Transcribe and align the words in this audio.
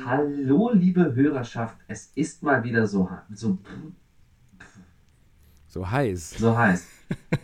Hallo, 0.06 0.72
liebe 0.74 1.16
Hörerschaft, 1.16 1.78
es 1.88 2.12
ist 2.14 2.44
mal 2.44 2.64
wieder 2.64 2.86
so, 2.86 3.10
so, 3.34 3.58
So 5.68 5.90
heiß. 5.90 6.30
so 6.38 6.56
heiß. 6.56 6.88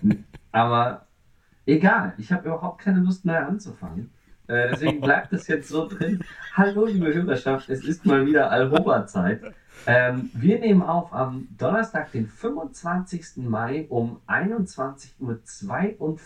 Aber 0.52 1.08
egal, 1.66 2.14
ich 2.18 2.32
habe 2.32 2.48
überhaupt 2.50 2.82
keine 2.82 3.00
Lust 3.00 3.26
mehr 3.26 3.48
anzufangen. 3.48 4.12
Äh, 4.48 4.70
deswegen 4.72 5.02
bleibt 5.02 5.34
es 5.34 5.48
jetzt 5.48 5.70
so 5.70 5.88
drin. 5.88 6.24
Hallo, 6.54 6.86
liebe 6.86 7.14
Hörerschaft, 7.14 7.70
es 7.70 7.84
ist 7.86 8.06
mal 8.06 8.26
wieder 8.26 8.52
Alhoba-Zeit. 8.52 9.42
Ähm, 9.88 10.30
wir 10.34 10.60
nehmen 10.60 10.84
auf 10.84 11.14
am 11.14 11.48
Donnerstag, 11.58 12.12
den 12.12 12.28
25. 12.28 13.38
Mai 13.38 13.88
um 13.90 14.20
21.52 14.28 16.00
Uhr, 16.00 16.20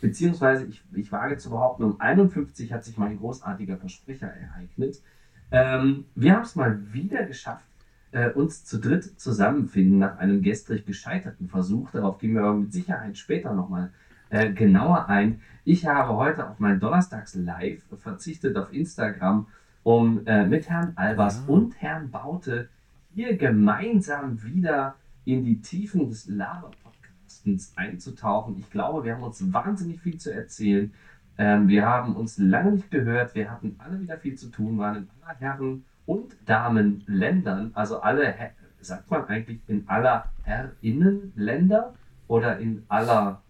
beziehungsweise 0.00 0.64
ich, 0.64 0.82
ich 0.94 1.12
wage 1.12 1.36
zu 1.36 1.50
behaupten, 1.50 1.84
um 1.84 2.00
51 2.00 2.72
hat 2.72 2.84
sich 2.84 2.96
mein 2.96 3.18
großartiger 3.18 3.76
Versprecher 3.76 4.28
ereignet. 4.28 5.02
Ähm, 5.50 6.06
wir 6.14 6.34
haben 6.34 6.42
es 6.42 6.56
mal 6.56 6.80
wieder 6.92 7.24
geschafft, 7.24 7.66
äh, 8.12 8.30
uns 8.30 8.64
zu 8.64 8.78
dritt 8.78 9.18
zusammenfinden 9.20 9.98
nach 9.98 10.18
einem 10.18 10.42
gestrig 10.42 10.86
gescheiterten 10.86 11.48
Versuch. 11.48 11.90
Darauf 11.90 12.18
gehen 12.18 12.34
wir 12.34 12.42
aber 12.42 12.54
mit 12.54 12.72
Sicherheit 12.72 13.18
später 13.18 13.52
nochmal 13.54 13.90
äh, 14.30 14.52
genauer 14.52 15.08
ein. 15.08 15.40
Ich 15.64 15.86
habe 15.86 16.14
heute 16.16 16.48
auf 16.48 16.58
mein 16.58 16.80
Donnerstags-Live 16.80 17.82
verzichtet 17.98 18.56
auf 18.56 18.72
Instagram, 18.72 19.46
um 19.82 20.26
äh, 20.26 20.46
mit 20.46 20.68
Herrn 20.68 20.92
Albers 20.96 21.42
Ah. 21.46 21.50
und 21.52 21.80
Herrn 21.80 22.10
Baute 22.10 22.68
hier 23.14 23.36
gemeinsam 23.36 24.42
wieder 24.42 24.94
in 25.24 25.44
die 25.44 25.60
Tiefen 25.60 26.08
des 26.08 26.28
Laber-Podcastens 26.28 27.72
einzutauchen. 27.76 28.56
Ich 28.58 28.70
glaube, 28.70 29.04
wir 29.04 29.14
haben 29.14 29.22
uns 29.22 29.52
wahnsinnig 29.52 30.00
viel 30.00 30.18
zu 30.18 30.32
erzählen. 30.32 30.92
Ähm, 31.38 31.68
wir 31.68 31.84
haben 31.86 32.16
uns 32.16 32.38
lange 32.38 32.72
nicht 32.72 32.90
gehört. 32.90 33.34
Wir 33.34 33.50
hatten 33.50 33.76
alle 33.78 34.00
wieder 34.00 34.16
viel 34.18 34.36
zu 34.36 34.48
tun, 34.50 34.78
waren 34.78 34.96
in 34.96 35.08
aller 35.22 35.38
Herren- 35.38 35.84
und 36.06 36.36
Damenländern, 36.46 37.72
also 37.74 38.00
alle, 38.00 38.34
sagt 38.80 39.10
man 39.10 39.24
eigentlich 39.26 39.60
in 39.66 39.84
aller 39.88 40.24
Herrinnenländer 40.44 41.94
oder 42.28 42.58
in 42.58 42.84
aller 42.88 43.42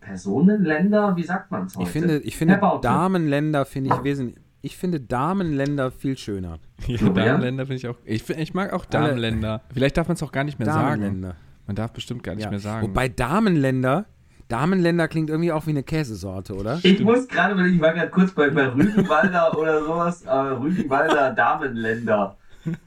Personenländer? 0.00 1.16
Wie 1.16 1.22
sagt 1.22 1.50
man 1.50 1.66
es 1.66 1.76
heute? 1.76 1.84
Ich 1.86 1.90
finde, 1.92 2.18
ich 2.18 2.36
finde. 2.36 2.60
Damenländer 2.82 3.64
finde 3.64 3.90
ich 3.94 4.04
wesentlich. 4.04 4.38
Ich 4.64 4.76
finde 4.76 5.00
Damenländer 5.00 5.90
viel 5.90 6.16
schöner. 6.16 6.58
Ja? 6.86 6.96
Damenländer 7.08 7.64
finde 7.66 7.76
ich 7.76 7.88
auch. 7.88 7.96
Ich, 8.04 8.22
find- 8.22 8.38
ich 8.40 8.54
mag 8.54 8.72
auch 8.72 8.84
Damenländer. 8.84 9.60
Vielleicht 9.72 9.96
darf 9.96 10.08
man 10.08 10.14
es 10.16 10.22
auch 10.22 10.32
gar 10.32 10.44
nicht 10.44 10.58
mehr 10.58 10.66
sagen. 10.70 11.32
Man 11.66 11.76
darf 11.76 11.92
bestimmt 11.92 12.22
gar 12.22 12.34
nicht 12.34 12.44
Ja. 12.44 12.50
mehr 12.50 12.58
sagen. 12.58 12.88
Wobei 12.88 13.08
Damenländer, 13.08 14.06
Damenländer 14.48 15.08
klingt 15.08 15.30
irgendwie 15.30 15.52
auch 15.52 15.66
wie 15.66 15.70
eine 15.70 15.82
Käsesorte, 15.82 16.54
oder? 16.54 16.78
Ich 16.82 17.00
muss 17.00 17.26
gerade, 17.28 17.56
weil 17.56 17.66
ich 17.66 17.80
war 17.80 17.92
gerade 17.94 18.10
kurz 18.10 18.32
bei, 18.32 18.50
bei 18.50 18.68
Rügenwalder 18.68 19.56
oder 19.58 19.80
sowas, 19.84 20.22
äh, 20.24 20.30
Rügenwalder 20.30 21.32
Damenländer. 21.32 22.36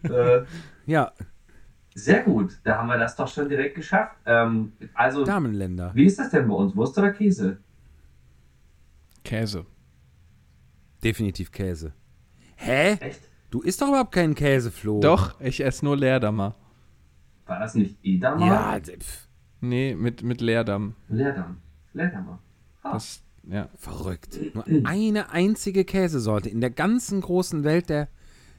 Äh, 0.04 0.42
Ja, 0.86 1.12
sehr 1.96 2.24
gut, 2.24 2.58
da 2.66 2.78
haben 2.78 2.88
wir 2.88 2.98
das 2.98 3.16
doch 3.16 3.28
schon 3.28 3.48
direkt 3.50 3.76
geschafft. 3.76 4.16
Ähm, 4.26 4.74
also, 4.94 5.24
Damenländer. 5.24 5.92
wie 5.96 6.06
ist 6.06 6.20
das 6.20 6.30
denn 6.30 6.48
bei 6.48 6.54
uns? 6.54 6.76
Wurst 6.76 6.98
oder 6.98 7.12
Käse? 7.12 7.58
Käse. 9.24 9.66
Definitiv 11.04 11.52
Käse. 11.52 11.94
Hä? 12.58 12.94
Echt? 13.00 13.22
Du 13.50 13.62
isst 13.62 13.82
doch 13.82 13.88
überhaupt 13.88 14.12
keinen 14.12 14.36
Käse, 14.36 14.72
Flo. 14.72 15.00
Doch, 15.00 15.40
ich 15.40 15.64
esse 15.64 15.86
nur 15.86 15.96
Leerdammer. 15.98 16.56
War 17.46 17.60
das 17.60 17.76
nicht 17.76 17.96
Edamer? 18.04 18.46
Ja, 18.46 18.80
d- 18.80 18.98
pf, 18.98 19.28
Nee, 19.62 19.96
mit, 19.96 20.24
mit 20.24 20.42
Leerdamm. 20.42 20.96
Leerdam. 21.10 21.58
Leerdammer. 21.94 22.40
Ah. 22.84 22.94
Das, 22.94 23.22
ja. 23.48 23.70
verrückt. 23.78 24.40
Nur 24.54 24.66
eine 24.86 25.32
einzige 25.32 25.86
Käsesorte 25.86 26.50
in 26.50 26.62
der 26.62 26.70
ganzen 26.72 27.22
großen 27.22 27.64
Welt 27.64 27.90
der 27.90 28.08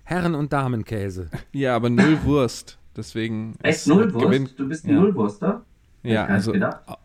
Herren- 0.05 0.35
und 0.35 0.53
Damenkäse. 0.53 1.31
ja, 1.53 1.75
aber 1.77 1.91
null 1.91 2.23
Wurst. 2.25 2.79
Deswegen. 2.97 3.57
Echt 3.63 3.81
es 3.81 3.87
Nullwurst? 3.87 4.25
gewinnt- 4.27 4.55
Du 4.59 4.69
bist 4.69 4.85
ein 4.87 4.91
ja. 4.91 5.01
Nullwurster? 5.01 5.65
Ja, 6.03 6.25
also 6.27 6.55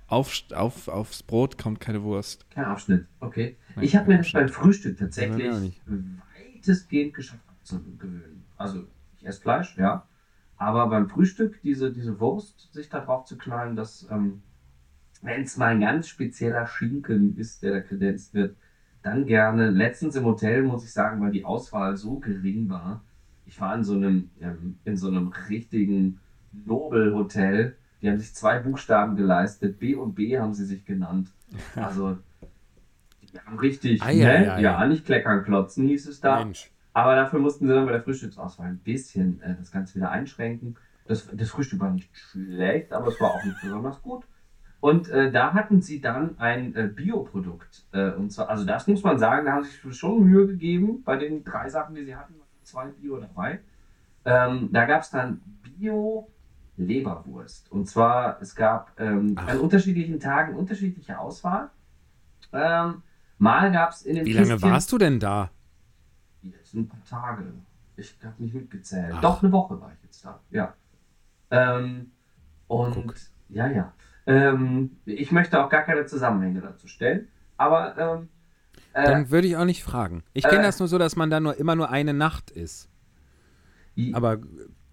auf, 0.08 0.32
auf, 0.54 0.88
aufs 0.88 1.24
Brot 1.24 1.58
kommt 1.58 1.80
keine 1.80 2.04
Wurst. 2.04 2.46
Kein 2.52 2.66
Abschnitt, 2.66 3.08
okay. 3.20 3.58
Nein, 3.76 3.86
ich 3.86 3.96
habe 3.96 4.08
mir 4.12 4.18
das 4.20 4.32
beim 4.32 4.48
Frühstück 4.48 5.00
tatsächlich 5.00 5.82
weitestgehend 6.56 7.16
geschafft 7.16 7.42
abzugewöhnen. 7.48 8.44
Also, 8.58 8.84
ich 9.18 9.26
esse 9.26 9.42
Fleisch, 9.42 9.76
ja. 9.78 10.06
Aber 10.62 10.88
beim 10.90 11.10
Frühstück 11.10 11.60
diese, 11.64 11.92
diese 11.92 12.20
Wurst 12.20 12.72
sich 12.72 12.88
da 12.88 13.00
drauf 13.00 13.26
zu 13.26 13.36
knallen, 13.36 13.76
dass, 13.76 14.08
ähm, 14.12 14.44
wenn 15.24 15.42
es 15.42 15.58
mal 15.58 15.70
ein 15.70 15.82
ganz 15.82 16.08
spezieller 16.08 16.68
Schinken 16.68 17.36
ist, 17.36 17.64
der 17.64 17.72
da 17.72 17.82
kredenzt 17.82 18.36
wird, 18.36 18.56
dann 19.02 19.26
gerne. 19.26 19.72
Letztens 19.72 20.16
im 20.16 20.26
Hotel, 20.26 20.62
muss 20.62 20.84
ich 20.84 20.94
sagen, 20.94 21.20
weil 21.20 21.32
die 21.32 21.46
Auswahl 21.46 21.98
so 21.98 22.20
gering 22.20 22.70
war. 22.70 23.04
Ich 23.48 23.60
war 23.60 23.74
in 23.74 23.84
so 23.84 23.96
einem, 23.96 24.30
ähm, 24.40 24.78
in 24.86 24.98
so 24.98 25.08
einem 25.08 25.34
richtigen 25.50 26.20
Nobelhotel. 26.52 27.76
Die 28.04 28.10
haben 28.12 28.20
sich 28.20 28.36
zwei 28.36 28.60
Buchstaben 28.60 29.16
geleistet. 29.16 29.80
B 29.80 29.96
und 29.96 30.14
B 30.14 30.38
haben 30.38 30.54
sie 30.54 30.66
sich 30.66 30.86
genannt. 30.86 31.32
Also, 31.76 32.20
die 33.34 33.40
haben 33.40 33.58
richtig, 33.58 34.04
Ei, 34.04 34.12
ei, 34.12 34.42
ne? 34.42 34.54
ei. 34.54 34.62
ja, 34.62 34.86
nicht 34.86 35.06
kleckern, 35.08 35.44
klotzen 35.44 35.88
hieß 35.88 36.08
es 36.08 36.22
da. 36.22 36.44
Mensch. 36.44 36.71
Aber 36.94 37.16
dafür 37.16 37.40
mussten 37.40 37.68
sie 37.68 37.74
dann 37.74 37.86
bei 37.86 37.94
der 37.94 38.02
Frühstücksauswahl 38.04 38.68
ein 38.68 38.80
bisschen 38.80 39.42
äh, 39.42 39.56
das 39.58 39.72
Ganze 39.72 39.96
wieder 39.96 40.12
einschränken. 40.12 40.76
Das, 41.08 41.28
das 41.34 41.50
Frühstück 41.50 41.80
war 41.80 41.90
nicht 41.92 42.10
schlecht, 42.16 42.92
aber 42.94 43.08
es 43.08 43.20
war 43.20 43.32
auch 43.32 43.44
nicht 43.44 43.62
besonders 43.62 44.02
gut. 44.02 44.26
Und 44.82 45.10
äh, 45.10 45.32
da 45.32 45.54
hatten 45.54 45.82
sie 45.82 46.02
dann 46.02 46.38
ein 46.40 46.76
äh, 46.76 46.88
Bioprodukt. 46.88 47.86
Äh, 47.92 48.12
und 48.12 48.32
zwar, 48.32 48.50
also 48.50 48.66
das 48.66 48.88
muss 48.88 49.04
man 49.04 49.20
sagen, 49.20 49.46
da 49.46 49.54
haben 49.54 49.64
sie 49.64 49.70
sich 49.70 49.96
schon 49.98 50.24
Mühe 50.24 50.48
gegeben 50.48 51.04
bei 51.04 51.18
den 51.18 51.44
drei 51.44 51.70
Sachen, 51.70 51.96
die 51.96 52.04
sie 52.04 52.16
hatten, 52.16 52.34
zwei 52.64 52.88
Bio 52.88 53.18
dabei. 53.18 53.60
Ähm, 54.26 54.70
da 54.72 54.86
gab 54.86 55.02
es 55.02 55.12
dann 55.12 55.42
Bio-Leberwurst. 56.78 57.72
Und 57.72 57.88
zwar, 57.88 58.42
es 58.42 58.56
gab 58.56 58.92
ähm, 59.00 59.38
an 59.38 59.60
unterschiedlichen 59.60 60.20
Tagen 60.20 60.56
unterschiedliche 60.56 61.18
Auswahl. 61.20 61.70
Ähm, 62.54 63.02
mal 63.38 63.72
gab 63.72 63.92
es 63.92 64.02
in 64.04 64.16
dem 64.16 64.26
Wie 64.26 64.34
lange 64.34 64.56
Kistchen- 64.56 64.72
warst 64.72 64.92
du 64.92 64.98
denn 64.98 65.20
da? 65.20 65.50
Jetzt 66.72 66.76
ein 66.76 66.88
paar 66.88 67.04
Tage. 67.06 67.54
Ich 67.98 68.16
habe 68.24 68.42
nicht 68.42 68.54
mitgezählt. 68.54 69.12
Ach. 69.16 69.22
Doch, 69.22 69.44
eine 69.44 69.52
Woche 69.52 69.80
war 69.82 69.92
ich 69.94 70.04
jetzt 70.04 70.24
da. 70.24 70.40
Ja. 70.52 70.74
Ähm, 71.50 72.12
und 72.68 72.94
Guck. 72.94 73.16
ja, 73.50 73.68
ja. 73.68 73.94
Ähm, 74.26 74.92
ich 75.06 75.32
möchte 75.32 75.64
auch 75.64 75.70
gar 75.70 75.84
keine 75.84 76.06
Zusammenhänge 76.06 76.62
dazu 76.62 76.88
stellen. 76.88 77.28
Aber 77.58 77.98
ähm, 77.98 78.30
äh, 78.94 79.06
Dann 79.06 79.30
würde 79.30 79.48
ich 79.48 79.58
auch 79.58 79.66
nicht 79.66 79.84
fragen. 79.84 80.24
Ich 80.34 80.44
kenne 80.46 80.60
äh, 80.62 80.64
das 80.64 80.80
nur 80.80 80.88
so, 80.88 80.98
dass 80.98 81.16
man 81.16 81.30
da 81.30 81.40
nur 81.40 81.58
immer 81.58 81.76
nur 81.76 81.90
eine 81.90 82.14
Nacht 82.14 82.52
ist. 82.52 82.90
Aber 84.14 84.40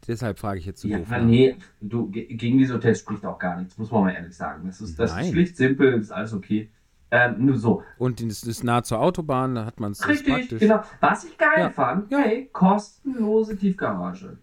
deshalb 0.07 0.39
frage 0.39 0.59
ich 0.59 0.67
jetzt 0.67 0.81
so 0.81 0.89
ja, 0.89 0.99
doof. 0.99 1.09
nach. 1.09 1.23
nee, 1.23 1.57
du, 1.81 2.11
ge- 2.11 2.27
gegen 2.35 2.59
diese 2.59 2.75
Hotels 2.75 2.99
spricht 2.99 3.25
auch 3.25 3.39
gar 3.39 3.59
nichts, 3.59 3.79
muss 3.79 3.91
man 3.91 4.03
mal 4.03 4.11
ehrlich 4.13 4.37
sagen. 4.37 4.67
Das 4.67 4.81
ist, 4.81 4.99
das 4.99 5.11
ist 5.13 5.17
Nein. 5.17 5.33
schlicht 5.33 5.57
simpel, 5.57 5.95
ist 5.95 6.11
alles 6.11 6.33
okay. 6.35 6.71
Ähm, 7.11 7.37
nur 7.47 7.57
so. 7.57 7.83
Und 7.97 8.21
es 8.21 8.43
ist 8.43 8.65
nah 8.65 8.83
zur 8.83 9.01
Autobahn, 9.01 9.55
da 9.55 9.65
hat 9.65 9.81
man 9.81 9.93
es 9.93 10.07
Richtig, 10.07 10.35
praktisch. 10.35 10.61
genau. 10.61 10.83
Was 11.01 11.25
ich 11.25 11.39
geil 11.39 11.49
Ja. 11.59 11.71
fand, 11.71 12.11
Ja. 12.11 12.19
hey, 12.19 12.49
kostenlose 12.53 13.57
Tiefgarage. 13.57 14.37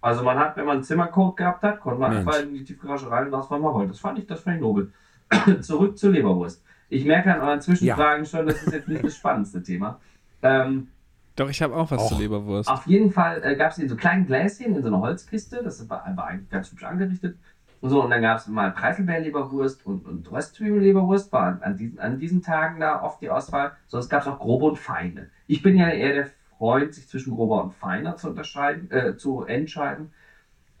Also 0.00 0.22
man 0.24 0.38
hat, 0.38 0.56
wenn 0.56 0.64
man 0.64 0.76
einen 0.76 0.84
Zimmercode 0.84 1.36
gehabt 1.36 1.62
hat, 1.62 1.80
konnte 1.80 2.00
man 2.00 2.12
Mensch. 2.14 2.26
einfach 2.26 2.42
in 2.42 2.54
die 2.54 2.64
Tiefgarage 2.64 3.10
rein 3.10 3.26
und 3.26 3.32
das, 3.32 3.50
was 3.50 3.60
man 3.60 3.72
wollte. 3.74 3.92
Das 3.92 4.00
fand 4.00 4.18
ich, 4.18 4.26
das 4.26 4.40
fand 4.40 4.56
ich 4.56 4.62
nobel. 4.62 4.92
Zurück 5.60 5.96
zur 5.98 6.10
Leberwurst. 6.10 6.62
Ich 6.88 7.04
merke 7.04 7.32
an 7.34 7.40
euren 7.40 7.60
Zwischenfragen 7.60 8.24
schon, 8.24 8.46
das 8.46 8.62
ist 8.62 8.72
jetzt 8.72 8.88
nicht 8.88 9.04
das 9.04 9.14
spannendste 9.16 9.62
Thema. 9.62 10.00
Ähm, 10.42 10.88
Doch, 11.36 11.50
ich 11.50 11.60
habe 11.62 11.76
auch 11.76 11.90
was 11.90 12.00
Och. 12.02 12.08
zur 12.08 12.18
Leberwurst. 12.18 12.68
auf 12.68 12.86
jeden 12.86 13.12
Fall 13.12 13.42
äh, 13.44 13.54
gab 13.56 13.72
es 13.72 13.78
in 13.78 13.88
so 13.88 13.94
kleinen 13.96 14.26
Gläschen, 14.26 14.74
in 14.74 14.82
so 14.82 14.88
einer 14.88 15.00
Holzkiste, 15.00 15.60
das 15.62 15.88
war, 15.88 16.04
war 16.16 16.26
eigentlich 16.28 16.48
ganz 16.50 16.70
hübsch 16.72 16.84
angerichtet. 16.84 17.36
Und 17.80 17.90
so, 17.90 18.02
und 18.02 18.10
dann 18.10 18.22
gab 18.22 18.38
es 18.38 18.46
mal 18.48 18.72
Preiselbeerleberwurst 18.72 19.86
und, 19.86 20.04
und 20.06 20.30
Röstzwiebelleberwurst, 20.32 21.32
war 21.32 21.58
an, 21.62 21.76
diesen, 21.76 21.98
an 22.00 22.18
diesen 22.18 22.42
Tagen 22.42 22.80
da 22.80 23.02
oft 23.02 23.20
die 23.22 23.30
Auswahl. 23.30 23.72
Sonst 23.86 24.08
gab 24.08 24.22
es 24.22 24.26
auch 24.28 24.38
grobe 24.40 24.66
und 24.66 24.78
feine. 24.78 25.30
Ich 25.46 25.62
bin 25.62 25.76
ja 25.76 25.88
eher 25.88 26.12
der 26.14 26.28
Freund, 26.58 26.92
sich 26.94 27.08
zwischen 27.08 27.34
grober 27.34 27.62
und 27.62 27.74
feiner 27.74 28.16
zu 28.16 28.30
unterscheiden, 28.30 28.90
äh, 28.90 29.16
zu 29.16 29.44
entscheiden. 29.44 30.12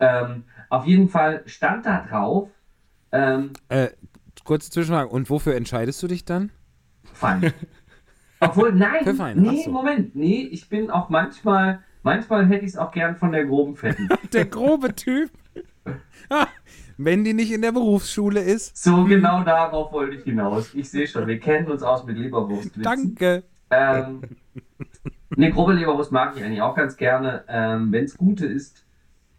Ähm, 0.00 0.44
auf 0.70 0.86
jeden 0.86 1.08
Fall 1.08 1.42
stand 1.46 1.86
da 1.86 2.04
drauf, 2.08 2.48
ähm, 3.12 3.52
Äh, 3.68 3.88
kurze 4.44 4.70
Zwischenfrage. 4.70 5.08
Und 5.08 5.30
wofür 5.30 5.54
entscheidest 5.54 6.02
du 6.02 6.08
dich 6.08 6.24
dann? 6.24 6.50
fein. 7.14 7.52
Obwohl, 8.40 8.72
nein, 8.72 9.02
Für 9.02 9.14
fein, 9.14 9.40
nee, 9.40 9.62
so. 9.64 9.70
Moment, 9.72 10.14
nee, 10.14 10.42
ich 10.42 10.68
bin 10.68 10.90
auch 10.90 11.08
manchmal, 11.08 11.82
manchmal 12.02 12.46
hätte 12.46 12.64
ich 12.64 12.72
es 12.72 12.76
auch 12.76 12.92
gern 12.92 13.16
von 13.16 13.32
der 13.32 13.44
groben 13.46 13.74
Fetten. 13.74 14.08
Der 14.32 14.44
grobe 14.44 14.94
Typ. 14.94 15.30
Wenn 16.98 17.22
die 17.22 17.32
nicht 17.32 17.52
in 17.52 17.62
der 17.62 17.70
Berufsschule 17.70 18.40
ist. 18.40 18.76
So 18.76 19.04
genau 19.04 19.44
darauf 19.44 19.92
wollte 19.92 20.16
ich 20.16 20.24
hinaus. 20.24 20.74
Ich 20.74 20.90
sehe 20.90 21.06
schon, 21.06 21.28
wir 21.28 21.38
kennen 21.38 21.68
uns 21.68 21.82
aus 21.84 22.04
mit 22.04 22.18
Leberwurst. 22.18 22.72
Danke. 22.76 23.44
Ähm, 23.70 24.22
eine 25.36 25.52
grobe 25.52 25.74
Leberwurst 25.74 26.10
mag 26.10 26.36
ich 26.36 26.42
eigentlich 26.42 26.60
auch 26.60 26.74
ganz 26.74 26.96
gerne. 26.96 27.44
Ähm, 27.48 27.92
Wenn 27.92 28.04
es 28.04 28.16
gute 28.16 28.46
ist, 28.46 28.84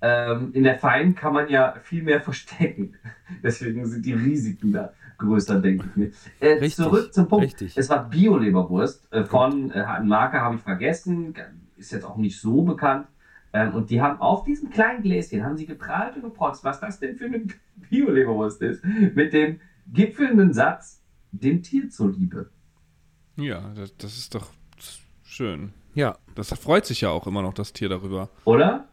ähm, 0.02 0.52
in 0.54 0.64
der 0.64 0.80
Fein 0.80 1.16
kann 1.16 1.34
man 1.34 1.50
ja 1.50 1.76
viel 1.84 2.02
mehr 2.04 2.22
verstecken. 2.30 2.96
Deswegen 3.44 3.86
sind 3.86 4.06
die 4.06 4.14
Risiken 4.14 4.72
da 4.72 4.94
größer, 5.18 5.60
denke 5.60 5.86
ich 5.90 5.96
mir. 5.98 6.12
Äh, 6.40 6.54
Richtig, 6.54 6.76
zurück 6.76 7.14
zum 7.14 7.28
Punkt. 7.28 7.44
richtig. 7.46 7.78
Es 7.78 7.90
war 7.90 8.10
Bio-Leberwurst 8.10 9.12
äh, 9.12 9.26
von, 9.26 9.70
äh, 9.72 9.84
Marke 10.02 10.40
habe 10.40 10.56
ich 10.56 10.62
vergessen, 10.62 11.34
ist 11.76 11.92
jetzt 11.92 12.06
auch 12.06 12.16
nicht 12.16 12.40
so 12.40 12.62
bekannt. 12.62 13.08
Ähm, 13.54 13.74
und 13.74 13.90
die 13.90 14.01
haben 14.01 14.19
auf 14.19 14.44
diesem 14.44 14.69
kleinen 14.69 15.01
Gläschen, 15.01 15.44
haben 15.44 15.57
sie 15.57 15.66
geprahlt 15.66 16.16
und 16.16 16.22
geprotzt, 16.22 16.63
was 16.63 16.80
das 16.80 17.00
denn 17.00 17.18
für 17.18 17.25
eine 17.25 17.46
Bio-Leberwurst 17.90 18.62
ist, 18.62 18.84
mit 18.84 19.34
dem 19.34 19.60
gipfelnden 19.92 20.54
Satz, 20.54 21.01
dem 21.31 21.63
Tier 21.63 21.90
zuliebe. 21.90 22.50
Ja, 23.38 23.72
das, 23.75 23.96
das 23.98 24.18
ist 24.18 24.36
doch 24.36 24.48
schön. 25.24 25.74
Ja, 25.96 26.18
Das 26.36 26.50
freut 26.50 26.86
sich 26.86 27.01
ja 27.01 27.10
auch 27.10 27.25
immer 27.25 27.42
noch 27.42 27.54
das 27.54 27.74
Tier 27.74 27.90
darüber. 27.90 28.30
Oder? 28.46 28.90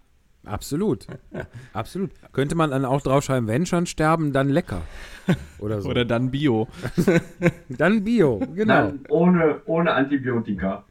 absolut. 0.46 1.06
Absolut. 1.72 2.10
Könnte 2.32 2.54
man 2.54 2.70
dann 2.70 2.84
auch 2.84 3.02
draufschreiben, 3.02 3.48
wenn 3.48 3.66
schon 3.66 3.86
sterben, 3.86 4.32
dann 4.32 4.48
lecker. 4.48 4.82
Oder 5.58 5.80
so. 5.80 5.88
Oder 5.90 6.04
dann 6.04 6.30
Bio. 6.30 6.68
dann 7.68 8.04
Bio, 8.04 8.40
genau. 8.54 8.74
Dann 8.74 9.00
ohne, 9.08 9.60
ohne 9.66 9.92
Antibiotika. 9.92 10.84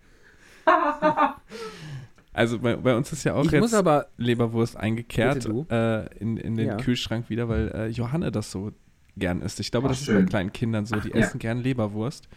Also 2.36 2.60
bei, 2.60 2.76
bei 2.76 2.96
uns 2.96 3.12
ist 3.14 3.24
ja 3.24 3.34
auch 3.34 3.46
Ich 3.46 3.52
jetzt 3.52 3.62
muss 3.62 3.74
aber, 3.74 4.08
Leberwurst 4.18 4.76
eingekehrt 4.78 5.46
äh, 5.70 6.06
in, 6.18 6.38
in 6.38 6.56
den 6.56 6.68
Ja. 6.68 6.78
Kühlschrank 6.78 7.30
wieder, 7.30 7.48
weil 7.50 7.70
äh, 7.70 7.88
Johanne 7.88 8.32
das 8.32 8.52
so 8.52 8.72
gern 9.18 9.42
isst. 9.42 9.60
Ich 9.62 9.72
glaube, 9.72 9.88
Ach, 9.88 9.92
das 9.92 10.02
ist 10.02 10.06
schön. 10.08 10.26
bei 10.26 10.30
kleinen 10.30 10.52
Kindern 10.52 10.86
so, 10.86 10.98
die 11.00 11.10
ja. 11.10 11.16
essen 11.16 11.40
gern 11.40 11.60
Leberwurst. 11.60 12.28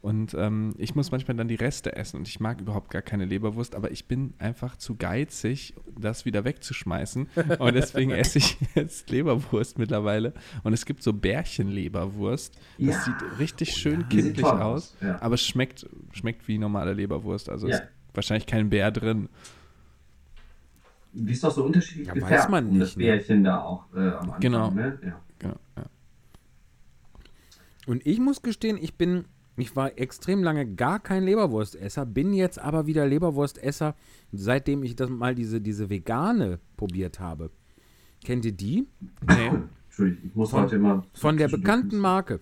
Und 0.00 0.34
ähm, 0.34 0.74
ich 0.76 0.94
muss 0.94 1.12
manchmal 1.12 1.34
dann 1.36 1.48
die 1.48 1.54
Reste 1.54 1.96
essen 1.96 2.18
und 2.18 2.28
ich 2.28 2.38
mag 2.38 2.60
überhaupt 2.60 2.90
gar 2.90 3.00
keine 3.00 3.24
Leberwurst, 3.24 3.74
aber 3.74 3.90
ich 3.90 4.06
bin 4.06 4.34
einfach 4.38 4.76
zu 4.76 4.96
geizig, 4.96 5.72
das 5.98 6.26
wieder 6.26 6.44
wegzuschmeißen. 6.44 7.26
Und 7.58 7.74
deswegen 7.74 8.10
esse 8.10 8.36
ich 8.38 8.58
jetzt 8.74 9.08
Leberwurst 9.08 9.78
mittlerweile. 9.78 10.34
Und 10.62 10.74
es 10.74 10.84
gibt 10.84 11.02
so 11.02 11.14
Bärchenleberwurst. 11.14 12.54
Das 12.78 12.86
Ja. 12.96 13.00
sieht 13.02 13.38
richtig 13.38 13.70
schön 13.76 14.04
Die 14.10 14.16
sieht 14.20 14.34
kindlich 14.36 14.46
aus, 14.46 14.94
ja. 15.00 15.22
aber 15.22 15.34
es 15.36 15.42
schmeckt, 15.46 15.86
schmeckt 16.12 16.48
wie 16.48 16.58
normale 16.58 16.92
Leberwurst. 16.92 17.48
Also 17.48 17.68
Ja. 17.68 17.76
ist 17.76 17.82
wahrscheinlich 18.14 18.46
kein 18.46 18.70
Bär 18.70 18.90
drin. 18.90 19.28
Die 21.12 21.32
ist 21.32 21.44
doch 21.44 21.52
so 21.52 21.64
unterschiedlich 21.64 22.08
Ja, 22.08 22.14
gefärbt. 22.14 22.32
weiß 22.44 22.48
man 22.48 22.68
um 22.68 22.78
das 22.80 22.96
nicht, 22.96 23.06
ne? 23.06 23.12
Bärchen 23.12 23.44
da 23.44 23.60
auch 23.62 23.84
äh, 23.94 23.98
am 24.08 24.18
Anfang. 24.22 24.40
Genau. 24.40 24.70
Ne? 24.70 24.98
Ja. 25.04 25.20
Genau, 25.38 25.56
ja. 25.76 25.84
und 27.86 28.06
ich 28.06 28.18
muss 28.18 28.42
gestehen, 28.42 28.78
ich 28.80 28.94
bin, 28.96 29.24
ich 29.56 29.76
war 29.76 29.96
extrem 29.98 30.42
lange 30.42 30.66
gar 30.74 30.98
kein 31.00 31.22
Leberwurstesser, 31.24 32.06
bin 32.06 32.32
jetzt 32.32 32.58
aber 32.58 32.86
wieder 32.86 33.06
Leberwurstesser, 33.06 33.94
seitdem 34.32 34.82
ich 34.82 34.96
das 34.96 35.10
mal 35.10 35.34
diese, 35.34 35.60
diese 35.60 35.90
vegane 35.90 36.58
probiert 36.76 37.20
habe. 37.20 37.50
Kennt 38.24 38.44
ihr 38.44 38.52
die? 38.52 38.88
Nee, 39.28 39.50
Entschuldigung, 39.86 40.24
ich 40.30 40.34
muss 40.34 40.50
Von- 40.50 40.62
heute 40.62 40.76
immer. 40.76 41.04
Von 41.12 41.36
der 41.36 41.48
bekannten 41.48 41.98
Marke. 41.98 42.40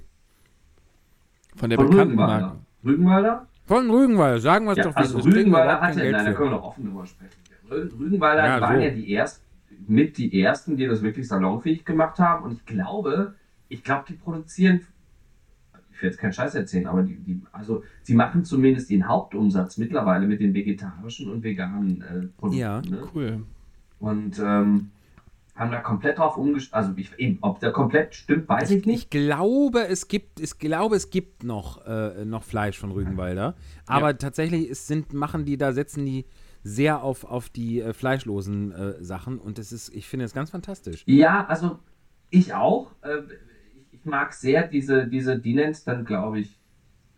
von 1.56 1.69
der 1.69 1.78
Von 1.78 1.88
bekannten 1.90 2.12
Rügenwalder. 2.12 2.46
Marke. 2.46 2.58
Rügenwalder? 2.84 3.48
Von 3.72 3.90
Rügenwalder, 3.90 4.38
sagen 4.40 4.66
wir 4.66 4.72
es 4.72 4.78
Ja, 4.78 4.84
doch, 4.84 4.96
also 4.96 5.19
Rügenwalder 5.20 5.80
hatte, 5.80 5.98
nein, 5.98 6.12
da 6.26 6.32
können 6.32 6.50
wir 6.50 6.56
noch 6.56 6.64
offen 6.64 6.84
drüber 6.84 7.06
sprechen. 7.06 7.32
Rü- 7.70 7.98
Rügenwalder 7.98 8.46
Ja, 8.46 8.60
waren 8.60 8.76
so. 8.76 8.82
ja 8.82 8.90
die 8.90 9.14
ersten, 9.14 9.44
mit 9.88 10.19
die 10.19 10.40
ersten, 10.42 10.76
die 10.76 10.86
das 10.86 11.02
wirklich 11.02 11.26
salonfähig 11.26 11.84
gemacht 11.84 12.19
haben. 12.19 12.44
Und 12.44 12.52
ich 12.52 12.66
glaube, 12.66 13.34
ich 13.69 13.82
glaube, 13.82 14.04
die 14.08 14.12
produzieren, 14.14 14.82
ich 15.92 16.02
will 16.02 16.10
jetzt 16.10 16.19
keinen 16.19 16.32
Scheiß 16.32 16.54
erzählen, 16.54 16.86
aber 16.86 17.02
die, 17.02 17.14
die, 17.16 17.40
also 17.52 17.82
sie 18.02 18.14
machen 18.14 18.44
zumindest 18.44 18.90
den 18.90 19.08
Hauptumsatz 19.08 19.78
mittlerweile 19.78 20.26
mit 20.26 20.40
den 20.40 20.52
vegetarischen 20.52 21.30
und 21.30 21.42
veganen 21.42 22.02
äh, 22.02 22.26
Produkten. 22.38 22.58
Ja. 22.60 22.82
Ne? 22.82 23.02
Cool. 23.14 23.42
Und 24.00 24.38
ähm, 24.44 24.90
haben 25.62 25.70
da 25.70 25.80
komplett 25.80 26.18
drauf 26.18 26.36
umgestellt. 26.36 26.74
Also 26.74 26.92
ich, 26.96 27.18
eben, 27.18 27.38
ob 27.40 27.60
der 27.60 27.72
komplett 27.72 28.14
stimmt, 28.14 28.48
weiß 28.48 28.70
ich 28.70 28.86
nicht. 28.86 29.04
Ich 29.04 29.10
glaube, 29.10 29.86
es 29.88 30.08
gibt, 30.08 30.40
ich 30.40 30.58
glaube, 30.58 30.96
es 30.96 31.10
gibt 31.10 31.44
noch, 31.44 31.86
äh, 31.86 32.24
noch 32.24 32.42
Fleisch 32.42 32.78
von 32.78 32.90
Rügenwalder. 32.90 33.54
Aber 33.86 34.18
tatsächlich 34.18 34.68
ist, 34.68 34.86
sind, 34.86 35.12
machen 35.12 35.44
die 35.44 35.56
da, 35.56 35.72
setzen 35.72 36.04
die 36.04 36.26
sehr 36.64 37.02
auf, 37.02 37.24
auf 37.24 37.48
die 37.48 37.80
äh, 37.80 37.92
fleischlosen 37.92 38.72
äh, 38.72 39.02
Sachen 39.02 39.38
und 39.38 39.58
das 39.58 39.72
ist, 39.72 39.94
ich 39.94 40.06
finde 40.06 40.26
es 40.26 40.34
ganz 40.34 40.50
fantastisch. 40.50 41.02
Ja, 41.06 41.46
also 41.46 41.78
ich 42.30 42.54
auch. 42.54 42.92
Ich, 43.74 44.00
ich 44.00 44.04
mag 44.04 44.32
sehr 44.32 44.68
diese, 44.68 45.06
diese 45.06 45.38
die 45.38 45.54
nennt 45.54 45.74
es 45.74 45.84
dann, 45.84 46.04
glaube 46.04 46.40
ich, 46.40 46.58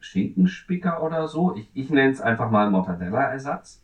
Schinkenspicker 0.01 1.03
oder 1.03 1.29
so. 1.29 1.57
Ich, 1.57 1.71
ich 1.75 1.91
nenne 1.91 2.13
es 2.13 2.21
einfach 2.21 2.51
mal 2.51 2.71
Mortadella-Ersatz. 2.71 3.83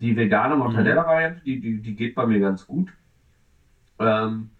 Die 0.00 0.16
vegane 0.16 0.56
Mortadella-Variante, 0.56 1.42
die, 1.44 1.60
die, 1.60 1.80
die 1.80 1.94
geht 1.94 2.14
bei 2.14 2.26
mir 2.26 2.40
ganz 2.40 2.66
gut. 2.66 2.92
Ähm, 4.06 4.50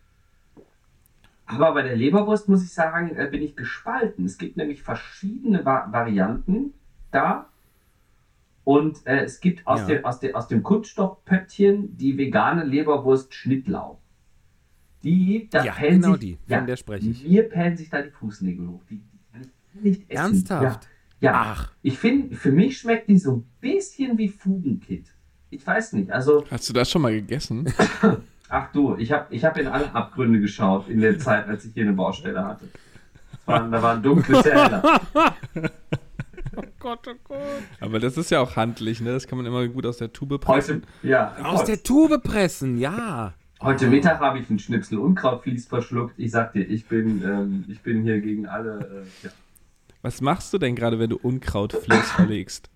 aber 1.47 1.75
bei 1.75 1.83
der 1.83 1.97
Leberwurst 1.97 2.49
muss 2.49 2.63
ich 2.63 2.73
sagen, 2.73 3.15
äh, 3.17 3.29
bin 3.31 3.43
ich 3.43 3.57
gespalten. 3.57 4.25
Es 4.25 4.39
gibt 4.39 4.57
nämlich 4.57 4.83
verschiedene 4.83 5.65
Va 5.65 5.89
Varianten 5.93 6.73
da. 7.11 7.49
Und 8.65 9.07
äh, 9.07 9.25
es 9.25 9.41
gibt 9.41 9.67
aus, 9.67 9.81
Ja. 9.81 9.87
dem, 9.87 10.05
aus, 10.05 10.21
dem, 10.21 10.35
aus 10.37 10.49
dem 10.49 10.63
Kunststoffpöttchen 10.63 11.97
die 11.97 12.17
vegane 12.17 12.65
Leberwurst 12.65 13.35
Schnittlauch. 13.35 13.99
Die, 15.03 15.49
da 15.51 15.65
Ja, 15.65 15.73
pellen 15.73 16.01
genau 16.01 16.13
sich, 16.13 16.21
die, 16.21 16.39
von 16.55 16.67
der 16.67 16.77
spreche 16.77 17.09
ich. 17.11 17.27
Mir 17.29 17.43
pellen 17.49 17.77
sich 17.77 17.91
da 17.91 18.03
die 18.03 18.11
Fußnägel 18.11 18.69
hoch. 18.69 18.83
Die, 18.89 19.03
die 19.75 19.81
nicht 19.81 20.03
essen. 20.11 20.17
Ernsthaft? 20.35 20.89
Ja, 21.21 21.33
ja. 21.33 21.43
Ach. 21.57 21.73
ich 21.83 21.99
finde, 21.99 22.37
für 22.37 22.53
mich 22.53 22.79
schmeckt 22.79 23.09
die 23.09 23.19
so 23.19 23.33
ein 23.37 23.47
bisschen 23.61 24.17
wie 24.17 24.29
Fugenkit. 24.29 25.07
Ich 25.51 25.67
weiß 25.67 25.95
nicht, 25.95 26.11
also, 26.13 26.45
Hast 26.51 26.69
du 26.69 26.73
das 26.73 26.89
schon 26.91 27.03
mal 27.03 27.13
gegessen? 27.13 27.67
ach 28.53 28.71
du, 28.73 28.97
ich 28.97 29.11
habe 29.13 29.27
ich 29.35 29.45
hab 29.45 29.57
in 29.59 29.67
alle 29.67 29.93
Abgründe 29.95 30.41
geschaut 30.41 30.89
in 30.89 31.01
der 31.01 31.19
Zeit, 31.19 31.49
als 31.49 31.65
ich 31.65 31.73
hier 31.75 31.85
eine 31.85 31.93
Baustelle 31.95 32.45
hatte. 32.45 32.69
Waren, 33.47 33.73
da 33.73 33.83
waren 33.83 34.03
dunkle 34.03 34.41
Teller. 34.43 35.01
Gott, 36.79 37.07
oh 37.09 37.15
Gott. 37.25 37.39
Aber 37.81 37.99
das 38.01 38.17
ist 38.17 38.31
ja 38.31 38.41
auch 38.41 38.57
handlich, 38.57 39.01
ne? 39.01 39.13
Das 39.13 39.27
kann 39.27 39.39
man 39.39 39.47
immer 39.47 39.67
gut 39.69 39.87
aus 39.87 39.97
der 39.99 40.13
Tube 40.13 40.33
Heute, 40.33 40.45
pressen. 40.45 40.83
ja, 41.03 41.35
Aus 41.43 41.65
der 41.65 41.83
Tube 41.83 42.21
pressen, 42.23 42.77
ja. 42.79 43.35
heute 43.61 43.87
Mittag 43.87 44.21
habe 44.21 44.39
ich 44.41 44.51
einen 44.51 44.59
Schnipsel 44.59 44.99
Unkrautvlies 44.99 45.67
verschluckt. 45.69 46.15
Ich 46.19 46.31
sag 46.33 46.53
dir, 46.53 46.63
ich 46.63 46.87
bin, 46.87 47.23
ähm, 47.25 47.65
ich 47.69 47.81
bin 47.83 48.03
hier 48.03 48.21
gegen 48.21 48.47
alle. 48.47 49.05
Äh, 49.23 49.27
ja. 49.27 49.33
Was 50.03 50.21
machst 50.21 50.53
du 50.53 50.59
denn 50.59 50.75
gerade, 50.75 50.99
wenn 50.99 51.11
du 51.11 51.17
Unkrautvlies 51.17 52.11
verlegst? 52.17 52.69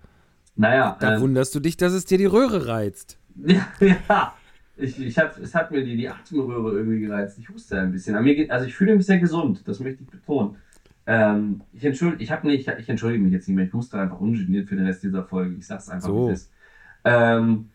Naja, 0.55 0.97
Da 1.01 1.17
ähm, 1.17 1.21
wunderst 1.21 1.55
du 1.55 1.61
dich, 1.61 1.77
dass 1.77 1.93
es 1.93 2.05
dir 2.07 2.19
die 2.19 2.27
Röhre 2.27 2.67
reizt. 2.67 3.19
Ja, 3.45 3.67
ja. 3.81 4.35
Ich, 4.77 5.01
ich 5.01 5.19
hab, 5.19 5.39
es 5.39 5.55
hat 5.55 5.71
mir 5.71 5.83
die, 5.85 5.97
die 5.97 6.09
Atemröhre 6.09 6.77
irgendwie 6.77 7.01
gereizt. 7.01 7.39
Ich 7.39 7.49
huste 7.49 7.81
ein 7.81 7.93
bisschen. 7.93 8.15
Aber 8.15 8.25
mir 8.25 8.35
geht, 8.35 8.51
also 8.51 8.67
ich 8.67 8.75
fühle 8.75 8.95
mich 8.95 9.07
sehr 9.07 9.19
gesund, 9.19 9.67
das 9.67 9.81
möchte 9.81 10.03
ich 10.03 10.11
betonen. 10.11 10.57
Ähm, 11.07 11.63
ich 11.73 11.85
entschuldige, 11.85 12.23
ich 12.23 12.31
habe 12.31 12.47
nicht, 12.47 12.69
ich 12.69 12.89
entschuldige 12.89 13.23
mich 13.23 13.33
jetzt 13.33 13.49
nicht 13.49 13.57
mehr. 13.57 13.67
Ich 13.67 13.73
huste 13.73 13.99
einfach 13.99 14.21
ungeniert 14.21 14.69
für 14.69 14.77
den 14.77 14.87
Rest 14.87 15.03
dieser 15.03 15.25
Folge. 15.25 15.57
Ich 15.57 15.67
sag's 15.67 15.89
einfach, 15.89 16.09
So. 16.09 16.29
wie 16.29 16.33
es 16.33 16.43
ist. 16.43 16.53
Ähm, 17.05 17.71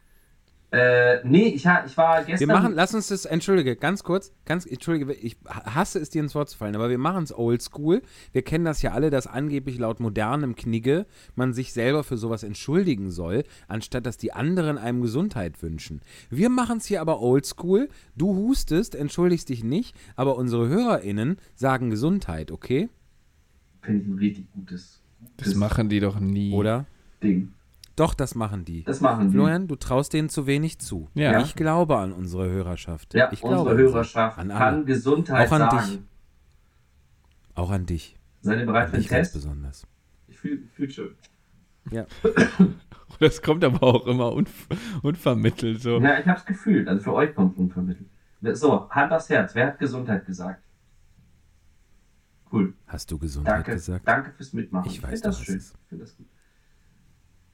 äh, 0.72 1.20
nee, 1.28 1.48
ich, 1.50 1.68
ha- 1.68 1.84
ich 1.86 1.98
war 1.98 2.24
gestern. 2.24 2.48
Wir 2.48 2.56
machen, 2.56 2.74
lass 2.74 2.94
uns 2.96 3.10
das, 3.10 3.26
entschuldige, 3.26 3.76
ganz 3.76 4.04
kurz, 4.04 4.32
ganz, 4.46 4.66
entschuldige, 4.66 5.12
ich 5.14 5.36
hasse 5.46 6.00
es, 6.00 6.10
dir 6.12 6.22
ins 6.22 6.34
Wort 6.34 6.50
zu 6.50 6.58
fallen, 6.58 6.76
aber 6.76 6.90
wir 6.90 6.98
machen 6.98 7.24
es 7.26 7.38
oldschool. 7.38 8.02
Wir 8.32 8.42
kennen 8.42 8.64
das 8.64 8.82
ja 8.82 8.92
alle, 8.94 9.10
dass 9.10 9.28
angeblich 9.28 9.78
laut 9.78 10.00
modernem 10.00 10.56
Knigge 10.56 11.06
man 11.36 11.52
sich 11.54 11.74
selber 11.74 12.06
für 12.06 12.16
sowas 12.16 12.44
entschuldigen 12.44 13.12
soll, 13.12 13.44
anstatt 13.68 14.06
dass 14.06 14.16
die 14.16 14.32
anderen 14.32 14.78
einem 14.78 15.02
Gesundheit 15.02 15.62
wünschen. 15.62 16.00
Wir 16.30 16.50
machen 16.50 16.78
es 16.78 16.86
hier 16.86 17.02
aber 17.02 17.20
oldschool. 17.22 17.90
Du 18.16 18.34
hustest, 18.34 18.96
entschuldigst 18.96 19.50
dich 19.50 19.66
nicht, 19.66 19.94
aber 20.16 20.38
unsere 20.38 20.70
HörerInnen 20.70 21.38
sagen 21.54 21.90
Gesundheit, 21.90 22.50
okay? 22.50 22.88
Finde 23.82 24.04
ich 24.04 24.08
ein 24.10 24.18
richtig 24.20 24.52
gutes, 24.54 25.02
Das 25.36 25.54
machen 25.56 25.90
die 25.90 26.00
doch 26.00 26.20
nie. 26.22 26.54
Oder? 26.54 26.86
Ding. 27.22 27.52
Doch, 27.96 28.14
das 28.14 28.36
machen 28.36 28.66
die. 28.66 28.84
Das 28.84 29.02
machen 29.02 29.28
die. 29.30 29.34
Florian, 29.36 29.68
du 29.68 29.76
traust 29.76 30.14
denen 30.14 30.30
zu 30.30 30.48
wenig 30.48 30.80
zu. 30.80 31.10
Ja. 31.14 31.42
Ich 31.42 31.56
glaube 31.56 31.98
an 31.98 32.14
unsere 32.14 32.50
Hörerschaft. 32.50 33.14
Ja, 33.14 33.32
ich 33.32 33.44
unsere. 33.44 33.78
Hörerschaft 33.78 34.38
An 34.38 34.50
alle. 34.52 34.60
kann 34.60 34.86
Gesundheit 34.86 35.48
Auch 35.48 35.52
an 35.54 35.60
sagen. 35.62 35.88
dich. 35.88 36.00
Auch 37.56 37.70
an 37.72 37.86
dich. 37.86 38.18
Seid 38.42 38.60
ihr 38.60 38.66
bereit 38.66 38.90
für 38.90 38.98
den 38.98 39.06
Test? 39.06 39.34
besonders. 39.34 39.86
Ich 40.28 40.38
fühle 40.40 40.62
fühl 40.74 40.90
schön. 40.90 41.16
Ja. 41.92 42.06
Das 43.20 43.42
kommt 43.42 43.64
aber 43.66 43.84
auch 43.84 44.08
immer 44.08 44.32
unv 44.32 44.68
unvermittelt 45.04 45.82
so. 45.82 46.00
Ja, 46.00 46.18
ich 46.18 46.26
habe 46.26 46.40
es 46.40 46.46
gefühlt. 46.46 46.88
Also 46.88 47.04
für 47.04 47.14
euch 47.14 47.36
kommt 47.36 47.52
es 47.54 47.58
unvermittelt. 47.60 48.10
So, 48.54 48.90
Hand 48.90 49.12
aufs 49.12 49.30
Herz. 49.30 49.54
Wer 49.54 49.68
hat 49.68 49.80
Gesundheit 49.80 50.26
gesagt? 50.26 50.64
Cool. 52.52 52.74
Hast 52.88 53.12
du 53.12 53.20
Gesundheit 53.20 53.54
Danke, 53.56 53.74
gesagt? 53.74 54.08
danke 54.08 54.32
fürs 54.32 54.54
Mitmachen. 54.54 54.90
Ich 54.90 55.04
weiß 55.04 55.10
finde 55.10 55.24
das 55.24 55.42
schön. 55.44 55.58
Ich 55.58 55.90
finde 55.90 56.06
das 56.06 56.16
gut. 56.16 56.26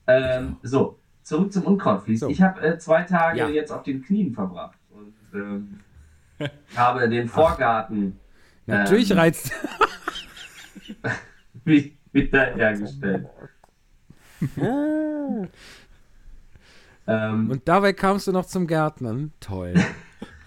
Ähm, 0.07 0.57
so, 0.63 0.99
zurück 1.23 1.51
zum 1.51 1.63
Unkrautvlies. 1.63 2.21
So. 2.21 2.29
Ich 2.29 2.41
habe 2.41 2.61
äh, 2.61 2.77
zwei 2.79 3.03
Tage 3.03 3.39
Ja. 3.39 3.49
jetzt 3.49 3.71
auf 3.71 3.83
den 3.83 4.01
Knien 4.03 4.33
verbracht 4.33 4.77
und 4.89 5.13
ähm, 5.33 5.79
habe 6.75 7.09
den 7.09 7.27
Vorgarten 7.27 8.19
Natürlich 8.65 9.11
Ähm. 9.11 9.17
reizt. 9.17 9.51
Wie 11.65 11.97
wiederhergestellt. 12.11 13.27
ähm, 14.57 15.49
Und 17.49 17.67
dabei 17.67 17.93
kamst 17.93 18.27
du 18.27 18.31
noch 18.31 18.45
zum 18.45 18.67
Gärtnern. 18.67 19.33
Toll. 19.39 19.73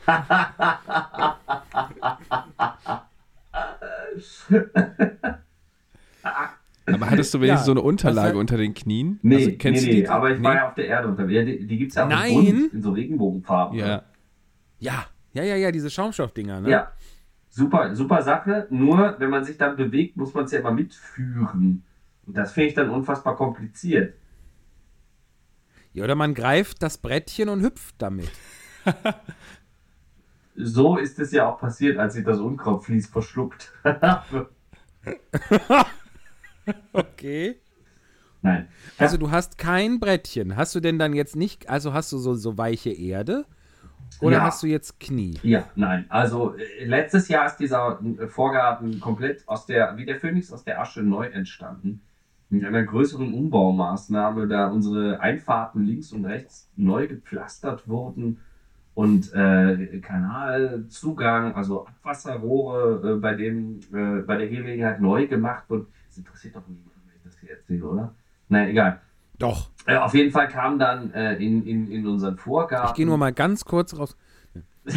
Aber 6.95 7.11
hattest 7.11 7.35
du 7.35 7.39
wenigstens 7.41 7.61
Ja, 7.61 7.65
so 7.67 7.71
eine 7.73 7.83
Unterlage 7.83 8.39
unter 8.39 8.57
den 8.57 8.75
Knien? 8.75 9.19
nee, 9.23 9.37
also, 9.37 9.51
kennst 9.59 9.83
nee, 9.83 9.89
du 9.91 9.95
nee, 9.97 10.03
die? 10.03 10.09
aber 10.09 10.31
ich 10.31 10.39
Nee? 10.39 10.45
war 10.45 10.55
ja 10.55 10.69
auf 10.69 10.75
der 10.75 10.87
Erde 10.87 11.09
unterwegs. 11.09 11.35
Ja, 11.35 11.45
die 11.45 11.67
die 11.67 11.79
gibt 11.79 11.91
es 11.93 11.97
ja 11.97 12.05
auch 12.05 12.09
Nein. 12.09 12.71
in, 12.73 12.83
so 12.83 12.93
Regenbogenfarben. 12.93 13.79
Ja. 13.79 14.03
Ja, 14.79 15.07
ja, 15.33 15.43
ja, 15.43 15.57
ja, 15.57 15.71
diese 15.73 15.91
Schaumstoffdinger, 15.91 16.61
ne? 16.61 16.71
Ja, 16.71 16.93
super, 17.49 17.95
super 17.95 18.23
Sache. 18.23 18.67
Nur, 18.71 19.17
wenn 19.19 19.31
man 19.31 19.45
sich 19.45 19.59
dann 19.59 19.77
bewegt, 19.77 20.17
muss 20.17 20.33
man 20.35 20.45
es 20.45 20.53
ja 20.53 20.61
immer 20.61 20.73
mitführen. 20.73 21.85
Und 22.27 22.37
das 22.37 22.53
finde 22.53 22.69
ich 22.69 22.75
dann 22.75 22.91
unfassbar 22.91 23.37
kompliziert. 23.37 24.15
Ja, 25.93 26.05
oder 26.05 26.15
man 26.15 26.35
greift 26.35 26.83
das 26.83 26.99
Brettchen 26.99 27.49
und 27.49 27.63
hüpft 27.63 27.97
damit. 27.99 28.31
So 30.57 30.97
ist 30.99 31.19
es 31.19 31.33
ja 31.33 31.49
auch 31.49 31.59
passiert, 31.59 31.97
als 31.99 32.17
ich 32.17 32.25
das 32.25 32.39
Unkrautflies 32.39 33.07
verschluckt 33.07 33.73
habe. 33.85 34.51
Okay. 36.93 37.57
Nein. 38.43 38.69
Also 38.99 39.17
du 39.19 39.31
hast 39.31 39.59
kein 39.59 40.01
Brettchen. 40.01 40.57
Hast 40.57 40.75
du 40.75 40.81
denn 40.81 40.99
dann 40.99 41.13
jetzt 41.13 41.37
nicht, 41.37 41.69
also 41.69 41.93
hast 41.93 42.11
du 42.13 42.19
so, 42.19 42.35
so 42.35 42.57
weiche 42.57 42.91
Erde? 42.91 43.45
Oder 44.21 44.39
Ja. 44.39 44.43
hast 44.43 44.63
du 44.63 44.67
jetzt 44.67 44.99
Knie? 44.99 45.39
Ja, 45.43 45.65
nein. 45.77 46.07
Also 46.09 46.57
äh, 46.57 46.85
letztes 46.85 47.29
Jahr 47.29 47.47
ist 47.47 47.57
dieser 47.57 48.01
äh, 48.19 48.27
Vorgarten 48.29 48.99
komplett 49.01 49.47
aus 49.47 49.67
der, 49.67 49.97
wie 49.97 50.07
der 50.07 50.17
Phönix 50.17 50.53
aus 50.53 50.65
der 50.65 50.81
Asche 50.81 51.03
neu 51.03 51.27
entstanden. 51.27 52.03
Mit 52.49 52.65
einer 52.65 52.83
größeren 52.83 53.33
Umbaumaßnahme, 53.33 54.49
da 54.49 54.69
unsere 54.69 55.21
Einfahrten 55.21 55.85
links 55.85 56.13
und 56.13 56.25
rechts 56.25 56.69
neu 56.77 57.07
gepflastert 57.07 57.87
wurden 57.87 58.41
und 58.95 59.33
äh, 59.35 60.01
Kanalzugang, 60.01 61.55
also 61.55 61.87
Abwasserrohre, 61.87 63.13
äh, 63.17 63.21
bei 63.21 63.35
dem 63.35 63.81
äh, 63.93 64.23
bei 64.23 64.37
der 64.37 64.49
Gelegenheit 64.49 65.01
neu 65.01 65.27
gemacht 65.27 65.65
wurden. 65.69 65.87
Interessiert 66.21 66.55
doch 66.55 66.67
niemanden, 66.69 67.01
wenn 67.07 67.17
ich 67.17 67.23
das 67.25 67.39
hier 67.39 67.51
erzähle, 67.51 67.85
oder? 67.85 68.15
Nein, 68.49 68.69
egal. 68.69 69.01
Doch. 69.39 69.71
Äh, 69.87 69.97
auf 69.97 70.13
jeden 70.13 70.31
Fall 70.31 70.49
kam 70.49 70.79
dann 70.79 71.15
äh, 71.15 71.37
in, 71.37 71.67
in, 71.67 71.91
in 71.91 72.07
unseren 72.07 72.37
Vorgarten. 72.37 72.91
Ich 72.91 72.95
gehe 72.95 73.07
nur 73.07 73.17
mal 73.17 73.33
ganz 73.33 73.65
kurz 73.65 73.97
raus. 73.97 74.15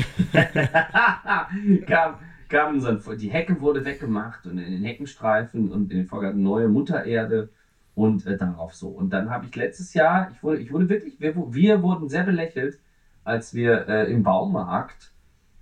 kam, 1.88 2.15
kam 2.50 2.74
unser, 2.74 2.96
die 3.15 3.30
Hecke 3.30 3.62
wurde 3.62 3.86
weggemacht 3.86 4.46
und 4.46 4.58
in 4.58 4.72
den 4.72 4.84
Heckenstreifen 4.84 5.72
und 5.72 5.92
in 5.92 6.00
den 6.00 6.08
Vorgarten 6.08 6.44
neue 6.44 6.68
Muttererde 6.68 7.50
und 7.96 8.25
äh, 8.25 8.38
darauf 8.38 8.74
so. 8.74 8.89
Und 8.89 9.12
dann 9.12 9.30
habe 9.30 9.46
ich 9.46 9.56
letztes 9.56 9.94
Jahr, 9.94 10.32
ich 10.34 10.44
wurde, 10.44 10.58
ich 10.60 10.74
wurde 10.74 10.89
wirklich, 10.89 11.22
wir, 11.22 11.36
wir 11.53 11.82
wurden 11.82 12.10
sehr 12.10 12.24
belächelt, 12.24 12.80
als 13.24 13.53
wir 13.53 13.88
äh, 13.88 14.12
im 14.12 14.24
Baumarkt, 14.24 15.13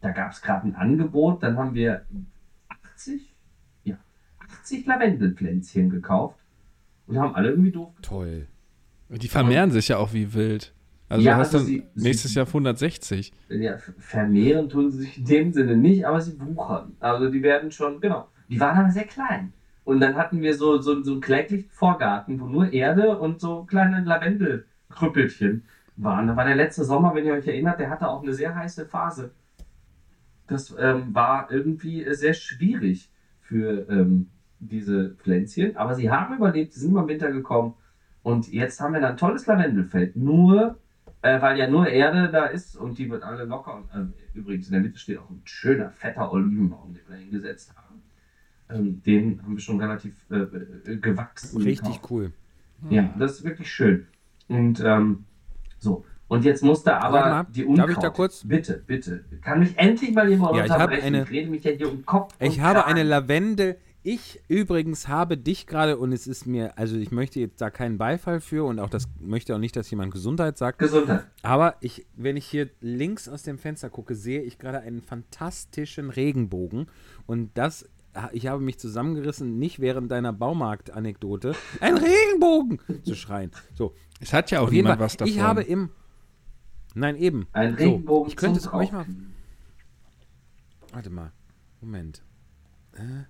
da 0.02 0.10
gab 0.10 0.32
es 0.32 0.42
gerade 0.42 0.68
ein 0.68 0.76
Angebot, 0.76 1.44
dann 1.44 1.56
haben 1.58 1.76
wir 1.76 2.06
80, 2.68 3.22
ja, 3.22 3.31
80 4.62 4.86
Lavendelpflänzchen 4.86 5.90
gekauft 5.90 6.40
und 7.08 7.18
haben 7.20 7.36
alle 7.36 7.50
irgendwie 7.50 7.72
doof 7.72 7.94
Toll. 8.02 8.48
Die 9.10 9.28
vermehren 9.28 9.72
sich 9.72 9.90
ja 9.90 9.98
auch 9.98 10.14
wie 10.14 10.34
wild. 10.34 10.74
Also 11.10 11.26
Ja, 11.26 11.34
du 11.34 11.40
hast 11.40 11.48
also 11.54 11.58
dann 11.60 11.66
sie- 11.68 11.84
sie- 11.96 12.08
nächstes 12.08 12.34
Jahr 12.36 12.46
160. 12.46 13.34
ja, 13.50 13.78
vermehren 13.98 14.70
tun 14.70 14.90
sie 14.92 15.00
sich 15.00 15.18
in 15.18 15.26
dem 15.26 15.52
Sinne 15.52 15.76
nicht, 15.76 16.06
aber 16.06 16.22
sie 16.22 16.40
wuchern. 16.40 16.96
Also 17.00 17.30
die 17.30 17.44
werden 17.44 17.72
schon, 17.72 18.00
genau. 18.00 18.30
Die 18.48 18.60
waren 18.60 18.78
aber 18.78 18.92
sehr 18.92 19.04
klein. 19.06 19.52
Und 19.84 20.00
dann 20.00 20.16
hatten 20.16 20.42
wir 20.42 20.56
so, 20.56 20.80
so, 20.80 21.02
so 21.04 21.12
einen 21.14 21.22
kläglichen 21.22 21.70
Vorgarten, 21.72 22.40
wo 22.40 22.46
nur 22.46 22.72
Erde 22.72 23.18
und 23.18 23.42
so 23.42 23.64
kleine 23.64 24.02
Lavendelkrüppelchen 24.06 25.64
waren. 25.98 26.28
Da 26.28 26.36
war 26.38 26.46
der 26.46 26.56
letzte 26.56 26.86
Sommer, 26.86 27.14
wenn 27.14 27.26
ihr 27.26 27.34
euch 27.34 27.48
erinnert, 27.48 27.80
der 27.80 27.90
hatte 27.90 28.08
auch 28.08 28.24
eine 28.24 28.34
sehr 28.34 28.56
heiße 28.56 28.86
Phase. 28.86 29.32
Das 30.48 30.74
ähm, 30.80 31.14
war 31.14 31.52
irgendwie 31.52 32.06
sehr 32.14 32.34
schwierig 32.34 33.10
für 33.42 33.88
ähm, 33.90 34.28
diese 34.62 35.16
Pflänzchen. 35.16 35.76
Aber 35.78 35.96
sie 35.96 36.10
haben 36.10 36.36
überlebt, 36.36 36.74
sie 36.74 36.80
sind 36.82 36.92
über 36.92 37.02
den 37.02 37.10
Winter 37.10 37.32
gekommen. 37.32 37.74
Und 38.24 38.52
jetzt 38.52 38.80
haben 38.80 38.94
wir 38.94 39.02
dann 39.02 39.12
ein 39.12 39.18
tolles 39.18 39.46
Lavendelfeld. 39.48 40.16
Nur 40.16 40.78
äh, 41.24 41.42
weil 41.42 41.58
ja 41.58 41.68
nur 41.70 41.88
Erde 41.88 42.30
da 42.32 42.46
ist 42.46 42.76
und 42.76 42.98
die 42.98 43.10
wird 43.10 43.24
alle 43.24 43.44
locker. 43.46 43.76
Und, 43.76 43.90
äh, 43.94 44.38
übrigens, 44.38 44.68
in 44.68 44.74
der 44.74 44.82
Mitte 44.82 44.98
steht 44.98 45.18
auch 45.20 45.30
ein 45.30 45.42
schöner, 45.46 45.92
fetter 45.92 46.32
Olivenbaum, 46.32 46.94
den 46.94 47.02
wir 47.08 47.18
hingesetzt 47.18 47.74
haben. 47.76 48.02
Ähm, 48.70 49.02
den 49.04 49.42
haben 49.44 49.54
wir 49.54 49.60
schon 49.62 49.80
relativ 49.80 50.14
äh, 50.32 50.38
äh, 50.38 50.96
gewachsen. 50.98 51.62
Richtig 51.62 51.86
gekauft. 52.02 52.12
cool. 52.12 52.32
Ja, 52.90 53.14
das 53.20 53.34
ist 53.34 53.44
wirklich 53.44 53.72
schön. 53.72 54.08
Und 54.48 54.80
ähm, 54.84 55.26
so. 55.78 56.06
Und 56.28 56.46
jetzt 56.46 56.64
musste 56.64 56.96
aber 56.96 57.20
mal, 57.20 57.44
die 57.54 57.62
darf 57.62 57.70
Unkraut. 57.70 57.90
ich 57.92 57.98
da 57.98 58.10
kurz- 58.10 58.44
Bitte, 58.48 58.82
bitte. 58.88 59.24
Kann 59.42 59.60
mich 59.60 59.78
endlich 59.78 60.14
mal 60.16 60.28
jemand 60.30 60.56
Ja, 60.56 60.64
ich 60.66 60.72
hab 60.72 60.80
unterbrechen? 60.80 61.06
eine- 61.08 61.24
ich 61.24 61.30
rede 61.30 61.50
mich 61.52 61.64
ja 61.64 61.72
hier 61.72 61.92
um 61.92 62.06
Kopf. 62.06 62.34
Ich 62.40 62.62
habe 62.62 62.80
Kragen. 62.80 62.92
eine 62.92 63.04
Lavendel. 63.04 63.78
Ich 64.04 64.42
übrigens 64.48 65.08
habe 65.08 65.38
dich 65.38 65.68
gerade 65.68 65.98
und 66.00 66.12
es 66.12 66.26
ist 66.26 66.48
mir, 66.48 66.76
also 66.78 66.98
ich 66.98 67.12
möchte 67.12 67.40
jetzt 67.40 67.62
da 67.62 67.70
keinen 67.70 68.00
Beifall 68.00 68.40
für 68.42 68.66
und 68.66 68.80
auch 68.80 68.90
das 68.90 69.08
möchte 69.20 69.54
auch 69.54 69.60
nicht, 69.60 69.76
dass 69.76 69.92
jemand 69.92 70.12
Gesundheit 70.12 70.58
sagt. 70.58 70.80
Gesundheit. 70.80 71.28
Aber 71.44 71.76
ich, 71.82 72.08
wenn 72.16 72.36
ich 72.36 72.48
hier 72.48 72.72
links 72.80 73.30
aus 73.30 73.44
dem 73.44 73.60
Fenster 73.60 73.92
gucke, 73.92 74.16
sehe 74.16 74.42
ich 74.42 74.58
gerade 74.58 74.80
einen 74.80 75.04
fantastischen 75.04 76.10
Regenbogen. 76.10 76.88
Und 77.28 77.52
das, 77.56 77.88
ich 78.32 78.48
habe 78.48 78.64
mich 78.64 78.80
zusammengerissen, 78.80 79.60
nicht 79.60 79.80
während 79.80 80.10
deiner 80.12 80.34
Baumarkt-Anekdote, 80.34 81.54
ein 81.80 81.96
Regenbogen 81.96 82.80
zu 83.04 83.14
schreien. 83.14 83.52
So, 83.76 83.94
Es 84.20 84.34
hat 84.34 84.50
ja 84.50 84.62
auch 84.62 84.72
niemand 84.72 84.98
Fall. 84.98 85.06
was 85.06 85.18
davon. 85.18 85.32
Ich 85.32 85.40
habe 85.42 85.62
im. 85.62 85.92
Nein, 86.96 87.18
eben. 87.18 87.48
Ein 87.54 87.78
So, 87.78 87.84
Regenbogen 87.84 88.30
ich 88.32 88.36
könnte 88.36 88.58
es 88.58 88.64
zum 88.64 88.74
euch 88.74 88.92
mal. 88.92 89.06
Warte 90.92 91.10
mal. 91.12 91.32
Moment. 91.82 92.24
Äh? 92.94 93.26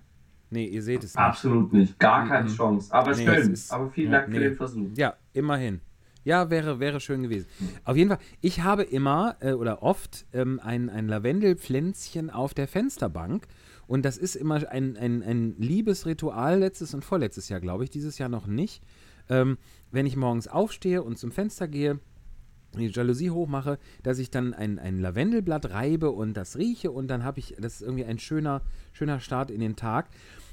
Nee, 0.52 0.66
ihr 0.66 0.82
seht 0.82 1.02
es 1.02 1.14
nicht. 1.14 1.18
Absolut 1.24 1.72
nicht. 1.72 1.98
Gar 1.98 2.28
keine 2.28 2.48
Mhm. 2.48 2.54
Chance. 2.54 2.92
Aber 2.94 3.16
Nee, 3.16 3.24
schön. 3.24 3.52
ist- 3.52 3.72
Aber 3.72 3.90
vielen 3.90 4.12
ja, 4.12 4.18
Dank 4.20 4.32
für 4.32 4.38
nee. 4.38 4.44
den 4.44 4.54
Versuch. 4.54 4.88
Ja, 4.96 5.14
immerhin. 5.32 5.80
Ja, 6.24 6.50
wäre, 6.50 6.78
wäre 6.78 7.00
schön 7.00 7.22
gewesen. 7.22 7.46
Auf 7.84 7.96
jeden 7.96 8.10
Fall, 8.10 8.18
ich 8.40 8.62
habe 8.62 8.82
immer 8.84 9.36
äh, 9.40 9.54
oder 9.54 9.82
oft 9.82 10.24
ähm, 10.32 10.60
ein, 10.62 10.88
ein 10.88 11.08
Lavendelpflänzchen 11.08 12.30
auf 12.30 12.54
der 12.54 12.68
Fensterbank. 12.68 13.46
Und 13.88 14.04
das 14.04 14.18
ist 14.18 14.36
immer 14.36 14.56
ein, 14.70 14.96
ein, 14.96 15.22
ein 15.22 15.54
Liebesritual, 15.58 16.58
letztes 16.60 16.94
und 16.94 17.04
vorletztes 17.04 17.48
Jahr, 17.48 17.60
glaube 17.60 17.84
ich, 17.84 17.90
dieses 17.90 18.18
Jahr 18.18 18.28
noch 18.28 18.46
nicht. 18.46 18.82
Ähm, 19.28 19.58
wenn 19.90 20.06
ich 20.06 20.16
morgens 20.16 20.48
aufstehe 20.48 21.02
und 21.02 21.18
zum 21.18 21.32
Fenster 21.32 21.66
gehe, 21.66 21.98
die 22.78 22.86
Jalousie 22.86 23.30
hochmache, 23.30 23.78
dass 24.02 24.18
ich 24.18 24.30
dann 24.30 24.54
ein, 24.54 24.78
ein 24.78 24.98
Lavendelblatt 24.98 25.70
reibe 25.70 26.10
und 26.10 26.34
das 26.34 26.56
rieche 26.56 26.90
und 26.90 27.08
dann 27.08 27.22
habe 27.24 27.38
ich, 27.40 27.54
das 27.60 27.74
ist 27.74 27.82
irgendwie 27.82 28.04
ein 28.06 28.18
schöner, 28.18 28.62
schöner 28.92 29.20
Start 29.20 29.50
in 29.50 29.60
den 29.60 29.76
Tag. 29.76 30.08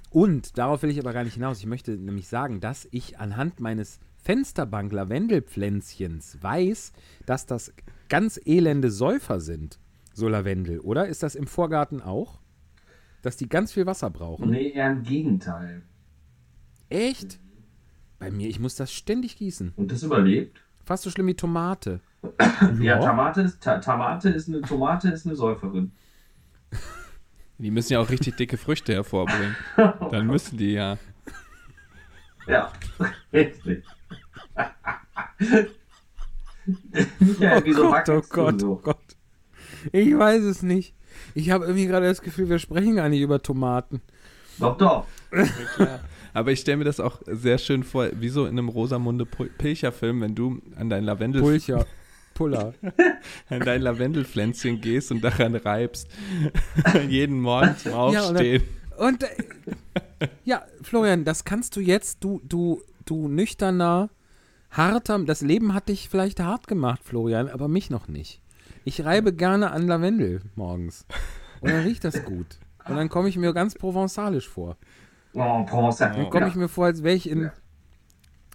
Und 0.09 0.57
darauf 0.57 0.81
will 0.81 0.89
ich 0.89 0.99
aber 0.99 1.13
gar 1.13 1.23
nicht 1.23 1.35
hinaus. 1.35 1.59
Ich 1.59 1.65
möchte 1.65 1.91
nämlich 1.91 2.27
sagen, 2.27 2.61
dass 2.61 2.87
ich 2.91 3.19
anhand 3.19 3.59
meines 3.59 3.99
Fensterbank 4.23 4.91
Lavendelpflänzchens 4.91 6.41
weiß, 6.41 6.93
dass 7.25 7.45
das 7.45 7.73
ganz 8.09 8.39
elende 8.43 8.91
Säufer 8.91 9.39
sind, 9.39 9.79
so 10.13 10.27
Lavendel, 10.27 10.79
oder? 10.79 11.07
Ist 11.07 11.23
das 11.23 11.35
im 11.35 11.47
Vorgarten 11.47 12.01
auch? 12.01 12.39
Dass 13.21 13.37
die 13.37 13.49
ganz 13.49 13.71
viel 13.71 13.85
Wasser 13.85 14.09
brauchen? 14.09 14.49
Nee, 14.49 14.71
eher 14.71 14.91
im 14.91 15.03
Gegenteil. 15.03 15.83
Echt? 16.89 17.39
Bei 18.17 18.31
mir, 18.31 18.49
ich 18.49 18.59
muss 18.59 18.75
das 18.75 18.91
ständig 18.91 19.37
gießen. 19.37 19.73
Und 19.75 19.91
das 19.91 20.03
überlebt. 20.03 20.61
Fast 20.85 21.03
so 21.03 21.09
schlimm 21.11 21.27
wie 21.27 21.35
Tomate. 21.35 22.01
Ja, 22.81 22.99
Tomate 22.99 23.41
ist, 23.41 23.61
Ta 23.61 23.77
Tomate 23.77 24.29
ist 24.29 24.49
eine 24.49 24.61
Tomate 24.61 25.09
ist 25.09 25.25
eine 25.25 25.35
Säuferin. 25.35 25.91
Die 27.59 27.71
müssen 27.71 27.93
ja 27.93 27.99
auch 27.99 28.09
richtig 28.09 28.37
dicke 28.37 28.57
Früchte 28.57 28.93
hervorbringen. 28.93 29.55
Dann 30.11 30.27
müssen 30.27 30.57
die 30.57 30.71
ja. 30.71 30.97
Ja, 32.47 32.71
richtig. 33.33 33.83
Wieso 37.63 37.93
oh 37.93 38.21
Gott, 38.29 38.55
oh 38.55 38.59
so? 38.59 38.75
Gott. 38.81 38.97
Ich 39.91 40.17
weiß 40.17 40.43
es 40.43 40.63
nicht. 40.63 40.95
Ich 41.35 41.49
habe 41.49 41.65
irgendwie 41.65 41.85
gerade 41.85 42.07
das 42.07 42.21
Gefühl, 42.21 42.49
wir 42.49 42.59
sprechen 42.59 42.95
gar 42.95 43.09
nicht 43.09 43.21
über 43.21 43.41
Tomaten. 43.41 44.01
Doch, 44.57 44.77
doch. 44.77 45.05
Aber 46.33 46.51
ich 46.51 46.61
stelle 46.61 46.77
mir 46.77 46.85
das 46.85 46.99
auch 46.99 47.21
sehr 47.25 47.57
schön 47.57 47.83
vor, 47.83 48.07
wie 48.13 48.29
so 48.29 48.45
in 48.45 48.57
einem 48.57 48.69
Rosamunde 48.69 49.25
Pilcher-Film, 49.25 50.21
wenn 50.21 50.35
du 50.35 50.61
an 50.75 50.89
dein, 50.89 51.03
Lavendel, 51.03 51.41
Pulcher. 51.41 51.85
Puller. 52.39 52.73
an 53.49 53.59
dein 53.59 53.81
Lavendelpflänzchen 53.81 54.79
gehst 54.79 55.11
und 55.11 55.21
daran 55.21 55.55
reibst. 55.55 56.07
Jeden 57.09 57.41
Morgen 57.41 57.75
zum 57.77 57.91
Ja, 57.91 57.99
und 58.05 58.13
dann- 58.13 58.23
Aufstehen. 58.31 58.63
Und 58.97 59.23
äh, 59.23 60.27
ja, 60.45 60.63
Florian, 60.81 61.25
das 61.25 61.43
kannst 61.43 61.75
du 61.75 61.81
jetzt, 61.81 62.23
du, 62.23 62.41
du, 62.47 62.81
du 63.05 63.27
nüchterner, 63.27 64.09
harter, 64.71 65.19
das 65.19 65.41
Leben 65.41 65.73
hat 65.73 65.89
dich 65.89 66.07
vielleicht 66.07 66.39
hart 66.39 66.67
gemacht, 66.67 67.01
Florian, 67.03 67.49
aber 67.49 67.67
mich 67.67 67.89
noch 67.89 68.07
nicht. 68.07 68.41
Ich 68.85 69.03
reibe 69.03 69.33
gerne 69.33 69.71
an 69.71 69.87
Lavendel 69.87 70.41
morgens. 70.55 71.05
Und 71.59 71.71
dann 71.71 71.83
riecht 71.83 72.05
das 72.05 72.23
gut. 72.23 72.57
und 72.87 72.95
dann 72.95 73.09
komme 73.09 73.27
ich 73.27 73.37
mir 73.37 73.53
ganz 73.53 73.75
provenzalisch 73.75 74.47
vor. 74.47 74.77
Oh, 75.33 75.63
Provence. 75.65 75.97
Dann 75.97 76.29
komme 76.29 76.47
ich 76.47 76.55
mir 76.55 76.69
vor, 76.69 76.85
als 76.85 77.03
wäre 77.03 77.15
ich 77.15 77.29
in, 77.29 77.51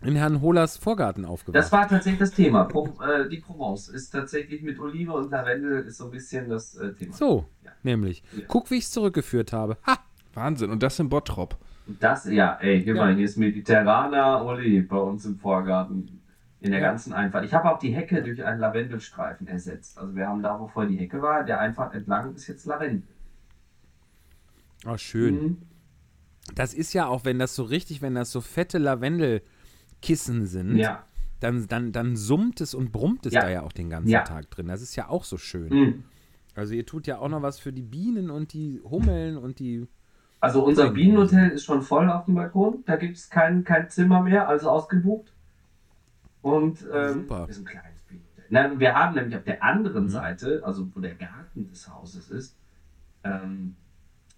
in 0.02 0.16
Herrn 0.16 0.40
Hohlers 0.40 0.76
Vorgarten 0.76 1.22
Das 1.22 1.30
aufgewacht. 1.32 1.72
war 1.72 1.88
tatsächlich 1.88 2.20
das 2.20 2.32
Thema. 2.32 2.64
Pro, 2.64 2.88
äh, 3.02 3.28
die 3.28 3.38
Provence 3.38 3.88
ist 3.88 4.10
tatsächlich 4.10 4.62
mit 4.62 4.78
Olive 4.78 5.12
und 5.12 5.30
Lavendel 5.30 5.82
ist 5.84 5.98
so 5.98 6.06
ein 6.06 6.10
bisschen 6.10 6.48
das 6.48 6.74
äh, 6.76 6.92
Thema. 6.92 7.12
So, 7.14 7.46
Ja. 7.64 7.70
nämlich. 7.82 8.22
Ja. 8.36 8.44
Guck, 8.48 8.70
wie 8.70 8.76
ich 8.76 8.84
es 8.84 8.90
zurückgeführt 8.90 9.52
habe. 9.52 9.78
Ha! 9.86 9.98
Wahnsinn. 10.34 10.70
Und 10.70 10.82
das 10.82 10.98
in 10.98 11.08
Bottrop. 11.08 11.56
Und 11.86 12.02
Das, 12.02 12.24
ja, 12.26 12.58
ey, 12.60 12.82
hier 12.82 12.94
Ja. 12.96 13.04
mal, 13.04 13.14
hier 13.14 13.24
ist 13.24 13.36
mediterraner 13.36 14.44
Olive 14.44 14.86
bei 14.86 14.96
uns 14.98 15.24
im 15.24 15.38
Vorgarten. 15.38 16.20
In 16.60 16.70
der 16.70 16.80
Ja. 16.80 16.88
ganzen 16.88 17.12
Einfahrt. 17.12 17.44
Ich 17.44 17.52
habe 17.52 17.70
auch 17.70 17.78
die 17.78 17.90
Hecke 17.94 18.22
durch 18.22 18.42
einen 18.42 18.58
Lavendelstreifen 18.58 19.46
ersetzt. 19.46 19.98
Also 19.98 20.14
wir 20.16 20.26
haben 20.26 20.42
da, 20.42 20.58
wo 20.58 20.66
vorher 20.66 20.90
die 20.90 20.96
Hecke 20.96 21.20
war, 21.20 21.44
der 21.44 21.60
Einfahrt 21.60 21.94
entlang 21.94 22.34
ist 22.34 22.46
jetzt 22.46 22.64
Lavendel. 22.64 23.02
Oh, 24.86 24.96
schön. 24.96 25.34
Mhm. 25.34 25.56
Das 26.54 26.72
ist 26.74 26.92
ja 26.94 27.06
auch, 27.06 27.24
wenn 27.26 27.38
das 27.38 27.54
so 27.54 27.64
richtig, 27.64 28.00
wenn 28.02 28.14
das 28.14 28.30
so 28.30 28.40
fette 28.40 28.78
Lavendelkissen 30.04 30.46
sind, 30.46 30.76
Ja. 30.76 31.04
dann, 31.40 31.66
dann, 31.68 31.92
dann 31.92 32.16
summt 32.16 32.60
es 32.60 32.74
und 32.74 32.92
brummt 32.92 33.26
es 33.26 33.32
Ja. 33.34 33.42
da 33.42 33.50
ja 33.50 33.62
auch 33.62 33.72
den 33.72 33.90
ganzen 33.90 34.10
Ja. 34.10 34.22
Tag 34.22 34.50
drin. 34.50 34.66
Das 34.68 34.82
ist 34.82 34.96
ja 34.96 35.08
auch 35.08 35.24
so 35.24 35.36
schön. 35.38 35.68
Mhm. 35.72 36.04
Also 36.54 36.74
ihr 36.74 36.86
tut 36.86 37.06
ja 37.06 37.18
auch 37.18 37.28
noch 37.28 37.42
was 37.42 37.58
für 37.58 37.72
die 37.72 37.82
Bienen 37.82 38.30
und 38.30 38.52
die 38.52 38.80
Hummeln 38.84 39.36
und 39.36 39.58
die. 39.58 39.86
Also 40.40 40.64
unser 40.64 40.90
Bienenhotel 40.90 41.50
ist 41.50 41.64
schon 41.64 41.82
voll 41.82 42.08
auf 42.10 42.26
dem 42.26 42.34
Balkon. 42.34 42.84
Da 42.86 42.96
gibt 42.96 43.16
es 43.16 43.28
kein, 43.30 43.64
kein 43.64 43.88
Zimmer 43.90 44.22
mehr, 44.22 44.48
also 44.48 44.70
ausgebucht. 44.70 45.32
Und 46.42 46.86
ähm, 46.92 47.14
Super. 47.22 47.46
ist 47.48 47.58
ein 47.58 47.64
kleines 47.64 48.00
Bienenhotel. 48.08 48.44
Nein, 48.50 48.78
wir 48.78 48.94
haben 48.94 49.14
nämlich 49.14 49.36
auf 49.36 49.44
der 49.44 49.62
anderen 49.62 50.04
Mhm. 50.04 50.08
Seite, 50.10 50.62
also 50.64 50.86
wo 50.94 51.00
der 51.00 51.14
Garten 51.14 51.68
des 51.70 51.88
Hauses 51.92 52.30
ist, 52.30 52.56
ähm, 53.24 53.74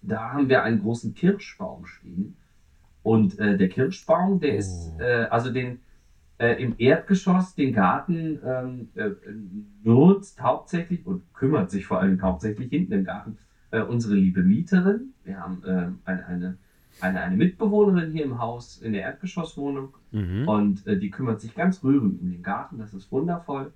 da 0.01 0.31
haben 0.31 0.47
wir 0.49 0.63
einen 0.63 0.81
großen 0.81 1.13
Kirschbaum 1.13 1.85
stehen. 1.85 2.35
Und 3.07 3.39
äh, 3.39 3.57
der 3.57 3.69
Kirschbaum, 3.69 4.39
der 4.39 4.57
ist, 4.57 4.91
Oh. 4.99 5.01
äh, 5.01 5.25
also 5.29 5.51
den 5.51 5.79
äh, 6.39 6.61
im 6.63 6.75
Erdgeschoss 6.77 7.55
den 7.55 7.73
Garten 7.73 8.39
ähm, 8.45 8.89
äh, 8.95 9.11
nutzt 9.83 10.41
hauptsächlich 10.41 11.05
und 11.05 11.21
kümmert 11.33 11.71
sich 11.71 11.85
vor 11.85 11.99
allem 12.01 12.21
hauptsächlich 12.21 12.69
hinten 12.69 12.93
im 12.93 13.03
Garten 13.05 13.37
äh, 13.71 13.81
unsere 13.81 14.15
liebe 14.15 14.41
Mieterin. 14.43 15.13
Wir 15.23 15.39
haben 15.39 15.63
ähm, 15.65 15.99
eine, 16.05 16.25
eine, 16.27 16.57
eine, 17.01 17.21
eine 17.21 17.35
Mitbewohnerin 17.37 18.11
hier 18.11 18.25
im 18.25 18.39
Haus 18.39 18.77
in 18.81 18.93
der 18.93 19.03
Erdgeschosswohnung 19.03 19.95
Mhm. 20.11 20.47
und 20.47 20.87
äh, 20.87 20.97
die 20.97 21.09
kümmert 21.09 21.41
sich 21.41 21.53
ganz 21.55 21.83
rührend 21.83 22.21
um 22.21 22.29
den 22.31 22.43
Garten. 22.43 22.77
Das 22.77 22.93
ist 22.93 23.11
wundervoll. 23.11 23.71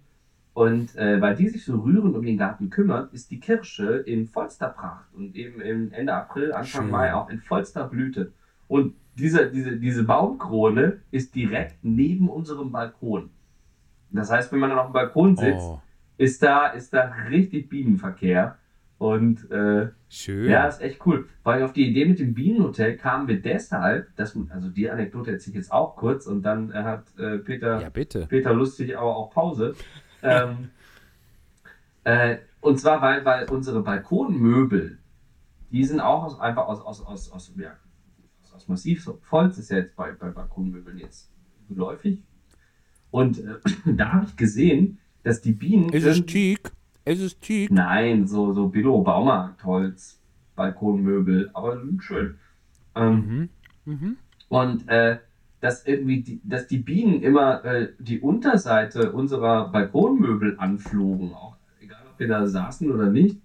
Und 0.54 0.96
äh, 0.98 1.20
weil 1.22 1.36
die 1.36 1.48
sich 1.50 1.64
so 1.66 1.80
rührend 1.80 2.16
um 2.16 2.26
den 2.26 2.38
Garten 2.38 2.70
kümmert, 2.70 3.14
ist 3.14 3.32
die 3.32 3.40
Kirsche 3.40 3.96
in 4.06 4.28
vollster 4.28 4.70
Pracht 4.70 5.06
und 5.14 5.36
eben 5.36 5.62
im 5.62 5.92
Ende 5.94 6.14
April, 6.14 6.52
Anfang 6.54 6.84
Schön. 6.84 6.92
Mai 6.92 7.14
auch 7.14 7.30
in 7.30 7.40
vollster 7.40 7.88
Blüte. 7.88 8.32
Und 8.68 8.94
diese, 9.16 9.52
diese, 9.52 9.78
diese 9.78 10.04
Baumkrone 10.04 11.02
ist 11.12 11.36
direkt 11.36 11.84
neben 11.84 12.30
unserem 12.30 12.72
Balkon. 12.72 13.30
Das 14.12 14.30
heißt, 14.32 14.52
wenn 14.52 14.60
man 14.60 14.70
dann 14.70 14.80
auf 14.80 14.88
dem 14.88 14.94
Balkon 14.94 15.36
sitzt, 15.38 15.62
Oh, 15.62 15.82
ist, 16.18 16.44
da, 16.44 16.68
ist 16.68 16.94
da 16.94 17.14
richtig 17.30 17.70
Bienenverkehr. 17.70 18.58
Und 18.98 19.50
äh, 19.50 19.90
schön. 20.10 20.48
ja, 20.48 20.68
ist 20.68 20.80
echt 20.80 21.04
cool. 21.08 21.28
Weil 21.44 21.64
auf 21.64 21.74
die 21.74 21.90
Idee 21.90 22.06
mit 22.06 22.20
dem 22.20 22.36
Bienenhotel 22.36 22.98
kamen 22.98 23.28
wir 23.28 23.42
deshalb, 23.42 24.16
dass, 24.16 24.38
also 24.50 24.70
die 24.70 24.92
Anekdote 24.92 25.32
erzähle 25.32 25.54
ich 25.54 25.64
jetzt 25.64 25.72
auch 25.72 25.96
kurz 25.96 26.28
und 26.28 26.44
dann 26.44 26.70
äh, 26.70 26.84
hat 26.84 27.18
äh, 27.18 27.40
Peter, 27.40 27.82
ja. 27.82 27.90
Peter 27.90 28.54
lustig, 28.54 28.96
aber 28.96 29.16
auch 29.16 29.32
Pause. 29.32 29.74
ähm, 30.22 30.70
äh, 32.04 32.38
und 32.60 32.80
zwar, 32.80 33.02
weil, 33.02 33.26
weil 33.26 33.50
unsere 33.50 33.82
Balkonmöbel, 33.82 35.00
die 35.72 35.84
sind 35.84 36.00
auch 36.00 36.24
aus, 36.24 36.40
einfach 36.40 36.68
aus, 36.68 36.82
aus, 36.82 37.04
aus, 37.04 37.32
aus, 37.32 37.54
ja, 37.58 37.72
aus, 38.54 38.62
aus 38.62 38.68
Massivholz, 38.68 39.58
ist 39.58 39.72
ja 39.72 39.78
jetzt 39.78 39.96
bei, 39.96 40.12
bei 40.12 40.30
Balkonmöbeln 40.30 40.98
jetzt 40.98 41.30
geläufig. 41.70 42.22
Und 43.12 43.40
äh, 43.40 43.56
da 43.86 44.14
habe 44.14 44.26
ich 44.26 44.36
gesehen, 44.36 44.98
dass 45.24 45.42
die 45.42 45.52
Bienen. 45.54 45.90
Es 45.94 46.04
ist 46.04 46.18
irgendwie- 46.18 46.34
teak. 46.56 46.72
Es 47.04 47.20
ist 47.20 47.42
teak. 47.42 47.72
Nein, 47.72 48.28
so, 48.28 48.54
so 48.54 48.68
Billo 48.70 49.02
Baumarktholz, 49.02 50.20
Balkonmöbel, 50.56 51.50
aber 51.54 51.82
schön. 52.00 52.36
Ähm, 52.96 53.50
Mhm. 53.86 53.94
Mhm. 53.94 54.18
Und 54.50 54.88
äh, 54.90 55.18
dass 55.62 55.86
irgendwie 55.88 56.22
die, 56.22 56.42
dass 56.44 56.68
die 56.68 56.78
Bienen 56.80 57.22
immer 57.22 57.64
äh, 57.66 57.90
die 58.00 58.20
Unterseite 58.20 59.12
unserer 59.14 59.70
Balkonmöbel 59.72 60.58
anflogen, 60.60 61.34
auch 61.34 61.56
egal 61.80 62.02
ob 62.12 62.20
wir 62.20 62.28
da 62.28 62.46
saßen 62.48 62.92
oder 62.92 63.08
nicht. 63.10 63.40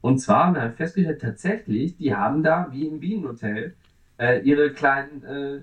Und 0.00 0.18
zwar 0.18 0.46
haben 0.46 0.54
wir 0.56 0.62
halt 0.62 0.76
festgestellt, 0.76 1.20
tatsächlich, 1.22 1.96
die 1.96 2.14
haben 2.14 2.42
da, 2.42 2.68
wie 2.72 2.86
im 2.86 3.00
Bienenhotel, 3.00 3.74
äh, 4.18 4.40
ihre 4.42 4.72
kleinen, 4.72 5.22
äh, 5.24 5.60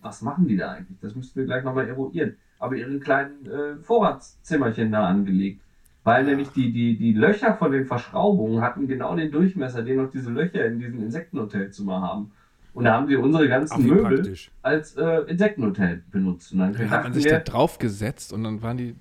was 0.00 0.22
machen 0.22 0.46
die 0.46 0.56
da 0.56 0.72
eigentlich? 0.72 0.98
Das 1.00 1.14
müssten 1.14 1.38
wir 1.38 1.46
gleich 1.46 1.64
nochmal 1.64 1.88
eruieren. 1.88 2.36
Aber 2.58 2.76
ihre 2.76 2.98
kleinen 3.00 3.46
äh, 3.46 3.76
Vorratszimmerchen 3.82 4.92
da 4.92 5.06
angelegt. 5.06 5.62
Weil 6.04 6.24
nämlich 6.24 6.48
die, 6.48 6.72
die, 6.72 6.96
die 6.98 7.12
Löcher 7.12 7.54
von 7.54 7.70
den 7.70 7.86
Verschraubungen 7.86 8.60
hatten 8.60 8.88
genau 8.88 9.14
den 9.14 9.30
Durchmesser, 9.30 9.82
den 9.82 10.00
auch 10.00 10.10
diese 10.10 10.30
Löcher 10.30 10.66
in 10.66 10.80
diesem 10.80 11.00
Insektenhotelzimmer 11.02 12.00
haben. 12.02 12.32
Und 12.74 12.84
da 12.84 12.94
haben 12.94 13.06
sie 13.06 13.16
unsere 13.16 13.48
ganzen 13.48 13.84
wie 13.84 13.88
Möbel 13.88 14.16
praktisch. 14.16 14.50
als 14.62 14.96
äh, 14.96 15.20
Insektenhotel 15.28 16.02
benutzt. 16.10 16.52
Und 16.52 16.58
dann 16.60 16.90
Hat 16.90 17.04
man 17.04 17.12
sich 17.12 17.24
da 17.24 17.32
wir, 17.32 17.38
drauf 17.40 17.78
gesetzt 17.78 18.32
und 18.32 18.42
dann 18.44 18.62
waren 18.62 18.78
die. 18.78 18.96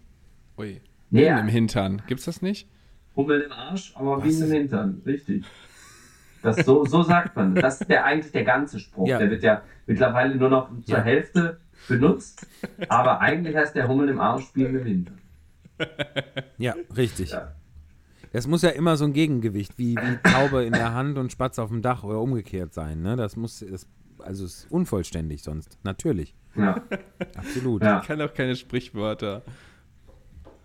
Ui. 0.58 0.82
nee, 1.10 1.26
Bienen 1.26 1.38
im 1.40 1.48
Hintern. 1.48 2.02
Gibt's 2.06 2.26
das 2.26 2.42
nicht? 2.42 2.68
Hummel 3.16 3.42
im 3.42 3.52
Arsch, 3.52 3.94
aber 3.96 4.18
Was? 4.18 4.24
Bienen 4.24 4.44
im 4.44 4.52
Hintern. 4.52 5.02
Richtig. 5.06 5.46
Das, 6.42 6.58
so, 6.66 6.86
so 6.86 7.04
sagt 7.04 7.36
man. 7.36 7.56
das. 7.56 7.82
Ist 7.82 7.90
der, 7.90 8.06
eigentlich 8.06 8.32
der 8.32 8.44
ganze 8.44 8.80
Spruch. 8.80 9.08
Ja. 9.08 9.18
Der 9.20 9.30
wird 9.30 9.44
ja 9.44 9.62
mittlerweile 9.86 10.36
nur 10.36 10.50
noch 10.50 10.70
zur 10.82 10.98
Ja. 10.98 11.04
Hälfte 11.04 11.60
benutzt. 11.88 12.48
Aber 12.90 13.20
eigentlich 13.22 13.56
heißt 13.56 13.76
der 13.76 13.88
Hummel 13.88 14.10
im 14.10 14.20
Arsch, 14.20 14.46
im 14.56 14.84
Hintern. 14.84 15.18
Ja, 16.58 16.76
richtig. 16.96 17.32
Ja. 17.32 17.54
Das 18.34 18.48
muss 18.48 18.62
ja 18.62 18.70
immer 18.70 18.96
so 18.98 19.06
ein 19.06 19.14
Gegengewicht, 19.14 19.78
wie, 19.78 19.96
wie 19.96 20.18
Taube 20.24 20.64
in 20.64 20.74
der 20.74 20.94
Hand 20.94 21.18
und 21.18 21.32
Spatz 21.32 21.60
auf 21.60 21.70
dem 21.70 21.82
Dach 21.82 22.04
oder 22.04 22.20
umgekehrt 22.20 22.74
sein. 22.74 23.02
Ne? 23.02 23.16
Das 23.18 23.36
muss, 23.36 23.60
das, 23.60 23.88
also 24.20 24.46
es 24.46 24.64
ist 24.64 24.72
unvollständig 24.72 25.44
sonst. 25.44 25.78
Natürlich. 25.84 26.36
Ja. 26.56 26.82
Absolut. 27.36 27.84
Ja. 27.84 28.00
Ich 28.02 28.08
kann 28.08 28.22
auch 28.22 28.34
keine 28.34 28.56
Sprichwörter. 28.56 29.42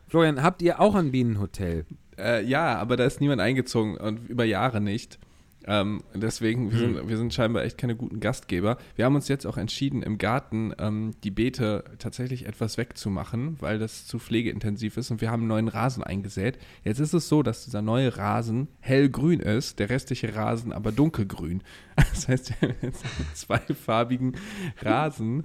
Florian, 0.09 0.43
habt 0.43 0.63
ihr 0.63 0.81
auch 0.81 0.95
ein 0.95 1.11
Bienenhotel? 1.11 1.87
Äh, 2.19 2.45
ja, 2.45 2.77
aber 2.77 2.97
da 2.97 3.05
ist 3.05 3.21
niemand 3.21 3.41
eingezogen 3.41 3.97
und 3.97 4.29
über 4.29 4.45
Jahre 4.45 4.81
nicht. 4.81 5.19
Ähm, 5.67 6.03
deswegen, 6.15 6.71
wir, 6.71 6.79
sind, 6.79 7.09
wir 7.09 7.17
sind 7.17 7.35
scheinbar 7.35 7.65
echt 7.65 7.77
keine 7.77 7.97
guten 7.97 8.21
Gastgeber. 8.21 8.79
Wir 8.95 9.05
haben 9.05 9.17
uns 9.17 9.29
jetzt 9.29 9.47
auch 9.47 9.57
entschieden, 9.57 10.03
im 10.03 10.19
Garten 10.19 10.73
ähm, 10.79 11.15
die 11.25 11.31
Beete 11.31 11.85
tatsächlich 11.99 12.47
etwas 12.47 12.79
wegzumachen, 12.79 13.57
weil 13.61 13.79
das 13.79 14.07
zu 14.07 14.19
pflegeintensiv 14.19 14.97
ist 14.97 15.11
und 15.11 15.21
wir 15.21 15.31
haben 15.31 15.43
einen 15.43 15.49
neuen 15.49 15.69
Rasen 15.69 16.05
eingesät. 16.05 16.59
Jetzt 16.85 17.01
ist 17.01 17.15
es 17.15 17.29
so, 17.29 17.43
dass 17.43 17.65
dieser 17.65 17.83
neue 17.83 18.17
Rasen 18.17 18.69
hellgrün 18.81 19.41
ist, 19.41 19.79
der 19.81 19.91
restliche 19.91 20.35
Rasen 20.35 20.73
aber 20.73 20.93
dunkelgrün. 20.93 21.63
Das 21.97 22.29
heißt, 22.29 22.61
wir 22.61 22.69
haben 22.69 22.77
jetzt 22.83 23.05
einen 23.05 23.35
zweifarbigen 23.35 24.37
Rasen. 24.83 25.45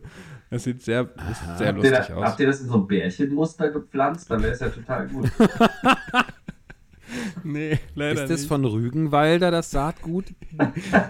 Das 0.49 0.65
sieht 0.65 0.81
sehr, 0.81 1.05
das 1.05 1.39
sieht 1.39 1.57
sehr 1.57 1.71
lustig 1.71 2.07
da, 2.07 2.13
aus. 2.15 2.25
habt 2.25 2.39
ihr 2.41 2.47
das 2.47 2.59
in 2.59 2.67
so 2.67 2.75
ein 2.75 2.87
Bärchenmuster 2.87 3.69
gepflanzt? 3.69 4.29
Dann 4.29 4.43
wäre 4.43 4.51
es 4.51 4.59
ja 4.59 4.67
total 4.67 5.07
gut. 5.07 5.31
Nee, 7.43 7.79
leider 7.95 8.23
Ist 8.23 8.29
das 8.31 8.39
nicht. 8.41 8.47
von 8.47 8.65
Rügenwalder, 8.65 9.51
das 9.51 9.71
Saatgut? 9.71 10.25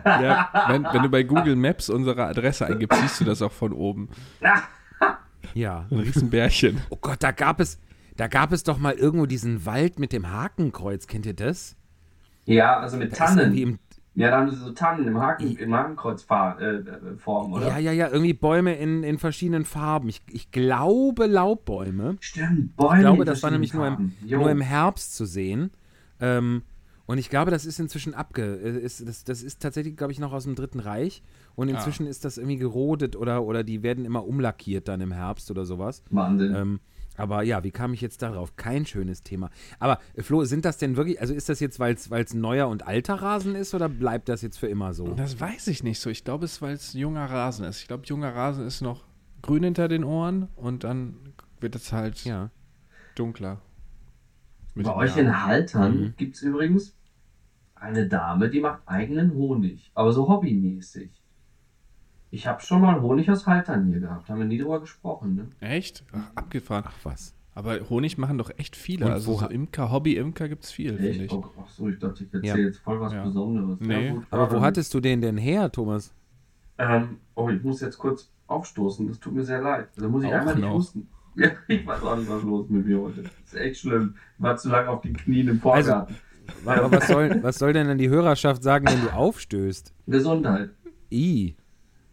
Ja, 0.06 0.50
wenn, 0.70 0.84
wenn 0.84 1.04
du 1.04 1.10
bei 1.10 1.24
Google 1.24 1.56
Maps 1.56 1.90
unsere 1.90 2.26
Adresse 2.26 2.66
eingibst, 2.66 3.00
siehst 3.02 3.22
du 3.22 3.26
das 3.26 3.42
auch 3.42 3.52
von 3.52 3.74
oben. 3.74 4.10
Ja. 5.54 5.86
Ein 5.92 6.00
Riesenbärchen. 6.00 6.82
Oh 6.90 6.98
Gott, 7.02 7.18
da 7.24 7.32
gab 7.32 7.60
es, 7.60 7.80
da 8.16 8.28
gab 8.28 8.52
es 8.52 8.64
doch 8.64 8.78
mal 8.78 8.94
irgendwo 8.94 9.26
diesen 9.26 9.66
Wald 9.66 10.00
mit 10.00 10.14
dem 10.14 10.32
Hakenkreuz. 10.32 11.08
Kennt 11.08 11.26
ihr 11.26 11.34
das? 11.34 11.76
Ja, 12.46 12.80
also 12.80 12.98
mit 12.98 13.12
Da 13.14 13.26
Tannen. 13.26 13.56
im, 13.56 13.80
Ja, 14.16 14.30
da 14.32 14.38
haben 14.40 14.50
sie 14.50 14.56
so 14.58 14.72
Tannen 14.72 15.08
im, 15.08 15.20
Haken, 15.20 15.56
im 15.58 15.74
Hakenkreuzform, 15.74 16.60
äh, 16.60 16.66
äh, 16.76 17.18
oder? 17.26 17.68
ja, 17.68 17.78
ja, 17.78 17.92
ja, 17.92 18.10
irgendwie 18.10 18.34
Bäume 18.34 18.76
in, 18.76 19.04
in 19.04 19.18
verschiedenen 19.20 19.66
Farben. 19.66 20.10
Ich, 20.10 20.22
ich 20.32 20.52
glaube 20.52 21.26
Laubbäume. 21.28 22.18
Stimmt, 22.20 22.76
Bäume. 22.76 22.96
Ich 22.96 23.02
glaube, 23.02 23.26
das 23.26 23.44
war 23.44 23.52
nämlich 23.52 23.74
nur 23.74 23.88
im. 23.88 24.14
Jo. 24.26 24.40
nur 24.40 24.52
im 24.52 24.62
Herbst 24.62 25.16
zu 25.16 25.26
sehen. 25.26 25.72
Ähm, 26.21 26.62
und 27.07 27.17
ich 27.17 27.29
glaube, 27.29 27.51
das 27.51 27.65
ist 27.65 27.79
inzwischen 27.79 28.13
abge. 28.13 28.55
äh, 28.63 28.79
Ist, 28.79 29.05
das, 29.05 29.23
das 29.25 29.41
ist 29.43 29.62
tatsächlich, 29.62 29.97
glaube 29.97 30.13
ich, 30.13 30.19
noch 30.19 30.31
aus 30.31 30.43
dem 30.45 30.55
Dritten 30.55 30.79
Reich. 30.79 31.21
Und 31.55 31.67
Ah. 31.67 31.71
inzwischen 31.73 32.07
ist 32.07 32.23
das 32.23 32.38
irgendwie 32.38 32.57
gerodet 32.57 33.15
oder, 33.17 33.43
oder 33.43 33.63
die 33.65 33.84
werden 33.84 34.05
immer 34.05 34.25
umlackiert 34.25 34.88
dann 34.88 35.01
im 35.01 35.12
Herbst 35.12 35.51
oder 35.51 35.65
sowas. 35.65 36.03
Wahnsinn. 36.10 36.55
Ähm, 36.55 36.79
aber 37.17 37.43
ja, 37.43 37.63
wie 37.65 37.71
kam 37.71 37.93
ich 37.93 37.99
jetzt 37.99 38.21
darauf? 38.21 38.55
Kein 38.55 38.86
schönes 38.86 39.21
Thema. 39.23 39.49
Aber 39.79 39.99
äh, 40.13 40.21
Flo, 40.23 40.45
sind 40.45 40.63
das 40.63 40.77
denn 40.77 40.95
wirklich, 40.95 41.19
also 41.19 41.34
ist 41.34 41.49
das 41.49 41.60
jetzt, 41.60 41.79
weil 41.81 41.93
es 41.95 42.34
neuer 42.34 42.69
und 42.69 42.88
alter 42.88 43.15
Rasen 43.15 43.55
ist 43.55 43.73
oder 43.73 43.89
bleibt 43.89 44.29
das 44.29 44.41
jetzt 44.41 44.57
für 44.57 44.67
immer 44.67 44.93
so? 44.93 45.07
Das 45.15 45.38
weiß 45.39 45.67
ich 45.67 45.84
nicht 45.84 45.99
so. 45.99 46.10
Ich 46.10 46.23
glaube, 46.23 46.45
es 46.45 46.53
ist, 46.53 46.62
weil 46.62 46.75
es 46.75 46.93
junger 46.93 47.25
Rasen 47.29 47.65
ist. 47.65 47.81
Ich 47.81 47.88
glaube, 47.88 48.03
junger 48.05 48.34
Rasen 48.34 48.65
ist 48.65 48.79
noch 48.81 49.03
grün 49.41 49.63
hinter 49.63 49.88
den 49.89 50.03
Ohren 50.05 50.47
und 50.55 50.84
dann 50.86 51.15
wird 51.60 51.75
es 51.75 51.91
halt 51.91 52.23
Ja. 52.23 52.49
dunkler. 53.15 53.60
Mit 54.73 54.86
Bei 54.86 54.95
euch 54.95 55.15
Jahren. 55.15 55.27
in 55.27 55.43
Haltern 55.45 55.99
Mhm. 56.01 56.13
gibt 56.17 56.36
es 56.36 56.41
übrigens 56.43 56.95
eine 57.75 58.07
Dame, 58.07 58.49
die 58.49 58.62
macht 58.62 58.81
eigenen 58.86 59.34
Honig, 59.34 59.91
aber 59.95 60.13
so 60.13 60.27
hobbymäßig. 60.29 61.10
Ich 62.34 62.47
habe 62.47 62.62
schon 62.62 62.81
mal 62.81 63.01
Honig 63.01 63.29
aus 63.29 63.45
Haltern 63.45 63.88
hier 63.88 63.99
gehabt, 63.99 64.29
haben 64.29 64.39
wir 64.39 64.45
nie 64.45 64.57
drüber 64.57 64.79
gesprochen, 64.79 65.36
ne? 65.36 65.47
Echt? 65.60 66.05
Ach, 66.13 66.31
abgefahren. 66.36 66.86
Ach 66.88 66.95
was. 67.03 67.34
Aber 67.53 67.77
Honig 67.89 68.17
machen 68.17 68.38
doch 68.38 68.49
echt 68.57 68.77
viele. 68.77 69.05
Und 69.07 69.12
also 69.12 69.38
so 69.38 69.45
Imker, 69.47 69.91
Hobby-Imker 69.91 70.47
gibt 70.47 70.63
es 70.63 70.71
viel, 70.71 70.95
finde 70.95 71.25
ich. 71.25 71.31
Oh, 71.34 71.43
ach 71.62 71.67
so, 71.67 71.89
ich 71.89 71.99
dachte, 71.99 72.23
ich 72.23 72.34
erzähle 72.34 72.60
Ja. 72.62 72.65
jetzt 72.67 72.77
voll 72.79 73.01
was 73.01 73.12
Ja. 73.12 73.25
Besonderes. 73.25 73.77
Nee. 73.81 74.07
Ja, 74.12 74.23
Aber 74.29 74.49
wo 74.51 74.62
hattest 74.62 74.93
du 74.93 75.01
den 75.01 75.19
denn 75.19 75.38
her, 75.38 75.69
Thomas? 75.69 76.13
Ähm, 76.77 77.17
oh, 77.36 77.49
ich 77.49 77.62
muss 77.62 77.81
jetzt 77.81 77.97
kurz 77.97 78.31
aufstoßen, 78.47 79.05
das 79.10 79.19
tut 79.19 79.34
mir 79.34 79.43
sehr 79.43 79.62
leid. 79.62 79.89
Da 79.97 80.07
muss 80.07 80.23
ich 80.23 80.29
Auch 80.29 80.34
einmal 80.36 80.55
nicht 80.55 80.63
noch. 80.63 80.75
husten. 80.75 81.10
Ja, 81.36 81.50
ich 81.67 81.86
weiß 81.86 82.04
auch 82.04 82.17
nicht, 82.17 82.30
was 82.30 82.44
los 82.44 82.70
mit 82.70 82.86
mir 82.86 83.00
heute. 83.00 83.24
Das 83.24 83.32
ist 83.46 83.56
echt 83.56 83.82
schlimm. 83.82 84.15
Ich 84.38 84.44
war 84.44 84.58
zu 84.58 84.70
lange 84.70 84.89
auf 84.89 85.02
den 85.02 85.15
Knien 85.15 85.48
im 85.48 85.60
Vorgarten. 85.60 86.15
Aber 86.65 86.91
was 86.91 87.08
soll, 87.08 87.41
was 87.44 87.60
soll 87.60 87.74
denn 87.74 87.88
dann 87.88 87.98
die 87.98 88.10
Hörerschaft 88.10 88.63
sagen, 88.63 88.86
wenn 88.88 89.02
du 89.02 89.13
aufstößt? 89.13 89.94
Gesundheit. 90.08 90.72
I. 91.12 91.56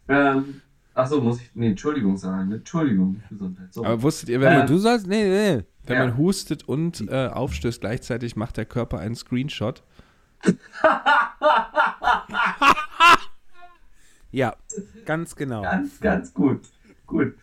Ähm, 0.07 0.61
achso, 0.93 1.19
muss 1.21 1.41
ich. 1.41 1.51
Nee, 1.53 1.69
Entschuldigung 1.71 2.17
sagen. 2.17 2.49
ne? 2.49 2.55
Entschuldigung, 2.55 3.21
Gesundheit. 3.29 3.73
So. 3.73 3.83
Aber 3.83 4.01
wusstet 4.01 4.29
ihr, 4.29 4.39
wenn, 4.39 4.57
man, 4.59 4.67
Du 4.67 4.77
sollst. 4.77 5.07
Nee, 5.07 5.23
nee. 5.23 5.63
wenn 5.85 5.97
ja. 5.97 6.05
man 6.05 6.17
hustet 6.17 6.67
und 6.67 7.09
äh, 7.09 7.27
aufstößt, 7.27 7.81
gleichzeitig 7.81 8.35
macht 8.35 8.57
der 8.57 8.65
Körper 8.65 8.99
einen 8.99 9.15
Screenshot? 9.15 9.83
Ja, 14.31 14.55
ganz 15.05 15.35
genau. 15.35 15.63
Ganz, 15.63 15.99
ganz 15.99 16.33
gut. 16.33 16.61
Gut. 17.07 17.33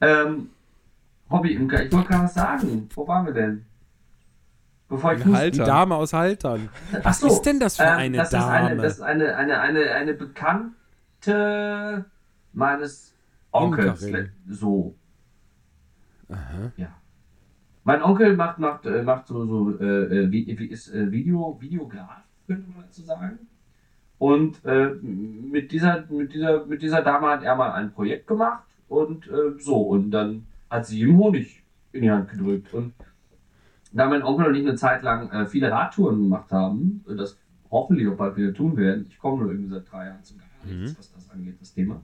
Ähm, 0.00 0.50
Hobby-Imker, 1.30 1.84
ich 1.84 1.92
wollte 1.92 2.08
gerade 2.08 2.24
was 2.24 2.34
sagen. 2.34 2.88
Wo 2.94 3.06
waren 3.08 3.26
wir 3.26 3.32
denn? 3.32 3.66
Bevor 4.88 5.14
ich 5.14 5.22
Die. 5.22 5.58
Dame 5.58 5.96
aus 5.96 6.12
Haltern. 6.12 6.68
Ach 6.92 7.04
Was 7.06 7.20
so, 7.20 7.26
ist 7.26 7.42
denn 7.42 7.58
das 7.58 7.76
für 7.76 7.82
ähm, 7.82 7.96
eine 7.96 8.16
das 8.18 8.30
Dame? 8.30 8.44
Ist 8.44 8.52
eine, 8.52 8.82
das 8.82 8.92
ist 8.94 9.00
eine, 9.00 9.36
eine, 9.36 9.60
eine, 9.60 9.90
eine 9.90 10.14
Bekannte 10.14 12.04
meines 12.52 13.12
Onkels. 13.50 14.02
Imkerin. 14.02 14.30
So. 14.48 14.94
Aha. 16.28 16.72
Ja. 16.76 16.88
Mein 17.82 18.02
Onkel 18.02 18.36
macht, 18.36 18.58
macht, 18.58 18.86
äh, 18.86 19.02
macht 19.02 19.26
so, 19.26 19.46
so 19.46 19.78
äh, 19.78 20.24
äh, 20.24 20.64
ist 20.66 20.92
äh, 20.92 21.10
Video, 21.10 21.56
Videograf, 21.60 22.22
könnte 22.46 22.70
man 22.70 22.84
dazu 22.84 23.02
sagen. 23.02 23.38
Und 24.18 24.64
äh, 24.64 24.90
mit, 25.02 25.72
dieser, 25.72 26.04
mit, 26.08 26.32
dieser, 26.32 26.64
mit 26.64 26.80
dieser 26.82 27.02
Dame 27.02 27.28
hat 27.28 27.42
er 27.42 27.54
mal 27.54 27.72
ein 27.72 27.92
Projekt 27.92 28.26
gemacht 28.26 28.64
und 28.88 29.26
äh, 29.28 29.58
so. 29.58 29.76
Und 29.76 30.10
dann 30.10 30.46
hat 30.70 30.86
sie 30.86 31.00
ihm 31.00 31.16
Honig 31.18 31.62
in 31.92 32.02
die 32.02 32.10
Hand 32.10 32.30
gedrückt. 32.30 32.72
Und 32.74 32.94
da 33.92 34.08
mein 34.08 34.22
Onkel 34.22 34.46
und 34.46 34.54
ich 34.54 34.66
eine 34.66 34.74
Zeit 34.76 35.02
lang 35.02 35.30
äh, 35.30 35.46
viele 35.46 35.70
Radtouren 35.70 36.16
gemacht 36.22 36.50
haben, 36.52 37.04
äh, 37.08 37.14
das 37.14 37.38
hoffentlich 37.70 38.08
auch 38.08 38.16
bald 38.16 38.36
wieder 38.36 38.52
tun 38.54 38.76
werden, 38.76 39.06
ich 39.08 39.18
komme 39.18 39.42
nur 39.42 39.50
irgendwie 39.52 39.70
seit 39.70 39.90
drei 39.90 40.06
Jahren 40.06 40.22
zum 40.24 40.38
gar 40.38 40.46
nichts, 40.64 40.92
Mhm. 40.92 40.98
was 40.98 41.12
das 41.12 41.30
angeht, 41.30 41.56
das 41.60 41.72
Thema, 41.72 42.00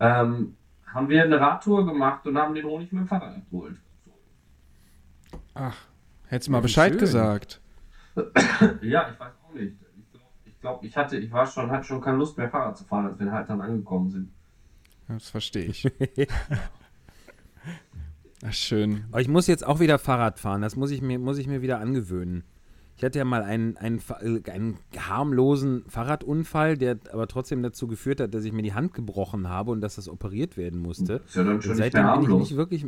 ähm, 0.00 0.56
haben 0.86 1.08
wir 1.08 1.22
eine 1.22 1.40
Radtour 1.40 1.86
gemacht 1.86 2.26
und 2.26 2.36
haben 2.36 2.54
den 2.54 2.64
Honig 2.66 2.90
mit 2.92 3.02
dem 3.02 3.06
Fahrrad 3.06 3.36
abgeholt. 3.36 3.76
So. 4.04 4.12
Ach, 5.54 5.76
hättest 6.26 6.48
du 6.48 6.52
mal 6.52 6.60
Bescheid 6.62 6.92
schön. 6.92 6.98
gesagt. 7.00 7.60
Ja, 8.82 9.08
ich 9.10 9.20
weiß 9.20 9.32
auch 9.48 9.54
nicht. 9.54 9.76
Ich 9.96 10.10
glaube, 10.10 10.26
ich, 10.44 10.60
glaub, 10.60 10.84
ich 10.84 10.96
hatte, 10.96 11.16
ich 11.18 11.30
war 11.30 11.46
schon, 11.46 11.70
hatte 11.70 11.84
schon 11.84 12.00
keine 12.00 12.16
Lust 12.18 12.36
mehr 12.38 12.48
Fahrrad 12.50 12.76
zu 12.76 12.84
fahren, 12.84 13.06
als 13.06 13.20
wir 13.20 13.30
halt 13.30 13.48
dann 13.48 13.60
angekommen 13.60 14.10
sind. 14.10 14.32
Das 15.08 15.30
verstehe 15.30 15.64
ich. 15.66 15.84
Ach, 18.42 18.52
schön. 18.52 19.04
Aber 19.10 19.20
ich 19.20 19.28
muss 19.28 19.46
jetzt 19.46 19.66
auch 19.66 19.80
wieder 19.80 19.98
Fahrrad 19.98 20.38
fahren. 20.38 20.62
Das 20.62 20.76
muss 20.76 20.90
ich 20.90 21.02
mir, 21.02 21.18
muss 21.18 21.38
ich 21.38 21.46
mir 21.46 21.62
wieder 21.62 21.78
angewöhnen. 21.78 22.44
Ich 22.96 23.04
hatte 23.04 23.18
ja 23.18 23.24
mal 23.24 23.42
einen, 23.42 23.78
einen, 23.78 24.02
äh, 24.20 24.50
einen 24.50 24.76
harmlosen 24.94 25.84
Fahrradunfall, 25.88 26.76
der 26.76 26.98
aber 27.12 27.28
trotzdem 27.28 27.62
dazu 27.62 27.86
geführt 27.86 28.20
hat, 28.20 28.34
dass 28.34 28.44
ich 28.44 28.52
mir 28.52 28.62
die 28.62 28.74
Hand 28.74 28.92
gebrochen 28.92 29.48
habe 29.48 29.70
und 29.70 29.80
dass 29.80 29.94
das 29.94 30.08
operiert 30.08 30.58
werden 30.58 30.80
musste. 30.80 31.22
Ist 31.26 31.36
ja 31.36 31.44
dann 31.44 31.62
schon 31.62 31.76
seitdem 31.76 32.04
mehr 32.04 32.18
bin 32.18 32.30
ich 32.30 32.38
nicht 32.38 32.56
wirklich. 32.56 32.86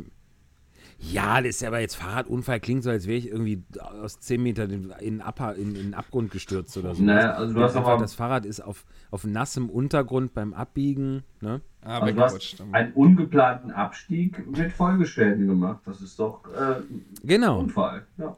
Ja, 0.99 1.41
das 1.41 1.49
ist 1.49 1.61
ja 1.61 1.69
aber 1.69 1.79
jetzt 1.79 1.95
Fahrradunfall, 1.95 2.59
klingt 2.59 2.83
so, 2.83 2.89
als 2.89 3.07
wäre 3.07 3.17
ich 3.17 3.27
irgendwie 3.27 3.63
aus 3.79 4.19
10 4.19 4.41
Metern 4.41 4.69
in, 4.69 4.91
in, 4.99 5.19
in, 5.19 5.57
in 5.57 5.73
den 5.73 5.93
Abgrund 5.93 6.31
gestürzt 6.31 6.77
oder 6.77 6.95
so. 6.95 7.03
Naja, 7.03 7.31
also 7.33 7.53
du 7.53 7.61
hast 7.61 7.75
das 7.75 8.13
Fahrrad 8.13 8.45
ist 8.45 8.61
auf, 8.61 8.85
auf 9.11 9.25
nassem 9.25 9.69
Untergrund 9.69 10.33
beim 10.33 10.53
Abbiegen. 10.53 11.23
Ne? 11.41 11.61
Ah, 11.85 11.99
also 11.99 12.15
du 12.15 12.21
hast 12.21 12.63
einen 12.71 12.93
ungeplanten 12.93 13.71
Abstieg 13.71 14.45
mit 14.55 14.71
Folgeschäden 14.71 15.47
gemacht. 15.47 15.81
Das 15.85 16.01
ist 16.01 16.17
doch 16.19 16.41
äh, 16.53 16.77
ein 16.77 17.05
Genau. 17.23 17.59
Unfall. 17.59 18.05
Ja. 18.17 18.37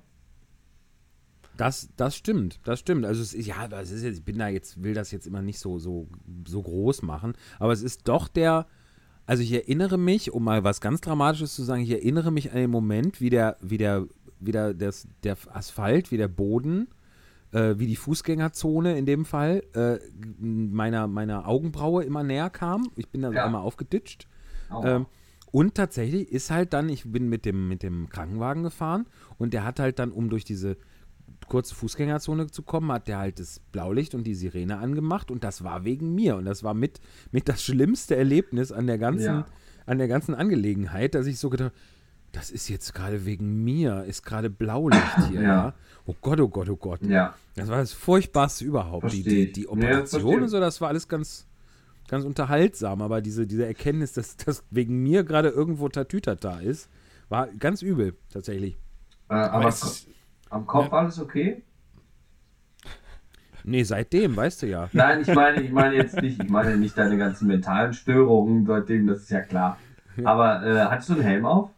Das, 1.58 1.89
das 1.95 2.15
stimmt, 2.15 2.60
das 2.65 2.79
stimmt. 2.79 3.05
Also 3.05 3.21
es 3.21 3.34
ist, 3.34 3.45
ja, 3.45 3.67
es 3.79 3.91
ist 3.91 4.03
jetzt, 4.03 4.17
ich 4.19 4.25
bin 4.25 4.38
da 4.38 4.47
jetzt, 4.49 4.84
will 4.84 4.93
das 4.93 5.12
jetzt 5.12 5.25
immer 5.25 5.41
nicht 5.41 5.60
so, 5.60 5.79
so, 5.79 6.08
so 6.45 6.62
groß 6.62 7.01
machen, 7.01 7.34
aber 7.60 7.71
es 7.71 7.81
ist 7.81 8.08
doch 8.08 8.27
der, 8.27 8.65
also 9.25 9.41
ich 9.41 9.53
erinnere 9.53 9.97
mich, 9.97 10.31
um 10.34 10.43
mal 10.43 10.63
was 10.63 10.81
ganz 10.81 10.99
Dramatisches 11.01 11.55
zu 11.55 11.63
sagen, 11.63 11.81
ich 11.81 11.91
erinnere 11.91 12.31
mich 12.31 12.51
an 12.51 12.58
den 12.58 12.71
Moment, 12.71 13.21
wie 13.21 13.29
der, 13.29 13.55
wie 13.62 13.77
der, 13.77 14.05
wie 14.39 14.51
der, 14.51 14.73
das, 14.73 15.08
der 15.23 15.38
Asphalt, 15.53 16.12
wie 16.12 16.17
der 16.17 16.27
Boden, 16.27 16.88
äh, 17.55 17.79
wie 17.79 17.87
die 17.87 17.95
Fußgängerzone 17.95 18.97
in 18.97 19.05
dem 19.05 19.23
Fall, 19.23 19.63
äh, 19.73 19.97
meiner, 20.39 21.07
meiner 21.07 21.47
Augenbraue 21.47 22.03
immer 22.03 22.21
näher 22.23 22.49
kam. 22.49 22.89
Ich 22.97 23.07
bin 23.09 23.21
da 23.21 23.31
Ja. 23.31 23.45
einmal 23.45 23.61
aufgeditscht. 23.61 24.27
Ähm, 24.83 25.05
und 25.51 25.75
tatsächlich 25.75 26.31
ist 26.31 26.51
halt 26.51 26.73
dann, 26.73 26.89
ich 26.89 27.09
bin 27.09 27.29
mit 27.29 27.45
dem, 27.45 27.69
mit 27.69 27.81
dem 27.81 28.09
Krankenwagen 28.09 28.63
gefahren 28.63 29.05
und 29.37 29.53
der 29.53 29.63
hat 29.63 29.79
halt 29.79 29.99
dann, 29.99 30.11
um 30.11 30.29
durch 30.29 30.43
diese 30.43 30.75
kurze 31.47 31.75
Fußgängerzone 31.75 32.47
zu 32.47 32.61
kommen, 32.63 32.91
hat 32.91 33.07
der 33.07 33.19
halt 33.19 33.39
das 33.39 33.59
Blaulicht 33.71 34.15
und 34.15 34.25
die 34.25 34.35
Sirene 34.35 34.77
angemacht 34.79 35.31
und 35.31 35.43
das 35.45 35.63
war 35.63 35.85
wegen 35.85 36.13
mir 36.13 36.35
und 36.35 36.43
das 36.45 36.63
war 36.63 36.73
mit, 36.73 36.99
mit 37.31 37.47
das 37.47 37.63
schlimmste 37.63 38.15
Erlebnis 38.17 38.71
an 38.73 38.87
der 38.87 38.97
ganzen, 38.97 39.23
Ja. 39.39 39.45
an 39.85 39.97
der 39.97 40.07
ganzen 40.09 40.35
Angelegenheit, 40.35 41.15
dass 41.15 41.25
ich 41.27 41.39
so 41.39 41.49
gedacht 41.49 41.71
das 42.36 42.52
ist 42.52 42.67
jetzt 42.67 42.93
gerade 42.93 43.26
wegen 43.26 43.63
mir, 43.63 44.04
ist 44.04 44.24
gerade 44.26 44.50
Blaulicht 44.50 45.30
hier, 45.30 45.41
Ja. 45.41 45.41
ja. 45.41 45.74
Oh 46.06 46.15
Gott, 46.21 46.39
oh 46.39 46.50
Gott, 46.50 46.69
oh 46.69 46.76
Gott. 46.76 47.02
ja. 47.04 47.34
Das 47.56 47.69
war 47.69 47.78
das 47.78 47.93
Furchtbarste 47.93 48.65
überhaupt. 48.65 49.12
Die, 49.13 49.24
die, 49.24 49.52
die 49.52 49.67
Operation 49.67 50.21
versteh 50.21 50.41
und 50.41 50.50
so, 50.50 50.60
das 50.60 50.82
war 50.82 50.89
alles 50.89 51.08
ganz, 51.08 51.48
ganz 52.10 52.26
unterhaltsam, 52.26 53.02
aber 53.02 53.21
diese, 53.21 53.48
diese 53.48 53.65
Erkenntnis, 53.65 54.12
dass 54.12 54.36
das 54.36 54.63
wegen 54.69 55.02
mir 55.02 55.24
gerade 55.24 55.50
irgendwo 55.50 55.88
Tatütata 55.88 56.60
ist, 56.60 56.89
war 57.30 57.48
ganz 57.60 57.82
übel, 57.82 58.17
tatsächlich. 58.30 58.78
Äh, 59.30 59.36
aber 59.36 59.69
es 59.69 60.06
am 60.50 60.67
Kopf 60.67 60.91
alles 60.91 61.19
okay? 61.19 61.63
Nee, 63.63 63.84
seitdem, 63.84 64.36
weißt 64.36 64.62
du 64.63 64.67
ja. 64.67 64.89
Nein, 64.93 65.21
ich 65.21 65.34
meine, 65.34 65.62
ich 65.62 65.71
meine 65.71 65.95
jetzt 65.95 66.21
nicht, 66.21 66.43
ich 66.43 66.50
meine 66.50 66.78
nicht 66.78 66.98
deine 66.98 67.17
ganzen 67.17 67.48
mentalen 67.48 67.93
Störungen 67.93 68.65
seitdem, 68.65 69.08
das 69.08 69.21
ist 69.21 69.32
ja 69.32 69.41
klar. 69.41 69.80
Aber 70.24 70.63
äh, 70.63 70.86
hattest 70.86 71.10
du 71.10 71.13
einen 71.13 71.24
Helm 71.24 71.45
auf? 71.45 71.69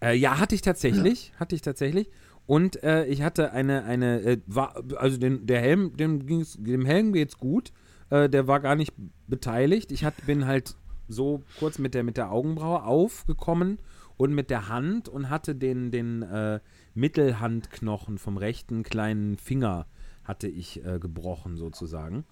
Äh, 0.00 0.16
ja, 0.16 0.38
hatte 0.38 0.54
ich 0.54 0.62
tatsächlich, 0.62 1.32
hatte 1.38 1.54
ich 1.54 1.62
tatsächlich. 1.62 2.10
Und 2.46 2.82
äh, 2.82 3.06
ich 3.06 3.22
hatte 3.22 3.52
eine, 3.52 3.84
eine, 3.84 4.20
äh, 4.20 4.38
war, 4.46 4.82
also 4.96 5.18
den, 5.18 5.46
der 5.46 5.60
Helm, 5.60 5.96
dem, 5.96 6.26
ging's, 6.26 6.56
dem 6.58 6.86
Helm 6.86 7.12
geht's 7.12 7.38
gut. 7.38 7.72
Äh, 8.10 8.28
der 8.28 8.46
war 8.46 8.60
gar 8.60 8.76
nicht 8.76 8.92
beteiligt. 9.26 9.90
Ich 9.90 10.04
hat, 10.04 10.14
bin 10.26 10.46
halt 10.46 10.76
so 11.08 11.42
kurz 11.58 11.78
mit 11.78 11.94
der, 11.94 12.04
mit 12.04 12.16
der 12.16 12.30
Augenbraue 12.30 12.84
aufgekommen 12.84 13.78
und 14.16 14.32
mit 14.32 14.50
der 14.50 14.68
Hand 14.68 15.08
und 15.08 15.28
hatte 15.28 15.54
den, 15.54 15.90
den 15.90 16.22
äh, 16.22 16.60
Mittelhandknochen 16.94 18.18
vom 18.18 18.36
rechten 18.36 18.82
kleinen 18.82 19.36
Finger 19.36 19.86
hatte 20.24 20.48
ich 20.48 20.84
äh, 20.84 20.98
gebrochen 20.98 21.56
sozusagen. 21.56 22.24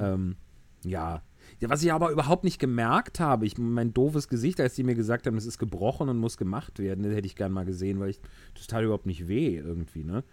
Ähm, 0.00 0.36
ja. 0.84 1.22
Ja. 1.58 1.68
Was 1.68 1.82
ich 1.82 1.92
aber 1.92 2.10
überhaupt 2.10 2.44
nicht 2.44 2.58
gemerkt 2.58 3.20
habe, 3.20 3.46
ich, 3.46 3.58
mein 3.58 3.92
doofes 3.92 4.28
Gesicht, 4.28 4.60
als 4.60 4.74
die 4.74 4.82
mir 4.82 4.94
gesagt 4.94 5.26
haben, 5.26 5.36
es 5.36 5.46
ist 5.46 5.58
gebrochen 5.58 6.08
und 6.08 6.18
muss 6.18 6.36
gemacht 6.36 6.78
werden, 6.78 7.02
das 7.04 7.12
hätte 7.14 7.26
ich 7.26 7.36
gern 7.36 7.52
mal 7.52 7.64
gesehen, 7.64 8.00
weil 8.00 8.10
ich, 8.10 8.20
das 8.54 8.66
tat 8.66 8.82
überhaupt 8.82 9.06
nicht 9.06 9.28
weh 9.28 9.56
irgendwie, 9.56 10.04
ne? 10.04 10.24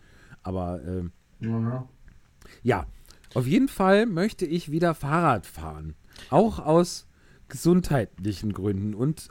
Aber 0.43 0.81
ähm, 0.85 1.11
Ja. 1.39 1.87
ja, 2.63 2.85
auf 3.33 3.47
jeden 3.47 3.67
Fall 3.67 4.05
möchte 4.05 4.45
ich 4.45 4.71
wieder 4.71 4.93
Fahrrad 4.93 5.45
fahren. 5.45 5.95
Auch 6.29 6.59
aus 6.59 7.07
gesundheitlichen 7.47 8.53
Gründen 8.53 8.93
und 8.93 9.29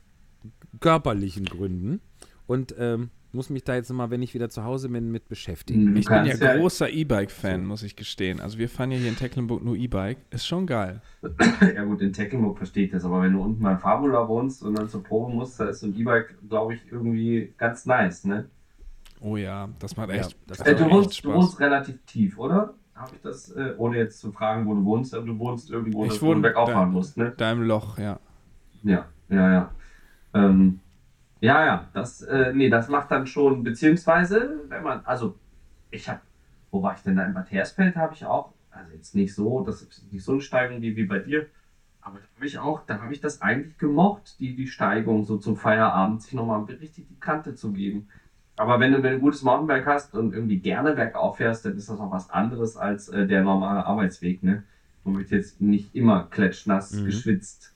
körperlichen 0.81 1.44
Gründen. 1.44 2.01
Und 2.46 2.75
ähm, 2.79 3.11
muss 3.37 3.51
mich 3.51 3.62
da 3.62 3.75
jetzt 3.77 3.88
nochmal, 3.88 4.11
wenn 4.11 4.22
ich 4.22 4.35
wieder 4.35 4.49
zu 4.49 4.64
Hause 4.64 4.88
bin, 4.88 5.12
mit 5.12 5.29
beschäftigen. 5.29 5.94
Du 5.94 6.01
Ich 6.01 6.07
bin 6.07 6.25
ja 6.25 6.35
ja- 6.35 6.57
großer 6.57 6.90
E-Bike-Fan, 6.90 7.64
muss 7.64 7.83
ich 7.85 7.94
gestehen. 7.94 8.40
Also 8.40 8.59
wir 8.59 8.68
fahren 8.68 8.90
ja 8.90 8.99
hier 8.99 9.09
in 9.09 9.16
Tecklenburg 9.16 9.62
nur 9.62 9.77
E-Bike. 9.77 10.18
Ist 10.31 10.46
schon 10.46 10.66
geil. 10.66 11.01
Ja 11.77 11.85
gut, 11.85 12.01
in 12.03 12.12
Tecklenburg 12.12 12.57
verstehe 12.59 12.87
ich 12.87 12.90
das, 12.90 13.05
aber 13.05 13.22
wenn 13.22 13.33
du 13.33 13.42
unten 13.42 13.62
mal 13.62 13.77
Fabula 13.79 14.27
wohnst 14.29 14.62
und 14.64 14.77
dann 14.77 14.88
zur 14.88 15.03
Probe 15.05 15.33
musst, 15.33 15.61
da 15.61 15.66
ist 15.68 15.81
so 15.81 15.87
ein 15.87 15.96
E-Bike, 15.96 16.37
glaube 16.49 16.75
ich, 16.75 16.81
irgendwie 16.90 17.53
ganz 17.59 17.87
nice, 17.87 18.25
ne? 18.25 18.46
Oh 19.20 19.37
ja, 19.37 19.68
das 19.79 19.96
macht 19.96 20.11
echt, 20.11 20.37
das 20.46 20.59
das 20.59 20.61
Äh, 20.66 20.72
macht 20.72 20.81
du, 20.81 20.85
echt 20.85 20.94
wohnst, 20.94 21.11
du 21.11 21.14
Spaß. 21.14 21.35
wohnst 21.35 21.61
relativ 21.61 21.99
tief, 22.07 22.38
oder? 22.38 22.75
Habe 22.94 23.11
ich 23.14 23.20
das, 23.22 23.51
äh, 23.51 23.75
ohne 23.77 23.99
jetzt 23.99 24.20
zu 24.20 24.33
fragen, 24.33 24.66
wo 24.66 24.75
du 24.75 24.85
wohnst, 24.85 25.14
aber 25.14 25.27
du 25.27 25.38
wohnst 25.38 25.70
irgendwo, 25.70 26.05
Ich 26.05 26.11
dass 26.12 26.20
du 26.20 26.27
wohne 26.27 26.40
bergauf 26.40 26.68
da- 26.68 26.75
fahren 26.75 26.92
musst, 26.92 27.16
ne? 27.16 27.33
Da 27.37 27.53
im 27.53 27.62
Loch, 27.62 27.99
ja. 27.99 28.18
Ja, 28.83 29.07
ja, 29.29 29.53
ja. 29.53 29.70
Ähm, 30.35 30.81
ja, 31.46 31.64
ja, 31.66 31.90
das, 31.92 32.22
äh, 32.22 32.52
nee, 32.54 32.68
das 32.70 32.88
macht 32.88 33.11
dann 33.11 33.26
schon, 33.26 33.62
beziehungsweise, 33.62 34.38
wenn 34.68 34.82
man, 34.82 35.04
also, 35.04 35.38
ich 35.90 36.09
habe, 36.09 36.20
wo 36.70 36.82
war 36.82 36.94
ich 36.94 37.02
denn 37.02 37.16
da? 37.16 37.24
In 37.24 37.35
Bad 37.35 37.50
Hersfeld 37.52 37.96
habe 37.96 38.14
ich 38.14 38.24
auch, 38.24 38.52
also 38.70 38.92
jetzt 38.92 39.14
nicht 39.14 39.35
so, 39.35 39.62
das 39.64 39.82
ist 39.82 40.12
nicht 40.12 40.24
so 40.24 40.32
eine 40.32 40.40
Steigung 40.42 40.82
wie, 40.82 40.96
wie 40.96 41.04
bei 41.06 41.18
dir, 41.20 41.46
aber 42.00 42.18
da 42.20 42.26
habe 42.37 42.46
ich 42.46 42.59
auch, 42.59 42.87
da 42.87 43.00
habe 43.02 43.12
ich 43.12 43.20
das 43.20 43.42
eigentlich 43.42 43.78
gemocht, 43.78 44.37
die, 44.40 44.56
die 44.56 44.68
Steigung 44.68 45.24
so 45.24 45.38
zum 45.38 45.56
Feierabend, 45.56 46.22
sich 46.22 46.35
nochmal 46.35 46.64
richtig 46.64 47.06
die 47.09 47.20
Kante 47.20 47.54
zu 47.54 47.72
geben. 47.72 48.09
Aber 48.56 48.80
wenn 48.80 48.92
du, 48.92 49.02
wenn 49.02 49.12
du 49.12 49.16
ein 49.18 49.20
gutes 49.20 49.42
Mountainbike 49.42 49.87
hast 49.87 50.14
und 50.14 50.32
irgendwie 50.35 50.59
gerne 50.61 50.94
bergauf 50.94 51.37
fährst, 51.38 51.64
dann 51.66 51.76
ist 51.76 51.88
das 51.90 52.00
auch 52.00 52.11
was 52.12 52.30
anderes 52.30 52.76
als 52.76 53.09
äh, 53.09 53.26
der 53.26 53.42
normale 53.42 53.85
Arbeitsweg, 53.87 54.42
ne? 54.42 54.64
Womit 55.04 55.30
jetzt 55.30 55.61
nicht 55.61 55.94
immer 55.94 56.24
klatschnass 56.30 56.92
Mhm. 56.92 57.04
geschwitzt 57.04 57.74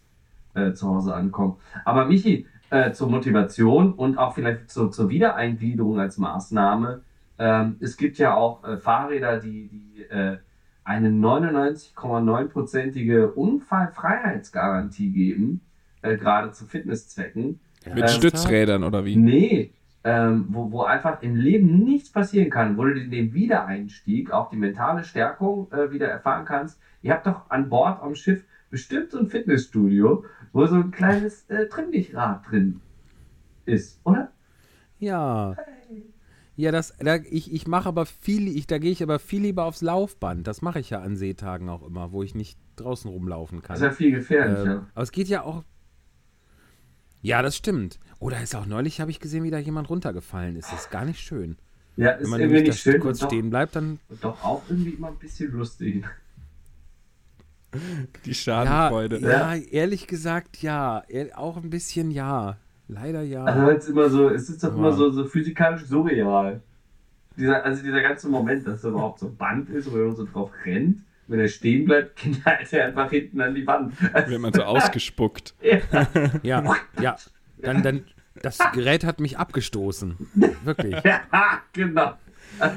äh, 0.54 0.72
zu 0.74 0.88
Hause 0.88 1.14
ankommen. 1.14 1.58
Aber 1.84 2.06
Michi, 2.06 2.46
äh, 2.70 2.92
zur 2.92 3.10
Motivation 3.10 3.92
und 3.92 4.18
auch 4.18 4.34
vielleicht 4.34 4.70
zur, 4.70 4.90
zur 4.90 5.08
Wiedereingliederung 5.10 6.00
als 6.00 6.18
Maßnahme. 6.18 7.02
Ähm, 7.38 7.76
es 7.80 7.96
gibt 7.96 8.18
ja 8.18 8.34
auch 8.34 8.64
äh, 8.64 8.76
Fahrräder, 8.76 9.40
die, 9.40 9.68
die 9.68 10.02
äh, 10.04 10.38
eine 10.84 11.10
99,9%ige 11.10 13.32
Unfallfreiheitsgarantie 13.32 15.10
geben, 15.10 15.60
äh, 16.02 16.16
gerade 16.16 16.52
zu 16.52 16.66
Fitnesszwecken. 16.66 17.60
Mit 17.86 17.98
Ähm, 17.98 18.08
Stützrädern 18.08 18.84
oder 18.84 19.04
wie? 19.04 19.16
Nee, 19.16 19.72
ähm, 20.04 20.46
wo, 20.48 20.70
wo 20.70 20.82
einfach 20.82 21.22
im 21.22 21.36
Leben 21.36 21.84
nichts 21.84 22.10
passieren 22.10 22.50
kann, 22.50 22.76
wo 22.76 22.84
du 22.84 22.94
den, 22.94 23.10
den 23.10 23.34
Wiedereinstieg, 23.34 24.32
auch 24.32 24.50
die 24.50 24.56
mentale 24.56 25.04
Stärkung 25.04 25.70
äh, 25.72 25.90
wieder 25.90 26.08
erfahren 26.08 26.44
kannst. 26.44 26.78
Ihr 27.02 27.12
habt 27.12 27.26
doch 27.26 27.50
an 27.50 27.68
Bord 27.68 28.02
am 28.02 28.14
Schiff 28.14 28.44
bestimmt 28.70 29.10
so 29.10 29.18
ein 29.18 29.28
Fitnessstudio, 29.28 30.24
wo 30.52 30.66
so 30.66 30.76
ein 30.76 30.90
kleines 30.90 31.48
äh, 31.48 31.68
Trimmdichrad 31.68 32.48
drin 32.50 32.80
ist, 33.66 34.00
oder? 34.04 34.32
Ja. 34.98 35.56
Ja, 36.56 36.72
das, 36.72 36.94
da, 36.98 37.16
ich, 37.16 37.52
ich 37.54 37.66
mache 37.66 37.88
aber 37.88 38.04
viel, 38.04 38.48
ich, 38.54 38.66
da 38.66 38.78
gehe 38.78 38.90
ich 38.90 39.02
aber 39.02 39.18
viel 39.18 39.42
lieber 39.42 39.64
aufs 39.64 39.80
Laufband. 39.80 40.46
Das 40.46 40.60
mache 40.60 40.80
ich 40.80 40.90
ja 40.90 41.00
an 41.00 41.16
Seetagen 41.16 41.70
auch 41.70 41.82
immer, 41.82 42.12
wo 42.12 42.22
ich 42.22 42.34
nicht 42.34 42.58
draußen 42.76 43.10
rumlaufen 43.10 43.62
kann. 43.62 43.74
Das 43.74 43.80
ist 43.80 43.86
ja 43.86 43.92
viel 43.92 44.10
gefährlicher. 44.10 44.72
Ähm, 44.72 44.86
aber 44.94 45.02
es 45.02 45.12
geht 45.12 45.28
ja 45.28 45.42
auch. 45.42 45.64
Ja, 47.22 47.40
das 47.40 47.56
stimmt. 47.56 47.98
Oder 48.18 48.42
ist 48.42 48.54
auch 48.54 48.66
neulich, 48.66 49.00
habe 49.00 49.10
ich 49.10 49.20
gesehen, 49.20 49.44
wie 49.44 49.50
da 49.50 49.58
jemand 49.58 49.88
runtergefallen 49.88 50.56
ist. 50.56 50.70
Das 50.70 50.82
ist 50.82 50.90
gar 50.90 51.04
nicht 51.06 51.20
schön. 51.20 51.56
ja, 51.96 52.14
Wenn 52.16 52.20
ist 52.20 52.28
man 52.28 52.40
irgendwie 52.40 52.62
nicht 52.62 52.78
schön 52.80 53.00
kurz 53.00 53.20
doch, 53.20 53.28
stehen 53.28 53.48
bleibt, 53.48 53.76
dann. 53.76 53.98
und 54.08 54.22
doch 54.22 54.42
auch 54.44 54.62
irgendwie 54.68 54.90
immer 54.90 55.08
ein 55.08 55.16
bisschen 55.16 55.52
lustig. 55.52 56.04
Die 58.24 58.30
Ja, 58.30 58.34
Schadenfreude. 58.34 59.18
ja, 59.18 59.54
ehrlich 59.54 60.06
gesagt, 60.06 60.62
ja. 60.62 61.02
Auch 61.36 61.56
ein 61.56 61.70
bisschen 61.70 62.10
ja. 62.10 62.56
Leider 62.88 63.22
ja. 63.22 63.44
Also 63.44 63.70
es 63.70 63.88
immer 63.88 64.08
so, 64.10 64.28
es 64.28 64.48
ist 64.48 64.64
doch 64.64 64.74
immer 64.74 64.88
Ja. 64.90 64.92
so, 64.96 65.10
so 65.10 65.24
physikalisch 65.24 65.84
surreal. 65.84 66.60
Dieser, 67.36 67.64
also 67.64 67.82
dieser 67.82 68.02
ganze 68.02 68.28
Moment, 68.28 68.66
dass 68.66 68.82
da 68.82 68.88
überhaupt 68.88 69.20
so 69.20 69.26
ein 69.28 69.36
Band 69.36 69.70
ist, 69.70 69.90
wo 69.90 69.96
man 69.96 70.14
so 70.16 70.26
drauf 70.26 70.50
rennt, 70.64 70.98
wenn 71.28 71.38
er 71.38 71.48
stehen 71.48 71.84
bleibt, 71.84 72.16
knallt 72.16 72.72
er 72.72 72.86
einfach 72.86 73.08
hinten 73.10 73.40
an 73.40 73.54
die 73.54 73.66
Wand. 73.66 73.94
Also, 74.12 74.30
Wird 74.32 74.40
man 74.40 74.52
so 74.52 74.62
ausgespuckt. 74.64 75.54
ja. 75.62 76.08
Ja, 76.42 76.76
ja. 77.00 77.16
Dann, 77.62 77.82
dann, 77.82 78.04
das 78.42 78.58
Gerät 78.72 79.04
hat 79.04 79.20
mich 79.20 79.38
abgestoßen. 79.38 80.16
Wirklich. 80.64 80.96
ja, 81.04 81.20
genau. 81.72 82.14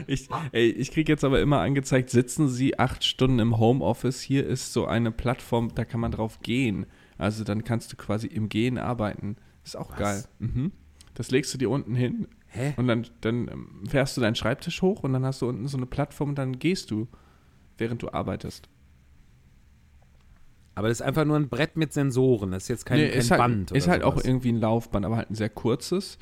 Ich, 0.07 0.27
ey, 0.51 0.69
ich 0.69 0.91
kriege 0.91 1.11
jetzt 1.11 1.23
aber 1.23 1.41
immer 1.41 1.59
angezeigt, 1.59 2.09
sitzen 2.09 2.47
Sie 2.49 2.77
acht 2.79 3.03
Stunden 3.03 3.39
im 3.39 3.57
Homeoffice. 3.57 4.21
Hier 4.21 4.45
ist 4.45 4.73
so 4.73 4.85
eine 4.85 5.11
Plattform, 5.11 5.73
da 5.75 5.85
kann 5.85 5.99
man 5.99 6.11
drauf 6.11 6.41
gehen. 6.41 6.85
Also 7.17 7.43
dann 7.43 7.63
kannst 7.63 7.91
du 7.91 7.95
quasi 7.97 8.27
im 8.27 8.49
Gehen 8.49 8.77
arbeiten. 8.77 9.35
Ist 9.63 9.77
auch 9.77 9.91
Was? 9.91 9.97
geil. 9.99 10.23
Mhm. 10.39 10.71
Das 11.13 11.31
legst 11.31 11.53
du 11.53 11.57
dir 11.57 11.69
unten 11.69 11.95
hin 11.95 12.27
Hä? 12.47 12.73
und 12.77 12.87
dann, 12.87 13.07
dann 13.21 13.47
ähm, 13.47 13.83
fährst 13.87 14.17
du 14.17 14.21
deinen 14.21 14.35
Schreibtisch 14.35 14.81
hoch 14.81 15.03
und 15.03 15.13
dann 15.13 15.25
hast 15.25 15.41
du 15.41 15.47
unten 15.47 15.67
so 15.67 15.77
eine 15.77 15.85
Plattform 15.85 16.29
und 16.29 16.37
dann 16.37 16.57
gehst 16.59 16.89
du, 16.91 17.07
während 17.77 18.01
du 18.01 18.11
arbeitest. 18.11 18.67
Aber 20.75 20.87
das 20.87 20.99
ist 20.99 21.05
einfach 21.05 21.25
nur 21.25 21.35
ein 21.37 21.49
Brett 21.49 21.77
mit 21.77 21.93
Sensoren. 21.93 22.51
Das 22.51 22.63
ist 22.63 22.69
jetzt 22.69 22.85
kein, 22.85 22.97
Nee, 22.99 23.09
kein 23.09 23.19
ist 23.19 23.31
halt, 23.31 23.39
Band. 23.39 23.71
ist 23.71 23.83
oder 23.83 23.91
halt 23.91 24.03
auch 24.03 24.13
sowas. 24.13 24.25
irgendwie 24.25 24.51
ein 24.51 24.59
Laufband, 24.59 25.05
aber 25.05 25.17
halt 25.17 25.29
ein 25.29 25.35
sehr 25.35 25.49
kurzes 25.49 26.17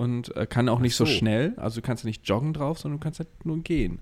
und 0.00 0.34
äh, 0.36 0.46
kann 0.46 0.68
auch 0.68 0.78
Ach 0.78 0.82
nicht 0.82 0.96
so. 0.96 1.04
so. 1.04 1.10
schnell. 1.12 1.54
Also 1.56 1.80
du 1.80 1.86
kannst 1.86 2.04
nicht 2.04 2.26
joggen 2.28 2.52
drauf, 2.52 2.78
sondern 2.78 2.98
du 3.00 3.04
kannst 3.04 3.18
halt 3.20 3.28
nur 3.44 3.58
gehen. 3.62 4.00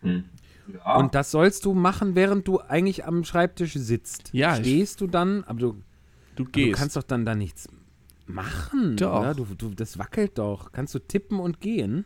Hm. 0.00 0.24
Ja. 0.72 0.96
Und 0.96 1.14
das 1.14 1.30
sollst 1.32 1.64
du 1.64 1.74
machen, 1.74 2.14
während 2.14 2.46
du 2.46 2.60
eigentlich 2.60 3.04
am 3.04 3.24
Schreibtisch 3.24 3.74
sitzt. 3.74 4.30
Ja, 4.32 4.54
ich- 4.54 4.60
Stehst 4.60 5.00
du 5.00 5.06
dann, 5.08 5.42
aber 5.44 5.58
du, 5.58 5.66
Du 5.66 5.72
aber 5.72 5.82
du 6.36 6.44
gehst. 6.52 6.78
kannst 6.78 6.96
doch 6.96 7.02
dann 7.02 7.24
da 7.26 7.34
nichts 7.34 7.68
machen. 8.26 8.96
Doch. 8.96 9.20
Oder? 9.20 9.34
Du, 9.34 9.44
du, 9.56 9.70
das 9.70 9.98
wackelt 9.98 10.38
doch. 10.38 10.70
Kannst 10.72 10.94
du 10.94 11.00
tippen 11.00 11.40
und 11.40 11.60
gehen? 11.60 12.04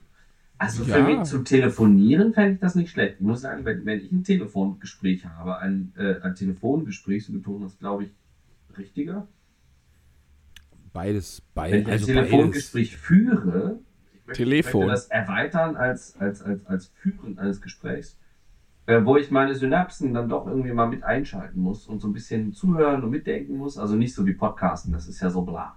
also 0.56 0.84
Ja. 0.84 0.94
für 0.96 1.02
mich 1.02 1.22
zu 1.24 1.42
telefonieren 1.42 2.32
fände 2.32 2.54
ich 2.54 2.60
das 2.60 2.74
nicht 2.74 2.90
schlecht. 2.90 3.16
Ich 3.16 3.20
muss 3.20 3.42
sagen, 3.42 3.64
wenn, 3.66 3.84
wenn 3.84 3.98
ich 4.00 4.10
ein 4.10 4.24
Telefongespräch 4.24 5.26
habe, 5.26 5.58
ein, 5.58 5.92
äh, 5.98 6.20
ein 6.22 6.34
Telefongespräch, 6.34 7.26
so 7.26 7.32
betonen 7.34 7.64
das, 7.64 7.78
glaube 7.78 8.04
ich, 8.04 8.10
richtiger. 8.78 9.28
Beides, 10.94 11.42
Wenn 11.54 11.54
beides. 11.54 11.80
ich 11.80 11.86
ein 11.86 11.92
Also 11.92 12.06
beides. 12.06 12.30
Telefongespräch 12.30 12.96
führe, 12.96 13.78
ich 14.14 14.26
möchte, 14.26 14.42
Telefon. 14.44 14.82
Ich 14.82 14.86
möchte 14.88 14.90
das 14.92 15.06
erweitern 15.08 15.76
als, 15.76 16.16
als, 16.18 16.40
als, 16.40 16.66
als 16.66 16.86
Führen 16.94 17.38
eines 17.38 17.60
Gesprächs, 17.60 18.16
äh, 18.86 19.04
wo 19.04 19.16
ich 19.16 19.30
meine 19.30 19.54
Synapsen 19.54 20.14
dann 20.14 20.28
doch 20.28 20.46
irgendwie 20.46 20.72
mal 20.72 20.86
mit 20.88 21.02
einschalten 21.04 21.60
muss 21.60 21.86
und 21.86 22.00
so 22.00 22.08
ein 22.08 22.12
bisschen 22.14 22.52
zuhören 22.54 23.02
und 23.02 23.10
mitdenken 23.10 23.56
muss. 23.58 23.76
Also 23.76 23.96
nicht 23.96 24.14
so 24.14 24.24
wie 24.24 24.32
Podcasten, 24.34 24.92
das 24.92 25.08
ist 25.08 25.20
ja 25.20 25.28
so 25.30 25.42
bla. 25.42 25.76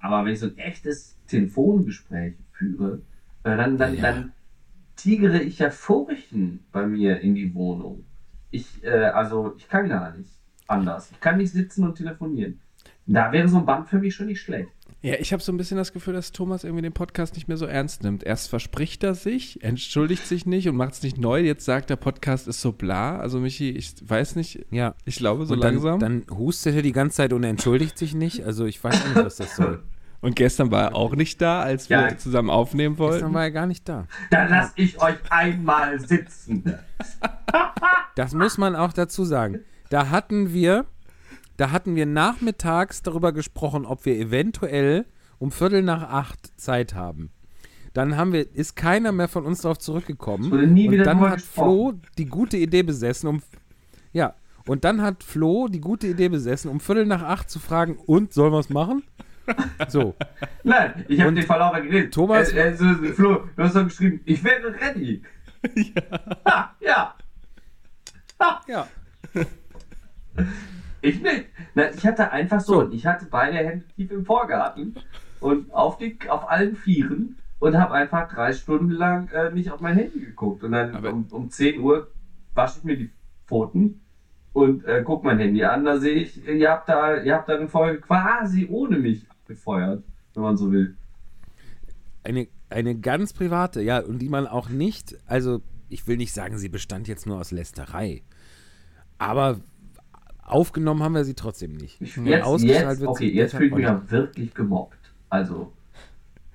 Aber 0.00 0.24
wenn 0.24 0.32
ich 0.32 0.40
so 0.40 0.46
ein 0.46 0.56
echtes 0.58 1.16
Telefongespräch 1.26 2.34
führe, 2.52 3.02
äh, 3.44 3.56
dann, 3.56 3.76
dann, 3.78 3.94
Ja. 3.96 4.00
dann 4.02 4.32
tigere 4.96 5.40
ich 5.42 5.58
ja 5.58 5.70
Furchen 5.70 6.60
bei 6.72 6.86
mir 6.86 7.20
in 7.20 7.34
die 7.34 7.54
Wohnung. 7.54 8.04
Ich, 8.50 8.82
äh, 8.82 8.88
also 8.88 9.54
ich 9.58 9.68
kann 9.68 9.88
gar 9.88 10.16
nicht 10.16 10.30
anders. 10.66 11.10
Ich 11.12 11.20
kann 11.20 11.36
nicht 11.36 11.52
sitzen 11.52 11.84
und 11.86 11.96
telefonieren. 11.96 12.60
Da 13.10 13.32
wäre 13.32 13.48
so 13.48 13.58
ein 13.58 13.66
Band 13.66 13.88
für 13.88 13.98
mich 13.98 14.14
schon 14.14 14.26
nicht 14.26 14.40
schlecht. 14.42 14.68
Ja, 15.00 15.14
ich 15.14 15.32
habe 15.32 15.40
so 15.42 15.52
ein 15.52 15.56
bisschen 15.56 15.76
das 15.76 15.92
Gefühl, 15.92 16.14
dass 16.14 16.32
Thomas 16.32 16.64
irgendwie 16.64 16.82
den 16.82 16.92
Podcast 16.92 17.34
nicht 17.36 17.46
mehr 17.46 17.56
so 17.56 17.66
ernst 17.66 18.02
nimmt. 18.02 18.24
Erst 18.24 18.50
verspricht 18.50 19.04
er 19.04 19.14
sich, 19.14 19.62
entschuldigt 19.62 20.26
sich 20.26 20.44
nicht 20.44 20.68
und 20.68 20.74
macht 20.76 20.94
es 20.94 21.02
nicht 21.04 21.18
neu. 21.18 21.40
Jetzt 21.40 21.64
sagt 21.64 21.88
der 21.88 21.96
Podcast 21.96 22.48
ist 22.48 22.60
so 22.60 22.72
bla. 22.72 23.16
Also 23.18 23.38
Michi, 23.38 23.70
ich 23.70 23.94
weiß 24.06 24.34
nicht, 24.36 24.66
Ja. 24.70 24.94
ich 25.04 25.16
glaube 25.16 25.46
so 25.46 25.54
und 25.54 25.60
dann, 25.62 25.74
langsam. 25.74 26.00
dann 26.00 26.24
hustet 26.30 26.74
er 26.74 26.82
die 26.82 26.92
ganze 26.92 27.18
Zeit 27.18 27.32
und 27.32 27.44
entschuldigt 27.44 27.96
sich 27.96 28.14
nicht. 28.14 28.44
Also 28.44 28.66
ich 28.66 28.82
weiß 28.82 29.00
auch 29.02 29.06
nicht, 29.14 29.24
was 29.24 29.36
das 29.36 29.54
soll. 29.54 29.82
und 30.20 30.34
gestern 30.34 30.72
war 30.72 30.82
er 30.90 30.94
auch 30.96 31.14
nicht 31.14 31.40
da, 31.40 31.60
als 31.62 31.88
wir 31.88 31.96
Ja. 32.00 32.16
zusammen 32.18 32.50
aufnehmen 32.50 32.96
Gestern 32.96 33.08
wollten. 33.22 33.34
war 33.34 33.42
er 33.44 33.50
gar 33.52 33.66
nicht 33.66 33.88
da. 33.88 34.08
Dann 34.32 34.50
lass 34.50 34.72
ich 34.74 35.00
euch 35.00 35.14
einmal 35.30 36.00
sitzen. 36.00 36.74
Das 38.16 38.34
muss 38.34 38.58
man 38.58 38.74
auch 38.74 38.92
dazu 38.92 39.24
sagen. 39.24 39.60
Da 39.90 40.10
hatten 40.10 40.52
wir, 40.52 40.86
da 41.58 41.70
hatten 41.72 41.96
wir 41.96 42.06
nachmittags 42.06 43.02
darüber 43.02 43.32
gesprochen, 43.32 43.84
ob 43.84 44.06
wir 44.06 44.14
eventuell 44.16 45.04
um 45.38 45.50
Viertel 45.50 45.82
nach 45.82 46.02
acht 46.08 46.58
Zeit 46.58 46.94
haben. 46.94 47.30
Dann 47.92 48.16
haben 48.16 48.32
wir, 48.32 48.54
ist 48.54 48.76
keiner 48.76 49.12
mehr 49.12 49.28
von 49.28 49.44
uns 49.44 49.62
darauf 49.62 49.78
zurückgekommen. 49.78 50.52
Und 50.52 50.98
dann 51.04 51.20
hat 51.20 51.42
Flo 51.42 51.94
die 52.16 52.26
gute 52.26 52.56
Idee 52.56 52.84
besessen, 52.84 53.28
um 53.28 53.42
ja, 54.12 54.34
und 54.66 54.84
dann 54.84 55.02
hat 55.02 55.24
Flo 55.24 55.66
die 55.68 55.80
gute 55.80 56.06
Idee 56.06 56.28
besessen, 56.28 56.70
um 56.70 56.78
Viertel 56.80 57.06
nach 57.06 57.22
acht 57.22 57.50
zu 57.50 57.58
fragen, 57.58 57.96
und 58.06 58.32
sollen 58.32 58.52
wir 58.52 58.60
es 58.60 58.70
machen? 58.70 59.02
So, 59.88 60.14
Nein, 60.62 61.04
ich 61.08 61.20
habe 61.20 61.32
den 61.32 61.44
Verlaufer 61.44 61.80
geredet. 61.80 62.14
Thomas- 62.14 62.52
Äh, 62.52 62.68
äh, 62.68 62.76
so, 62.76 62.84
Flo, 63.14 63.44
du 63.56 63.62
hast 63.62 63.74
doch 63.74 63.84
geschrieben, 63.84 64.20
ich 64.26 64.44
wäre 64.44 64.74
ready. 64.80 65.22
ja. 66.44 66.74
ja. 66.80 67.14
ja. 68.68 68.86
Ich 71.00 71.20
nicht. 71.22 71.46
Na, 71.74 71.90
ich 71.90 72.06
hatte 72.06 72.30
einfach 72.30 72.60
so, 72.60 72.80
So. 72.80 72.92
ich 72.92 73.06
hatte 73.06 73.26
beide 73.30 73.56
Hände 73.58 73.84
tief 73.94 74.10
im 74.10 74.24
Vorgarten 74.24 74.96
und 75.40 75.72
auf, 75.72 75.98
die, 75.98 76.18
auf 76.28 76.50
allen 76.50 76.76
Vieren 76.76 77.36
und 77.58 77.76
habe 77.76 77.94
einfach 77.94 78.28
drei 78.28 78.52
Stunden 78.52 78.90
lang 78.90 79.28
äh, 79.30 79.50
nicht 79.50 79.70
auf 79.70 79.80
mein 79.80 79.96
Handy 79.96 80.20
geguckt. 80.20 80.64
Und 80.64 80.72
dann 80.72 81.04
um, 81.04 81.26
um 81.30 81.50
10 81.50 81.80
Uhr 81.80 82.10
wasche 82.54 82.78
ich 82.78 82.84
mir 82.84 82.96
die 82.96 83.10
Pfoten 83.46 84.00
und 84.52 84.84
äh, 84.84 85.02
guck 85.04 85.24
mein 85.24 85.38
Handy 85.38 85.64
an. 85.64 85.84
Da 85.84 85.98
sehe 85.98 86.14
ich, 86.14 86.46
ihr 86.46 86.70
habt 86.70 86.88
da, 86.88 87.16
ihr 87.16 87.34
habt 87.34 87.48
da 87.48 87.56
eine 87.56 87.68
Folge 87.68 88.00
quasi 88.00 88.66
ohne 88.68 88.98
mich 88.98 89.28
abgefeuert, 89.30 90.02
wenn 90.34 90.42
man 90.42 90.56
so 90.56 90.72
will. 90.72 90.96
Eine, 92.24 92.48
eine 92.70 92.98
ganz 92.98 93.32
private, 93.32 93.80
ja, 93.80 94.00
und 94.00 94.18
die 94.18 94.28
man 94.28 94.46
auch 94.46 94.68
nicht, 94.68 95.16
also 95.26 95.62
ich 95.88 96.06
will 96.06 96.16
nicht 96.16 96.32
sagen, 96.32 96.58
sie 96.58 96.68
bestand 96.68 97.08
jetzt 97.08 97.26
nur 97.26 97.38
aus 97.38 97.50
Lästerei, 97.50 98.22
aber 99.16 99.60
aufgenommen 100.50 101.02
haben 101.02 101.14
wir 101.14 101.24
sie 101.24 101.34
trotzdem 101.34 101.72
nicht. 101.74 102.00
Ich, 102.00 102.16
jetzt, 102.16 102.62
jetzt, 102.62 103.00
wird 103.00 103.08
okay, 103.10 103.28
sie 103.28 103.34
jetzt 103.36 103.52
fühle 103.54 103.66
ich 103.66 103.70
mich 103.72 103.78
nicht. 103.80 103.88
ja 103.88 104.10
wirklich 104.10 104.54
gemobbt. 104.54 104.98
Also, 105.28 105.72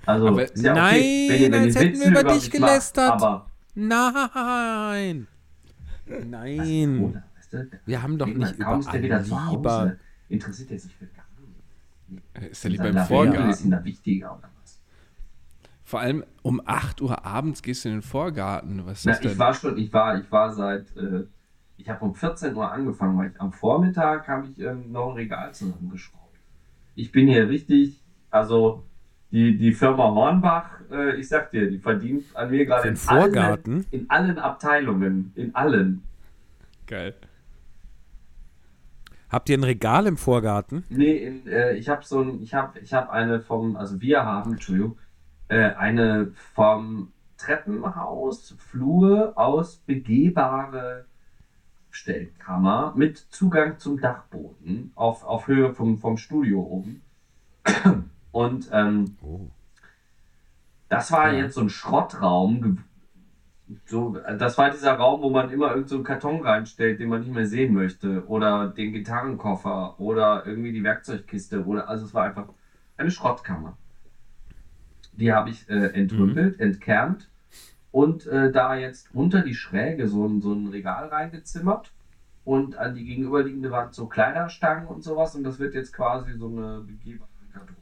also 0.06 0.28
Aber- 0.28 0.58
ja 0.58 0.74
Nein, 0.74 0.96
okay, 0.96 1.28
wenn 1.30 1.42
ihr, 1.42 1.52
wenn 1.52 1.68
ihr 1.70 1.74
hätten 1.76 2.00
wir 2.00 2.08
über 2.10 2.22
über 2.22 2.34
dich 2.34 2.44
macht, 2.44 2.52
gelästert. 2.52 3.12
aber 3.12 3.46
Nein! 3.76 5.28
Nein! 6.30 7.00
Oder, 7.00 7.24
weißt 7.38 7.54
du, 7.54 7.70
Wir 7.86 8.02
haben 8.04 8.18
doch 8.18 8.28
nicht 8.28 8.60
kaum 8.60 8.80
ist 8.80 8.92
der 8.92 9.02
wieder 9.04 9.22
lieber. 9.22 9.96
Interessiert 10.30 10.72
er 10.72 10.80
sich 10.80 10.94
für 10.96 11.06
gar 11.08 11.26
nichts. 12.10 12.52
Ist 12.52 12.66
er 12.66 12.72
lieber 12.72 12.90
im 12.90 12.98
Vorgarten? 12.98 13.50
ist 13.50 13.66
da 13.72 13.84
wichtiger 13.84 14.32
oder 14.38 14.50
was? 14.62 14.80
Vor 15.84 16.00
allem 16.00 16.24
um 16.42 16.62
8 16.66 17.02
Uhr 17.02 17.26
abends 17.26 17.62
gehst 17.62 17.86
du 17.86 17.90
in 17.90 17.96
den 17.96 18.02
Vorgarten. 18.02 18.86
Was 18.86 19.06
ist 19.06 19.24
Na, 19.24 19.32
ich 19.32 19.38
war 19.38 19.54
schon, 19.54 19.78
ich 19.78 19.94
war, 19.94 20.20
ich 20.20 20.32
war 20.32 20.52
seit, 20.54 20.96
äh, 20.98 21.24
ich 21.78 21.90
habe 21.90 22.06
um 22.06 22.14
14 22.14 22.56
Uhr 22.56 22.72
angefangen, 22.72 23.18
weil 23.18 23.32
ich 23.32 23.42
am 23.42 23.52
Vormittag 23.52 24.28
habe 24.28 24.48
ich 24.48 24.60
ähm, 24.60 24.92
noch 24.92 25.10
ein 25.10 25.16
Regal 25.16 25.54
zusammengeschraubt. 25.54 26.38
Ich 26.96 27.12
bin 27.12 27.28
hier 27.28 27.50
richtig, 27.50 28.04
also 28.30 28.84
die, 29.32 29.58
die 29.58 29.74
Firma 29.74 30.04
Hornbach, 30.04 30.70
äh, 30.92 31.16
ich 31.16 31.28
sag 31.28 31.52
dir, 31.52 31.70
die 31.70 31.80
verdient 31.80 32.36
an 32.36 32.52
mir 32.52 32.66
gerade 32.66 32.88
in 32.88 32.94
den 32.94 32.98
Vorgarten? 32.98 33.74
allen, 33.74 33.88
in 33.92 34.10
allen 34.10 34.40
Abteilungen, 34.40 35.32
in 35.36 35.56
allen. 35.56 36.04
Geil. 36.86 37.16
Habt 39.30 39.50
ihr 39.50 39.58
ein 39.58 39.64
Regal 39.64 40.06
im 40.06 40.18
Vorgarten? 40.18 40.84
Nee, 40.90 41.18
in, 41.18 41.48
äh, 41.48 41.74
ich 41.74 41.90
habe 41.90 42.06
so 42.06 42.22
ein, 42.22 42.44
ich 42.44 42.54
habe, 42.54 42.80
ich 42.80 42.94
habe 42.94 43.12
eine 43.12 43.42
vom, 43.42 43.76
also 43.76 44.00
wir 44.00 44.24
haben, 44.24 44.54
Entschuldigung, 44.54 45.00
äh, 45.48 45.74
eine 45.74 46.32
vom 46.54 47.12
Treppenhaus 47.38 48.56
Flur 48.60 49.34
aus 49.36 49.78
begehbare 49.78 51.08
Stellkammer 51.94 52.94
mit 52.96 53.20
Zugang 53.20 53.78
zum 53.78 54.02
Dachboden 54.02 54.92
auf, 54.96 55.24
auf 55.24 55.48
Höhe 55.48 55.74
vom, 55.74 56.00
vom 56.00 56.18
Studio 56.18 56.60
oben. 56.60 57.04
Und 58.32 58.68
ähm, 58.72 59.16
Oh. 59.22 59.52
das 60.90 61.12
war 61.12 61.32
Ja. 61.32 61.44
jetzt 61.44 61.54
so 61.54 61.62
ein 61.62 61.70
Schrottraum. 61.70 62.80
So, 63.86 64.18
das 64.40 64.58
war 64.58 64.72
dieser 64.72 64.94
Raum, 64.96 65.22
wo 65.22 65.30
man 65.30 65.52
immer 65.52 65.68
irgendeinen 65.68 65.88
so 65.88 65.96
einen 65.98 66.04
Karton 66.04 66.42
reinstellt, 66.42 67.00
den 67.00 67.10
man 67.10 67.22
nicht 67.22 67.32
mehr 67.34 67.46
sehen 67.46 67.74
möchte. 67.76 68.26
Oder 68.28 68.70
den 68.70 68.92
Gitarrenkoffer 68.92 70.00
oder 70.00 70.46
irgendwie 70.48 70.74
die 70.74 70.84
Werkzeugkiste. 70.84 71.64
Oder, 71.64 71.88
also 71.88 72.06
es 72.06 72.14
war 72.16 72.26
einfach 72.26 72.48
eine 72.98 73.12
Schrottkammer. 73.12 73.78
Die 75.14 75.32
habe 75.32 75.52
ich 75.52 75.70
äh, 75.70 75.90
entrümpelt, 75.94 76.60
entkernt 76.60 77.30
und 77.94 78.26
äh, 78.26 78.52
da 78.52 78.76
jetzt 78.76 79.14
unter 79.14 79.44
die 79.44 79.54
Schräge 79.54 80.08
so 80.08 80.26
ein, 80.28 80.42
so 80.42 80.52
ein 80.52 80.68
Regal 80.68 81.10
reingezimmert 81.10 81.94
und 82.44 82.76
an 82.76 82.96
die 82.96 83.06
gegenüberliegende 83.06 83.70
Wand 83.70 83.94
so 83.94 84.08
Kleiderstangen 84.08 84.88
und 84.88 85.04
sowas. 85.04 85.36
Und 85.36 85.44
das 85.44 85.60
wird 85.60 85.76
jetzt 85.76 85.94
quasi 85.94 86.34
so 86.34 86.48
eine 86.48 86.82
begehbare 86.82 87.30
Garderobe. 87.54 87.78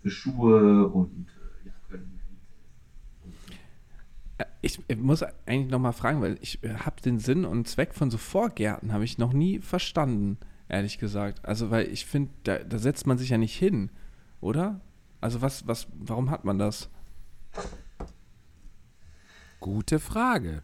Für 0.00 0.10
Schuhe 0.10 0.88
und 0.88 1.26
äh. 4.38 4.42
Äh, 4.42 4.46
Ich, 4.62 4.80
muss 4.96 5.22
eigentlich 5.22 5.70
noch 5.70 5.78
mal 5.78 5.92
fragen, 5.92 6.22
weil 6.22 6.38
ich 6.40 6.58
habe 6.64 7.02
den 7.02 7.18
Sinn 7.18 7.44
und 7.44 7.68
Zweck 7.68 7.92
von 7.92 8.10
so 8.10 8.16
Vorgärten 8.16 8.94
habe 8.94 9.04
ich 9.04 9.18
noch 9.18 9.34
nie 9.34 9.58
verstanden, 9.58 10.38
ehrlich 10.70 10.96
gesagt. 10.96 11.44
Also 11.44 11.70
weil 11.70 11.88
ich 11.88 12.06
finde, 12.06 12.32
da, 12.44 12.58
da 12.60 12.78
setzt 12.78 13.06
man 13.06 13.18
sich 13.18 13.28
ja 13.28 13.36
nicht 13.36 13.54
hin, 13.54 13.90
oder? 14.40 14.80
Also 15.20 15.42
was, 15.42 15.68
was, 15.68 15.88
warum 15.92 16.30
hat 16.30 16.46
man 16.46 16.58
das? 16.58 16.88
Gute 19.66 19.98
Frage. 19.98 20.62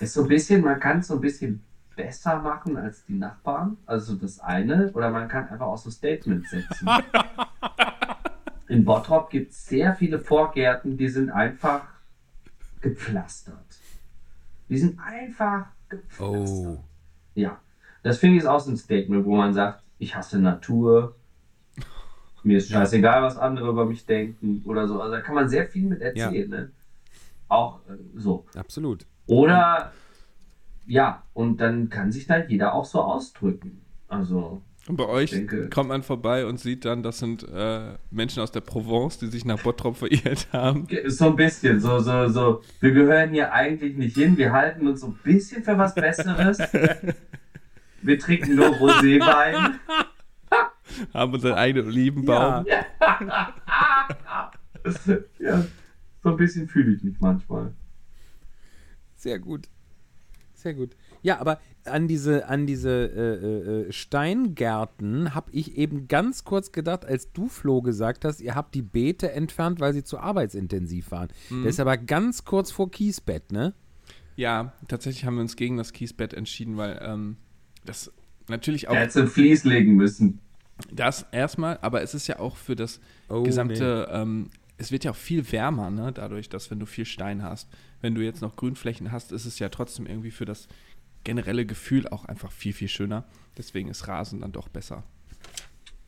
Ist 0.00 0.14
so 0.14 0.22
ein 0.22 0.28
bisschen, 0.28 0.62
man 0.62 0.80
kann 0.80 1.00
es 1.00 1.08
so 1.08 1.16
ein 1.16 1.20
bisschen 1.20 1.62
besser 1.94 2.38
machen 2.40 2.78
als 2.78 3.04
die 3.04 3.12
Nachbarn. 3.12 3.76
Also 3.84 4.14
das 4.14 4.40
eine. 4.40 4.90
Oder 4.92 5.10
man 5.10 5.28
kann 5.28 5.48
einfach 5.48 5.66
auch 5.66 5.76
so 5.76 5.90
Statements 5.90 6.48
setzen. 6.48 6.88
In 8.68 8.86
Bottrop 8.86 9.28
gibt 9.28 9.52
es 9.52 9.66
sehr 9.66 9.94
viele 9.94 10.18
Vorgärten, 10.18 10.96
die 10.96 11.10
sind 11.10 11.28
einfach 11.28 11.82
gepflastert. 12.80 13.80
Die 14.70 14.78
sind 14.78 14.98
einfach 14.98 15.66
gepflastert. 15.90 16.48
Oh. 16.48 16.82
Ja. 17.34 17.60
Das 18.02 18.16
finde 18.16 18.36
ich 18.38 18.44
ist 18.44 18.48
auch 18.48 18.60
so 18.60 18.70
ein 18.70 18.78
Statement, 18.78 19.26
wo 19.26 19.36
man 19.36 19.52
sagt, 19.52 19.82
ich 19.98 20.16
hasse 20.16 20.38
Natur. 20.38 21.16
Mir 22.44 22.58
ist 22.58 22.70
scheißegal, 22.70 23.22
was 23.22 23.36
andere 23.36 23.68
über 23.68 23.84
mich 23.84 24.06
denken 24.06 24.62
oder 24.64 24.86
so. 24.88 25.00
Also 25.00 25.12
da 25.14 25.20
kann 25.20 25.34
man 25.34 25.48
sehr 25.48 25.66
viel 25.66 25.88
mit 25.88 26.00
erzählen. 26.00 26.48
Ne? 26.48 26.70
Auch 27.48 27.80
äh, 27.88 27.92
so. 28.16 28.46
Absolut. 28.54 29.06
Oder 29.26 29.92
ja, 30.86 31.22
und 31.34 31.60
dann 31.60 31.90
kann 31.90 32.10
sich 32.12 32.26
da 32.26 32.38
jeder 32.38 32.72
auch 32.74 32.84
so 32.84 33.00
ausdrücken. 33.02 33.82
Also, 34.08 34.62
Und 34.88 34.96
bei 34.96 35.06
euch 35.06 35.30
denke- 35.32 35.68
kommt 35.68 35.90
man 35.90 36.02
vorbei 36.02 36.46
und 36.46 36.58
sieht 36.58 36.86
dann, 36.86 37.02
das 37.02 37.18
sind 37.18 37.46
äh, 37.46 37.94
Menschen 38.10 38.42
aus 38.42 38.52
der 38.52 38.62
Provence, 38.62 39.18
die 39.18 39.26
sich 39.26 39.44
nach 39.44 39.62
Bottrop 39.62 39.96
verirrt 39.98 40.48
haben. 40.52 40.86
so 41.06 41.26
ein 41.26 41.36
bisschen, 41.36 41.78
so, 41.80 41.98
so, 41.98 42.28
so. 42.28 42.62
Wir 42.80 42.92
gehören 42.92 43.30
hier 43.30 43.52
eigentlich 43.52 43.96
nicht 43.98 44.16
hin. 44.16 44.38
Wir 44.38 44.52
halten 44.52 44.86
uns 44.88 45.02
so 45.02 45.08
ein 45.08 45.18
bisschen 45.22 45.62
für 45.62 45.76
was 45.76 45.94
Besseres. 45.94 46.58
Wir 48.00 48.18
trinken 48.18 48.54
nur 48.54 48.68
Roséwein. 48.68 49.74
Haben 51.14 51.34
unseren 51.34 51.54
eigenen 51.54 51.88
Olivenbaum. 51.88 52.66
Ja. 52.66 52.84
ja, 55.38 55.64
so 56.22 56.30
ein 56.30 56.36
bisschen 56.36 56.68
fühle 56.68 56.94
ich 56.94 57.02
mich 57.02 57.20
manchmal. 57.20 57.74
Sehr 59.16 59.38
gut. 59.38 59.68
Sehr 60.54 60.74
gut. 60.74 60.96
Ja, 61.22 61.40
aber 61.40 61.60
an 61.84 62.08
diese, 62.08 62.48
an 62.48 62.66
diese 62.66 62.90
äh, 62.90 63.34
äh, 63.34 63.88
äh, 63.88 63.92
Steingärten 63.92 65.34
habe 65.34 65.50
ich 65.52 65.76
eben 65.76 66.08
ganz 66.08 66.44
kurz 66.44 66.72
gedacht, 66.72 67.04
als 67.04 67.32
du, 67.32 67.48
Flo, 67.48 67.80
gesagt 67.80 68.24
hast, 68.24 68.40
ihr 68.40 68.54
habt 68.54 68.74
die 68.74 68.82
Beete 68.82 69.32
entfernt, 69.32 69.80
weil 69.80 69.92
sie 69.92 70.04
zu 70.04 70.18
arbeitsintensiv 70.18 71.10
waren. 71.10 71.28
Mhm. 71.50 71.64
Das 71.64 71.74
ist 71.74 71.80
aber 71.80 71.96
ganz 71.96 72.44
kurz 72.44 72.70
vor 72.70 72.90
Kiesbett, 72.90 73.52
ne? 73.52 73.74
Ja, 74.36 74.72
tatsächlich 74.86 75.24
haben 75.24 75.36
wir 75.36 75.42
uns 75.42 75.56
gegen 75.56 75.76
das 75.76 75.92
Kiesbett 75.92 76.34
entschieden, 76.34 76.76
weil 76.76 77.00
ähm, 77.02 77.36
das 77.84 78.12
natürlich 78.48 78.88
auch 78.88 78.94
Er 78.94 79.02
hätte 79.02 79.22
ein 79.22 79.28
Vlies 79.28 79.64
legen 79.64 79.94
müssen. 79.94 80.40
Das 80.92 81.26
erstmal, 81.32 81.78
aber 81.82 82.02
es 82.02 82.14
ist 82.14 82.26
ja 82.26 82.38
auch 82.38 82.56
für 82.56 82.76
das 82.76 83.00
Oh, 83.28 83.42
gesamte, 83.42 84.08
ähm, 84.10 84.50
es 84.76 84.92
wird 84.92 85.04
ja 85.04 85.10
auch 85.10 85.16
viel 85.16 85.50
wärmer, 85.50 85.90
ne, 85.90 86.12
dadurch, 86.12 86.48
dass 86.48 86.70
wenn 86.70 86.78
du 86.78 86.86
viel 86.86 87.04
Stein 87.04 87.42
hast, 87.42 87.68
wenn 88.00 88.14
du 88.14 88.22
jetzt 88.22 88.42
noch 88.42 88.56
Grünflächen 88.56 89.10
hast, 89.10 89.32
ist 89.32 89.44
es 89.44 89.58
ja 89.58 89.68
trotzdem 89.68 90.06
irgendwie 90.06 90.30
für 90.30 90.44
das 90.44 90.68
generelle 91.24 91.66
Gefühl 91.66 92.08
auch 92.08 92.24
einfach 92.24 92.52
viel, 92.52 92.72
viel 92.72 92.88
schöner. 92.88 93.24
Deswegen 93.56 93.88
ist 93.88 94.06
Rasen 94.06 94.40
dann 94.40 94.52
doch 94.52 94.68
besser. 94.68 95.02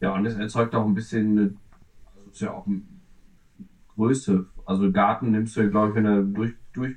Ja, 0.00 0.14
und 0.14 0.24
es 0.24 0.34
erzeugt 0.34 0.74
auch 0.74 0.86
ein 0.86 0.94
bisschen, 0.94 1.38
eine, 1.38 1.54
also 2.06 2.30
ist 2.30 2.40
ja 2.40 2.52
auch 2.52 2.66
eine 2.66 2.82
Größe. 3.96 4.46
Also 4.64 4.90
Garten 4.92 5.32
nimmst 5.32 5.56
du 5.56 5.62
ja, 5.62 5.68
glaube 5.68 5.90
ich, 5.90 5.94
wenn 5.96 6.06
er 6.06 6.22
durch, 6.22 6.54
durch, 6.72 6.96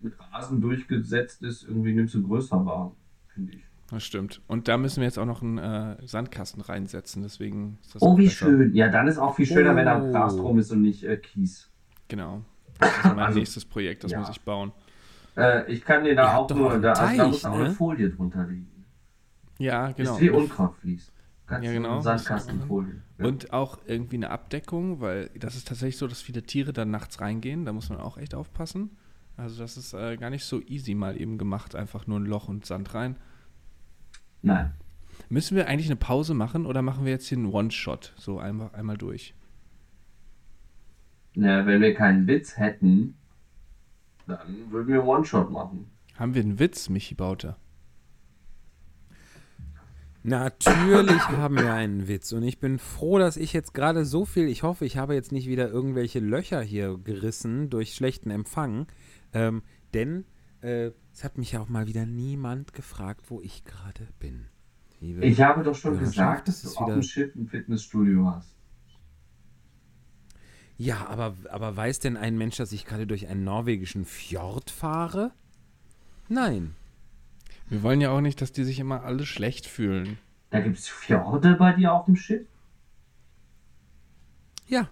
mit 0.00 0.14
Rasen 0.20 0.60
durchgesetzt 0.60 1.42
ist, 1.42 1.64
irgendwie 1.64 1.94
nimmst 1.94 2.14
du 2.14 2.22
größer 2.22 2.64
wahr, 2.64 2.94
finde 3.34 3.54
ich. 3.54 3.67
Das 3.90 4.04
stimmt. 4.04 4.42
Und 4.46 4.68
da 4.68 4.76
müssen 4.76 4.98
wir 5.00 5.04
jetzt 5.04 5.18
auch 5.18 5.24
noch 5.24 5.40
einen 5.42 5.56
äh, 5.58 5.96
Sandkasten 6.06 6.60
reinsetzen, 6.60 7.22
deswegen 7.22 7.78
ist 7.82 7.94
das 7.94 8.02
Oh, 8.02 8.18
wie 8.18 8.24
besser. 8.24 8.36
schön. 8.46 8.74
Ja, 8.74 8.88
dann 8.88 9.08
ist 9.08 9.18
auch 9.18 9.34
viel 9.34 9.46
schöner, 9.46 9.74
wenn 9.76 9.86
da 9.86 10.02
Oh. 10.02 10.10
Gras 10.10 10.36
drum 10.36 10.58
ist 10.58 10.70
und 10.70 10.82
nicht 10.82 11.04
äh, 11.04 11.16
Kies. 11.16 11.70
Genau. 12.08 12.42
Das 12.78 12.90
ist 12.96 13.04
mein 13.04 13.18
Also, 13.18 13.38
nächstes 13.38 13.64
Projekt, 13.64 14.04
das 14.04 14.12
ja. 14.12 14.18
muss 14.20 14.28
ich 14.28 14.40
bauen. 14.42 14.72
Äh, 15.36 15.72
ich 15.72 15.84
kann 15.84 16.04
dir 16.04 16.14
da 16.14 16.36
auch 16.36 16.50
nur, 16.50 16.78
da, 16.78 16.92
also 16.92 17.02
da 17.02 17.06
Teich, 17.06 17.18
muss 17.18 17.44
auch 17.44 17.56
ne? 17.56 17.64
eine 17.64 17.74
Folie 17.74 18.10
drunter 18.10 18.44
liegen. 18.46 18.68
Ja, 19.58 19.90
genau. 19.92 20.14
Ist 20.14 20.20
wie 20.20 20.30
Unkrautvlies. 20.30 21.10
Ganz 21.46 21.64
Ja, 21.64 21.72
genau. 21.72 22.00
Sandkastenfolie. 22.02 23.00
Ja. 23.18 23.24
Und 23.26 23.52
auch 23.54 23.78
irgendwie 23.86 24.16
eine 24.16 24.30
Abdeckung, 24.30 25.00
weil 25.00 25.30
das 25.38 25.56
ist 25.56 25.66
tatsächlich 25.66 25.96
so, 25.96 26.06
dass 26.06 26.20
viele 26.20 26.42
Tiere 26.42 26.72
dann 26.74 26.90
nachts 26.90 27.20
reingehen. 27.22 27.64
Da 27.64 27.72
muss 27.72 27.88
man 27.88 27.98
auch 27.98 28.18
echt 28.18 28.34
aufpassen. 28.34 28.90
Also 29.36 29.60
das 29.62 29.76
ist 29.78 29.94
äh, 29.94 30.16
gar 30.18 30.28
nicht 30.30 30.44
so 30.44 30.60
easy 30.60 30.94
mal 30.94 31.18
eben 31.20 31.38
gemacht, 31.38 31.74
einfach 31.74 32.06
nur 32.06 32.20
ein 32.20 32.26
Loch 32.26 32.48
und 32.48 32.66
Sand 32.66 32.92
rein. 32.94 33.16
Nein. 34.42 34.72
Müssen 35.28 35.56
wir 35.56 35.66
eigentlich 35.66 35.88
eine 35.88 35.96
Pause 35.96 36.34
machen 36.34 36.64
oder 36.64 36.82
machen 36.82 37.04
wir 37.04 37.12
jetzt 37.12 37.26
hier 37.26 37.38
einen 37.38 37.52
One-Shot? 37.52 38.14
So 38.16 38.38
einmal, 38.38 38.70
einmal 38.72 38.96
durch. 38.96 39.34
Na, 41.34 41.66
wenn 41.66 41.80
wir 41.80 41.94
keinen 41.94 42.26
Witz 42.26 42.56
hätten, 42.56 43.14
dann 44.26 44.70
würden 44.70 44.88
wir 44.88 45.04
One-Shot 45.04 45.50
machen. 45.50 45.90
Haben 46.14 46.34
wir 46.34 46.42
einen 46.42 46.58
Witz, 46.58 46.88
Michi 46.88 47.14
Baute? 47.14 47.56
Natürlich 50.24 51.22
haben 51.28 51.56
wir 51.56 51.72
einen 51.72 52.08
Witz 52.08 52.32
und 52.32 52.42
ich 52.42 52.58
bin 52.58 52.78
froh, 52.78 53.18
dass 53.18 53.36
ich 53.36 53.52
jetzt 53.52 53.72
gerade 53.72 54.04
so 54.04 54.24
viel, 54.24 54.48
ich 54.48 54.62
hoffe, 54.62 54.84
ich 54.84 54.96
habe 54.96 55.14
jetzt 55.14 55.32
nicht 55.32 55.46
wieder 55.46 55.70
irgendwelche 55.70 56.18
Löcher 56.18 56.60
hier 56.60 56.98
gerissen 56.98 57.70
durch 57.70 57.94
schlechten 57.94 58.30
Empfang, 58.30 58.88
ähm, 59.32 59.62
denn 59.94 60.24
äh, 60.60 60.90
es 61.18 61.24
hat 61.24 61.36
mich 61.36 61.50
ja 61.50 61.60
auch 61.60 61.68
mal 61.68 61.88
wieder 61.88 62.06
niemand 62.06 62.72
gefragt, 62.74 63.22
wo 63.28 63.40
ich 63.40 63.64
gerade 63.64 64.06
bin. 64.20 64.46
Liebe 65.00 65.24
Ich 65.24 65.40
habe 65.40 65.64
doch 65.64 65.74
schon 65.74 65.98
gesagt, 65.98 66.46
das 66.46 66.62
dass 66.62 66.74
du 66.74 66.78
auf 66.78 66.86
wieder- 66.86 66.94
dem 66.94 67.02
Schiff 67.02 67.34
ein 67.34 67.48
Fitnessstudio 67.48 68.30
hast. 68.30 68.54
Ja, 70.76 71.08
aber, 71.08 71.34
aber 71.50 71.76
weiß 71.76 71.98
denn 71.98 72.16
ein 72.16 72.38
Mensch, 72.38 72.56
dass 72.58 72.70
ich 72.70 72.84
gerade 72.84 73.08
durch 73.08 73.26
einen 73.26 73.42
norwegischen 73.42 74.04
Fjord 74.04 74.70
fahre? 74.70 75.32
Nein. 76.28 76.76
Wir 77.68 77.82
wollen 77.82 78.00
ja 78.00 78.10
auch 78.12 78.20
nicht, 78.20 78.40
dass 78.40 78.52
die 78.52 78.62
sich 78.62 78.78
immer 78.78 79.02
alle 79.02 79.26
schlecht 79.26 79.66
fühlen. 79.66 80.18
Da 80.50 80.60
gibt 80.60 80.78
es 80.78 80.86
Fjorde 80.88 81.56
bei 81.56 81.72
dir 81.72 81.92
auf 81.94 82.04
dem 82.04 82.14
Schiff? 82.14 82.46
Ja. 84.68 84.88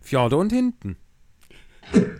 Fjorde 0.00 0.38
und 0.38 0.50
hinten. 0.50 0.96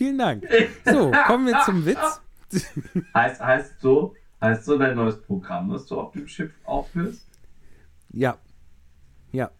Vielen 0.00 0.16
Dank. 0.16 0.48
So, 0.86 1.12
kommen 1.26 1.46
wir 1.46 1.60
zum 1.66 1.84
Witz. 1.84 2.22
Heißt, 3.14 3.38
heißt 3.38 3.80
so, 3.82 4.14
heißt 4.40 4.64
so 4.64 4.78
dein 4.78 4.96
neues 4.96 5.20
Programm, 5.20 5.70
was 5.70 5.84
du 5.84 6.00
auf 6.00 6.12
dem 6.12 6.26
Schiff 6.26 6.52
aufführst? 6.64 7.28
Ja. 8.10 8.38
Ja. 9.30 9.50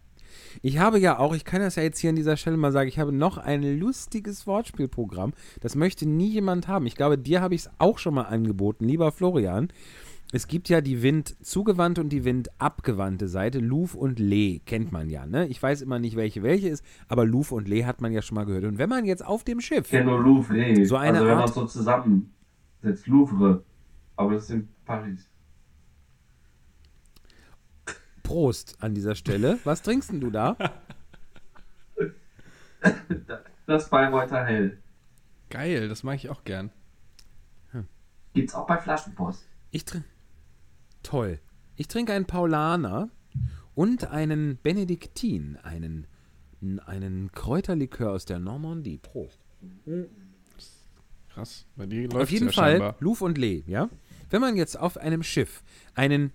Ich 0.63 0.79
habe 0.79 0.97
ja 0.97 1.19
auch, 1.19 1.35
ich 1.35 1.45
kann 1.45 1.61
das 1.61 1.75
ja 1.75 1.83
jetzt 1.83 1.99
hier 1.99 2.09
an 2.09 2.15
dieser 2.15 2.37
Stelle 2.37 2.57
mal 2.57 2.71
sagen, 2.71 2.89
ich 2.89 2.97
habe 2.97 3.11
noch 3.11 3.37
ein 3.37 3.61
lustiges 3.79 4.47
Wortspielprogramm. 4.47 5.33
Das 5.59 5.75
möchte 5.75 6.09
nie 6.09 6.31
jemand 6.31 6.67
haben. 6.67 6.87
Ich 6.87 6.95
glaube, 6.95 7.19
dir 7.19 7.39
habe 7.39 7.53
ich 7.53 7.61
es 7.61 7.69
auch 7.77 7.99
schon 7.99 8.15
mal 8.15 8.23
angeboten, 8.23 8.85
lieber 8.85 9.11
Florian. 9.11 9.71
Es 10.33 10.47
gibt 10.47 10.69
ja 10.69 10.79
die 10.79 11.01
windzugewandte 11.03 11.99
und 12.01 12.09
die 12.09 12.23
windabgewandte 12.23 13.27
Seite. 13.27 13.59
Louvre 13.59 13.97
und 13.99 14.17
Lee 14.19 14.59
kennt 14.59 14.91
man 14.93 15.09
ja, 15.09 15.25
ne? 15.25 15.47
Ich 15.47 15.61
weiß 15.61 15.81
immer 15.81 15.99
nicht, 15.99 16.15
welche 16.15 16.41
welche 16.41 16.69
ist, 16.69 16.85
aber 17.09 17.25
Louvre 17.25 17.55
und 17.55 17.67
Lee 17.67 17.83
hat 17.83 17.99
man 17.99 18.13
ja 18.13 18.21
schon 18.21 18.35
mal 18.35 18.45
gehört. 18.45 18.63
Und 18.63 18.77
wenn 18.77 18.89
man 18.89 19.03
jetzt 19.05 19.25
auf 19.25 19.43
dem 19.43 19.59
Schiff. 19.59 19.85
Ich 19.85 19.91
kenne 19.91 20.05
nur 20.11 20.21
Louvre, 20.23 20.53
nee. 20.53 20.85
So 20.85 20.95
eine 20.95 21.17
also 21.17 21.27
wenn 21.27 21.35
man 21.35 21.43
Art- 21.43 21.53
so 21.53 21.65
zusammensetzt, 21.65 23.07
Louvre. 23.07 23.63
Aber 24.15 24.33
das 24.33 24.43
ist 24.43 24.51
in 24.51 24.69
Paris. 24.85 25.27
Prost 28.23 28.77
an 28.79 28.93
dieser 28.93 29.15
Stelle. 29.15 29.59
Was 29.65 29.81
trinkst 29.81 30.11
denn 30.11 30.21
du 30.21 30.29
da? 30.29 30.55
Das 33.67 33.89
Bayreuther 33.89 34.43
Hell. 34.43 34.79
Geil, 35.49 35.87
das 35.87 36.01
mag 36.03 36.15
ich 36.15 36.29
auch 36.29 36.43
gern. 36.43 36.71
Gibt's 38.33 38.55
auch 38.55 38.65
bei 38.65 38.77
Flaschenpost. 38.77 39.47
Ich 39.69 39.85
trinke. 39.85 40.07
Toll. 41.03 41.39
Ich 41.75 41.87
trinke 41.87 42.13
einen 42.13 42.25
Paulaner 42.25 43.09
und 43.75 44.05
einen 44.11 44.57
Benediktin, 44.61 45.57
einen, 45.63 46.07
einen 46.85 47.31
Kräuterlikör 47.31 48.11
aus 48.11 48.25
der 48.25 48.39
Normandie. 48.39 48.97
Prost. 48.97 49.39
Krass. 51.29 51.65
Bei 51.75 51.85
dir 51.85 52.03
läuft 52.03 52.23
Auf 52.23 52.31
jeden 52.31 52.47
ja 52.47 52.51
Fall 52.51 52.71
scheinbar. 52.71 52.95
Louvre 52.99 53.25
und 53.25 53.37
Lee, 53.37 53.63
ja? 53.65 53.89
Wenn 54.29 54.41
man 54.41 54.55
jetzt 54.55 54.77
auf 54.77 54.97
einem 54.97 55.23
Schiff 55.23 55.63
einen, 55.95 56.31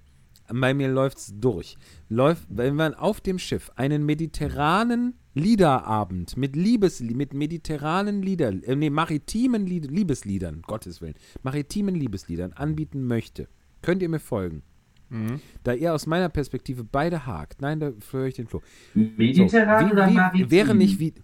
bei 0.49 0.75
mir 0.75 0.89
läuft's 0.89 1.35
durch, 1.39 1.77
läuft, 2.09 2.47
wenn 2.49 2.75
man 2.75 2.95
auf 2.95 3.21
dem 3.21 3.39
Schiff 3.39 3.71
einen 3.77 4.05
mediterranen 4.07 5.15
Liederabend 5.35 6.39
mit 6.39 6.57
Liebes, 6.57 7.01
mit 7.01 7.35
mediterranen 7.35 8.23
Lieder, 8.23 8.49
äh, 8.49 8.75
nee, 8.75 8.89
maritimen 8.89 9.67
Lied, 9.67 9.91
Liebesliedern, 9.91 10.63
Gottes 10.63 11.03
Willen, 11.03 11.15
maritimen 11.43 11.95
Liebesliedern 11.95 12.55
anbieten 12.55 13.07
möchte, 13.07 13.49
könnt 13.87 14.03
ihr 14.03 14.09
mir 14.11 14.19
folgen. 14.21 14.63
Mhm. 15.09 15.41
Da 15.63 15.73
ihr 15.73 15.95
aus 15.95 16.07
meiner 16.07 16.29
Perspektive 16.29 16.85
beide 16.85 17.25
hakt. 17.27 17.63
Nein, 17.63 17.81
da 17.81 17.93
höre 18.11 18.27
ich 18.27 18.35
den 18.35 18.49
Floh. 18.49 18.61
Mediterran 18.93 19.89
wie, 19.89 19.93
oder 19.93 20.09
wie, 20.09 20.15
Maritim? 20.15 20.51
Wäre 20.51 20.75
nicht 20.75 20.99
wie. 20.99 21.15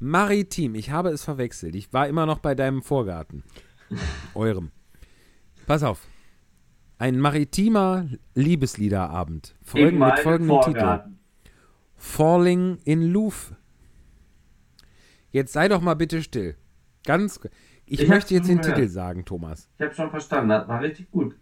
Maritim, 0.00 0.74
ich 0.74 0.90
habe 0.90 1.10
es 1.10 1.22
verwechselt. 1.22 1.76
Ich 1.76 1.92
war 1.92 2.08
immer 2.08 2.26
noch 2.26 2.40
bei 2.40 2.56
deinem 2.56 2.82
Vorgarten. 2.82 3.44
Eurem. 4.34 4.72
Pass 5.66 5.84
auf. 5.84 6.08
Ein 6.98 7.18
maritimer 7.18 8.08
Liebesliederabend. 8.34 9.54
Folgen, 9.62 9.98
mit 9.98 10.18
folgendem 10.18 10.60
Titel. 10.62 11.00
Falling 11.96 12.78
in 12.84 13.12
Louvre. 13.12 13.56
Jetzt 15.30 15.52
sei 15.52 15.68
doch 15.68 15.80
mal 15.80 15.94
bitte 15.94 16.22
still. 16.22 16.56
Ganz. 17.04 17.40
Ich, 17.86 18.00
Ich 18.00 18.08
möchte 18.08 18.34
jetzt 18.34 18.48
den 18.48 18.58
gehört. 18.58 18.76
Titel 18.76 18.88
sagen, 18.88 19.24
Thomas. 19.24 19.68
Ich 19.78 19.84
habe 19.84 19.94
schon 19.94 20.10
verstanden, 20.10 20.48
das 20.50 20.66
war 20.66 20.80
richtig 20.80 21.10
gut. 21.10 21.36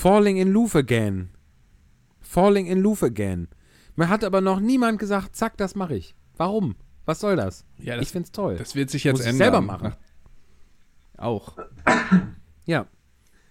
Falling 0.00 0.36
in 0.36 0.52
Louvre 0.52 0.80
again. 0.80 1.30
Falling 2.20 2.66
in 2.66 2.80
Louvre 2.82 3.06
again. 3.06 3.48
Mir 3.96 4.10
hat 4.10 4.24
aber 4.24 4.42
noch 4.42 4.60
niemand 4.60 4.98
gesagt, 4.98 5.34
zack, 5.34 5.56
das 5.56 5.74
mache 5.74 5.96
ich. 5.96 6.14
Warum? 6.36 6.76
Was 7.06 7.20
soll 7.20 7.36
das? 7.36 7.64
Ja, 7.78 7.96
das- 7.96 8.04
ich 8.04 8.10
find's 8.12 8.30
toll. 8.30 8.56
Das 8.56 8.74
wird 8.74 8.90
sich 8.90 9.04
jetzt 9.04 9.14
Muss 9.14 9.20
ich 9.22 9.28
ändern. 9.28 9.38
selber 9.38 9.60
machen. 9.62 9.92
Auch. 11.16 11.56
ja, 12.66 12.86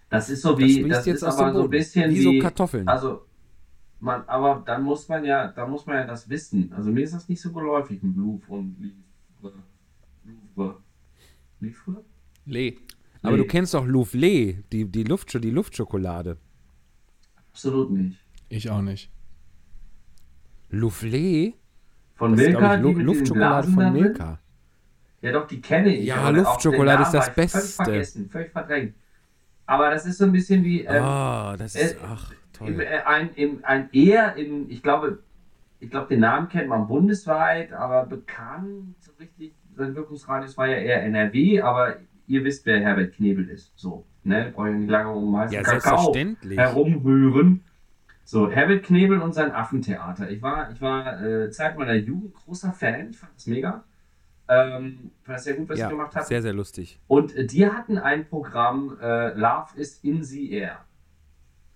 Das 0.09 0.29
ist 0.29 0.43
so 0.43 0.51
Das 0.51 0.59
wie, 0.59 0.81
fließt 0.83 0.91
das, 0.97 1.05
jetzt 1.07 1.15
ist 1.17 1.23
aus 1.23 1.37
aber 1.39 1.49
dem 1.51 1.55
so 1.55 1.63
ein 1.63 1.69
bisschen 1.71 2.11
Wie 2.11 2.15
wie, 2.19 2.37
so 2.37 2.39
Kartoffeln. 2.43 2.87
Also, 2.87 3.25
man, 3.99 4.21
aber 4.27 4.61
dann 4.67 4.83
muss 4.83 5.09
man 5.09 5.25
ja, 5.25 5.47
da 5.47 5.65
muss 5.65 5.87
man 5.87 5.95
ja 5.95 6.05
das 6.05 6.29
wissen. 6.29 6.71
Also 6.73 6.91
mir 6.91 7.01
ist 7.05 7.15
das 7.15 7.27
nicht 7.27 7.41
so 7.41 7.51
geläufig 7.51 8.03
mit 8.03 8.15
Louvre 8.15 8.53
und 8.53 8.77
Livre. 8.79 9.57
Louvre. 10.55 10.77
Livre? 11.59 12.03
Lee. 12.45 12.77
Aber 13.25 13.37
Nee. 13.37 13.43
du 13.43 13.47
kennst 13.47 13.73
doch 13.73 13.85
Louvre, 13.85 14.53
die, 14.71 14.85
die, 14.85 15.03
Luft, 15.03 15.33
die 15.43 15.49
Luftschokolade. 15.51 16.37
Absolut 17.51 17.91
nicht. 17.91 18.17
Ich 18.49 18.69
auch 18.69 18.81
nicht. 18.81 19.11
Louvre? 20.69 21.53
Von 22.15 22.31
Das 22.31 22.41
ist, 22.41 22.47
Milka, 22.47 22.75
glaub 22.77 22.91
ich, 22.91 22.97
Lu- 22.97 23.03
Luftschokolade 23.03 23.67
von? 23.67 23.93
Milka. 23.93 24.39
Ja, 25.21 25.31
doch, 25.31 25.47
die 25.47 25.61
kenne 25.61 25.95
ich. 25.95 26.05
Ja, 26.05 26.29
Luftschokolade 26.29 27.03
ist 27.03 27.11
das 27.11 27.27
ich 27.27 27.33
Völlig 27.33 27.51
Beste. 27.51 27.83
vergessen, 27.83 28.29
völlig 28.29 28.51
verdrängt. 28.51 28.93
Aber 29.65 29.89
das 29.89 30.05
ist 30.05 30.19
so 30.19 30.25
ein 30.25 30.31
bisschen 30.31 30.63
wie 30.63 30.81
ähm, 30.81 31.03
Ah, 31.03 31.55
das 31.57 31.75
ist, 31.75 31.93
äh, 31.93 31.97
ach, 32.05 32.31
im, 32.31 32.37
toll. 32.53 32.81
äh, 32.81 33.01
ein, 33.05 33.33
im, 33.35 33.59
ein 33.63 33.89
eher 33.91 34.35
in, 34.35 34.69
ich 34.69 34.83
glaube, 34.83 35.23
ich 35.79 35.89
glaube, 35.89 36.07
den 36.07 36.19
Namen 36.19 36.47
kennt 36.49 36.67
man 36.69 36.87
bundesweit, 36.87 37.73
aber 37.73 38.05
bekannt 38.05 38.95
so 38.99 39.11
richtig, 39.19 39.53
sein 39.75 39.95
Wirkungsradius 39.95 40.55
war 40.57 40.67
ja 40.67 40.77
eher 40.77 41.03
NRW, 41.03 41.61
aber 41.61 41.97
ihr 42.27 42.43
wisst, 42.43 42.65
wer 42.65 42.79
Herbert 42.79 43.13
Knebel 43.13 43.49
ist. 43.49 43.71
So, 43.75 44.05
ne? 44.23 44.51
Brauche 44.53 44.69
ich 44.71 44.75
nicht 44.77 44.89
lange 44.89 45.11
um 45.11 45.37
heißen 45.37 45.53
Ja, 45.55 45.61
Kakao 45.61 46.13
herumrühren. 46.13 47.63
So, 48.23 48.49
Herbert 48.49 48.83
Knebel 48.83 49.19
und 49.21 49.33
sein 49.33 49.51
Affentheater. 49.51 50.29
Ich 50.31 50.41
war, 50.41 50.71
ich 50.71 50.81
war 50.81 51.21
äh, 51.23 51.51
Zeit 51.51 51.77
meiner 51.77 51.93
Jugend 51.93 52.33
großer 52.33 52.73
Fan, 52.73 53.11
ich 53.11 53.17
fand 53.17 53.33
das 53.35 53.45
mega. 53.47 53.83
Ähm, 54.47 55.11
fand 55.23 55.37
das 55.37 55.43
sehr 55.43 55.53
gut, 55.55 55.69
was 55.69 55.77
Ja, 55.79 55.87
ihr 55.87 55.91
gemacht 55.91 56.15
habt. 56.15 56.27
sehr, 56.27 56.41
sehr 56.41 56.53
lustig. 56.53 56.99
Und 57.07 57.35
äh, 57.35 57.45
die 57.45 57.67
hatten 57.67 57.97
ein 57.97 58.27
Programm, 58.27 58.97
äh, 59.01 59.33
Love 59.37 59.67
is 59.75 59.99
in 60.03 60.23
the 60.23 60.51
Air. 60.51 60.79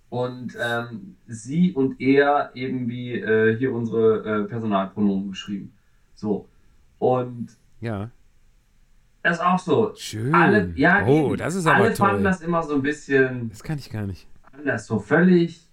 Und 0.09 0.57
ähm, 0.59 1.17
sie 1.27 1.71
und 1.73 2.01
er 2.01 2.49
eben 2.55 2.89
wie 2.89 3.13
äh, 3.13 3.55
hier 3.57 3.71
unsere 3.73 4.43
äh, 4.43 4.47
Personalpronomen 4.47 5.29
geschrieben. 5.31 5.73
So. 6.15 6.47
Und 6.97 7.49
Ja, 7.79 8.09
das 9.23 9.37
ist 9.37 9.43
auch 9.43 9.59
so. 9.59 9.93
schön. 9.95 10.33
Alle, 10.33 10.71
ja, 10.75 11.05
oh, 11.05 11.27
eben. 11.27 11.37
das 11.37 11.55
ist 11.55 11.67
Alle 11.67 11.85
aber 11.87 11.95
fanden 11.95 12.15
toll. 12.15 12.23
das 12.23 12.41
immer 12.41 12.63
so 12.63 12.75
ein 12.75 12.81
bisschen 12.81 13.49
Das 13.49 13.63
kann 13.63 13.77
ich 13.77 13.89
gar 13.89 14.05
nicht. 14.05 14.27
anders, 14.57 14.85
so 14.87 14.99
völlig, 14.99 15.65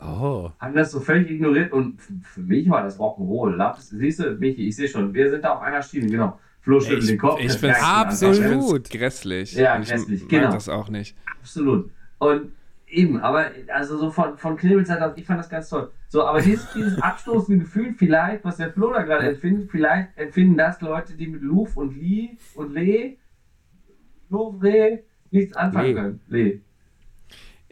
Oh, 0.00 0.50
haben 0.58 0.74
das 0.74 0.90
so 0.90 1.00
völlig 1.00 1.30
ignoriert. 1.30 1.72
Und 1.72 2.00
für 2.00 2.40
mich 2.40 2.68
war 2.68 2.82
das 2.82 2.98
Rock'n'Roll. 2.98 3.74
Siehst 3.78 4.18
du, 4.20 4.32
Michi, 4.32 4.68
ich 4.68 4.76
sehe 4.76 4.88
schon, 4.88 5.14
wir 5.14 5.30
sind 5.30 5.44
da 5.44 5.54
auf 5.54 5.62
einer 5.62 5.82
Schiene, 5.82 6.08
genau. 6.08 6.38
Flo 6.60 6.80
schüttelt 6.80 7.02
Ich, 7.04 7.08
den 7.10 7.18
Kopf. 7.18 7.40
ich 7.40 7.46
das 7.46 7.60
du 7.60 7.68
absolut. 7.68 8.86
Ich 8.92 8.98
grässlich. 8.98 9.54
Ja, 9.54 9.78
ich 9.78 9.88
grässlich, 9.88 10.22
mag 10.22 10.30
genau. 10.30 10.50
das 10.52 10.68
auch 10.68 10.88
nicht. 10.88 11.16
Absolut. 11.40 11.90
Und 12.18 12.52
eben, 12.94 13.20
aber 13.20 13.50
also 13.72 13.98
so 13.98 14.10
von, 14.10 14.38
von 14.38 14.56
Knebels 14.56 14.88
Seite 14.88 15.06
aus, 15.06 15.12
ich 15.16 15.24
fand 15.26 15.40
das 15.40 15.48
ganz 15.48 15.68
toll. 15.68 15.90
So, 16.08 16.24
aber 16.24 16.40
dieses, 16.40 16.72
dieses 16.72 17.00
abstoßende 17.00 17.64
Gefühl, 17.64 17.94
vielleicht, 17.94 18.44
was 18.44 18.56
der 18.56 18.72
Flo 18.72 18.92
da 18.92 19.02
gerade 19.02 19.28
empfindet, 19.28 19.70
vielleicht 19.70 20.16
empfinden 20.16 20.56
das 20.56 20.80
Leute, 20.80 21.14
die 21.14 21.26
mit 21.26 21.42
Louvre 21.42 21.80
und 21.80 21.96
Lee 21.96 22.36
und 22.54 22.72
Lee, 22.72 23.18
Louvre, 24.28 25.00
nichts 25.30 25.56
anfangen 25.56 25.86
Lee. 25.86 25.94
können. 25.94 26.20
Lee. 26.28 26.60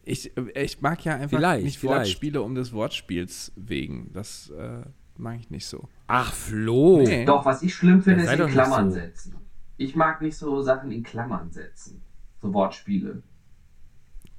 Ich, 0.05 0.33
ich 0.55 0.81
mag 0.81 1.05
ja 1.05 1.15
einfach 1.15 1.39
Vielleicht, 1.39 1.65
nicht 1.65 1.79
vielleicht. 1.79 1.99
Wortspiele 1.99 2.43
um 2.43 2.55
des 2.55 2.73
Wortspiels 2.73 3.53
wegen. 3.55 4.11
Das 4.13 4.51
äh, 4.51 4.83
mag 5.17 5.39
ich 5.39 5.51
nicht 5.51 5.67
so. 5.67 5.89
ach, 6.09 6.33
Flo. 6.33 7.03
Nee. 7.03 7.25
Doch, 7.25 7.45
was 7.45 7.63
ich 7.63 7.75
schlimm 7.75 8.03
finde, 8.03 8.25
ist 8.25 8.33
in 8.33 8.47
Klammern 8.49 8.91
so. 8.91 8.97
setzen. 8.97 9.37
Ich 9.77 9.95
mag 9.95 10.21
nicht 10.21 10.37
so 10.37 10.61
Sachen 10.61 10.91
in 10.91 11.03
Klammern 11.05 11.51
setzen. 11.53 12.03
So 12.41 12.53
Wortspiele. 12.53 13.23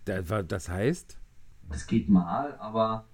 Das 0.05 0.69
heißt, 0.69 1.17
Das 1.69 1.87
geht 1.87 2.09
mal, 2.09 2.55
aber. 2.59 3.05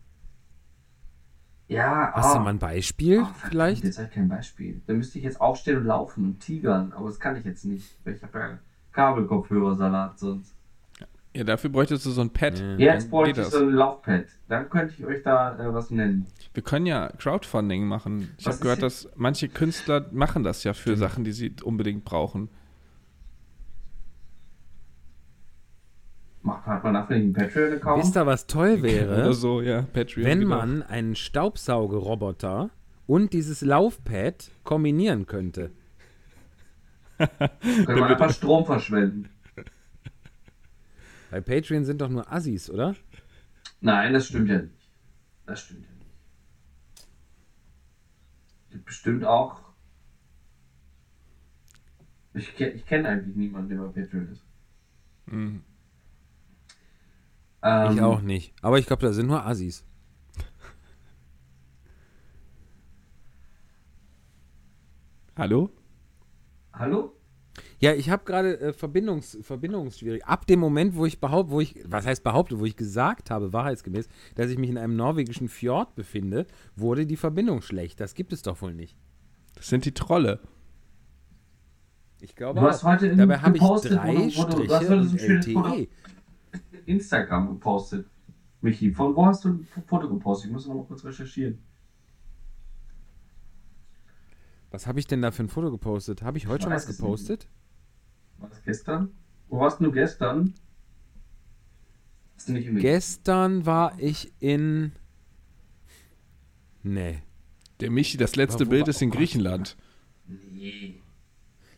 Ja, 1.67 2.11
hast 2.15 2.33
du 2.33 2.39
ah. 2.39 2.43
mal 2.43 2.49
ein 2.49 2.59
Beispiel 2.59 3.21
Oh, 3.21 3.27
vielleicht? 3.47 3.83
Jetzt 3.83 3.97
habe 3.99 4.07
ich 4.07 4.13
kein 4.15 4.27
Beispiel. 4.27 4.81
Da 4.87 4.93
müsste 4.93 5.19
ich 5.19 5.23
jetzt 5.23 5.39
aufstehen 5.39 5.77
und 5.77 5.85
laufen 5.85 6.25
und 6.25 6.39
tigern, 6.39 6.91
aber 6.93 7.07
das 7.07 7.19
kann 7.19 7.35
ich 7.35 7.45
jetzt 7.45 7.63
nicht. 7.63 7.95
weil 8.03 8.15
Ich 8.15 8.23
habe 8.23 8.39
ja 8.39 8.59
Kabelkopfhörersalat 8.91 10.17
sonst. 10.17 10.55
Ja, 11.35 11.43
dafür 11.43 11.69
bräuchtest 11.69 12.07
du 12.07 12.09
so 12.09 12.21
ein 12.21 12.31
Pad. 12.31 12.59
Ja. 12.59 12.75
Jetzt 12.77 13.11
bräuchte 13.11 13.41
ich 13.41 13.47
das. 13.47 13.53
so 13.53 13.59
ein 13.59 13.69
Laufpad. 13.69 14.25
Dann 14.47 14.67
könnte 14.67 14.95
ich 14.97 15.05
euch 15.05 15.21
da 15.21 15.59
äh, 15.59 15.71
was 15.71 15.91
nennen. 15.91 16.25
Wir 16.55 16.63
können 16.63 16.87
ja 16.87 17.09
Crowdfunding 17.19 17.85
machen. 17.87 18.31
Ich 18.39 18.47
habe 18.47 18.57
gehört, 18.57 18.81
jetzt- 18.81 19.05
dass 19.05 19.11
manche 19.15 19.47
Künstler 19.47 20.07
machen 20.11 20.43
das 20.43 20.63
ja 20.63 20.73
für 20.73 20.97
Sachen, 20.97 21.23
die 21.23 21.33
sie 21.33 21.55
unbedingt 21.63 22.03
brauchen. 22.03 22.49
Macht, 26.41 26.65
hat 26.65 26.83
man 26.83 26.93
dafür 26.93 27.17
nicht 27.17 27.25
einen 27.25 27.33
Patreon-Account? 27.33 28.03
Wisst 28.03 28.15
ihr, 28.17 28.25
was 28.25 28.47
toll 28.47 28.81
wäre? 28.81 29.13
Oder 29.21 29.33
so, 29.33 29.61
ja, 29.61 29.81
Patreon. 29.81 30.25
wenn 30.25 30.39
genau. 30.41 30.57
man 30.57 30.83
einen 30.83 31.15
Staubsaugerroboter 31.15 32.69
und 33.07 33.33
dieses 33.33 33.61
Laufpad 33.61 34.51
kombinieren 34.63 35.25
könnte. 35.25 35.71
Können 37.17 37.97
wir 37.97 38.05
einfach 38.05 38.31
Strom 38.31 38.65
verschwenden. 38.65 39.29
Bei 41.31 41.41
Patreon 41.41 41.83
sind 41.83 41.99
doch 42.01 42.09
nur 42.09 42.31
Assis, 42.31 42.69
oder? 42.69 42.95
Nein, 43.81 44.13
das 44.13 44.27
stimmt 44.27 44.49
ja 44.49 44.59
nicht. 44.59 44.89
Das 45.45 45.61
stimmt 45.61 45.85
ja 45.85 45.91
nicht. 45.95 47.07
Gibt 48.71 48.85
bestimmt 48.85 49.25
auch 49.25 49.69
Ich, 52.33 52.59
ich 52.59 52.85
kenne 52.85 53.09
eigentlich 53.09 53.35
niemanden, 53.35 53.69
der 53.69 53.77
bei 53.77 54.01
Patreon 54.01 54.31
ist. 54.31 54.43
Mhm. 55.25 55.61
Ähm, 57.61 57.93
Ich 57.93 58.01
auch 58.01 58.21
nicht. 58.21 58.53
Aber 58.61 58.79
ich 58.79 58.85
glaube, 58.85 59.01
da 59.05 59.13
sind 59.13 59.27
nur 59.27 59.45
Assis. 59.45 59.85
Hallo? 65.37 65.69
Hallo? 66.73 67.13
Ja, 67.79 67.93
ich 67.93 68.09
habe 68.09 68.25
gerade 68.25 68.59
äh, 68.59 68.73
Verbindungs, 68.73 69.37
Verbindungsschwierigkeiten. 69.41 70.29
Ab 70.31 70.45
dem 70.47 70.59
Moment, 70.59 70.95
wo 70.95 71.05
ich 71.05 71.19
behaupte, 71.19 71.51
wo 71.51 71.61
ich, 71.61 71.75
was 71.85 72.05
heißt 72.05 72.23
behaupte, 72.23 72.59
wo 72.59 72.65
ich 72.65 72.75
gesagt 72.75 73.31
habe, 73.31 73.53
wahrheitsgemäß, 73.53 74.07
dass 74.35 74.49
ich 74.49 74.57
mich 74.57 74.69
in 74.69 74.77
einem 74.77 74.95
norwegischen 74.95 75.47
Fjord 75.47 75.95
befinde, 75.95 76.45
wurde 76.75 77.05
die 77.05 77.15
Verbindung 77.15 77.61
schlecht. 77.61 77.99
Das 77.99 78.15
gibt 78.15 78.33
es 78.33 78.41
doch 78.41 78.61
wohl 78.61 78.73
nicht. 78.73 78.97
Das 79.55 79.67
sind 79.67 79.85
die 79.85 79.93
Trolle. 79.93 80.39
Ich 82.21 82.35
glaube 82.35 82.59
Du 82.59 82.65
hast 82.65 82.83
heute 82.83 83.15
Dabei 83.15 83.37
habe 83.39 83.57
ich 83.57 83.63
drei 83.63 84.29
Striche 84.29 84.97
und 84.97 85.17
LTE. 85.17 85.87
Instagram 86.89 87.47
gepostet. 87.47 88.07
Michi, 88.61 88.91
von 88.91 89.15
wo 89.15 89.25
hast 89.25 89.45
du 89.45 89.49
ein 89.49 89.67
Foto 89.87 90.09
gepostet? 90.09 90.47
Ich 90.47 90.53
muss 90.53 90.67
noch 90.67 90.75
mal 90.75 90.83
kurz 90.85 91.05
recherchieren. 91.05 91.59
Was 94.71 94.85
habe 94.85 94.99
ich 94.99 95.07
denn 95.07 95.21
da 95.21 95.31
für 95.31 95.43
ein 95.43 95.49
Foto 95.49 95.71
gepostet? 95.71 96.21
Habe 96.21 96.37
ich 96.37 96.47
heute 96.47 96.63
schon 96.63 96.73
Weiß 96.73 96.87
was 96.87 96.97
gepostet? 96.97 97.47
War 98.37 98.49
das 98.49 98.61
gestern? 98.63 99.09
Wo 99.47 99.59
warst 99.59 99.79
du 99.79 99.91
gestern? 99.91 100.53
Hast 102.35 102.49
du 102.49 102.53
nicht 102.53 102.67
im 102.67 102.77
Gestern 102.77 103.65
war 103.65 103.97
ich 103.99 104.31
in. 104.39 104.91
Nee. 106.83 107.21
Der 107.79 107.91
Michi, 107.91 108.17
das 108.17 108.35
letzte 108.35 108.65
Bild 108.65 108.83
war- 108.83 108.89
ist 108.89 109.01
in 109.01 109.09
oh. 109.09 109.13
Griechenland. 109.13 109.77
Nee. 110.27 111.01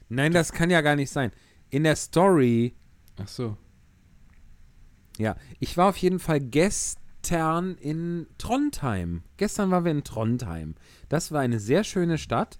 Nein, 0.09 0.33
das 0.33 0.51
kann 0.51 0.69
ja 0.69 0.81
gar 0.81 0.95
nicht 0.95 1.09
sein. 1.09 1.31
In 1.69 1.83
der 1.83 1.95
Story 1.95 2.75
Ach 3.17 3.27
so. 3.27 3.57
Ja, 5.17 5.35
ich 5.59 5.77
war 5.77 5.89
auf 5.89 5.97
jeden 5.97 6.19
Fall 6.19 6.39
gestern 6.39 7.75
in 7.75 8.27
Trondheim. 8.37 9.23
Gestern 9.37 9.71
waren 9.71 9.85
wir 9.85 9.91
in 9.91 10.03
Trondheim. 10.03 10.75
Das 11.09 11.31
war 11.31 11.41
eine 11.41 11.59
sehr 11.59 11.83
schöne 11.83 12.17
Stadt. 12.17 12.59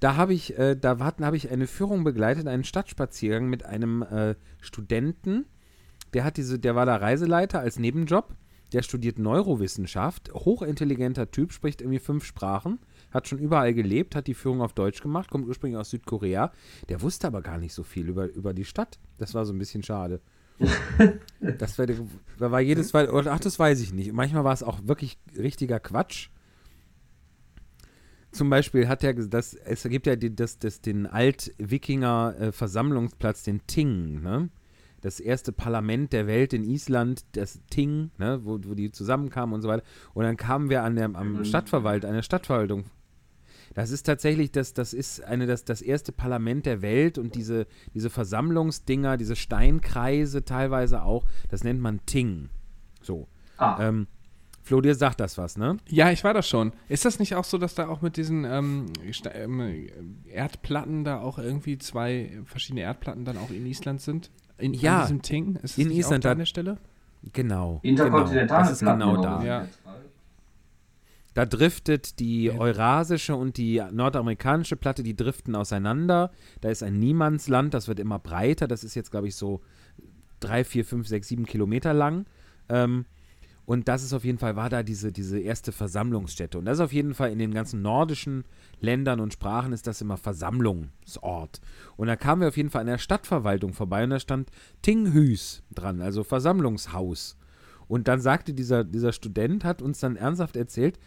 Da 0.00 0.16
habe 0.16 0.32
ich, 0.32 0.58
äh, 0.58 0.76
da 0.76 0.98
habe 0.98 1.36
ich 1.36 1.50
eine 1.50 1.66
Führung 1.66 2.04
begleitet, 2.04 2.46
einen 2.46 2.64
Stadtspaziergang 2.64 3.48
mit 3.48 3.64
einem 3.64 4.02
äh, 4.02 4.34
Studenten. 4.60 5.44
Der 6.14 6.24
hat 6.24 6.38
diese, 6.38 6.58
der 6.58 6.74
war 6.74 6.86
da 6.86 6.96
Reiseleiter 6.96 7.60
als 7.60 7.78
Nebenjob. 7.78 8.34
Der 8.72 8.82
studiert 8.82 9.18
Neurowissenschaft, 9.18 10.32
hochintelligenter 10.32 11.30
Typ, 11.30 11.52
spricht 11.52 11.80
irgendwie 11.80 11.98
fünf 11.98 12.24
Sprachen, 12.24 12.78
hat 13.10 13.26
schon 13.26 13.38
überall 13.38 13.74
gelebt, 13.74 14.14
hat 14.14 14.28
die 14.28 14.34
Führung 14.34 14.62
auf 14.62 14.74
Deutsch 14.74 15.02
gemacht, 15.02 15.28
kommt 15.28 15.46
ursprünglich 15.46 15.78
aus 15.78 15.90
Südkorea. 15.90 16.52
Der 16.88 17.02
wusste 17.02 17.26
aber 17.26 17.42
gar 17.42 17.58
nicht 17.58 17.74
so 17.74 17.82
viel 17.82 18.08
über, 18.08 18.32
über 18.32 18.54
die 18.54 18.64
Stadt. 18.64 19.00
Das 19.18 19.34
war 19.34 19.44
so 19.44 19.52
ein 19.52 19.58
bisschen 19.58 19.82
schade. 19.82 20.20
Das 21.58 21.78
war, 21.78 21.86
da 21.86 22.50
war 22.50 22.60
jedes 22.60 22.92
Mal, 22.92 23.08
ach, 23.28 23.40
das 23.40 23.58
weiß 23.58 23.80
ich 23.80 23.92
nicht. 23.94 24.12
Manchmal 24.12 24.44
war 24.44 24.52
es 24.52 24.62
auch 24.62 24.86
wirklich 24.86 25.18
richtiger 25.36 25.80
Quatsch. 25.80 26.28
Zum 28.32 28.48
Beispiel 28.50 28.86
hat 28.88 29.02
er, 29.02 29.12
ges- 29.12 29.28
das, 29.28 29.54
es 29.54 29.82
gibt 29.84 30.06
ja 30.06 30.14
die, 30.16 30.34
das, 30.34 30.58
das, 30.58 30.80
den 30.80 31.06
Alt-Wikinger-Versammlungsplatz, 31.06 33.42
den 33.42 33.66
Ting, 33.66 34.22
ne? 34.22 34.48
Das 35.00 35.18
erste 35.18 35.50
Parlament 35.52 36.12
der 36.12 36.26
Welt 36.26 36.52
in 36.52 36.62
Island, 36.62 37.24
das 37.32 37.58
Ting, 37.70 38.10
ne? 38.18 38.40
wo, 38.44 38.60
wo 38.62 38.74
die 38.74 38.92
zusammenkamen 38.92 39.54
und 39.54 39.62
so 39.62 39.68
weiter. 39.68 39.82
Und 40.12 40.24
dann 40.24 40.36
kamen 40.36 40.68
wir 40.68 40.82
an 40.82 40.94
der, 40.94 41.06
am 41.14 41.42
Stadtverwalt, 41.46 42.04
an 42.04 42.12
der 42.12 42.20
Stadtverwaltung 42.20 42.84
das 43.74 43.90
ist 43.90 44.04
tatsächlich, 44.04 44.50
das, 44.50 44.74
das 44.74 44.92
ist 44.92 45.22
eine, 45.22 45.46
das, 45.46 45.64
das 45.64 45.80
erste 45.82 46.12
Parlament 46.12 46.66
der 46.66 46.82
Welt 46.82 47.18
und 47.18 47.34
diese, 47.34 47.66
diese 47.94 48.10
Versammlungsdinger, 48.10 49.16
diese 49.16 49.36
Steinkreise 49.36 50.44
teilweise 50.44 51.02
auch, 51.02 51.24
das 51.48 51.64
nennt 51.64 51.80
man 51.80 52.04
Ting. 52.06 52.48
So. 53.02 53.28
Ah, 53.56 53.88
Ähm, 53.88 54.06
Flo, 54.62 54.80
dir 54.80 54.94
sagt 54.94 55.20
das 55.20 55.38
was, 55.38 55.56
ne? 55.56 55.78
Ja, 55.88 56.10
ich 56.10 56.22
war 56.22 56.34
da 56.34 56.42
schon. 56.42 56.72
Ist 56.88 57.04
das 57.04 57.18
nicht 57.18 57.34
auch 57.34 57.44
so, 57.44 57.58
dass 57.58 57.74
da 57.74 57.88
auch 57.88 58.02
mit 58.02 58.16
diesen 58.16 58.44
ähm, 58.44 58.86
ähm, 59.34 59.88
Erdplatten 60.26 61.02
da 61.02 61.20
auch 61.20 61.38
irgendwie 61.38 61.78
zwei 61.78 62.38
verschiedene 62.44 62.82
Erdplatten 62.82 63.24
dann 63.24 63.38
auch 63.38 63.50
in 63.50 63.66
Island 63.66 64.00
sind? 64.00 64.30
In, 64.58 64.74
Ja, 64.74 64.98
an 64.98 65.02
diesem 65.02 65.22
Ting? 65.22 65.56
Ist 65.56 65.62
das 65.62 65.78
in 65.78 65.88
nicht 65.88 65.98
Island 65.98 66.24
auch 66.24 66.28
da 66.28 66.32
an 66.32 66.38
der 66.38 66.46
Stelle? 66.46 66.78
Genau. 67.32 67.80
interkontinentale 67.82 68.46
genau. 68.46 68.62
Das 68.62 68.72
ist 68.72 68.78
Platten 68.80 69.00
genau 69.00 69.22
da. 69.22 69.44
Ja. 69.44 69.66
Da 71.34 71.46
driftet 71.46 72.18
die 72.18 72.50
eurasische 72.50 73.36
und 73.36 73.56
die 73.56 73.82
nordamerikanische 73.92 74.76
Platte, 74.76 75.02
die 75.02 75.14
driften 75.14 75.54
auseinander. 75.54 76.32
Da 76.60 76.70
ist 76.70 76.82
ein 76.82 76.98
Niemandsland, 76.98 77.72
das 77.72 77.86
wird 77.86 78.00
immer 78.00 78.18
breiter. 78.18 78.66
Das 78.66 78.82
ist 78.82 78.94
jetzt, 78.94 79.10
glaube 79.10 79.28
ich, 79.28 79.36
so 79.36 79.60
drei, 80.40 80.64
vier, 80.64 80.84
fünf, 80.84 81.06
sechs, 81.06 81.28
sieben 81.28 81.46
Kilometer 81.46 81.94
lang. 81.94 82.26
Ähm, 82.68 83.04
und 83.70 83.86
das 83.86 84.02
ist 84.02 84.12
auf 84.12 84.24
jeden 84.24 84.38
Fall, 84.38 84.56
war 84.56 84.68
da 84.68 84.82
diese, 84.82 85.12
diese 85.12 85.38
erste 85.38 85.70
Versammlungsstätte. 85.70 86.58
Und 86.58 86.64
das 86.64 86.78
ist 86.78 86.84
auf 86.84 86.92
jeden 86.92 87.14
Fall 87.14 87.30
in 87.30 87.38
den 87.38 87.54
ganzen 87.54 87.82
nordischen 87.82 88.44
Ländern 88.80 89.20
und 89.20 89.32
Sprachen 89.32 89.72
ist 89.72 89.86
das 89.86 90.00
immer 90.00 90.16
Versammlungsort. 90.16 91.60
Und 91.96 92.08
da 92.08 92.16
kamen 92.16 92.40
wir 92.40 92.48
auf 92.48 92.56
jeden 92.56 92.70
Fall 92.70 92.80
an 92.80 92.88
der 92.88 92.98
Stadtverwaltung 92.98 93.72
vorbei 93.72 94.02
und 94.02 94.10
da 94.10 94.18
stand 94.18 94.50
Tinghüs 94.82 95.62
dran, 95.72 96.00
also 96.00 96.24
Versammlungshaus. 96.24 97.36
Und 97.86 98.08
dann 98.08 98.20
sagte 98.20 98.54
dieser, 98.54 98.82
dieser 98.82 99.12
Student, 99.12 99.64
hat 99.64 99.82
uns 99.82 100.00
dann 100.00 100.16
ernsthaft 100.16 100.56
erzählt, 100.56 100.98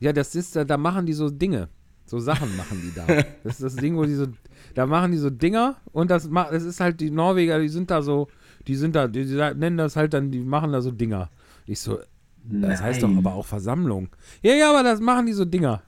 ja, 0.00 0.12
das 0.12 0.34
ist, 0.34 0.56
da, 0.56 0.64
da 0.64 0.76
machen 0.76 1.06
die 1.06 1.12
so 1.12 1.30
Dinge. 1.30 1.68
So 2.06 2.18
Sachen 2.18 2.56
machen 2.56 2.82
die 2.82 2.92
da. 2.94 3.06
Das 3.44 3.54
ist 3.54 3.62
das 3.62 3.76
Ding, 3.76 3.96
wo 3.96 4.04
die 4.04 4.14
so, 4.14 4.26
da 4.74 4.86
machen 4.86 5.12
die 5.12 5.18
so 5.18 5.30
Dinger 5.30 5.76
und 5.92 6.10
das 6.10 6.28
macht, 6.28 6.52
das 6.52 6.64
ist 6.64 6.80
halt 6.80 7.00
die 7.00 7.10
Norweger, 7.10 7.60
die 7.60 7.68
sind 7.68 7.90
da 7.90 8.02
so, 8.02 8.26
die 8.66 8.74
sind 8.74 8.96
da, 8.96 9.06
die, 9.06 9.24
die 9.24 9.34
nennen 9.36 9.76
das 9.76 9.94
halt 9.94 10.12
dann, 10.12 10.30
die 10.32 10.40
machen 10.40 10.72
da 10.72 10.80
so 10.80 10.90
Dinger. 10.90 11.30
Ich 11.66 11.78
so, 11.80 12.00
das 12.44 12.82
heißt 12.82 13.02
doch 13.02 13.08
Nein. 13.08 13.18
aber 13.18 13.34
auch 13.34 13.46
Versammlung. 13.46 14.08
Ja, 14.42 14.54
ja, 14.54 14.70
aber 14.70 14.82
das 14.82 15.00
machen 15.00 15.26
die 15.26 15.32
so 15.34 15.44
Dinger. 15.44 15.82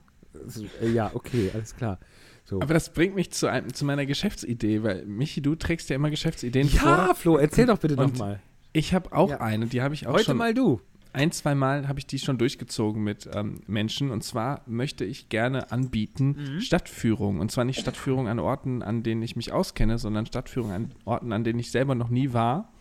Ja, 0.95 1.11
okay, 1.15 1.51
alles 1.53 1.75
klar. 1.75 1.99
So. 2.45 2.61
Aber 2.61 2.75
das 2.75 2.93
bringt 2.93 3.15
mich 3.15 3.33
zu, 3.33 3.47
einem, 3.49 3.73
zu 3.73 3.85
meiner 3.85 4.07
Geschäftsidee, 4.07 4.83
weil 4.83 5.05
Michi, 5.07 5.41
du 5.43 5.55
trägst 5.55 5.89
ja 5.91 5.97
immer 5.97 6.11
Geschäftsideen 6.11 6.69
vor. 6.69 6.89
ja, 6.89 7.15
Flo, 7.15 7.37
erzähl 7.37 7.67
doch 7.67 7.79
bitte 7.79 7.95
nochmal. 7.97 8.41
Ich 8.73 8.95
habe 8.95 9.13
auch 9.13 9.31
Ja. 9.31 9.41
eine, 9.41 9.67
die 9.67 9.83
habe 9.83 9.95
ich 9.95 10.07
auch 10.07 10.15
Heute 10.15 10.25
schon 10.25 10.37
mal 10.39 10.55
du. 10.55 10.81
Ein, 11.13 11.31
zwei 11.31 11.55
Mal 11.55 11.89
habe 11.89 11.99
ich 11.99 12.07
die 12.07 12.19
schon 12.19 12.39
durchgezogen 12.39 13.03
mit 13.03 13.29
ähm, 13.33 13.61
Menschen. 13.67 14.11
Und 14.11 14.23
zwar 14.23 14.63
möchte 14.67 15.05
ich 15.05 15.29
gerne 15.29 15.71
anbieten 15.71 16.37
Mhm. 16.55 16.61
Stadtführung. 16.61 17.41
Und 17.41 17.51
zwar 17.51 17.65
nicht 17.65 17.81
Stadtführung 17.81 18.29
an 18.29 18.39
Orten, 18.39 18.83
an 18.83 19.03
denen 19.03 19.23
ich 19.23 19.37
mich 19.37 19.53
auskenne, 19.53 19.99
sondern 19.99 20.27
Stadtführung 20.27 20.73
an 20.73 20.95
Orten, 21.05 21.33
an 21.33 21.45
denen 21.45 21.59
ich 21.59 21.71
selber 21.71 21.95
noch 21.95 22.09
nie 22.09 22.33
war. 22.33 22.73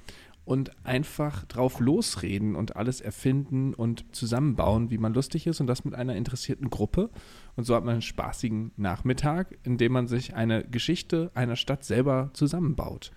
Und 0.43 0.71
einfach 0.85 1.43
drauf 1.45 1.79
losreden 1.79 2.55
und 2.55 2.75
alles 2.75 2.99
erfinden 2.99 3.73
und 3.73 4.05
zusammenbauen, 4.15 4.89
wie 4.89 4.97
man 4.97 5.13
lustig 5.13 5.45
ist. 5.45 5.61
Und 5.61 5.67
das 5.67 5.85
mit 5.85 5.93
einer 5.93 6.15
interessierten 6.15 6.69
Gruppe. 6.69 7.09
Und 7.55 7.65
so 7.65 7.75
hat 7.75 7.83
man 7.83 7.93
einen 7.93 8.01
spaßigen 8.01 8.71
Nachmittag, 8.75 9.57
in 9.63 9.77
dem 9.77 9.91
man 9.91 10.07
sich 10.07 10.33
eine 10.35 10.63
Geschichte 10.63 11.31
einer 11.35 11.55
Stadt 11.55 11.83
selber 11.83 12.31
zusammenbaut. 12.33 13.11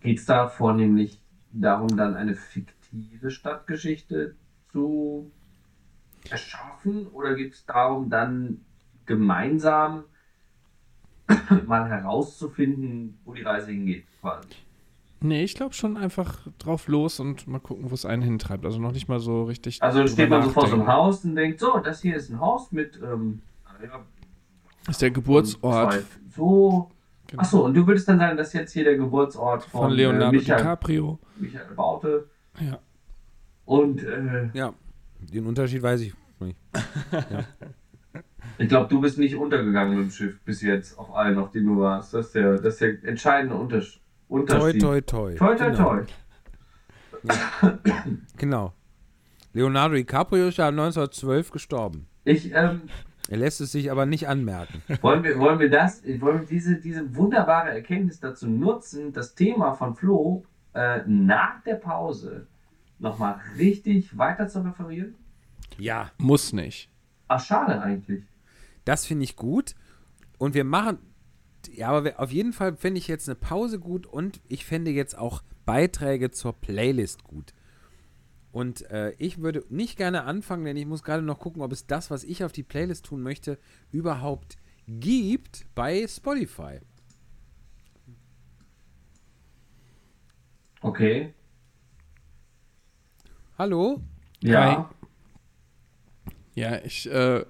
Geht 0.00 0.18
es 0.18 0.24
da 0.24 0.48
vornehmlich 0.48 1.21
darum, 1.52 1.96
dann 1.96 2.14
eine 2.14 2.34
fiktive 2.34 3.30
Stadtgeschichte 3.30 4.34
zu 4.72 5.30
erschaffen? 6.30 7.06
Oder 7.08 7.34
geht 7.34 7.54
es 7.54 7.66
darum, 7.66 8.10
dann 8.10 8.64
gemeinsam 9.06 10.04
mal 11.66 11.88
herauszufinden, 11.88 13.18
wo 13.24 13.34
die 13.34 13.42
Reise 13.42 13.70
hingeht? 13.70 14.04
Quasi? 14.20 14.48
Nee, 15.20 15.44
ich 15.44 15.54
glaube 15.54 15.72
schon 15.74 15.96
einfach 15.96 16.38
drauf 16.58 16.88
los 16.88 17.20
und 17.20 17.46
mal 17.46 17.60
gucken, 17.60 17.90
wo 17.90 17.94
es 17.94 18.04
einen 18.04 18.22
hintreibt. 18.22 18.64
Also 18.64 18.80
noch 18.80 18.92
nicht 18.92 19.08
mal 19.08 19.20
so 19.20 19.44
richtig. 19.44 19.80
Also 19.80 19.98
dann 19.98 20.08
steht 20.08 20.30
man 20.30 20.42
so 20.42 20.50
vor 20.50 20.66
so 20.66 20.74
einem. 20.74 20.88
Haus 20.88 21.24
und 21.24 21.36
denkt, 21.36 21.60
so, 21.60 21.78
das 21.78 22.02
hier 22.02 22.16
ist 22.16 22.30
ein 22.30 22.40
Haus 22.40 22.72
mit 22.72 23.00
ähm, 23.00 23.40
ja, 23.82 24.04
ist 24.88 25.00
der 25.00 25.10
Geburtsort 25.10 26.04
So. 26.34 26.90
Genau. 27.32 27.42
Achso, 27.42 27.64
und 27.64 27.72
du 27.72 27.86
würdest 27.86 28.06
dann 28.08 28.18
sagen, 28.18 28.36
das 28.36 28.48
ist 28.48 28.52
jetzt 28.52 28.72
hier 28.72 28.84
der 28.84 28.98
Geburtsort 28.98 29.62
von, 29.64 29.80
von 29.84 29.90
Leonardo 29.92 30.26
äh, 30.26 30.32
Michael, 30.32 30.58
DiCaprio. 30.58 31.18
Michael 31.36 31.74
Baute. 31.74 32.28
Ja. 32.60 32.78
Und 33.64 34.04
äh, 34.04 34.50
Ja, 34.52 34.74
den 35.18 35.46
Unterschied 35.46 35.82
weiß 35.82 36.02
ich 36.02 36.12
nicht. 36.40 36.58
ich 38.58 38.68
glaube, 38.68 38.88
du 38.90 39.00
bist 39.00 39.16
nicht 39.16 39.34
untergegangen 39.34 39.96
mit 39.96 40.08
dem 40.08 40.10
Schiff 40.10 40.38
bis 40.44 40.60
jetzt 40.60 40.98
auf 40.98 41.14
allen, 41.16 41.38
auf 41.38 41.50
denen 41.52 41.68
du 41.68 41.80
warst. 41.80 42.12
Das 42.12 42.26
ist 42.26 42.34
der, 42.34 42.58
das 42.58 42.74
ist 42.74 42.80
der 42.82 43.02
entscheidende 43.04 43.54
Unters 43.56 43.98
Toi, 44.28 44.40
Unterschied. 44.40 44.80
toi, 44.82 45.00
toi. 45.00 45.34
toi, 45.34 45.54
toi, 45.56 45.70
genau. 45.70 45.94
toi. 45.94 46.04
Genau. 48.36 48.72
Leonardo 49.54 49.94
DiCaprio 49.94 50.48
ist 50.48 50.58
ja 50.58 50.68
1912 50.68 51.50
gestorben. 51.50 52.08
Ich, 52.24 52.52
ähm, 52.54 52.82
Er 53.28 53.36
lässt 53.36 53.60
es 53.60 53.72
sich 53.72 53.90
aber 53.90 54.06
nicht 54.06 54.28
anmerken. 54.28 54.82
wollen, 55.02 55.22
wir, 55.22 55.38
wollen 55.38 55.58
wir 55.58 55.70
das, 55.70 56.02
wollen 56.20 56.40
wir 56.40 56.46
diese, 56.46 56.80
diese 56.80 57.14
wunderbare 57.14 57.70
Erkenntnis 57.70 58.20
dazu 58.20 58.48
nutzen, 58.48 59.12
das 59.12 59.34
Thema 59.34 59.74
von 59.74 59.94
Flo 59.94 60.44
äh, 60.74 61.00
nach 61.06 61.62
der 61.62 61.76
Pause 61.76 62.46
nochmal 62.98 63.40
richtig 63.58 64.16
weiter 64.16 64.48
zu 64.48 64.60
referieren? 64.60 65.14
Ja. 65.78 66.10
Muss 66.18 66.52
nicht. 66.52 66.90
Ach, 67.28 67.42
schade 67.42 67.80
eigentlich. 67.80 68.24
Das 68.84 69.06
finde 69.06 69.24
ich 69.24 69.36
gut. 69.36 69.74
Und 70.38 70.54
wir 70.54 70.64
machen, 70.64 70.98
ja, 71.72 71.88
aber 71.88 72.04
wir, 72.04 72.20
auf 72.20 72.32
jeden 72.32 72.52
Fall 72.52 72.76
fände 72.76 72.98
ich 72.98 73.08
jetzt 73.08 73.28
eine 73.28 73.36
Pause 73.36 73.78
gut 73.78 74.06
und 74.06 74.40
ich 74.48 74.64
fände 74.64 74.90
jetzt 74.90 75.16
auch 75.16 75.42
Beiträge 75.64 76.30
zur 76.30 76.52
Playlist 76.52 77.24
gut. 77.24 77.52
Und 78.52 78.82
äh, 78.90 79.12
ich 79.18 79.40
würde 79.40 79.64
nicht 79.70 79.96
gerne 79.96 80.24
anfangen, 80.24 80.64
denn 80.66 80.76
ich 80.76 80.84
muss 80.86 81.02
gerade 81.02 81.22
noch 81.22 81.38
gucken, 81.38 81.62
ob 81.62 81.72
es 81.72 81.86
das, 81.86 82.10
was 82.10 82.22
ich 82.22 82.44
auf 82.44 82.52
die 82.52 82.62
Playlist 82.62 83.06
tun 83.06 83.22
möchte, 83.22 83.58
überhaupt 83.90 84.56
gibt 84.86 85.64
bei 85.74 86.06
Spotify. 86.06 86.78
Okay. 90.82 91.32
Hallo? 93.58 94.00
Ja. 94.40 94.90
Ja, 96.54 96.78
ich, 96.84 97.10
äh, 97.10 97.44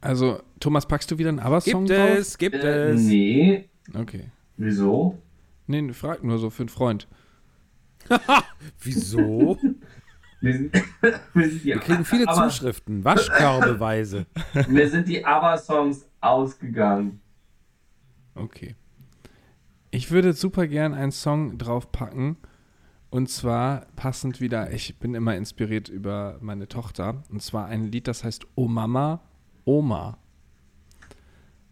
also, 0.00 0.40
Thomas, 0.60 0.86
packst 0.86 1.10
du 1.10 1.18
wieder 1.18 1.30
einen 1.30 1.40
ABBA-Song 1.40 1.86
Gibt 1.86 1.98
drauf? 1.98 2.10
es, 2.18 2.38
gibt 2.38 2.54
Äh, 2.54 2.90
es. 2.90 3.00
nee. 3.02 3.68
Okay. 3.94 4.30
Wieso? 4.56 5.18
Nee, 5.66 5.92
frag 5.92 6.22
nur 6.22 6.38
so 6.38 6.50
für 6.50 6.62
einen 6.62 6.68
Freund. 6.68 7.08
Wieso? 8.80 9.58
Wir, 10.40 10.52
sind, 10.52 10.74
wir, 11.34 11.50
sind 11.50 11.64
Wir 11.64 11.78
kriegen 11.78 12.04
viele 12.04 12.28
aber, 12.28 12.48
Zuschriften, 12.48 13.04
Waschkörbeweise. 13.04 14.26
Mir 14.68 14.88
sind 14.90 15.08
die 15.08 15.24
ABBA-Songs 15.24 16.06
ausgegangen. 16.20 17.20
Okay. 18.34 18.74
Ich 19.90 20.10
würde 20.10 20.32
super 20.34 20.66
gern 20.66 20.94
einen 20.94 21.12
Song 21.12 21.58
draufpacken. 21.58 22.36
Und 23.08 23.30
zwar 23.30 23.86
passend 23.96 24.40
wieder, 24.40 24.72
ich 24.72 24.98
bin 24.98 25.14
immer 25.14 25.36
inspiriert 25.36 25.88
über 25.88 26.38
meine 26.40 26.68
Tochter. 26.68 27.22
Und 27.30 27.40
zwar 27.42 27.66
ein 27.66 27.90
Lied, 27.90 28.08
das 28.08 28.24
heißt 28.24 28.46
Oh 28.56 28.68
Mama, 28.68 29.22
Oma. 29.64 30.18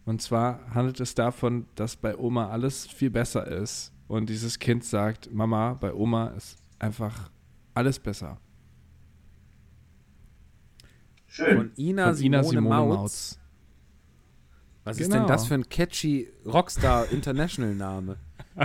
Und 0.07 0.22
zwar 0.22 0.61
handelt 0.74 1.01
es 1.01 1.14
davon, 1.14 1.66
dass 1.74 1.97
bei 1.97 2.16
Oma 2.16 2.51
alles 2.51 2.87
viel 2.87 3.11
besser 3.11 3.47
ist. 3.47 3.93
Und 4.14 4.26
dieses 4.30 4.60
Kind 4.60 4.84
sagt, 4.84 5.32
Mama, 5.34 5.74
bei 5.74 5.92
Oma 5.92 6.28
ist 6.28 6.58
einfach 6.78 7.32
alles 7.74 7.98
besser. 7.98 8.38
Schön. 11.26 11.56
Von 11.56 11.72
Ina, 11.76 12.14
Von 12.14 12.22
Ina 12.22 12.42
Simone, 12.44 12.44
Simone 12.44 12.86
Mautz. 12.86 12.96
Mautz. 13.00 13.40
Was 14.84 14.98
ist 15.00 15.06
Genau. 15.10 15.18
denn 15.22 15.26
das 15.26 15.46
für 15.48 15.54
ein 15.54 15.68
catchy 15.68 16.28
Rockstar 16.46 17.10
International 17.10 17.74
Name? 17.74 18.16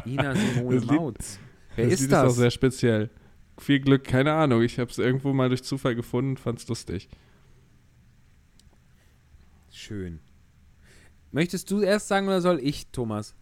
Ina 0.05 0.35
Simone 0.55 0.75
Das 0.75 0.85
Mautz. 0.85 1.39
Wer 1.75 1.85
das 1.85 1.93
ist 1.95 1.99
Lied 2.01 2.09
ist 2.11 2.15
auch 2.15 2.23
das? 2.25 2.35
sehr 2.35 2.51
speziell. 2.51 3.09
Viel 3.57 3.79
Glück, 3.79 4.03
keine 4.03 4.33
Ahnung. 4.33 4.61
Ich 4.61 4.77
habe 4.77 4.91
es 4.91 4.99
irgendwo 4.99 5.33
mal 5.33 5.49
durch 5.49 5.63
Zufall 5.63 5.95
gefunden, 5.95 6.37
fand's 6.37 6.67
lustig. 6.67 7.09
Schön. 9.71 10.19
Möchtest 11.31 11.71
du 11.71 11.81
erst 11.81 12.07
sagen 12.07 12.27
oder 12.27 12.39
soll 12.41 12.59
ich, 12.59 12.91
Thomas? 12.91 13.33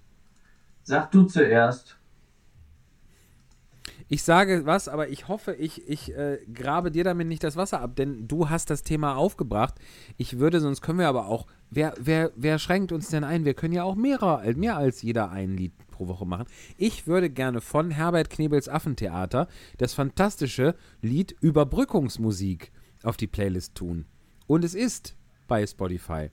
Sag 0.84 1.12
du 1.12 1.24
zuerst. 1.26 1.97
Ich 4.10 4.24
sage 4.24 4.66
was, 4.66 4.88
aber 4.88 5.10
ich 5.10 5.28
hoffe, 5.28 5.54
ich, 5.54 5.88
ich 5.88 6.16
äh, 6.16 6.40
grabe 6.54 6.92
dir 6.92 7.04
damit 7.04 7.28
nicht 7.28 7.44
das 7.44 7.58
Wasser 7.58 7.82
ab, 7.82 7.96
denn 7.96 8.28
du 8.28 8.50
hast 8.50 8.70
das 8.70 8.84
Thema 8.84 9.18
aufgebracht. 9.18 9.76
Ich 10.16 10.40
würde, 10.40 10.62
sonst 10.62 10.82
können 10.82 11.00
wir 11.00 11.10
aber 11.10 11.28
auch. 11.28 11.46
Wer, 11.70 11.94
wer, 12.00 12.32
wer 12.36 12.60
schränkt 12.60 12.94
uns 12.94 13.10
denn 13.10 13.26
ein? 13.26 13.44
Wir 13.44 13.54
können 13.54 13.74
ja 13.74 13.84
auch 13.84 13.96
mehrere, 13.96 14.54
mehr 14.54 14.78
als 14.78 15.02
jeder 15.02 15.32
ein 15.32 15.58
Lied 15.58 15.74
pro 15.92 16.08
Woche 16.08 16.26
machen. 16.26 16.46
Ich 16.78 17.08
würde 17.08 17.30
gerne 17.30 17.60
von 17.60 17.92
Herbert 17.92 18.30
Knebels 18.30 18.70
Affentheater 18.70 19.48
das 19.78 19.94
fantastische 19.94 20.76
Lied 21.02 21.36
Überbrückungsmusik 21.42 22.72
auf 23.04 23.18
die 23.18 23.28
Playlist 23.28 23.76
tun. 23.76 24.06
Und 24.48 24.64
es 24.64 24.74
ist 24.74 25.18
bei 25.48 25.68
Spotify. 25.68 26.30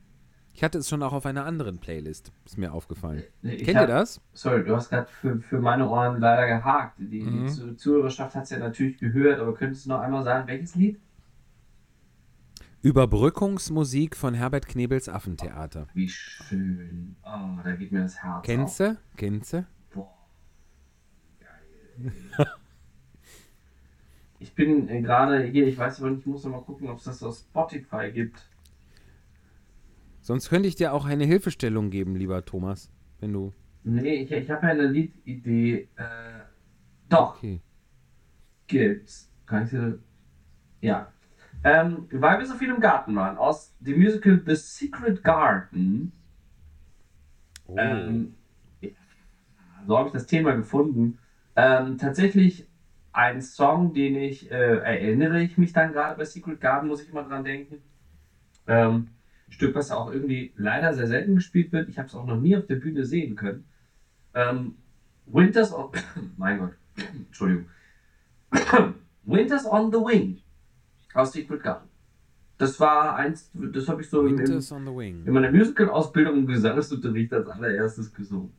Ich 0.55 0.63
hatte 0.63 0.79
es 0.79 0.89
schon 0.89 1.03
auch 1.03 1.13
auf 1.13 1.27
einer 1.27 1.45
anderen 1.45 1.79
Playlist, 1.79 2.31
ist 2.45 2.59
mir 2.59 2.73
aufgefallen. 2.73 3.25
Ich 3.43 3.65
Kennt 3.65 3.77
hab- 3.77 3.89
ihr 3.89 3.95
das? 3.95 4.21
Sorry, 4.35 4.63
du 4.65 4.77
hast 4.77 4.89
gerade 4.89 5.09
für, 5.11 5.41
für 5.41 5.61
meine 5.61 5.89
Ohren 5.89 6.21
leider 6.21 6.47
gehakt. 6.47 6.95
Die, 6.99 7.23
Mhm. 7.23 7.47
die 7.47 7.53
Zu- 7.53 7.75
Zuhörerschaft 7.77 8.37
hat 8.37 8.45
es 8.45 8.51
ja 8.51 8.59
natürlich 8.59 8.99
gehört, 8.99 9.41
aber 9.41 9.55
könntest 9.55 9.85
du 9.85 9.91
noch 9.91 10.01
einmal 10.01 10.23
sagen, 10.23 10.47
welches 10.47 10.77
Lied? 10.77 11.01
Überbrückungsmusik 12.83 14.15
von 14.17 14.35
Herbert 14.35 14.69
Knebels 14.69 15.09
Affentheater. 15.09 15.89
Wie 15.95 16.09
schön. 16.09 17.17
Oh, 17.25 17.59
da 17.65 17.73
geht 17.73 17.91
mir 17.91 18.03
das 18.03 18.23
Herz 18.23 18.45
Kennst 18.45 18.81
auf. 18.83 18.89
du? 18.91 18.99
Kennst 19.17 19.53
du? 19.55 19.67
Boah. 19.93 20.13
Geil. 21.41 22.13
ich 24.39 24.55
bin 24.55 24.89
äh, 24.89 25.01
gerade 25.01 25.43
hier, 25.45 25.67
ich 25.67 25.79
weiß 25.79 26.01
aber 26.01 26.11
nicht, 26.11 26.21
ich 26.21 26.27
muss 26.27 26.45
noch 26.45 26.53
mal 26.53 26.61
gucken, 26.63 26.89
ob 26.89 26.99
es 26.99 27.05
das 27.05 27.23
auf 27.23 27.37
Spotify 27.37 28.13
gibt. 28.13 28.39
Sonst 30.25 30.49
könnte 30.49 30.67
ich 30.69 30.75
dir 30.75 30.95
auch 30.95 31.05
eine 31.05 31.27
Hilfestellung 31.27 31.91
geben, 31.91 32.17
lieber 32.17 32.43
Thomas, 32.47 32.89
wenn 33.21 33.35
du. 33.35 33.53
Nee, 33.83 34.23
ich, 34.23 34.33
ich 34.33 34.51
habe 34.51 34.67
ja 34.67 34.73
eine 34.73 34.87
Liedidee. 34.87 35.87
Äh, 35.97 36.41
doch, 37.11 37.37
Okay. 37.37 37.61
gibt's. 38.67 39.31
Kann 39.45 39.65
ich 39.65 39.71
dir. 39.71 39.99
Ja. 40.81 41.13
Ähm, 41.63 42.09
weil 42.11 42.39
wir 42.39 42.47
so 42.47 42.55
viel 42.55 42.71
im 42.71 42.81
Garten 42.81 43.15
waren, 43.15 43.37
aus 43.37 43.75
dem 43.81 43.99
Musical 43.99 44.43
The 44.47 44.55
Secret 44.55 45.23
Garden. 45.23 46.13
Oh. 47.67 47.77
Ähm, 47.79 48.35
ja, 48.81 48.91
so 49.87 49.99
habe 49.99 50.09
ich 50.09 50.15
das 50.15 50.27
Thema 50.27 50.57
gefunden. 50.57 51.19
Ähm, 51.55 51.99
tatsächlich 51.99 52.67
ein 53.13 53.43
Song, 53.43 53.93
den 53.93 54.17
ich, 54.17 54.51
äh, 54.51 54.79
erinnere 54.79 55.43
ich 55.43 55.59
mich 55.59 55.75
dann 55.75 55.93
gerade 55.93 56.17
bei 56.17 56.25
Secret 56.25 56.63
Garden, 56.63 56.89
muss 56.89 57.03
ich 57.03 57.13
mal 57.13 57.25
dran 57.25 57.45
denken. 57.45 57.83
Ähm, 58.67 59.09
Stück, 59.49 59.75
was 59.75 59.91
ja 59.91 59.97
auch 59.97 60.13
irgendwie 60.13 60.53
leider 60.57 60.93
sehr 60.95 61.07
selten 61.07 61.37
gespielt 61.37 61.73
wird. 61.73 61.89
Ich 61.89 61.99
habe 61.99 62.09
es 62.09 62.15
auch 62.15 62.27
noch 62.27 62.41
nie 62.41 62.57
auf 62.57 62.67
der 62.67 62.77
Bühne 62.77 63.05
sehen 63.05 63.37
können. 63.37 63.65
Ähm, 64.35 64.77
Winters 65.27 65.73
on, 65.73 65.91
mein 66.37 66.59
Gott, 66.59 66.73
Entschuldigung. 67.15 67.67
Winters 69.25 69.67
on 69.67 69.91
the 69.93 69.99
Wing 69.99 70.41
aus 71.15 71.33
Secret 71.33 71.63
Garden. 71.63 71.89
Das 72.59 72.79
war 72.79 73.17
eins, 73.17 73.51
das 73.55 73.89
habe 73.89 74.03
ich 74.03 74.09
so 74.09 74.25
Wing. 74.25 75.25
in 75.25 75.33
meiner 75.33 75.51
Musical-Ausbildung 75.51 76.39
im 76.39 76.47
Gesangsunterricht 76.47 77.33
als 77.33 77.49
allererstes 77.49 78.13
gesungen. 78.13 78.53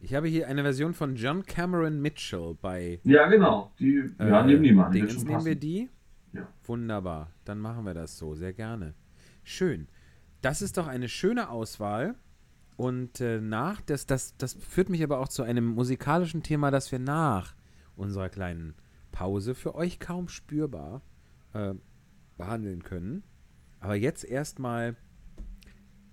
Ich 0.00 0.14
habe 0.14 0.28
hier 0.28 0.48
eine 0.48 0.62
Version 0.62 0.94
von 0.94 1.14
John 1.14 1.44
Cameron 1.44 2.00
Mitchell 2.00 2.56
bei. 2.60 3.00
Ja, 3.04 3.28
genau. 3.28 3.70
Die, 3.78 4.02
ja, 4.18 4.40
äh, 4.40 4.46
nehmen 4.46 4.62
die 4.62 4.72
mal. 4.72 4.90
Dingens. 4.90 5.22
Nehmen 5.24 5.44
wir 5.44 5.54
die? 5.54 5.88
Wunderbar. 6.64 7.32
Dann 7.44 7.58
machen 7.58 7.84
wir 7.84 7.94
das 7.94 8.18
so. 8.18 8.34
Sehr 8.34 8.52
gerne. 8.52 8.94
Schön. 9.42 9.88
Das 10.40 10.62
ist 10.62 10.76
doch 10.76 10.86
eine 10.86 11.08
schöne 11.08 11.50
Auswahl. 11.50 12.14
Und 12.76 13.20
äh, 13.20 13.40
nach, 13.40 13.80
das, 13.82 14.06
das, 14.06 14.36
das 14.38 14.54
führt 14.54 14.88
mich 14.88 15.02
aber 15.02 15.18
auch 15.18 15.28
zu 15.28 15.42
einem 15.42 15.66
musikalischen 15.66 16.42
Thema, 16.42 16.70
das 16.70 16.90
wir 16.92 16.98
nach 16.98 17.54
unserer 17.94 18.30
kleinen 18.30 18.74
Pause 19.12 19.54
für 19.54 19.74
euch 19.74 20.00
kaum 20.00 20.28
spürbar 20.28 21.02
äh, 21.52 21.74
behandeln 22.38 22.82
können. 22.82 23.22
Aber 23.80 23.96
jetzt 23.96 24.24
erstmal 24.24 24.96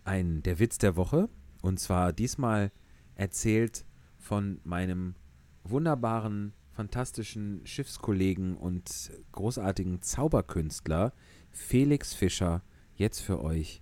ein 0.04 0.42
der 0.44 0.60
Witz 0.60 0.78
der 0.78 0.96
Woche. 0.96 1.30
Und 1.62 1.80
zwar 1.80 2.14
diesmal 2.14 2.72
erzählt 3.16 3.86
von 4.18 4.60
meinem 4.64 5.16
wunderbaren, 5.64 6.54
fantastischen 6.78 7.62
Schiffskollegen 7.66 8.56
und 8.56 9.12
großartigen 9.32 10.04
Zauberkünstler 10.04 11.12
Felix 11.50 12.14
Fischer. 12.14 12.62
Jetzt 12.94 13.22
für 13.22 13.44
euch 13.44 13.82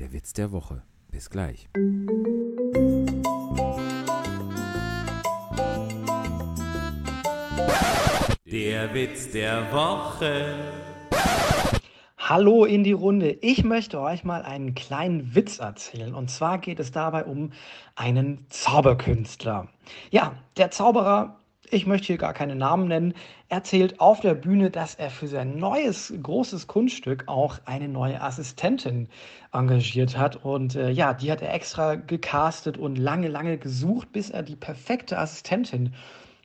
der 0.00 0.12
Witz 0.12 0.32
der 0.32 0.50
Woche. 0.50 0.82
Bis 1.12 1.30
gleich. 1.30 1.68
Der 8.44 8.92
Witz 8.92 9.30
der 9.30 9.72
Woche. 9.72 10.56
Hallo 12.18 12.64
in 12.64 12.82
die 12.82 12.90
Runde. 12.90 13.38
Ich 13.40 13.62
möchte 13.62 14.00
euch 14.00 14.24
mal 14.24 14.42
einen 14.42 14.74
kleinen 14.74 15.36
Witz 15.36 15.60
erzählen. 15.60 16.12
Und 16.12 16.28
zwar 16.28 16.58
geht 16.58 16.80
es 16.80 16.90
dabei 16.90 17.24
um 17.24 17.52
einen 17.94 18.46
Zauberkünstler. 18.48 19.68
Ja, 20.10 20.34
der 20.56 20.72
Zauberer, 20.72 21.38
ich 21.72 21.86
möchte 21.86 22.08
hier 22.08 22.18
gar 22.18 22.34
keine 22.34 22.54
Namen 22.54 22.88
nennen, 22.88 23.14
erzählt 23.48 23.98
auf 23.98 24.20
der 24.20 24.34
Bühne, 24.34 24.70
dass 24.70 24.94
er 24.94 25.10
für 25.10 25.26
sein 25.26 25.56
neues 25.56 26.12
großes 26.22 26.66
Kunststück 26.66 27.24
auch 27.28 27.60
eine 27.64 27.88
neue 27.88 28.20
Assistentin 28.20 29.08
engagiert 29.52 30.18
hat. 30.18 30.44
Und 30.44 30.76
äh, 30.76 30.90
ja, 30.90 31.14
die 31.14 31.32
hat 31.32 31.40
er 31.40 31.54
extra 31.54 31.94
gecastet 31.94 32.76
und 32.76 32.96
lange, 32.96 33.28
lange 33.28 33.56
gesucht, 33.56 34.12
bis 34.12 34.28
er 34.28 34.42
die 34.42 34.56
perfekte 34.56 35.18
Assistentin 35.18 35.94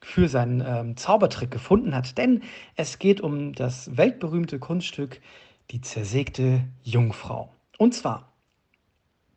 für 0.02 0.30
seinen 0.30 0.64
ähm, 0.66 0.96
Zaubertrick 0.96 1.52
gefunden 1.52 1.94
hat. 1.94 2.18
Denn 2.18 2.44
es 2.76 2.98
geht 2.98 3.20
um 3.20 3.54
das 3.54 3.98
weltberühmte 3.98 4.60
Kunststück 4.60 5.20
Die 5.72 5.82
zersägte 5.82 6.64
Jungfrau. 6.84 7.52
Und 7.78 7.94
zwar, 7.94 8.32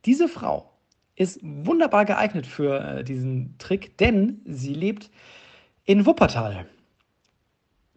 diese 0.05 0.29
Frau 0.29 0.71
ist 1.17 1.39
wunderbar 1.43 2.05
geeignet 2.05 2.47
für 2.47 2.79
äh, 2.79 3.03
diesen 3.03 3.57
Trick, 3.57 3.97
denn 3.97 4.41
sie 4.45 4.73
lebt 4.73 5.11
in 5.85 6.05
Wuppertal 6.05 6.65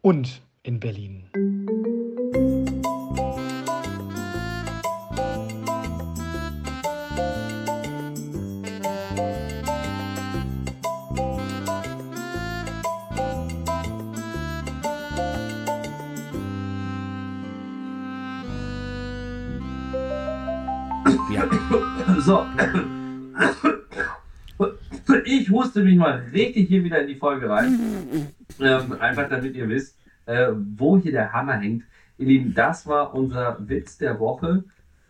und 0.01 0.43
in 0.63 0.81
Berlin. 0.81 1.25
So, 22.25 22.47
ich 25.25 25.51
huste 25.51 25.83
mich 25.83 25.97
mal 25.97 26.25
richtig 26.33 26.69
hier 26.69 26.85
wieder 26.85 27.01
in 27.01 27.09
die 27.09 27.17
Folge 27.17 27.49
rein. 27.49 27.79
Ähm, 28.61 28.93
einfach 29.01 29.29
damit 29.29 29.57
ihr 29.57 29.69
wisst, 29.69 29.99
äh, 30.27 30.53
wo 30.53 30.97
hier 30.97 31.11
der 31.11 31.33
Hammer 31.33 31.55
hängt. 31.55 31.83
Ihr 32.19 32.27
Lieben, 32.29 32.55
das 32.55 32.87
war 32.87 33.13
unser 33.13 33.57
Witz 33.69 33.99
der 33.99 34.21
Woche. 34.21 34.63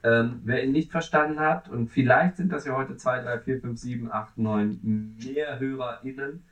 Ähm, 0.03 0.41
wer 0.45 0.65
ihn 0.65 0.73
nicht 0.73 0.91
verstanden 0.91 1.41
hat, 1.41 1.69
und 1.69 1.91
vielleicht 1.91 2.39
sind 2.39 2.51
das 2.51 2.65
ja 2.65 2.75
heute 2.75 2.97
2, 2.97 3.21
3, 3.21 3.39
4, 3.41 3.61
5, 3.61 3.79
7, 3.79 4.11
8, 4.11 4.39
9 4.39 5.17
mehr 5.23 5.59
HörerInnen, 5.59 6.43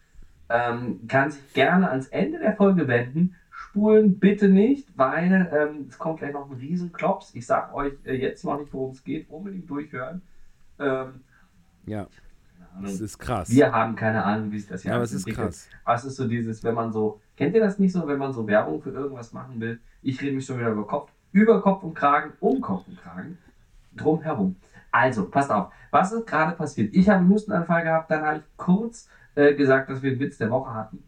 ähm, 0.50 1.00
kann 1.08 1.30
sich 1.30 1.54
gerne 1.54 1.88
ans 1.88 2.08
Ende 2.08 2.40
der 2.40 2.56
Folge 2.56 2.88
wenden. 2.88 3.36
Spulen 3.50 4.18
bitte 4.18 4.48
nicht, 4.48 4.88
weil 4.96 5.50
ähm, 5.50 5.86
es 5.88 5.98
kommt 5.98 6.18
gleich 6.18 6.34
noch 6.34 6.50
ein 6.50 6.56
Riesenklops. 6.58 7.34
Ich 7.34 7.46
sag 7.46 7.72
euch 7.72 7.94
äh, 8.04 8.14
jetzt 8.14 8.44
noch 8.44 8.60
nicht, 8.60 8.72
worum 8.74 8.90
es 8.90 9.02
geht. 9.02 9.30
Unbedingt 9.30 9.70
durchhören. 9.70 10.20
Ähm, 10.78 11.22
Ja. 11.86 12.06
Das 12.80 13.00
ist 13.00 13.18
krass. 13.18 13.50
Wir 13.50 13.72
haben 13.72 13.96
keine 13.96 14.24
Ahnung, 14.24 14.50
wie 14.52 14.58
sich 14.58 14.68
das 14.68 14.84
ja, 14.84 14.90
Jahr 14.90 14.96
aber 14.96 15.04
es 15.04 15.12
ist 15.12 15.26
entwickelt. 15.26 15.48
krass. 15.48 15.68
Was 15.84 16.04
ist 16.04 16.16
so 16.16 16.26
dieses, 16.26 16.62
wenn 16.64 16.74
man 16.74 16.92
so, 16.92 17.20
kennt 17.36 17.54
ihr 17.54 17.60
das 17.60 17.78
nicht 17.78 17.92
so, 17.92 18.06
wenn 18.06 18.18
man 18.18 18.32
so 18.32 18.46
Werbung 18.46 18.82
für 18.82 18.90
irgendwas 18.90 19.32
machen 19.32 19.60
will? 19.60 19.80
Ich 20.02 20.20
rede 20.20 20.34
mich 20.34 20.44
schon 20.44 20.58
wieder 20.58 20.70
über 20.70 20.86
Kopf, 20.86 21.10
über 21.32 21.60
Kopf 21.62 21.82
und 21.82 21.94
Kragen, 21.94 22.32
um 22.40 22.60
Kopf 22.60 22.86
und 22.88 23.00
Kragen, 23.00 23.38
drumherum. 23.96 24.56
Also, 24.90 25.28
passt 25.28 25.50
auf, 25.50 25.72
was 25.90 26.12
ist 26.12 26.26
gerade 26.26 26.56
passiert? 26.56 26.94
Ich 26.94 27.08
habe 27.08 27.20
einen 27.20 27.28
Hustenanfall 27.28 27.82
gehabt, 27.84 28.10
dann 28.10 28.22
habe 28.22 28.38
ich 28.38 28.44
kurz 28.56 29.08
äh, 29.34 29.54
gesagt, 29.54 29.88
dass 29.90 30.02
wir 30.02 30.10
einen 30.10 30.20
Witz 30.20 30.38
der 30.38 30.50
Woche 30.50 30.74
hatten. 30.74 31.02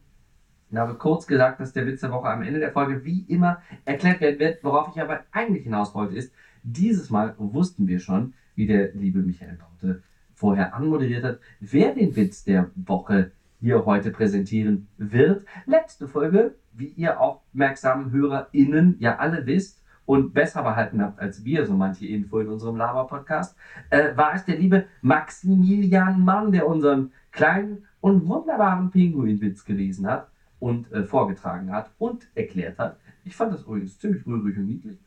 Ich 0.70 0.76
habe 0.76 0.94
kurz 0.94 1.26
gesagt, 1.26 1.60
dass 1.60 1.72
der 1.72 1.86
Witz 1.86 2.00
der 2.00 2.10
Woche 2.10 2.28
am 2.28 2.42
Ende 2.42 2.58
der 2.60 2.72
Folge 2.72 3.04
wie 3.04 3.20
immer 3.28 3.62
erklärt 3.84 4.20
werden 4.20 4.40
wird. 4.40 4.64
Worauf 4.64 4.88
ich 4.94 5.00
aber 5.00 5.20
eigentlich 5.30 5.64
hinaus 5.64 5.94
wollte, 5.94 6.16
ist, 6.16 6.32
dieses 6.62 7.10
Mal 7.10 7.34
wussten 7.38 7.86
wir 7.86 8.00
schon, 8.00 8.34
wie 8.56 8.66
der 8.66 8.92
liebe 8.94 9.20
Michael 9.20 9.58
Baute 9.58 10.02
vorher 10.34 10.74
anmoderiert 10.74 11.24
hat, 11.24 11.38
wer 11.60 11.94
den 11.94 12.14
Witz 12.16 12.44
der 12.44 12.70
Woche 12.74 13.32
hier 13.60 13.86
heute 13.86 14.10
präsentieren 14.10 14.88
wird. 14.98 15.44
Letzte 15.64 16.06
Folge, 16.06 16.54
wie 16.72 16.88
ihr 16.88 17.20
aufmerksamen 17.20 18.12
HörerInnen 18.12 18.96
ja 18.98 19.16
alle 19.16 19.46
wisst 19.46 19.82
und 20.06 20.34
besser 20.34 20.62
behalten 20.62 21.00
habt 21.00 21.18
als 21.18 21.44
wir, 21.44 21.66
so 21.66 21.74
manche 21.74 22.06
Info 22.06 22.40
in 22.40 22.48
unserem 22.48 22.76
Lava-Podcast, 22.76 23.56
äh, 23.90 24.16
war 24.16 24.34
es 24.34 24.44
der 24.44 24.58
liebe 24.58 24.84
Maximilian 25.00 26.22
Mann, 26.22 26.52
der 26.52 26.66
unseren 26.66 27.12
kleinen 27.32 27.84
und 28.00 28.26
wunderbaren 28.28 28.90
Pinguinwitz 28.90 29.64
gelesen 29.64 30.06
hat 30.06 30.28
und 30.58 30.92
äh, 30.92 31.04
vorgetragen 31.04 31.72
hat 31.72 31.90
und 31.98 32.28
erklärt 32.34 32.78
hat. 32.78 32.98
Ich 33.24 33.34
fand 33.34 33.54
das 33.54 33.62
übrigens 33.62 33.98
ziemlich 33.98 34.26
rührig 34.26 34.58
und 34.58 34.66
niedlich. 34.66 34.98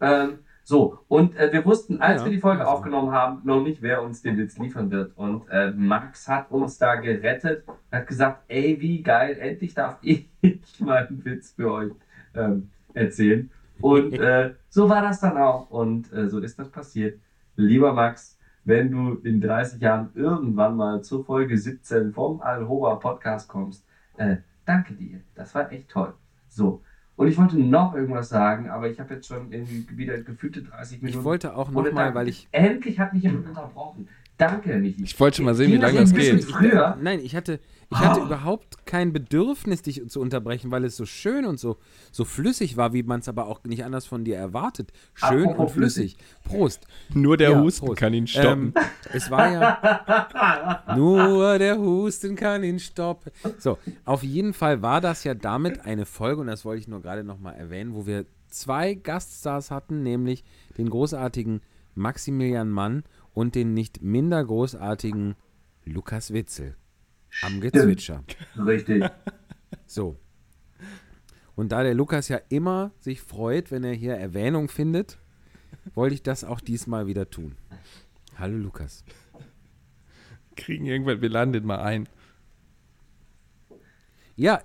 Ähm, 0.00 0.40
so, 0.70 1.00
und 1.08 1.34
äh, 1.36 1.52
wir 1.52 1.64
wussten, 1.64 2.00
als 2.00 2.20
Ja, 2.20 2.26
wir 2.26 2.30
die 2.30 2.38
Folge 2.38 2.60
also. 2.60 2.70
aufgenommen 2.74 3.10
haben, 3.10 3.40
noch 3.42 3.60
nicht, 3.60 3.82
wer 3.82 4.04
uns 4.04 4.22
den 4.22 4.38
Witz 4.38 4.56
liefern 4.56 4.88
wird. 4.92 5.16
Und 5.16 5.48
äh, 5.50 5.72
Max 5.72 6.28
hat 6.28 6.48
uns 6.52 6.78
da 6.78 6.94
gerettet, 6.94 7.64
hat 7.90 8.06
gesagt, 8.06 8.44
ey, 8.46 8.80
wie 8.80 9.02
geil, 9.02 9.36
endlich 9.40 9.74
darf 9.74 9.98
ich 10.02 10.28
mal 10.78 11.08
einen 11.08 11.24
Witz 11.24 11.54
für 11.56 11.72
euch 11.72 11.92
ähm, 12.36 12.70
erzählen. 12.94 13.50
Und 13.80 14.12
äh, 14.20 14.54
so 14.68 14.88
war 14.88 15.02
das 15.02 15.18
dann 15.18 15.38
auch. 15.38 15.70
Und 15.70 16.12
äh, 16.12 16.28
so 16.28 16.38
ist 16.38 16.56
das 16.56 16.70
passiert. 16.70 17.18
Lieber 17.56 17.92
Max, 17.92 18.38
wenn 18.64 18.92
du 18.92 19.14
in 19.24 19.40
30 19.40 19.80
Jahren 19.80 20.10
irgendwann 20.14 20.76
mal 20.76 21.02
zur 21.02 21.24
Folge 21.24 21.58
17 21.58 22.12
vom 22.12 22.40
Alhoba 22.42 22.94
Podcast 22.94 23.48
kommst, 23.48 23.84
äh, 24.18 24.36
danke 24.64 24.94
dir. 24.94 25.20
Das 25.34 25.52
war 25.52 25.72
echt 25.72 25.88
toll. 25.88 26.14
So. 26.48 26.84
Und 27.20 27.28
ich 27.28 27.36
wollte 27.36 27.58
noch 27.58 27.94
irgendwas 27.94 28.30
sagen, 28.30 28.70
aber 28.70 28.88
ich 28.88 28.98
habe 28.98 29.12
jetzt 29.12 29.26
schon 29.26 29.50
wieder 29.50 30.22
gefühlte 30.22 30.62
30 30.62 31.02
Minuten. 31.02 31.18
Ich 31.18 31.22
wollte 31.22 31.54
auch 31.54 31.70
nochmal, 31.70 32.14
weil 32.14 32.28
ich. 32.28 32.48
Endlich 32.50 32.98
hat 32.98 33.12
mich 33.12 33.24
jemand 33.24 33.46
unterbrochen. 33.46 34.08
Danke, 34.38 34.74
Michi. 34.78 35.04
Ich 35.04 35.20
wollte 35.20 35.36
schon 35.36 35.44
mal 35.44 35.54
sehen, 35.54 35.70
wie 35.70 35.76
lange 35.76 36.00
das 36.00 36.14
geht. 36.14 36.42
Früher, 36.44 36.96
Nein, 36.98 37.20
ich 37.22 37.36
hatte, 37.36 37.60
ich 37.92 37.98
hatte 37.98 38.20
überhaupt 38.20 38.86
kein 38.86 39.12
Bedürfnis, 39.12 39.82
dich 39.82 40.00
zu 40.08 40.20
unterbrechen, 40.20 40.70
weil 40.70 40.84
es 40.84 40.96
so 40.96 41.06
schön 41.06 41.44
und 41.44 41.58
so, 41.58 41.76
so 42.12 42.24
flüssig 42.24 42.76
war, 42.76 42.92
wie 42.92 43.02
man 43.02 43.20
es 43.20 43.28
aber 43.28 43.46
auch 43.46 43.64
nicht 43.64 43.84
anders 43.84 44.06
von 44.06 44.24
dir 44.24 44.36
erwartet. 44.36 44.92
Schön 45.14 45.42
Apropos 45.48 45.58
und 45.58 45.70
flüssig. 45.70 46.16
Prost. 46.44 46.86
Nur 47.12 47.36
der 47.36 47.50
Ja, 47.50 47.60
Husten 47.60 47.86
Prost. 47.86 47.98
kann 47.98 48.14
ihn 48.14 48.26
stoppen. 48.28 48.72
Ähm, 48.76 48.84
es 49.12 49.30
war 49.30 49.50
ja. 49.52 50.84
nur 50.96 51.58
der 51.58 51.78
Husten 51.78 52.36
kann 52.36 52.62
ihn 52.62 52.78
stoppen. 52.78 53.32
So, 53.58 53.78
auf 54.04 54.22
jeden 54.22 54.52
Fall 54.54 54.82
war 54.82 55.00
das 55.00 55.24
ja 55.24 55.34
damit 55.34 55.80
eine 55.80 56.06
Folge, 56.06 56.40
und 56.42 56.46
das 56.46 56.64
wollte 56.64 56.80
ich 56.80 56.88
nur 56.88 57.02
gerade 57.02 57.24
nochmal 57.24 57.56
erwähnen, 57.56 57.94
wo 57.94 58.06
wir 58.06 58.24
zwei 58.48 58.94
Gaststars 58.94 59.70
hatten, 59.70 60.02
nämlich 60.02 60.44
den 60.78 60.90
großartigen 60.90 61.60
Maximilian 61.96 62.70
Mann 62.70 63.02
und 63.34 63.54
den 63.54 63.74
nicht 63.74 64.02
minder 64.02 64.44
großartigen 64.44 65.34
Lukas 65.84 66.32
Witzel. 66.32 66.76
Am 67.42 67.60
Gezwitscher. 67.60 68.24
richtig. 68.56 69.04
So. 69.86 70.16
Und 71.56 71.72
da 71.72 71.82
der 71.82 71.94
Lukas 71.94 72.28
ja 72.28 72.40
immer 72.48 72.92
sich 73.00 73.20
freut, 73.20 73.70
wenn 73.70 73.84
er 73.84 73.92
hier 73.92 74.14
Erwähnung 74.14 74.68
findet, 74.68 75.18
wollte 75.94 76.14
ich 76.14 76.22
das 76.22 76.44
auch 76.44 76.60
diesmal 76.60 77.06
wieder 77.06 77.28
tun. 77.30 77.56
Hallo 78.36 78.56
Lukas. 78.56 79.04
Kriegen 80.56 80.86
irgendwann, 80.86 81.20
wir 81.20 81.28
laden 81.28 81.52
den 81.52 81.66
mal 81.66 81.80
ein. 81.80 82.08
Ja, 84.36 84.62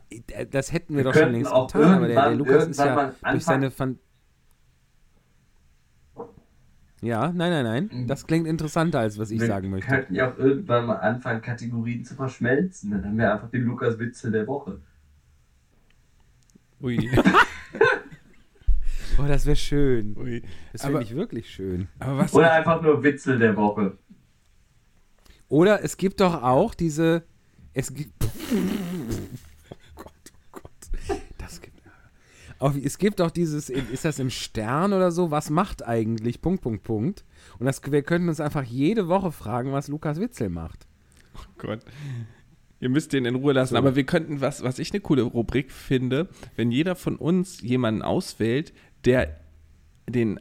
das 0.51 0.72
hätten 0.72 0.95
wir, 0.95 1.03
Wir 1.03 1.11
doch 1.11 1.20
schon 1.20 1.34
längst 1.34 1.53
getan, 1.53 1.84
aber 1.84 2.07
der, 2.07 2.30
der 2.30 2.36
Lukas 2.36 2.68
ist 2.68 2.78
ja 2.80 3.13
durch 3.30 3.43
seine 3.43 3.72
Fan 3.72 3.99
Ja, 7.06 7.32
nein, 7.32 7.64
nein, 7.64 7.88
nein. 7.89 8.08
Das 8.08 8.26
klingt 8.26 8.47
interessanter, 8.47 8.99
als 8.99 9.18
was 9.20 9.32
ich 9.32 9.39
wir 9.39 9.47
sagen 9.47 9.70
möchte. 9.70 9.88
könnten 9.89 10.16
ja 10.16 10.32
auch 10.32 10.38
irgendwann 10.38 10.86
mal 10.88 10.95
anfangen, 10.95 11.41
Kategorien 11.41 12.03
zu 12.03 12.16
verschmelzen. 12.16 12.91
Dann 12.91 13.06
haben 13.06 13.18
wir 13.18 13.32
einfach 13.32 13.49
den 13.49 13.64
Lukas 13.64 13.99
Witzel 13.99 14.32
der 14.32 14.47
Woche. 14.47 14.80
Ui. 16.82 17.10
Oh, 19.18 19.24
das 19.26 19.45
wäre 19.45 19.56
schön. 19.56 20.18
Ui. 20.18 20.43
Das 20.74 20.84
finde 20.84 21.01
ich 21.01 21.16
wirklich 21.16 21.49
schön. 21.49 21.88
Aber 21.99 22.18
was? 22.18 22.34
Oder 22.34 22.51
einfach 22.51 22.82
nur 22.82 23.01
Witzel 23.01 23.39
der 23.39 23.56
Woche. 23.56 23.97
Oder 25.47 25.84
es 25.86 25.95
gibt 25.95 26.20
doch 26.20 26.43
auch 26.43 26.74
diese. 26.74 27.24
Es 27.74 27.93
gibt. 27.93 28.12
Oh 28.22 28.28
Gott, 29.95 30.12
oh 30.53 30.60
Gott. 30.60 31.18
Das 31.38 31.62
gibt. 31.62 31.78
Auf, 32.60 32.76
es 32.82 32.97
gibt 32.97 33.22
auch 33.22 33.32
dieses. 33.32 33.70
Ist 33.70 34.06
das 34.06 34.20
im 34.20 34.30
Stern 34.30 34.93
oder 34.93 35.12
so? 35.12 35.32
Was 35.32 35.49
macht 35.49 35.86
eigentlich? 35.86 36.41
Punkt, 36.41 36.62
Punkt, 36.62 36.84
Punkt. 36.84 37.26
Und 37.60 37.66
das, 37.66 37.82
wir 37.91 38.01
könnten 38.01 38.30
uns 38.30 38.39
einfach 38.39 38.64
jede 38.64 39.08
Woche 39.08 39.32
fragen, 39.32 39.72
was 39.74 39.88
Lukas 39.88 40.20
Witzel 40.20 40.49
macht. 40.49 40.88
Gott. 41.58 41.80
Ihr 42.80 42.89
müsst 42.89 43.14
den 43.14 43.26
in 43.26 43.36
Ruhe 43.36 43.53
lassen. 43.53 43.74
So. 43.74 43.78
Aber 43.78 43.95
wir 43.95 44.06
könnten, 44.06 44.41
was, 44.41 44.64
was 44.64 44.80
ich 44.80 44.91
eine 44.91 45.01
coole 45.01 45.24
Rubrik 45.24 45.72
finde, 45.72 46.30
wenn 46.56 46.72
jeder 46.72 46.95
von 46.95 47.16
uns 47.16 47.62
jemanden 47.62 48.01
auswählt, 48.01 48.74
der 49.06 49.39
den, 50.08 50.39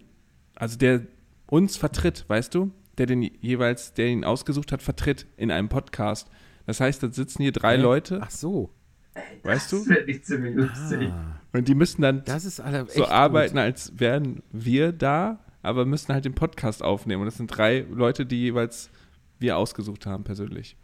also 0.55 0.77
der 0.77 1.07
uns 1.47 1.77
vertritt, 1.77 2.25
weißt 2.29 2.55
du? 2.55 2.73
Der 2.99 3.07
den 3.07 3.23
jeweils, 3.23 3.95
der 3.95 4.09
ihn 4.09 4.25
ausgesucht 4.25 4.73
hat, 4.73 4.83
vertritt 4.83 5.27
in 5.37 5.51
einem 5.51 5.69
Podcast. 5.69 6.29
Das 6.67 6.81
heißt, 6.81 7.03
da 7.03 7.11
sitzen 7.11 7.43
hier 7.43 7.53
drei 7.53 7.77
Hä? 7.77 7.83
Leute, 7.83 8.21
Ach 8.23 8.31
so. 8.31 8.71
Weißt 9.43 9.73
Das 9.73 9.85
du? 9.85 9.89
wird 9.89 10.07
nicht 10.07 10.27
ziemlich 10.27 10.55
lustig. 10.57 11.09
Ah, 11.11 11.41
Und 11.53 11.69
die 11.69 11.75
müssen 11.75 12.03
dann 12.03 12.23
das 12.25 12.45
ist 12.45 12.61
alle 12.61 12.87
so 12.89 13.07
arbeiten, 13.07 13.55
Gut. 13.55 13.62
als 13.62 13.93
wären 13.99 14.43
wir 14.53 14.93
da, 14.93 15.39
aber 15.62 15.85
müssen 15.87 16.12
halt 16.12 16.25
den 16.25 16.35
Podcast 16.35 16.83
aufnehmen. 16.83 17.23
Und 17.23 17.27
das 17.27 17.37
sind 17.37 17.47
drei 17.49 17.87
Leute, 17.91 18.27
die 18.27 18.41
jeweils 18.41 18.91
wir 19.39 19.57
ausgesucht 19.57 20.07
haben, 20.07 20.25
persönlich. 20.25 20.77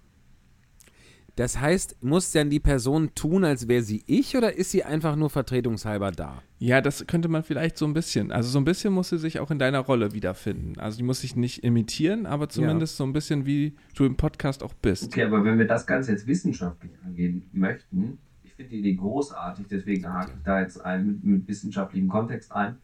Das 1.41 1.59
heißt, 1.59 2.05
muss 2.05 2.32
dann 2.32 2.51
die 2.51 2.61
Person 2.61 3.14
tun, 3.14 3.45
als 3.45 3.66
wäre 3.66 3.80
sie 3.80 4.03
ich 4.07 4.36
oder 4.36 4.59
ist 4.59 4.72
sie 4.72 4.84
einfach 4.84 5.16
nur 5.16 5.30
vertretungshalber 5.30 6.11
da? 6.11 6.43
Ja, 6.59 6.82
das 6.82 7.07
könnte 7.07 7.28
man 7.28 7.45
vielleicht 7.45 7.78
so 7.78 7.86
ein 7.86 7.95
bisschen. 7.95 8.30
Also 8.30 8.51
so 8.51 8.59
ein 8.59 8.66
bisschen 8.66 8.93
muss 8.93 9.09
sie 9.09 9.16
sich 9.16 9.41
auch 9.41 9.51
in 9.51 9.59
deiner 9.59 9.78
Rolle 9.78 10.12
wiederfinden. 10.12 10.78
Also 10.78 10.99
die 10.99 11.03
muss 11.03 11.22
sich 11.22 11.36
nicht 11.36 11.64
imitieren, 11.64 12.26
aber 12.26 12.51
zumindest 12.51 12.99
so 12.99 13.05
ein 13.05 13.14
bisschen 13.14 13.47
wie 13.47 13.74
du 13.95 14.05
im 14.05 14.18
Podcast 14.18 14.62
auch 14.62 14.74
bist. 14.74 15.05
Okay, 15.05 15.22
aber 15.22 15.43
wenn 15.43 15.59
wir 15.59 15.66
das 15.66 15.86
Ganze 15.86 16.12
jetzt 16.12 16.26
wissenschaftlich 16.26 16.93
angehen 17.07 17.49
möchten, 17.55 18.18
ich 18.45 18.53
finde 18.53 18.72
die 18.72 18.80
Idee 18.80 18.97
großartig, 18.97 19.64
deswegen 19.70 20.12
hake 20.12 20.32
ich 20.36 20.43
da 20.45 20.61
jetzt 20.61 20.84
ein, 20.84 21.07
mit, 21.07 21.24
mit 21.24 21.49
wissenschaftlichem 21.49 22.11
Kontext 22.11 22.53
ein. 22.53 22.76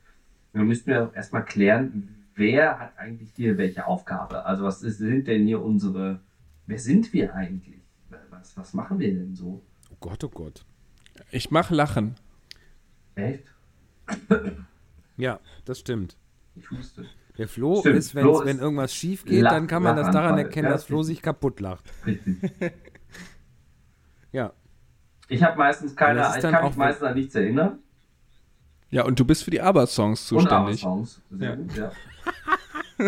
Dann 0.54 0.66
müssten 0.66 0.90
wir 0.90 1.12
erstmal 1.14 1.44
klären, 1.44 2.08
wer 2.34 2.78
hat 2.78 2.92
eigentlich 2.96 3.28
hier 3.36 3.58
welche 3.58 3.86
Aufgabe? 3.86 4.46
Also 4.46 4.64
was 4.64 4.82
ist, 4.82 4.96
sind 4.96 5.26
denn 5.26 5.46
hier 5.46 5.62
unsere, 5.62 6.20
wer 6.66 6.78
sind 6.78 7.12
wir 7.12 7.34
eigentlich? 7.34 7.75
Was, 8.38 8.56
was 8.56 8.74
machen 8.74 8.98
wir 8.98 9.12
denn 9.12 9.34
so? 9.34 9.62
Oh 9.90 9.96
Gott, 10.00 10.22
oh 10.24 10.28
Gott. 10.28 10.64
Ich 11.30 11.50
mach 11.50 11.70
Lachen. 11.70 12.14
Echt? 13.14 13.44
Ja, 15.16 15.40
das 15.64 15.80
stimmt. 15.80 16.16
Ich 16.54 16.70
huste. 16.70 17.06
Der 17.38 17.48
Flo 17.48 17.80
Stimmt, 17.80 17.96
ist, 17.96 18.12
Flo 18.12 18.42
wenn 18.44 18.58
irgendwas 18.58 18.94
schief 18.94 19.24
geht, 19.24 19.42
Lach- 19.42 19.52
dann 19.52 19.66
kann 19.66 19.82
man 19.82 19.94
das 19.96 20.10
daran 20.10 20.38
erkennen, 20.38 20.66
Ja, 20.68 20.72
dass 20.72 20.84
Flo 20.84 21.02
sich 21.02 21.20
kaputt 21.22 21.60
lacht. 21.60 21.84
Richtig. 22.06 22.36
Ja. 24.32 24.52
Ich 25.28 25.42
habe 25.42 25.56
meistens 25.56 25.96
keine, 25.96 26.20
ich 26.36 26.42
kann 26.42 26.64
mich 26.66 26.76
meistens 26.76 27.02
an 27.04 27.14
nichts 27.14 27.34
erinnern. 27.34 27.78
Ja, 28.90 29.04
und 29.04 29.18
du 29.18 29.24
bist 29.24 29.44
für 29.44 29.50
die 29.50 29.62
ABBA-Songs 29.62 30.30
Und 30.32 30.40
zuständig. 30.42 30.84
ABBA-Songs. 30.84 31.22
Sehr 31.30 31.48
Ja. 31.50 31.54
gut, 31.56 31.74
ja. 31.76 31.92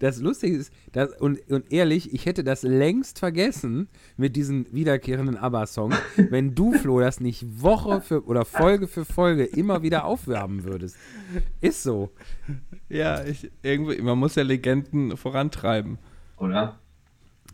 Das 0.00 0.20
Lustige 0.20 0.56
ist, 0.56 0.72
dass, 0.92 1.12
und, 1.20 1.40
und 1.50 1.70
ehrlich, 1.72 2.12
ich 2.14 2.26
hätte 2.26 2.42
das 2.44 2.62
längst 2.62 3.18
vergessen 3.18 3.88
mit 4.16 4.36
diesen 4.36 4.72
wiederkehrenden 4.72 5.36
ABBA-Songs, 5.36 5.96
wenn 6.30 6.54
du, 6.54 6.72
Flo, 6.72 7.00
das 7.00 7.20
nicht 7.20 7.62
Woche 7.62 8.00
für 8.00 8.24
oder 8.26 8.44
Folge 8.44 8.86
für 8.86 9.04
Folge 9.04 9.44
immer 9.44 9.82
wieder 9.82 10.04
aufwärmen 10.04 10.64
würdest. 10.64 10.96
Ist 11.60 11.82
so. 11.82 12.10
Ja, 12.88 13.24
ich, 13.24 13.50
irgendwie, 13.62 14.00
man 14.00 14.18
muss 14.18 14.34
ja 14.36 14.42
Legenden 14.42 15.16
vorantreiben. 15.16 15.98
Oder? 16.38 16.78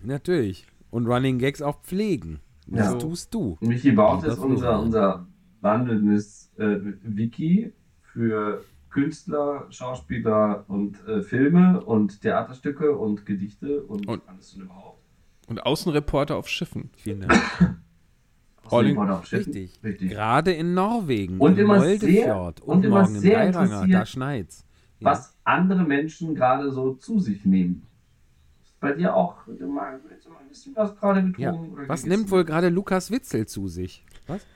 Natürlich. 0.03 0.66
Und 0.91 1.07
Running 1.07 1.39
Gags 1.39 1.62
auch 1.62 1.81
pflegen. 1.83 2.41
Das 2.66 2.93
Ja. 2.93 2.99
tust 2.99 3.35
du. 3.35 3.57
Michi 3.61 3.93
Baut 3.93 4.25
ist 4.25 4.39
unser, 4.39 4.81
unser 4.81 5.27
wandelndes 5.61 6.51
äh, 6.59 6.77
Wiki 7.03 7.72
für 8.12 8.62
Künstler, 8.95 9.66
Schauspieler 9.70 10.64
und 10.68 11.05
äh, 11.09 11.20
Filme 11.20 11.82
und 11.84 12.20
Theaterstücke 12.20 12.97
und 12.97 13.26
Gedichte 13.26 13.82
und, 13.82 14.07
Und- 14.07 14.22
alles 14.28 14.55
und 14.55 14.62
überhaupt. 14.62 15.03
Und 15.49 15.66
Außenreporter 15.66 16.36
auf 16.36 16.49
Schiffen. 16.49 16.90
Vielen 16.97 17.22
Dank. 17.22 17.32
Rolling- 18.70 18.97
Außerdem 18.97 19.11
auf 19.11 19.26
Schiffen. 19.26 19.53
Richtig. 19.53 19.80
Richtig. 19.82 20.11
Gerade 20.11 20.53
in 20.53 20.74
Norwegen. 20.74 21.38
Und 21.38 21.59
im 21.59 21.64
immer 21.64 21.78
Moldefjord 21.78 22.59
sehr- 22.61 22.68
und, 22.68 22.76
und 22.78 22.84
immer 22.84 23.01
morgen 23.03 23.14
im 23.16 23.20
sehr 23.20 23.34
Geiranger. 23.38 23.68
Da 23.68 23.74
interessiert, 23.82 24.09
schneit's. 24.09 24.64
Ja. 25.01 25.11
Was 25.11 25.36
andere 25.42 25.82
Menschen 25.82 26.34
gerade 26.36 26.70
so 26.70 26.95
zu 26.95 27.18
sich 27.18 27.45
nehmen. 27.45 27.86
Ist 28.62 28.78
bei 28.80 28.92
dir 28.92 29.14
auch 29.14 29.38
du 29.47 29.66
mal, 29.66 30.01
willst 30.09 30.24
du 30.26 30.30
mal 30.30 30.38
ein 30.38 30.49
bisschen 30.49 30.74
was 30.76 30.97
gerade 30.97 31.20
getrunken? 31.24 31.42
Ja. 31.42 31.53
oder 31.53 31.88
Was 31.88 32.07
nimmt 32.07 32.30
wohl 32.30 32.45
gerade 32.45 32.68
Lukas 32.68 33.11
Witzel 33.11 33.45
zu 33.47 33.66
sich? 33.68 34.05
Was? 34.28 34.47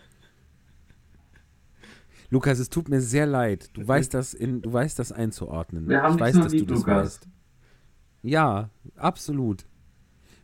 Lukas, 2.30 2.58
es 2.58 2.68
tut 2.68 2.88
mir 2.88 3.00
sehr 3.00 3.26
leid. 3.26 3.70
Du 3.72 3.86
weißt 3.86 4.12
das, 4.12 4.34
in, 4.34 4.60
du 4.60 4.72
weißt 4.72 4.98
das 4.98 5.12
einzuordnen. 5.12 5.88
Wir 5.88 6.02
haben 6.02 6.14
ich 6.16 6.20
weiß, 6.20 6.36
dass 6.36 6.52
lieb, 6.52 6.66
du 6.66 6.74
das 6.74 6.80
Lukas. 6.80 7.04
weißt. 7.04 7.28
Ja, 8.22 8.70
absolut. 8.96 9.64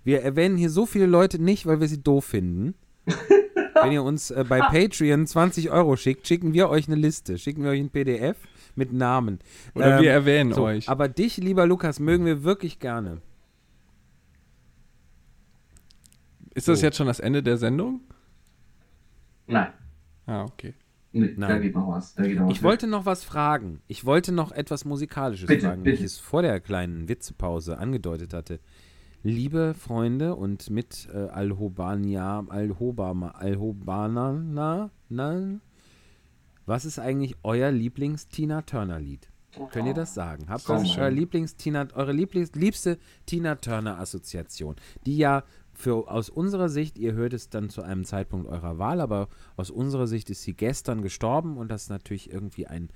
Wir 0.02 0.22
erwähnen 0.22 0.56
hier 0.56 0.70
so 0.70 0.86
viele 0.86 1.06
Leute 1.06 1.38
nicht, 1.42 1.66
weil 1.66 1.80
wir 1.80 1.88
sie 1.88 2.02
doof 2.02 2.24
finden. 2.24 2.74
Wenn 3.82 3.92
ihr 3.92 4.02
uns 4.02 4.30
äh, 4.30 4.44
bei 4.48 4.60
Patreon 4.60 5.26
20 5.26 5.70
Euro 5.70 5.96
schickt, 5.96 6.26
schicken 6.26 6.54
wir 6.54 6.70
euch 6.70 6.86
eine 6.86 6.96
Liste. 6.96 7.36
Schicken 7.38 7.62
wir 7.64 7.70
euch 7.70 7.80
ein 7.80 7.90
PDF 7.90 8.36
mit 8.76 8.92
Namen. 8.92 9.40
Oder 9.74 9.98
Ähm, 9.98 10.02
wir 10.04 10.10
erwähnen 10.10 10.52
so, 10.54 10.62
euch. 10.64 10.88
Aber 10.88 11.08
dich, 11.08 11.36
lieber 11.36 11.66
Lukas, 11.66 12.00
mögen 12.00 12.24
wir 12.24 12.44
wirklich 12.44 12.78
gerne. 12.78 13.20
Ist 16.54 16.68
das 16.68 16.80
so. 16.80 16.86
jetzt 16.86 16.96
schon 16.96 17.08
das 17.08 17.20
Ende 17.20 17.42
der 17.42 17.58
Sendung? 17.58 18.00
Nein. 19.46 19.72
Ah, 20.26 20.44
okay. 20.44 20.72
Nee, 21.14 21.34
da 21.38 21.48
Nein. 21.48 21.62
geht 21.62 21.74
noch 21.74 21.88
was. 21.88 22.14
Da 22.14 22.24
geht 22.24 22.38
noch 22.38 22.46
was 22.48 22.56
Ich 22.56 22.62
wollte 22.62 22.86
noch 22.86 23.06
was 23.06 23.22
fragen. 23.24 23.80
Ich 23.86 24.04
wollte 24.04 24.32
noch 24.32 24.50
etwas 24.52 24.84
Musikalisches 24.84 25.46
Bitte, 25.46 25.66
fragen, 25.68 25.84
wie 25.84 25.90
ich 25.90 25.96
bitte. 25.96 26.06
es 26.06 26.18
vor 26.18 26.42
der 26.42 26.58
kleinen 26.60 27.08
Witzepause 27.08 27.78
angedeutet 27.78 28.34
hatte. 28.34 28.58
Liebe 29.22 29.74
Freunde 29.74 30.34
und 30.34 30.68
mit 30.70 31.08
äh, 31.14 31.16
Alhobania, 31.28 32.44
Alhobama, 32.48 33.30
Alhobanana, 33.30 34.90
na, 35.08 35.60
was 36.66 36.84
ist 36.84 36.98
eigentlich 36.98 37.36
euer 37.42 37.70
Lieblings-Tina 37.70 38.62
Turner-Lied? 38.62 39.28
Könnt 39.70 39.86
ihr 39.86 39.94
das 39.94 40.14
sagen? 40.14 40.46
Habt 40.48 40.68
was 40.68 40.96
euer 40.96 41.04
Mann. 41.04 41.14
Lieblings-Tina, 41.14 41.88
eure 41.94 42.12
Lieblings, 42.12 42.52
liebste 42.54 42.98
Tina 43.24 43.54
Turner-Assoziation, 43.54 44.74
die 45.06 45.16
ja 45.16 45.44
für, 45.74 46.10
aus 46.10 46.30
unserer 46.30 46.68
Sicht, 46.68 46.98
ihr 46.98 47.12
hört 47.14 47.32
es 47.32 47.50
dann 47.50 47.68
zu 47.68 47.82
einem 47.82 48.04
Zeitpunkt 48.04 48.46
eurer 48.48 48.78
Wahl, 48.78 49.00
aber 49.00 49.28
aus 49.56 49.70
unserer 49.70 50.06
Sicht 50.06 50.30
ist 50.30 50.42
sie 50.42 50.54
gestern 50.54 51.02
gestorben 51.02 51.56
und 51.56 51.70
das 51.70 51.84
ist 51.84 51.90
natürlich 51.90 52.32
irgendwie 52.32 52.66
ein, 52.66 52.90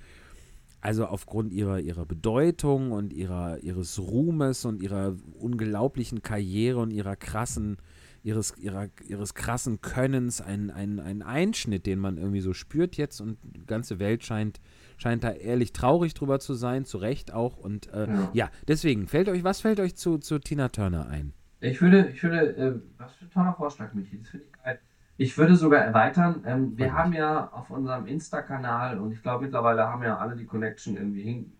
also 0.81 1.05
aufgrund 1.05 1.51
ihrer, 1.51 1.79
ihrer 1.79 2.05
Bedeutung 2.05 2.91
und 2.91 3.11
ihrer, 3.13 3.59
ihres 3.59 3.99
Ruhmes 3.99 4.65
und 4.65 4.81
ihrer 4.81 5.15
unglaublichen 5.37 6.21
Karriere 6.21 6.79
und 6.79 6.91
ihrer 6.91 7.15
krassen, 7.15 7.77
ihres, 8.23 8.53
ihrer, 8.57 8.87
ihres 9.07 9.33
krassen 9.33 9.81
Könnens 9.81 10.41
ein, 10.41 10.71
ein, 10.71 10.99
ein 10.99 11.21
Einschnitt, 11.21 11.85
den 11.85 11.99
man 11.99 12.17
irgendwie 12.17 12.41
so 12.41 12.53
spürt 12.53 12.95
jetzt 12.95 13.19
und 13.19 13.37
die 13.43 13.65
ganze 13.65 13.99
Welt 13.99 14.23
scheint, 14.23 14.59
scheint 14.97 15.23
da 15.23 15.31
ehrlich 15.31 15.73
traurig 15.73 16.13
drüber 16.13 16.39
zu 16.39 16.53
sein, 16.53 16.85
zu 16.85 16.97
Recht 16.97 17.33
auch. 17.33 17.57
Und 17.57 17.87
äh, 17.93 18.07
Ja. 18.07 18.29
ja. 18.33 18.51
deswegen, 18.67 19.07
fällt 19.07 19.29
euch, 19.29 19.43
was 19.43 19.61
fällt 19.61 19.79
euch 19.79 19.95
zu, 19.95 20.17
zu 20.17 20.39
Tina 20.39 20.69
Turner 20.69 21.07
ein? 21.07 21.33
Ich 21.61 21.81
würde, 21.81 22.07
ich 22.09 22.23
würde, 22.23 22.55
äh, 22.55 22.79
was 22.97 23.13
für 23.15 23.25
ein 23.25 23.31
toller 23.31 23.53
Vorschlag, 23.53 23.93
Michi, 23.93 24.19
das 24.19 24.29
finde 24.29 24.45
ich 24.45 24.63
geil. 24.63 24.79
Ich 25.17 25.37
würde 25.37 25.55
sogar 25.55 25.81
erweitern, 25.81 26.43
ähm, 26.45 26.77
wir 26.77 26.93
haben 26.93 27.11
ja 27.11 27.49
auf 27.51 27.69
unserem 27.69 28.07
Insta-Kanal 28.07 28.99
und 28.99 29.11
ich 29.11 29.21
glaube 29.21 29.43
mittlerweile 29.43 29.83
haben 29.87 30.01
ja 30.03 30.17
alle 30.17 30.35
die 30.37 30.45
Connection 30.45 30.95
irgendwie 30.95 31.21
hin. 31.23 31.51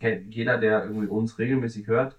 Kennt, 0.00 0.34
jeder, 0.34 0.56
der 0.58 0.84
irgendwie 0.84 1.06
uns 1.06 1.38
regelmäßig 1.38 1.86
hört, 1.86 2.16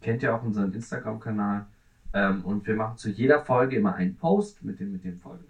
kennt 0.00 0.22
ja 0.22 0.36
auch 0.36 0.42
unseren 0.42 0.72
Instagram-Kanal. 0.72 1.66
Ähm, 2.12 2.44
und 2.44 2.66
wir 2.66 2.74
machen 2.74 2.96
zu 2.96 3.10
jeder 3.10 3.44
Folge 3.44 3.76
immer 3.76 3.94
einen 3.94 4.16
Post 4.16 4.64
mit 4.64 4.80
dem, 4.80 4.92
mit 4.92 5.04
dem 5.04 5.16
Folgen. 5.18 5.44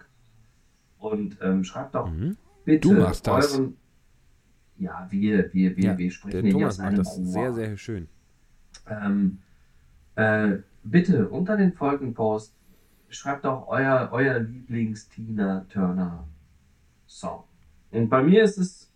Und 0.99 1.37
ähm, 1.41 1.63
schreibt 1.63 1.95
doch 1.95 2.09
Mhm. 2.11 2.37
bitte 2.63 2.87
Du 2.87 2.93
machst 2.93 3.25
das. 3.25 3.53
euren. 3.55 3.77
Ja, 4.77 5.07
wir, 5.09 5.51
wir, 5.53 5.75
wir, 5.75 5.83
Ja, 5.83 5.97
wir 5.97 6.11
sprechen 6.11 6.33
Der 6.33 6.41
hier 6.43 6.51
Thomas 6.51 6.77
macht 6.77 6.97
das 6.99 7.15
sehr, 7.15 7.51
sehr 7.53 7.77
schön. 7.77 8.07
Ähm, 8.87 9.39
äh, 10.15 10.57
bitte 10.91 11.29
unter 11.29 11.57
den 11.57 11.73
Folgenpost 11.73 12.53
schreibt 13.09 13.45
doch 13.45 13.67
euer, 13.67 14.09
euer 14.11 14.39
Lieblings-Tina 14.39 15.65
Turner 15.69 16.27
Song. 17.07 17.43
Und 17.91 18.09
bei 18.09 18.21
mir 18.21 18.43
ist 18.43 18.57
es, 18.57 18.93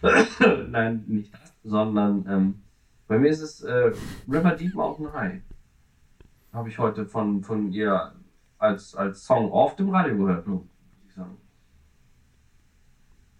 nein, 0.68 1.04
nicht 1.06 1.32
das, 1.34 1.52
sondern 1.64 2.24
ähm, 2.28 2.62
bei 3.08 3.18
mir 3.18 3.30
ist 3.30 3.40
es 3.40 3.62
äh, 3.62 3.92
River 4.28 4.52
Deep 4.52 4.74
Mountain 4.74 5.12
High. 5.12 5.42
Habe 6.52 6.68
ich 6.68 6.78
heute 6.78 7.06
von, 7.06 7.42
von 7.42 7.72
ihr 7.72 8.12
als, 8.58 8.94
als 8.94 9.24
Song 9.24 9.50
auf 9.50 9.76
dem 9.76 9.90
Radio 9.90 10.16
gehört, 10.16 10.46
muss 10.46 10.62
ich 11.08 11.14
sagen. 11.14 11.36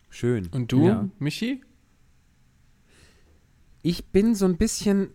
Schön. 0.08 0.48
Und 0.52 0.72
du, 0.72 0.86
Ja. 0.86 1.08
Michi? 1.18 1.62
Ich 3.82 4.06
bin 4.08 4.34
so 4.34 4.44
ein 4.44 4.56
bisschen 4.56 5.10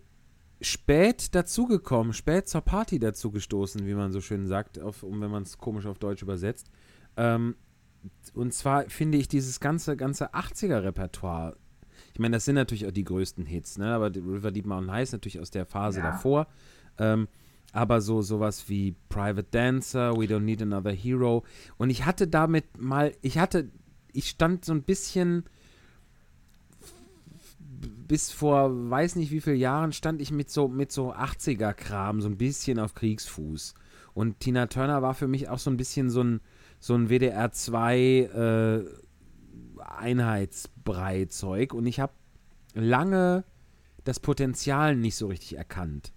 spät 0.66 1.34
dazugekommen, 1.34 2.12
spät 2.12 2.48
zur 2.48 2.60
Party 2.60 2.98
dazu 2.98 3.30
gestoßen, 3.30 3.86
wie 3.86 3.94
man 3.94 4.12
so 4.12 4.20
schön 4.20 4.46
sagt, 4.46 4.78
auf, 4.80 5.02
um, 5.02 5.20
wenn 5.20 5.30
man 5.30 5.42
es 5.44 5.58
komisch 5.58 5.86
auf 5.86 5.98
Deutsch 5.98 6.22
übersetzt. 6.22 6.70
Ähm, 7.16 7.56
und 8.34 8.52
zwar 8.54 8.88
finde 8.88 9.18
ich 9.18 9.28
dieses 9.28 9.60
ganze, 9.60 9.96
ganze 9.96 10.34
80er-Repertoire, 10.34 11.56
ich 12.12 12.20
meine, 12.20 12.36
das 12.36 12.44
sind 12.44 12.54
natürlich 12.54 12.86
auch 12.86 12.92
die 12.92 13.04
größten 13.04 13.46
Hits, 13.46 13.78
ne? 13.78 13.92
aber 13.94 14.14
River 14.14 14.50
Deep 14.50 14.66
Mountain 14.66 14.90
High 14.92 15.02
ist 15.02 15.12
natürlich 15.12 15.40
aus 15.40 15.50
der 15.50 15.66
Phase 15.66 16.00
Ja. 16.00 16.10
davor. 16.12 16.46
Ähm, 16.98 17.28
aber 17.72 18.00
so 18.00 18.22
sowas 18.22 18.68
wie 18.68 18.94
Private 19.08 19.46
Dancer, 19.50 20.16
We 20.16 20.24
Don't 20.24 20.40
Need 20.40 20.62
Another 20.62 20.92
Hero. 20.92 21.44
Und 21.76 21.90
ich 21.90 22.06
hatte 22.06 22.26
damit 22.26 22.78
mal, 22.78 23.12
ich 23.20 23.38
hatte, 23.38 23.70
ich 24.12 24.30
stand 24.30 24.64
so 24.64 24.72
ein 24.72 24.82
bisschen 24.82 25.44
bis 28.08 28.30
vor 28.30 28.90
weiß 28.90 29.16
nicht 29.16 29.30
wie 29.30 29.40
viele 29.40 29.56
Jahren 29.56 29.92
stand 29.92 30.20
ich 30.20 30.30
mit 30.30 30.50
so 30.50 30.68
mit 30.68 30.92
so 30.92 31.12
80er 31.12 31.72
Kram 31.72 32.20
so 32.20 32.28
ein 32.28 32.36
bisschen 32.36 32.78
auf 32.78 32.94
Kriegsfuß 32.94 33.74
und 34.14 34.40
Tina 34.40 34.66
Turner 34.66 35.02
war 35.02 35.14
für 35.14 35.28
mich 35.28 35.48
auch 35.48 35.58
so 35.58 35.70
ein 35.70 35.76
bisschen 35.76 36.10
so 36.10 36.22
ein 36.22 36.40
so 36.78 36.94
ein 36.94 37.08
WDR 37.08 37.50
2 37.50 37.98
äh, 37.98 38.84
Einheitsbrei-Zeug 39.78 41.74
und 41.74 41.86
ich 41.86 42.00
habe 42.00 42.12
lange 42.74 43.44
das 44.04 44.20
Potenzial 44.20 44.96
nicht 44.96 45.16
so 45.16 45.26
richtig 45.26 45.56
erkannt. 45.56 46.12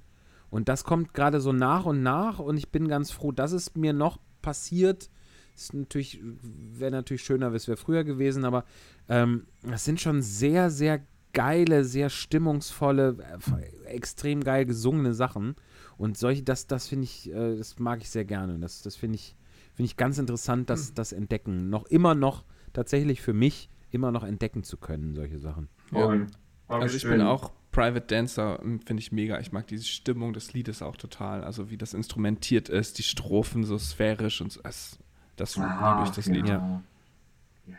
Und 0.49 0.70
das 0.70 0.84
kommt 0.84 1.14
gerade 1.14 1.41
so 1.41 1.53
nach 1.53 1.86
und 1.86 2.03
nach 2.03 2.39
und 2.39 2.57
ich 2.57 2.70
bin 2.70 2.88
ganz 2.88 3.12
froh, 3.12 3.32
dass 3.32 3.51
es 3.51 3.76
mir 3.76 3.93
noch 3.93 4.20
passiert. 4.41 5.10
Ist 5.55 5.74
natürlich, 5.74 6.22
wäre 6.24 6.91
natürlich 6.91 7.24
schöner, 7.24 7.53
es 7.53 7.68
wäre 7.68 7.78
früher 7.78 8.03
gewesen, 8.03 8.45
aber 8.45 8.66
ähm, 9.07 9.47
sind 9.76 9.99
schon 9.99 10.22
sehr, 10.22 10.70
sehr 10.70 11.01
geile, 11.34 11.84
sehr 11.84 12.10
stimmungsvolle, 12.10 13.18
äh, 13.20 13.86
extrem 13.88 14.44
geil 14.44 14.66
gesungene 14.66 15.14
Sachen. 15.14 15.56
Und 15.98 16.18
solche, 16.18 16.44
das, 16.44 16.68
das 16.68 16.88
finde 16.88 17.06
ich, 17.06 17.30
äh, 17.32 17.58
das 17.58 17.80
mag 17.80 18.02
ich 18.02 18.10
sehr 18.10 18.26
gerne. 18.26 18.58
Das, 18.60 18.82
das 18.82 18.96
finde 18.96 19.16
ich, 19.16 19.36
finde 19.74 19.88
ich 19.88 19.98
ganz 19.98 20.18
interessant, 20.18 20.70
das, 20.70 20.94
das 20.94 21.12
Entdecken. 21.12 21.70
Noch 21.70 21.86
immer 21.86 22.16
noch 22.16 22.44
tatsächlich 22.74 23.22
für 23.22 23.34
mich 23.34 23.70
immer 23.92 24.12
noch 24.12 24.24
entdecken 24.24 24.64
zu 24.64 24.78
können, 24.78 25.16
solche 25.16 25.40
Sachen. 25.40 25.70
Ja. 25.92 26.28
Also 26.68 26.96
ich 26.96 27.04
bin 27.04 27.22
auch 27.22 27.52
Private 27.72 28.06
Dancer, 28.08 28.60
ähm, 28.64 28.80
finde 28.80 29.02
ich 29.02 29.12
mega. 29.12 29.40
Ich 29.40 29.52
mag 29.52 29.68
diese 29.68 29.86
Stimmung 29.86 30.34
des 30.34 30.54
Liedes 30.54 30.82
auch 30.82 30.98
total. 30.98 31.44
Also 31.44 31.70
wie 31.70 31.78
das 31.78 31.94
instrumentiert 31.94 32.70
ist, 32.70 32.98
die 32.98 33.04
Strophen 33.04 33.64
so 33.64 33.78
sphärisch 33.78 34.42
und 34.42 34.52
so. 34.52 34.62
Das, 34.62 34.98
das 35.36 35.58
Ah, 35.58 35.98
liebe 35.98 36.10
ich, 36.10 36.16
das 36.16 36.26
ja. 36.26 36.34
Lied. 36.34 36.48
Ja, 36.50 36.84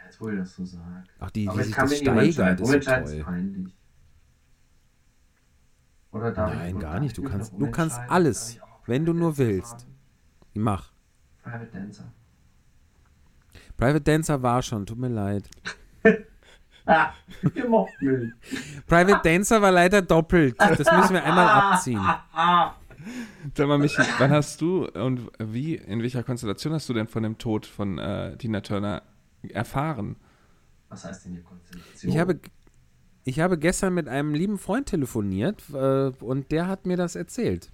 jetzt 0.06 0.20
wo 0.20 0.28
ihr 0.28 0.36
das 0.36 0.54
so 0.54 0.64
sagt. 0.64 1.08
Auch 1.18 1.30
die, 1.30 1.48
Aber 1.48 1.56
wie 1.58 1.60
ich 1.60 1.66
sich 1.66 1.74
kann 1.74 1.84
das 1.84 1.90
mich 1.90 2.02
nicht 2.02 2.34
steigert, 2.34 2.60
ist 2.60 2.68
so 2.68 2.74
ist 2.76 3.24
peinlich. 3.24 3.76
Oder 6.12 6.32
darf 6.32 6.54
Nein, 6.54 6.74
ich, 6.76 6.80
gar 6.82 7.00
nicht. 7.00 7.16
ich 7.18 7.24
Du 7.24 7.28
kannst- 7.30 7.52
du 7.56 7.70
kannst 7.70 7.98
alles, 8.08 8.54
ich 8.56 8.60
wenn 8.86 9.04
du 9.04 9.12
Private 9.12 9.20
nur 9.20 9.30
Dancer 9.30 9.46
willst. 9.46 9.70
sagen? 9.80 9.94
Mach. 10.54 10.92
Private 11.42 11.66
Dancer. 11.72 12.12
Private 13.76 14.00
Dancer 14.00 14.42
war 14.42 14.62
schon, 14.62 14.86
tut 14.86 14.98
mir 14.98 15.08
leid. 15.08 15.48
Ah, 16.86 17.12
ihr 17.54 17.68
mocht 17.68 17.92
mich. 18.00 18.32
Private 18.88 19.20
Dancer 19.22 19.62
war 19.62 19.70
leider 19.70 20.02
doppelt. 20.02 20.56
Das 20.58 20.78
müssen 20.78 21.12
wir 21.12 21.22
einmal 21.22 21.46
abziehen. 21.46 22.00
Sag 23.54 23.68
mal, 23.68 23.78
Michi, 23.78 24.02
wann 24.18 24.30
hast 24.30 24.60
du 24.60 24.86
und 24.86 25.30
wie, 25.38 25.76
in 25.76 26.00
welcher 26.02 26.24
Konstellation 26.24 26.72
hast 26.72 26.88
du 26.88 26.94
denn 26.94 27.06
von 27.06 27.22
dem 27.22 27.38
Tod 27.38 27.66
von 27.66 27.98
äh, 27.98 28.36
Tina 28.38 28.60
Turner 28.62 29.02
erfahren? 29.48 30.16
Was 30.88 31.04
heißt 31.04 31.24
denn 31.24 31.32
hier 31.32 31.42
Konstellation? 31.42 32.12
Ich 32.12 32.18
habe, 32.18 32.40
ich 33.24 33.40
habe 33.40 33.58
gestern 33.58 33.94
mit 33.94 34.08
einem 34.08 34.34
lieben 34.34 34.58
Freund 34.58 34.86
telefoniert 34.86 35.62
äh, 35.72 36.10
und 36.20 36.50
der 36.50 36.68
hat 36.68 36.86
mir 36.86 36.96
das 36.96 37.14
erzählt. 37.14 37.70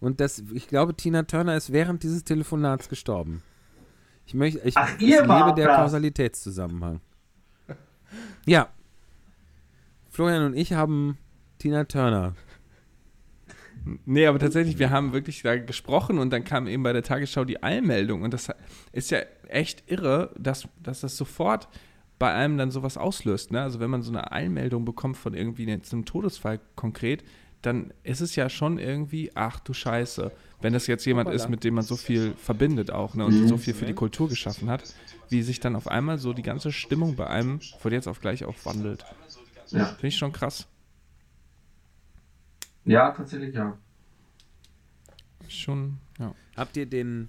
Und 0.00 0.20
das, 0.20 0.42
ich 0.52 0.68
glaube, 0.68 0.94
Tina 0.94 1.22
Turner 1.22 1.56
ist 1.56 1.72
während 1.72 2.02
dieses 2.02 2.24
Telefonats 2.24 2.88
gestorben. 2.88 3.42
Ich 4.26 4.34
möchte, 4.34 4.60
ich, 4.60 4.76
Ach, 4.76 4.94
ich 4.98 5.00
lebe 5.00 5.54
der 5.56 5.68
das. 5.68 5.76
Kausalitätszusammenhang. 5.76 7.00
Ja. 8.44 8.68
Florian 10.10 10.44
und 10.44 10.54
ich 10.54 10.72
haben 10.72 11.18
Tina 11.58 11.84
Turner. 11.84 12.34
Nee, 14.04 14.26
aber 14.26 14.38
tatsächlich, 14.40 14.78
wir 14.78 14.90
haben 14.90 15.12
wirklich 15.12 15.42
da 15.42 15.56
gesprochen 15.56 16.18
und 16.18 16.30
dann 16.30 16.42
kam 16.42 16.66
eben 16.66 16.82
bei 16.82 16.92
der 16.92 17.04
Tagesschau 17.04 17.44
die 17.44 17.62
Eilmeldung 17.62 18.22
und 18.22 18.34
das 18.34 18.48
ist 18.92 19.12
ja 19.12 19.20
echt 19.50 19.84
irre, 19.90 20.30
dass, 20.38 20.68
dass 20.82 21.00
das 21.00 21.16
sofort 21.16 21.68
bei 22.18 22.32
einem 22.32 22.56
dann 22.56 22.70
sowas 22.70 22.96
auslöst. 22.96 23.50
Ne? 23.50 23.60
Also 23.60 23.80
wenn 23.80 23.90
man 23.90 24.02
so 24.02 24.10
eine 24.10 24.32
Eilmeldung 24.32 24.84
bekommt 24.84 25.16
von 25.16 25.34
irgendwie 25.34 25.70
einem 25.70 26.04
Todesfall 26.04 26.60
konkret, 26.74 27.24
dann 27.62 27.92
ist 28.04 28.20
es 28.20 28.36
ja 28.36 28.48
schon 28.48 28.78
irgendwie, 28.78 29.32
ach 29.34 29.58
du 29.60 29.72
Scheiße, 29.72 30.30
wenn 30.60 30.72
das 30.72 30.86
jetzt 30.86 31.04
jemand 31.04 31.30
ist, 31.30 31.48
mit 31.48 31.64
dem 31.64 31.74
man 31.74 31.84
so 31.84 31.96
viel 31.96 32.34
verbindet 32.34 32.90
auch 32.90 33.14
ne, 33.14 33.26
und 33.26 33.48
so 33.48 33.56
viel 33.56 33.74
für 33.74 33.86
die 33.86 33.94
Kultur 33.94 34.28
geschaffen 34.28 34.70
hat, 34.70 34.94
wie 35.28 35.42
sich 35.42 35.60
dann 35.60 35.74
auf 35.74 35.88
einmal 35.88 36.18
so 36.18 36.32
die 36.32 36.42
ganze 36.42 36.70
Stimmung 36.72 37.16
bei 37.16 37.26
einem 37.26 37.60
von 37.60 37.92
jetzt 37.92 38.06
auf 38.06 38.20
gleich 38.20 38.44
auch 38.44 38.54
wandelt. 38.64 39.04
Ja. 39.68 39.86
Finde 39.86 40.06
ich 40.06 40.16
schon 40.16 40.32
krass. 40.32 40.68
ja, 42.84 43.10
tatsächlich 43.10 43.54
ja. 43.54 43.76
Schon, 45.48 45.98
ja. 46.18 46.34
Habt 46.56 46.76
ihr 46.76 46.86
den, 46.86 47.28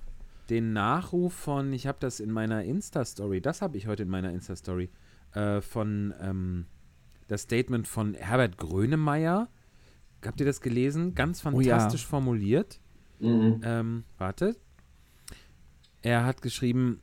den 0.50 0.74
Nachruf 0.74 1.34
von, 1.34 1.74
ich 1.74 1.88
habe 1.88 1.98
das 2.00 2.20
in 2.20 2.32
meiner 2.32 2.64
Insta-Story, 2.64 3.42
das 3.42 3.62
habe 3.62 3.78
ich 3.78 3.88
heute 3.88 4.04
in 4.04 4.10
meiner 4.10 4.32
Insta-Story, 4.32 4.90
äh, 5.34 5.62
von 5.62 6.14
ähm, 6.22 6.66
das 7.28 7.44
Statement 7.44 7.88
von 7.88 8.14
Herbert 8.14 8.58
Grönemeyer. 8.58 9.50
Habt 10.26 10.40
ihr 10.40 10.46
das 10.46 10.62
gelesen? 10.62 11.14
Ganz 11.16 11.46
Oh 11.46 11.60
ja. 11.60 11.78
fantastisch 11.78 12.06
formuliert. 12.06 12.80
Mhm. 13.20 13.62
Ähm, 13.64 14.04
wartet. 14.18 14.60
Er 16.02 16.26
hat 16.26 16.42
geschrieben, 16.42 17.02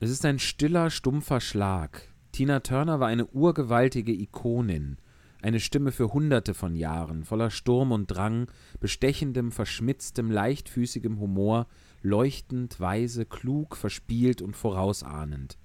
es 0.00 0.10
ist 0.10 0.24
ein 0.24 0.38
stiller, 0.38 0.90
stumpfer 0.90 1.40
Schlag. 1.40 2.08
Tina 2.32 2.60
Turner 2.60 3.00
war 3.00 3.08
eine 3.08 3.26
urgewaltige 3.26 4.12
Ikonin. 4.12 4.98
Eine 5.42 5.60
Stimme 5.60 5.92
für 5.92 6.12
hunderte 6.12 6.54
von 6.54 6.74
Jahren, 6.74 7.24
voller 7.24 7.50
Sturm 7.50 7.92
und 7.92 8.06
Drang, 8.06 8.50
bestechendem, 8.80 9.52
verschmitztem, 9.52 10.30
leichtfüßigem 10.30 11.18
Humor, 11.20 11.66
leuchtend, 12.06 12.78
weise, 12.80 13.26
klug, 13.26 13.76
verspielt 13.76 14.40
und 14.40 14.56
vorausahnend. 14.56 15.58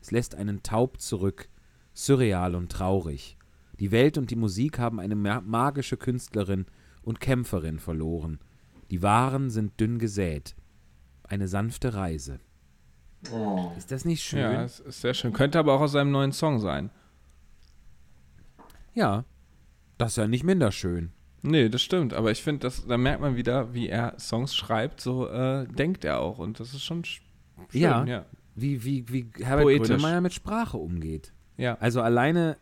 Es 0.00 0.10
lässt 0.10 0.34
einen 0.34 0.62
taub 0.62 1.00
zurück, 1.00 1.48
surreal 1.94 2.54
und 2.54 2.70
traurig. 2.70 3.38
Die 3.78 3.90
Welt 3.90 4.18
und 4.18 4.30
die 4.30 4.36
Musik 4.36 4.78
haben 4.78 5.00
eine 5.00 5.14
ma- 5.14 5.40
magische 5.40 5.96
Künstlerin 5.96 6.66
und 7.02 7.20
Kämpferin 7.20 7.78
verloren. 7.78 8.40
Die 8.90 9.02
Waren 9.02 9.50
sind 9.50 9.80
dünn 9.80 9.98
gesät. 9.98 10.54
Eine 11.26 11.48
sanfte 11.48 11.94
Reise. 11.94 12.38
Oh. 13.32 13.72
Ist 13.78 13.90
das 13.90 14.04
nicht 14.04 14.22
schön? 14.22 14.40
Ja, 14.40 14.62
es 14.64 14.80
ist 14.80 15.00
sehr 15.00 15.14
schön. 15.14 15.32
Könnte 15.32 15.58
aber 15.58 15.72
auch 15.72 15.80
aus 15.80 15.92
seinem 15.92 16.10
neuen 16.10 16.32
Song 16.32 16.58
sein. 16.60 16.90
Ja. 18.92 19.24
Das 19.96 20.12
ist 20.12 20.16
ja 20.16 20.26
nicht 20.26 20.44
minder 20.44 20.70
schön. 20.70 21.12
Nee, 21.46 21.68
das 21.68 21.82
stimmt. 21.82 22.14
Aber 22.14 22.30
ich 22.30 22.42
finde, 22.42 22.60
das- 22.60 22.86
da 22.86 22.96
merkt 22.96 23.20
man 23.20 23.36
wieder, 23.36 23.74
wie 23.74 23.88
er 23.88 24.18
Songs 24.18 24.54
schreibt, 24.56 25.00
so 25.00 25.28
äh, 25.28 25.66
denkt 25.68 26.04
er 26.04 26.20
auch. 26.20 26.38
Und 26.38 26.58
das 26.58 26.72
ist 26.72 26.82
schon 26.82 27.02
sch- 27.02 27.20
schön. 27.70 27.80
Ja. 27.80 28.04
ja. 28.06 28.24
Wie, 28.54 28.82
wie, 28.84 29.08
wie 29.12 29.30
Herbert 29.42 29.64
Poetisch. 29.64 29.88
Grönemeyer 29.88 30.20
mit 30.20 30.32
Sprache 30.32 30.76
umgeht. 30.78 31.32
Ja. 31.56 31.76
Also 31.80 32.00
alleine. 32.00 32.56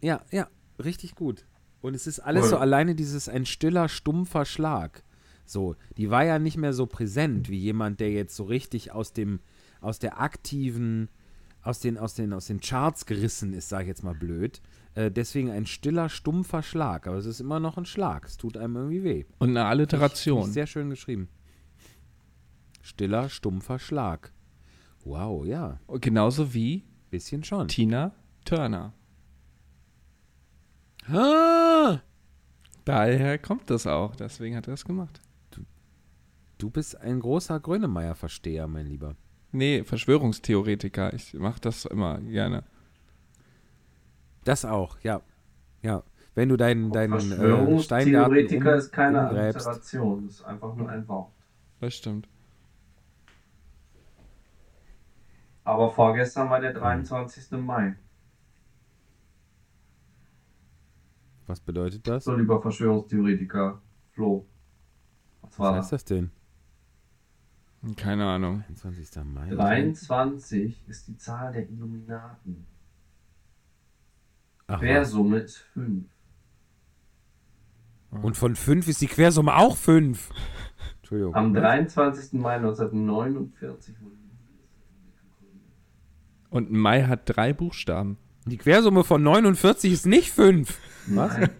Ja, 0.00 0.22
ja, 0.30 0.48
richtig 0.82 1.14
gut. 1.14 1.44
Und 1.80 1.94
es 1.94 2.06
ist 2.06 2.20
alles 2.20 2.44
Cool. 2.44 2.50
so 2.50 2.56
alleine 2.58 2.94
dieses 2.94 3.28
ein 3.28 3.46
stiller, 3.46 3.88
stumpfer 3.88 4.44
Schlag. 4.44 5.02
So, 5.46 5.74
die 5.96 6.10
war 6.10 6.24
ja 6.24 6.38
nicht 6.38 6.56
mehr 6.56 6.72
so 6.72 6.86
präsent 6.86 7.48
wie 7.48 7.58
jemand, 7.58 8.00
der 8.00 8.12
jetzt 8.12 8.36
so 8.36 8.44
richtig 8.44 8.92
aus 8.92 9.12
dem, 9.12 9.40
aus 9.80 9.98
der 9.98 10.20
aktiven, 10.20 11.08
aus 11.62 11.80
den, 11.80 11.98
aus 11.98 12.14
den, 12.14 12.32
aus 12.32 12.46
den 12.46 12.60
Charts 12.60 13.06
gerissen 13.06 13.52
ist, 13.54 13.68
sag 13.68 13.82
ich 13.82 13.88
jetzt 13.88 14.04
mal 14.04 14.14
blöd. 14.14 14.60
Äh, 14.94 15.10
deswegen 15.10 15.50
ein 15.50 15.66
stiller, 15.66 16.08
stumpfer 16.08 16.62
Schlag. 16.62 17.06
Aber 17.06 17.16
es 17.16 17.26
ist 17.26 17.40
immer 17.40 17.60
noch 17.60 17.76
ein 17.76 17.86
Schlag. 17.86 18.26
Es 18.26 18.36
tut 18.36 18.56
einem 18.56 18.76
irgendwie 18.76 19.04
weh. 19.04 19.24
Und 19.38 19.50
eine 19.50 19.64
Alliteration. 19.66 20.50
Sehr 20.50 20.66
schön 20.66 20.90
geschrieben. 20.90 21.28
Stiller, 22.82 23.28
stumpfer 23.28 23.78
Schlag. 23.78 24.32
Wow, 25.04 25.46
ja. 25.46 25.78
Und 25.86 26.02
Genauso 26.02 26.52
wie 26.54 26.84
Bisschen 27.10 27.42
schon. 27.42 27.68
Tina 27.68 28.12
Turner. 28.44 28.92
Ah, 31.08 32.00
Daher 32.84 33.38
kommt 33.38 33.68
das 33.70 33.86
auch. 33.86 34.14
Deswegen 34.16 34.56
hat 34.56 34.68
er 34.68 34.74
es 34.74 34.84
gemacht. 34.84 35.20
du 36.58 36.70
bist 36.70 36.96
ein 37.00 37.20
großer 37.20 37.58
Grönemeyer-Versteher, 37.58 38.66
mein 38.66 38.86
Lieber. 38.86 39.16
Nee, 39.52 39.82
Verschwörungstheoretiker. 39.82 41.12
Ich 41.14 41.34
mache 41.34 41.60
das 41.60 41.84
immer 41.84 42.20
gerne. 42.20 42.64
Das 44.44 44.64
auch, 44.64 44.98
ja. 45.02 45.20
Ja. 45.82 46.02
Wenn 46.34 46.48
du 46.48 46.56
deinen, 46.56 46.92
deinen 46.92 47.12
äh, 47.12 47.20
Verschwörungstheoretiker 47.20 48.72
um, 48.72 48.78
ist 48.78 48.92
keine 48.92 49.28
umgräbst. 49.28 49.66
Alliteration, 49.66 50.26
das 50.26 50.36
ist 50.36 50.44
einfach 50.44 50.74
nur 50.74 50.88
ein 50.88 51.06
Wort. 51.08 51.32
Das 51.80 51.94
stimmt. 51.94 52.28
Aber 55.64 55.90
vorgestern 55.90 56.48
war 56.50 56.60
der 56.60 56.72
23. 56.72 57.50
Mai. 57.60 57.96
Was 61.46 61.60
bedeutet 61.60 62.06
das? 62.06 62.24
So, 62.24 62.34
lieber 62.34 62.62
Verschwörungstheoretiker, 62.62 63.82
Flo. 64.12 64.46
Was 65.42 65.50
Was 65.52 65.58
war 65.58 65.76
heißt 65.76 65.92
das? 65.92 66.04
denn? 66.04 66.30
Keine 67.96 68.26
Ahnung. 68.26 68.62
21. 68.68 69.24
Mai. 69.24 69.48
23 69.50 70.88
ist 70.88 71.08
die 71.08 71.16
Zahl 71.16 71.52
der 71.52 71.68
Illuminaten. 71.68 72.66
Quersumme 74.78 75.38
ist 75.38 75.56
5. 75.74 76.04
Und 78.10 78.36
von 78.36 78.56
5 78.56 78.88
ist 78.88 79.00
die 79.00 79.06
Quersumme 79.06 79.56
auch 79.56 79.76
5. 79.76 80.30
Entschuldigung. 80.98 81.34
Am 81.34 81.54
23. 81.54 82.40
Mai 82.40 82.56
1949 82.56 84.00
wurde. 84.00 84.16
Und 86.50 86.72
Mai 86.72 87.04
hat 87.04 87.22
drei 87.24 87.52
Buchstaben. 87.52 88.18
Die 88.46 88.56
Quersumme 88.56 89.04
von 89.04 89.22
49 89.22 89.92
ist 89.92 90.06
nicht 90.06 90.30
5. 90.32 90.76
Was? 91.06 91.38
Nein. 91.38 91.50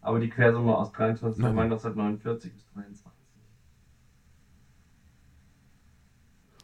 Aber 0.00 0.20
die 0.20 0.28
Quersumme 0.28 0.76
aus 0.76 0.92
23. 0.92 1.42
Mai 1.42 1.48
Nein. 1.48 1.72
1949 1.72 2.54
ist 2.54 2.66
23. 2.74 3.04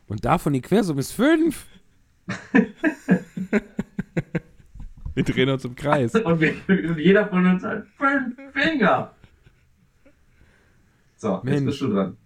Und 0.07 0.25
davon 0.25 0.53
die 0.53 0.61
Quersumme 0.61 1.01
ist 1.01 1.13
5. 1.13 1.67
Wir 5.15 5.25
drehen 5.25 5.49
uns 5.51 5.65
im 5.65 5.75
Kreis. 5.75 6.15
Und, 6.15 6.41
wir, 6.41 6.55
jeder 6.99 7.29
von 7.29 7.45
uns 7.45 7.63
hat 7.65 7.85
fünf 7.99 8.37
Finger. 8.53 9.13
So, 11.17 11.35
jetzt 11.37 11.45
Mensch. 11.45 11.65
bist 11.67 11.81
du 11.81 11.89
dran. 11.89 12.17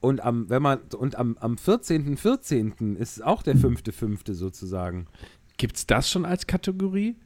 Und 0.00 0.20
am, 0.22 0.50
wenn 0.50 0.62
man, 0.62 0.80
und 0.98 1.16
am, 1.16 1.36
am 1.38 1.54
14.14. 1.54 2.96
ist 2.96 3.22
auch 3.24 3.42
der 3.42 3.54
5.5. 3.56 4.32
sozusagen. 4.34 5.06
Gibt's 5.58 5.86
das 5.86 6.10
schon 6.10 6.24
als 6.24 6.46
Kategorie? 6.46 7.16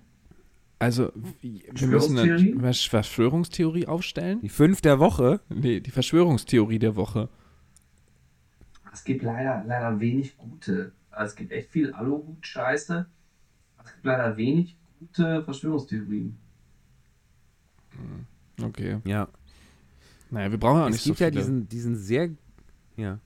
Also, 0.81 1.13
wir 1.41 1.89
müssen 1.89 2.19
eine 2.19 2.37
Verschwörungstheorie? 2.37 2.55
Versch- 2.57 2.91
Verschwörungstheorie 2.91 3.87
aufstellen? 3.87 4.41
Die 4.43 4.49
5 4.49 4.81
der 4.83 4.99
Woche. 4.99 5.41
Nee, 5.49 5.81
die 5.81 5.91
Verschwörungstheorie 5.91 6.79
der 6.81 6.97
Woche. 6.97 7.29
Es 8.95 9.03
gibt 9.03 9.25
leider, 9.25 9.65
leider 9.67 9.99
wenig 9.99 10.39
gute. 10.39 10.93
Also 11.11 11.31
es 11.31 11.37
gibt 11.37 11.51
echt 11.51 11.69
viel 11.69 11.93
Aluhut-Scheiße. 11.93 13.07
Es 13.85 13.93
gibt 13.93 14.05
leider 14.05 14.37
wenig 14.37 14.79
gute 15.01 15.43
Verschwörungstheorien. 15.43 16.39
Okay. 18.63 19.01
Ja. 19.05 19.29
Naja, 20.31 20.51
wir 20.51 20.59
brauchen 20.59 20.79
ja 20.79 20.85
auch 20.85 20.89
es 20.89 20.95
nicht 20.95 21.03
so 21.03 21.11
gibt 21.11 21.21
ja 21.21 21.31
diesen, 21.31 21.69
diesen 21.69 21.97
sehr. 21.97 22.31
Ja. 22.97 23.19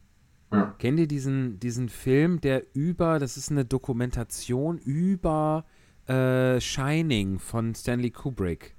Ja. 0.51 0.75
Kennt 0.79 0.99
ihr 0.99 1.07
diesen, 1.07 1.61
diesen 1.61 1.91
Film, 1.91 2.41
der 2.41 2.65
über, 2.75 3.19
das 3.19 3.37
ist 3.37 3.51
eine 3.51 3.67
Dokumentation 3.67 4.79
über 4.79 5.67
äh, 6.07 6.59
Shining 6.61 7.39
von 7.39 7.75
Stanley 7.75 8.11
Kubrick. 8.11 8.75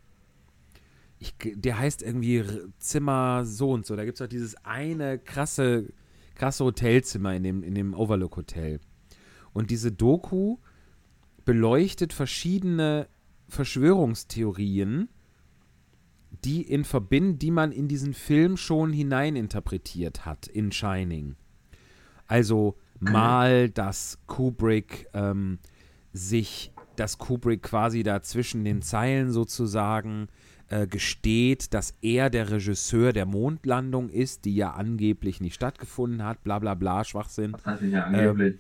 Ich, 1.20 1.36
der 1.40 1.78
heißt 1.78 2.02
irgendwie 2.02 2.44
Zimmer 2.80 3.46
so 3.46 3.72
und 3.72 3.86
so. 3.86 3.96
Da 3.96 4.06
gibt 4.06 4.20
es 4.20 4.22
auch 4.24 4.30
dieses 4.30 4.56
eine 4.66 5.20
krasse, 5.20 5.94
krasse 6.40 6.64
Hotelzimmer 6.64 7.36
in 7.36 7.44
dem, 7.44 7.64
in 7.64 7.76
dem 7.76 7.94
Overlook 7.94 8.38
Hotel. 8.38 8.80
Und 9.54 9.70
diese 9.70 9.92
Doku 9.92 10.58
beleuchtet 11.46 12.14
verschiedene 12.14 13.08
Verschwörungstheorien, 13.50 15.10
die 16.46 16.62
in 16.62 16.86
Verbind, 16.86 17.42
die 17.42 17.52
man 17.52 17.72
in 17.72 17.88
diesen 17.88 18.14
Film 18.14 18.56
schon 18.56 18.94
hineininterpretiert 18.94 20.26
hat 20.26 20.48
in 20.48 20.72
Shining. 20.72 21.36
Also 22.28 22.78
mal, 23.00 23.70
dass 23.70 24.20
Kubrick 24.28 25.08
ähm, 25.14 25.60
sich, 26.14 26.72
dass 26.96 27.18
Kubrick 27.18 27.64
quasi 27.64 28.04
da 28.04 28.22
zwischen 28.22 28.64
den 28.64 28.82
Zeilen 28.82 29.32
sozusagen 29.32 30.28
äh, 30.70 30.88
gesteht, 30.88 31.74
dass 31.74 31.96
er 32.02 32.30
der 32.30 32.52
Regisseur 32.52 33.14
der 33.14 33.26
Mondlandung 33.26 34.10
ist, 34.10 34.46
die 34.46 34.56
ja 34.56 34.72
angeblich 34.72 35.42
nicht 35.42 35.56
stattgefunden 35.56 36.24
hat, 36.24 36.44
bla 36.44 36.60
bla 36.60 36.76
bla, 36.76 37.04
Schwachsinn. 37.04 37.56
Das 37.64 37.82
ich 37.82 37.92
ja 37.92 38.04
angeblich. 38.04 38.60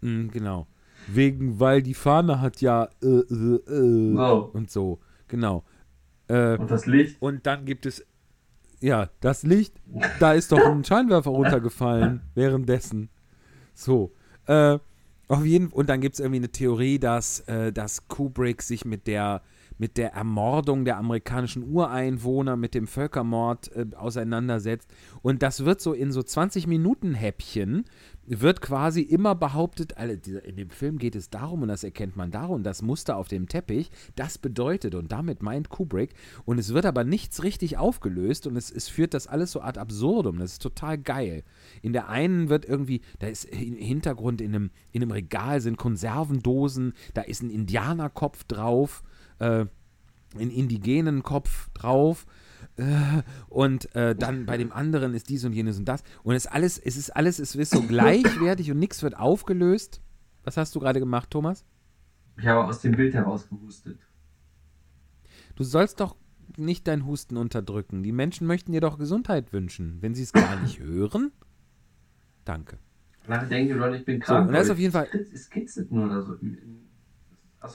Mm, 0.00 0.28
genau. 0.28 0.66
Wegen, 1.08 1.60
weil 1.60 1.82
die 1.82 1.94
Fahne 1.94 2.40
hat 2.40 2.60
ja 2.60 2.88
äh, 3.02 3.06
äh, 3.06 3.54
äh, 3.66 4.14
So. 4.14 4.50
und 4.52 4.70
so. 4.70 5.00
Genau. 5.28 5.64
Und 6.28 6.70
das 6.70 6.86
Licht. 6.86 7.20
und 7.20 7.46
dann 7.46 7.66
gibt 7.66 7.84
es, 7.84 8.06
ja, 8.80 9.10
das 9.20 9.42
Licht, 9.42 9.74
da 10.20 10.32
ist 10.32 10.52
doch 10.52 10.64
ein 10.64 10.82
Scheinwerfer 10.84 11.30
runtergefallen 11.30 12.22
währenddessen. 12.34 13.10
So. 13.74 14.12
Äh, 14.46 14.78
auf 15.28 15.44
jeden 15.44 15.68
und 15.68 15.88
dann 15.88 16.00
gibt 16.00 16.14
es 16.14 16.20
irgendwie 16.20 16.38
eine 16.38 16.50
Theorie, 16.50 16.98
dass, 16.98 17.40
äh, 17.40 17.72
dass 17.72 18.08
Kubrick 18.08 18.62
sich 18.62 18.84
mit 18.84 19.06
der, 19.06 19.42
mit 19.78 19.96
der 19.96 20.12
Ermordung 20.12 20.84
der 20.84 20.96
amerikanischen 20.98 21.64
Ureinwohner, 21.64 22.56
mit 22.56 22.74
dem 22.74 22.86
Völkermord 22.86 23.70
äh, 23.74 23.86
auseinandersetzt. 23.96 24.88
Und 25.22 25.42
das 25.42 25.64
wird 25.64 25.80
so 25.80 25.92
in 25.92 26.12
so 26.12 26.22
20 26.22 26.66
Minuten 26.66 27.14
Häppchen, 27.14 27.84
wird 28.26 28.60
quasi 28.62 29.02
immer 29.02 29.34
behauptet, 29.34 29.94
dieser- 30.24 30.44
in 30.44 30.56
dem 30.56 30.70
Film 30.70 30.98
geht 30.98 31.14
es 31.14 31.28
darum, 31.28 31.62
und 31.62 31.68
das 31.68 31.84
erkennt 31.84 32.16
man 32.16 32.30
darum, 32.30 32.62
das 32.62 32.80
Muster 32.82 33.16
auf 33.16 33.28
dem 33.28 33.48
Teppich, 33.48 33.90
das 34.16 34.38
bedeutet, 34.38 34.94
und 34.94 35.12
damit 35.12 35.42
meint 35.42 35.68
Kubrick, 35.68 36.14
und 36.44 36.58
es 36.58 36.72
wird 36.72 36.86
aber 36.86 37.04
nichts 37.04 37.42
richtig 37.42 37.76
aufgelöst 37.76 38.46
und 38.46 38.56
es, 38.56 38.70
es 38.70 38.88
führt 38.88 39.12
das 39.12 39.26
alles 39.26 39.52
so 39.52 39.60
ad 39.60 39.78
absurdum, 39.78 40.38
das 40.38 40.52
ist 40.52 40.62
total 40.62 40.96
geil. 40.98 41.42
In 41.82 41.92
der 41.92 42.08
einen 42.08 42.48
wird 42.48 42.64
irgendwie, 42.64 43.02
da 43.18 43.26
ist 43.26 43.44
im 43.44 43.76
Hintergrund 43.76 44.40
in 44.40 44.54
einem, 44.54 44.70
in 44.92 45.02
einem 45.02 45.10
Regal 45.10 45.60
sind 45.60 45.76
Konservendosen, 45.76 46.94
da 47.12 47.22
ist 47.22 47.42
ein 47.42 47.50
Indianerkopf 47.50 48.44
drauf, 48.44 49.02
äh, 49.38 49.66
ein 50.36 50.50
indigenen 50.50 51.22
Kopf 51.22 51.68
drauf, 51.74 52.26
äh, 52.76 53.22
und 53.48 53.94
äh, 53.94 54.16
dann 54.16 54.46
bei 54.46 54.56
dem 54.56 54.72
anderen 54.72 55.14
ist 55.14 55.28
dies 55.28 55.44
und 55.44 55.52
jenes 55.52 55.78
und 55.78 55.84
das. 55.86 56.02
Und 56.22 56.34
es 56.34 56.46
ist 56.46 56.50
alles, 56.52 56.78
es 56.78 56.96
ist 56.96 57.10
alles, 57.10 57.38
es 57.38 57.54
ist 57.54 57.70
so 57.70 57.82
gleichwertig 57.86 58.70
und 58.70 58.78
nichts 58.78 59.02
wird 59.02 59.16
aufgelöst. 59.16 60.00
Was 60.42 60.56
hast 60.56 60.74
du 60.74 60.80
gerade 60.80 60.98
gemacht, 60.98 61.30
Thomas? 61.30 61.64
Ich 62.36 62.46
habe 62.46 62.64
aus 62.64 62.80
dem 62.80 62.92
Bild 62.92 63.14
heraus 63.14 63.48
gehustet. 63.48 64.00
Du 65.54 65.62
sollst 65.62 66.00
doch 66.00 66.16
nicht 66.56 66.88
dein 66.88 67.06
Husten 67.06 67.36
unterdrücken. 67.36 68.02
Die 68.02 68.12
Menschen 68.12 68.46
möchten 68.46 68.72
dir 68.72 68.80
doch 68.80 68.98
Gesundheit 68.98 69.52
wünschen. 69.52 69.98
Wenn 70.00 70.14
sie 70.14 70.24
es 70.24 70.32
gar 70.32 70.60
nicht 70.60 70.80
hören, 70.80 71.30
danke. 72.44 72.78
Nachher 73.28 73.46
denken 73.48 73.72
die 73.74 73.78
Leute, 73.78 73.96
ich 73.98 74.04
bin 74.04 74.20
So, 74.20 74.26
krank. 74.26 74.48
und 74.48 74.54
das 74.54 74.64
ist 74.66 74.70
auf 74.70 74.78
jeden 74.78 74.92
Fall, 74.92 75.08
Es 75.32 75.48
kitzelt 75.48 75.90
nur 75.92 76.06
oder 76.06 76.22
so. 76.22 76.32
Also 76.32 76.44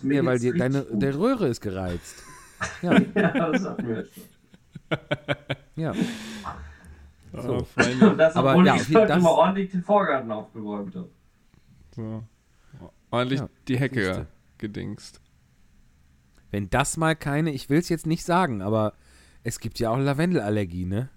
mir 0.03 0.15
ja, 0.15 0.25
weil 0.25 0.33
richtig 0.37 0.57
deine, 0.57 0.83
gut. 0.83 1.01
der 1.01 1.17
Röhre 1.17 1.47
ist 1.47 1.61
gereizt. 1.61 2.23
Ja, 2.81 2.91
Ja, 3.15 3.49
das 3.51 3.77
wir 3.77 4.05
schon. 4.05 4.23
ja. 5.77 5.93
So. 7.31 7.57
Oh, 7.57 7.63
Freunde. 7.63 8.09
Und 8.11 8.17
das, 8.17 8.35
Aber 8.35 8.51
obwohl 8.51 8.67
ja, 8.67 8.75
ich 8.75 8.93
heute 8.93 9.07
das- 9.07 9.23
mal 9.23 9.29
ordentlich 9.29 9.71
den 9.71 9.81
Vorgarten 9.83 10.29
aufgeräumt 10.31 10.93
habe. 10.95 11.09
So. 11.95 12.23
Ordentlich 13.11 13.39
Ja, 13.39 13.49
die 13.69 13.79
Hecke 13.79 14.03
siehste. 14.03 14.27
gedingst. 14.57 15.21
Wenn 16.51 16.69
das 16.69 16.97
mal 16.97 17.15
keine, 17.15 17.51
ich 17.51 17.69
will 17.69 17.79
es 17.79 17.87
jetzt 17.87 18.07
nicht 18.07 18.25
sagen, 18.25 18.61
aber 18.61 18.93
es 19.43 19.59
gibt 19.59 19.79
ja 19.79 19.91
auch 19.91 19.97
Lavendelallergie, 19.97 20.85
ne? 20.85 21.09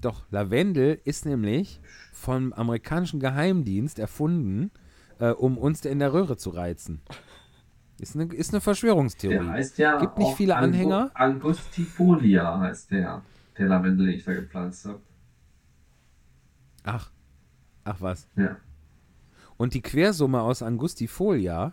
Doch, 0.00 0.24
Lavendel 0.30 1.00
ist 1.04 1.26
nämlich 1.26 1.80
vom 2.12 2.52
amerikanischen 2.52 3.18
Geheimdienst 3.18 3.98
erfunden, 3.98 4.70
äh, 5.18 5.30
um 5.30 5.58
uns 5.58 5.84
in 5.84 5.98
der 5.98 6.12
Röhre 6.12 6.36
zu 6.36 6.50
reizen. 6.50 7.00
Ist 8.00 8.14
eine, 8.14 8.24
ist 8.32 8.48
eine 8.50 8.58
Der 8.58 8.60
Verschwörungstheorie. 8.60 9.48
heißt 9.48 9.78
ja 9.78 9.98
Gibt 9.98 10.18
nicht 10.18 10.36
viele 10.36 10.54
Angu- 10.56 10.62
Anhänger? 10.64 11.10
Angustifolia 11.14 12.60
heißt 12.60 12.90
der. 12.92 13.22
Der 13.58 13.66
Lavendel, 13.66 14.06
den 14.06 14.14
ich 14.16 14.24
da 14.24 14.34
gepflanzt 14.34 14.84
habe. 14.84 15.00
Ach, 16.84 17.10
ach 17.84 18.00
was. 18.00 18.28
Ja. 18.36 18.56
Und 19.56 19.74
die 19.74 19.82
Quersumme 19.82 20.40
aus 20.42 20.62
Angustifolia 20.62 21.72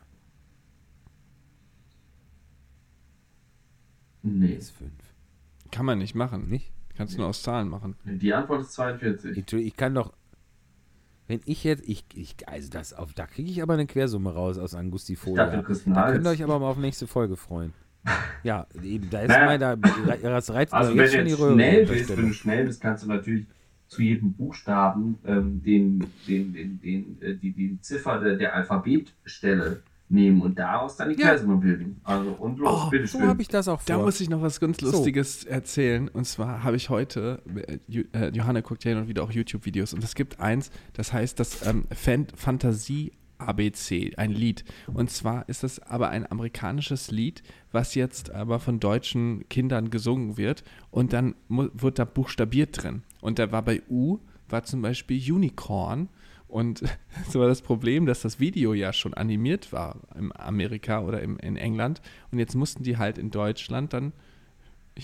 Nee. 4.23 4.53
ist 4.53 4.71
5. 4.71 4.91
Kann 5.71 5.85
man 5.85 5.99
nicht 5.99 6.15
machen. 6.15 6.49
Nicht? 6.49 6.71
Kannst 6.95 7.13
du 7.15 7.19
nur 7.19 7.27
aus 7.27 7.43
Zahlen 7.43 7.67
machen. 7.69 7.95
Die 8.05 8.33
Antwort 8.33 8.61
ist 8.61 8.71
42. 8.73 9.37
Ich, 9.37 9.53
ich 9.53 9.75
kann 9.75 9.93
doch. 9.93 10.13
Wenn 11.27 11.41
ich 11.45 11.63
jetzt, 11.63 11.83
ich, 11.87 12.05
ich 12.13 12.35
also 12.47 12.69
das 12.69 12.93
auf, 12.93 13.13
da 13.13 13.25
kriege 13.25 13.49
ich 13.49 13.61
aber 13.61 13.73
eine 13.73 13.87
Quersumme 13.87 14.33
raus 14.33 14.57
aus 14.57 14.73
Ich 14.73 14.79
Angustifolia. 14.79 15.45
Da 15.47 15.61
könnt 15.61 16.25
ihr 16.25 16.29
euch 16.29 16.43
aber 16.43 16.59
mal 16.59 16.67
auf 16.69 16.77
nächste 16.77 17.07
Folge 17.07 17.35
freuen. 17.35 17.73
Ja, 18.43 18.67
eben, 18.83 19.09
da 19.09 19.21
ist 19.21 19.29
Naja. 19.29 19.45
mal, 19.45 19.57
da 19.57 19.75
das 19.75 20.53
reizt 20.53 20.71
Also 20.71 20.91
wenn 20.91 20.99
jetzt 20.99 21.15
schon 21.15 21.25
die 21.25 21.33
Röhre. 21.33 21.53
schnell 21.55 21.85
bist, 21.87 22.15
wenn 22.15 22.27
du 22.27 22.33
schnell 22.33 22.65
bist, 22.65 22.79
kannst 22.79 23.03
du 23.03 23.07
natürlich 23.07 23.47
zu 23.87 24.03
jedem 24.03 24.33
Buchstaben 24.33 25.17
ähm, 25.25 25.63
den, 25.63 26.05
den, 26.27 26.53
den, 26.53 26.79
den, 26.81 27.21
äh, 27.21 27.35
die, 27.35 27.51
die 27.53 27.81
Ziffer 27.81 28.19
der, 28.19 28.35
der 28.35 28.53
Alphabetstelle 28.53 29.81
nehmen 30.07 30.41
und 30.41 30.59
daraus 30.59 30.97
dann 30.97 31.09
die 31.09 31.19
Ja. 31.21 31.35
Bilden. 31.35 31.99
Also 32.03 32.31
und 32.31 32.59
los, 32.59 32.83
Oh, 32.85 32.89
bitteschön. 32.89 33.21
So 33.21 33.27
habe 33.27 33.41
ich 33.41 33.47
das 33.47 33.67
auch 33.67 33.81
Da 33.83 33.95
vor. 33.95 34.05
muss 34.05 34.21
ich 34.21 34.29
noch 34.29 34.41
was 34.41 34.59
ganz 34.59 34.77
So. 34.79 34.87
Lustiges 34.91 35.43
erzählen. 35.45 36.07
Und 36.09 36.25
zwar 36.25 36.63
habe 36.63 36.75
ich 36.75 36.89
heute, 36.89 37.41
äh, 37.55 38.01
äh, 38.13 38.29
Johanna 38.29 38.61
guckt 38.61 38.83
ja 38.83 38.89
hin 38.89 38.99
und 38.99 39.07
wieder 39.07 39.23
auch 39.23 39.31
YouTube-Videos. 39.31 39.93
Und 39.93 40.03
es 40.03 40.13
gibt 40.15 40.39
eins, 40.39 40.69
das 40.93 41.11
heißt 41.11 41.39
das 41.39 41.65
ähm, 41.65 41.85
Fan 41.91 42.27
Fantasie 42.35 43.13
ABC, 43.39 44.13
ein 44.15 44.31
Lied. 44.31 44.63
Und 44.93 45.09
zwar 45.09 45.49
ist 45.49 45.63
das 45.63 45.79
aber 45.81 46.09
ein 46.09 46.29
amerikanisches 46.31 47.11
Lied, 47.11 47.43
was 47.71 47.93
jetzt 47.95 48.31
aber 48.31 48.59
von 48.59 48.79
deutschen 48.79 49.47
Kindern 49.49 49.89
gesungen 49.89 50.37
wird. 50.37 50.63
Und 50.91 51.13
dann 51.13 51.35
wird 51.49 51.99
da 51.99 52.05
buchstabiert 52.05 52.81
drin. 52.83 53.03
Und 53.21 53.39
da 53.39 53.51
war 53.51 53.61
bei 53.63 53.81
U, 53.89 54.19
war 54.49 54.63
zum 54.63 54.81
Beispiel 54.81 55.19
Unicorn. 55.33 56.09
Und 56.55 56.83
so 57.29 57.41
war 57.41 57.47
das 57.49 57.61
Problem, 57.61 58.05
dass 58.05 58.21
das 58.21 58.39
Video 58.39 58.73
ja 58.73 58.93
schon 58.93 59.13
animiert 59.13 59.73
war 59.73 59.97
in 60.17 60.31
Amerika 60.33 61.01
oder 61.01 61.21
im, 61.21 61.37
in 61.39 61.57
England. 61.57 62.01
Und 62.31 62.39
jetzt 62.39 62.55
mussten 62.55 62.83
die 62.83 62.97
halt 62.97 63.17
in 63.17 63.29
Deutschland 63.29 63.91
dann 63.91 64.13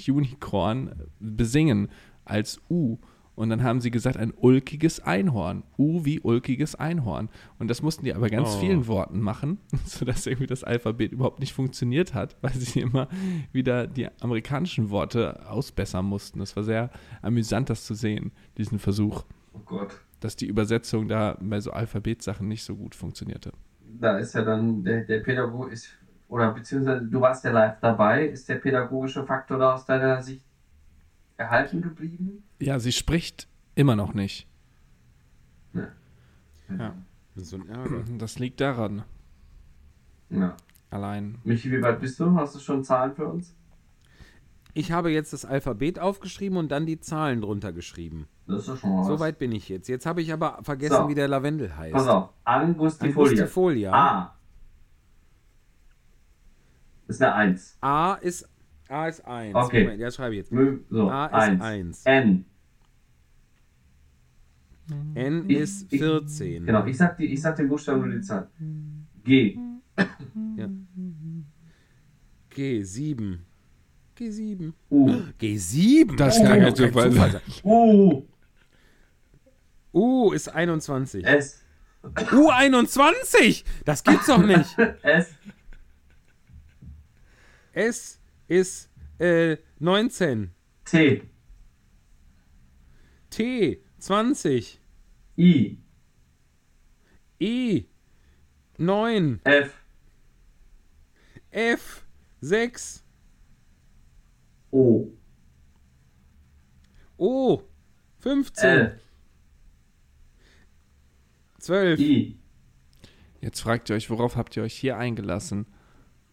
Unicorn 0.07 0.95
besingen 1.19 1.89
als 2.23 2.61
U. 2.69 2.99
Und 3.35 3.49
dann 3.49 3.63
haben 3.63 3.81
sie 3.81 3.91
gesagt, 3.91 4.15
ein 4.15 4.33
ulkiges 4.33 5.01
Einhorn. 5.01 5.63
U 5.77 6.05
wie 6.05 6.21
ulkiges 6.21 6.75
Einhorn. 6.75 7.27
Und 7.59 7.67
das 7.67 7.81
mussten 7.81 8.05
die 8.05 8.13
aber 8.13 8.29
ganz 8.29 8.55
Oh. 8.55 8.59
vielen 8.61 8.87
Worten 8.87 9.19
machen, 9.19 9.57
sodass 9.85 10.27
irgendwie 10.27 10.47
das 10.47 10.63
Alphabet 10.63 11.11
überhaupt 11.11 11.41
nicht 11.41 11.51
funktioniert 11.51 12.13
hat, 12.13 12.37
weil 12.41 12.53
sie 12.53 12.79
immer 12.79 13.09
wieder 13.51 13.87
die 13.87 14.07
amerikanischen 14.21 14.89
Worte 14.89 15.49
ausbessern 15.49 16.05
mussten. 16.05 16.39
Das 16.39 16.55
war 16.55 16.63
sehr 16.63 16.91
amüsant, 17.21 17.69
das 17.69 17.83
zu 17.83 17.93
sehen, 17.93 18.31
diesen 18.57 18.79
Versuch, 18.79 19.25
Oh 19.53 19.59
Gott. 19.65 19.99
Dass 20.21 20.35
die 20.37 20.45
Übersetzung 20.45 21.09
da 21.09 21.37
bei 21.41 21.59
so 21.59 21.71
Alphabetsachen 21.71 22.47
nicht 22.47 22.63
so 22.63 22.75
gut 22.75 22.95
funktionierte. 22.95 23.51
Da 23.99 24.17
ist 24.17 24.33
ja 24.33 24.43
dann 24.43 24.83
der, 24.83 25.03
der 25.03 25.19
Pädagoge 25.19 25.71
ist, 25.71 25.89
oder 26.29 26.53
beziehungsweise 26.53 27.05
du 27.05 27.19
warst 27.19 27.43
ja 27.43 27.51
live 27.51 27.79
dabei, 27.81 28.27
ist 28.27 28.47
der 28.47 28.55
pädagogische 28.55 29.25
Faktor 29.25 29.57
da 29.57 29.73
aus 29.73 29.85
deiner 29.85 30.21
Sicht 30.21 30.43
erhalten 31.35 31.81
geblieben? 31.81 32.43
Ja, 32.59 32.79
sie 32.79 32.93
spricht 32.93 33.47
immer 33.75 33.95
noch 33.95 34.13
nicht. 34.13 34.47
Ja. 35.73 35.87
Ja. 36.77 36.95
so 37.35 37.57
ein 37.57 37.67
Ärger. 37.67 38.03
Das 38.17 38.39
liegt 38.39 38.61
daran, 38.61 39.03
ja. 40.29 40.55
allein. 40.89 41.39
Michi, 41.43 41.71
wie 41.71 41.81
weit 41.81 41.99
bist 41.99 42.19
du? 42.19 42.33
Hast 42.35 42.55
du 42.55 42.59
schon 42.59 42.83
Zahlen 42.83 43.13
für 43.13 43.25
uns? 43.25 43.55
Ich 44.73 44.91
habe 44.91 45.11
jetzt 45.11 45.33
das 45.33 45.43
Alphabet 45.43 45.99
aufgeschrieben 45.99 46.57
und 46.57 46.71
dann 46.71 46.85
die 46.85 46.99
Zahlen 46.99 47.41
drunter 47.41 47.73
geschrieben. 47.73 48.27
Das 48.51 48.61
ist 48.61 48.69
doch 48.69 48.77
schon 48.77 48.95
mal 48.95 49.03
So 49.05 49.13
was. 49.13 49.19
weit 49.21 49.39
bin 49.39 49.51
ich 49.51 49.67
jetzt. 49.69 49.87
Jetzt 49.87 50.05
habe 50.05 50.21
ich 50.21 50.31
aber 50.31 50.59
vergessen, 50.63 50.95
So. 50.95 51.09
wie 51.09 51.15
der 51.15 51.27
Lavendel 51.27 51.75
heißt. 51.75 51.93
Pass 51.93 52.07
auf. 52.07 52.29
Angustifolia. 52.43 53.31
Angustifolia. 53.31 53.91
A. 53.93 54.35
Ist 57.07 57.21
eine 57.21 57.33
1. 57.35 57.77
A 57.81 58.13
ist 58.15 58.47
A 58.89 59.07
ist 59.07 59.25
1. 59.25 59.55
Okay. 59.55 59.83
Moment, 59.83 59.99
ja, 60.01 60.11
schreibe 60.11 60.35
ich 60.35 60.39
jetzt. 60.49 60.51
So, 60.89 61.09
A 61.09 61.25
ist 61.27 61.33
1. 61.33 61.61
1. 61.61 62.05
N. 62.05 62.45
N 65.15 65.45
Ich- 65.49 65.57
ist 65.57 65.93
ich- 65.93 65.99
14. 66.01 66.65
Genau, 66.65 66.85
ich 66.85 66.97
sag, 66.97 67.15
die, 67.17 67.25
ich 67.25 67.41
sag 67.41 67.55
den 67.55 67.69
Buchstaben 67.69 68.01
nur 68.01 68.09
die 68.13 68.21
Zahl. 68.21 68.49
G. 69.23 69.57
G, 72.49 72.83
7. 72.83 73.45
G7. 74.17 74.73
U. 74.89 75.09
G7? 75.39 76.15
Das 76.17 76.37
kann 76.37 76.47
kann 76.47 76.61
ja 76.61 76.73
Zufall 76.75 77.11
Zufall 77.11 77.31
sein. 77.31 77.41
sein. 77.47 77.61
U. 77.63 78.23
U 79.93 80.31
ist 80.31 80.47
21. 80.49 81.25
S. 81.25 81.63
U21! 82.03 83.63
Das 83.85 84.03
gibt's 84.03 84.27
doch 84.27 84.43
nicht. 84.43 84.77
S. 85.03 85.35
S 87.73 88.19
ist 88.47 88.89
äh, 89.19 89.57
19. 89.79 90.51
T. 90.85 91.23
T 93.29 93.83
20. 93.99 94.81
I. 95.37 95.77
E 97.39 97.83
9. 98.77 99.41
F. 99.43 99.73
F 101.51 102.05
6. 102.41 103.03
O. 104.71 105.07
O 107.17 107.61
15. 108.19 108.69
L. 108.69 109.01
12. 111.61 111.99
I. 111.99 112.37
Jetzt 113.39 113.61
fragt 113.61 113.89
ihr 113.89 113.95
euch, 113.95 114.09
worauf 114.09 114.35
habt 114.35 114.55
ihr 114.57 114.63
euch 114.63 114.73
hier 114.75 114.97
eingelassen? 114.97 115.65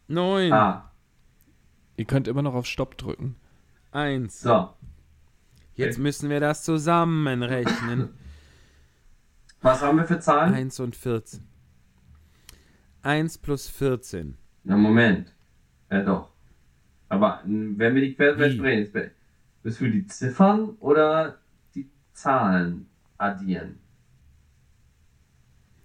9. 0.09 0.53
A. 0.53 0.91
Ihr 1.97 2.05
könnt 2.05 2.29
immer 2.29 2.43
noch 2.43 2.55
auf 2.55 2.67
Stopp 2.67 2.97
drücken. 2.99 3.37
1. 3.93 4.41
So. 4.41 4.71
Jetzt 5.75 5.99
müssen 5.99 6.29
wir 6.31 6.41
das 6.41 6.65
zusammenrechnen. 6.65 8.11
Was 9.61 9.83
haben 9.83 9.99
wir 9.99 10.05
für 10.05 10.21
Zahlen? 10.21 10.55
1 10.55 10.81
und 10.81 10.95
14. 10.97 11.41
1 13.03 13.39
plus 13.39 13.69
14. 13.69 14.37
Na, 14.65 14.77
Moment. 14.77 15.35
Ja, 15.91 16.03
doch. 16.03 16.33
Aber 17.09 17.43
wenn 17.45 17.95
wir 17.95 18.03
die 18.03 18.15
Quersumme 18.15 18.47
Wie? 18.51 18.57
sprechen, 18.57 18.83
ist- 18.83 19.15
müssen 19.63 19.85
wir 19.87 19.93
die 19.93 20.07
Ziffern 20.07 20.71
oder 20.81 21.39
die 21.75 21.91
Zahlen 22.13 22.87
addieren? 23.17 23.79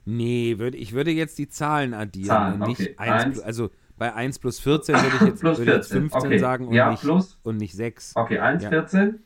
Nee, 0.05 0.57
würd, 0.59 0.75
ich 0.75 0.93
würde 0.93 1.11
jetzt 1.11 1.38
die 1.38 1.47
Zahlen 1.47 1.93
addieren 1.93 2.27
Zahlen, 2.27 2.59
nicht 2.61 2.81
okay. 2.81 2.95
1, 2.97 3.23
Eins. 3.23 3.39
also 3.39 3.69
bei 3.97 4.13
1 4.13 4.39
plus 4.39 4.59
14 4.59 4.95
würde 5.01 5.15
ich 5.15 5.21
jetzt, 5.21 5.39
Plus 5.41 5.57
würde 5.59 5.73
jetzt 5.75 5.91
14, 5.91 6.09
15 6.09 6.27
okay. 6.27 6.38
sagen 6.39 6.67
und, 6.67 6.73
Ja, 6.73 6.91
nicht, 6.91 7.01
plus? 7.03 7.39
und 7.43 7.57
nicht 7.57 7.73
6. 7.73 8.15
Okay, 8.15 8.39
1, 8.39 8.63
Ja. 8.63 8.69
14. 8.69 9.19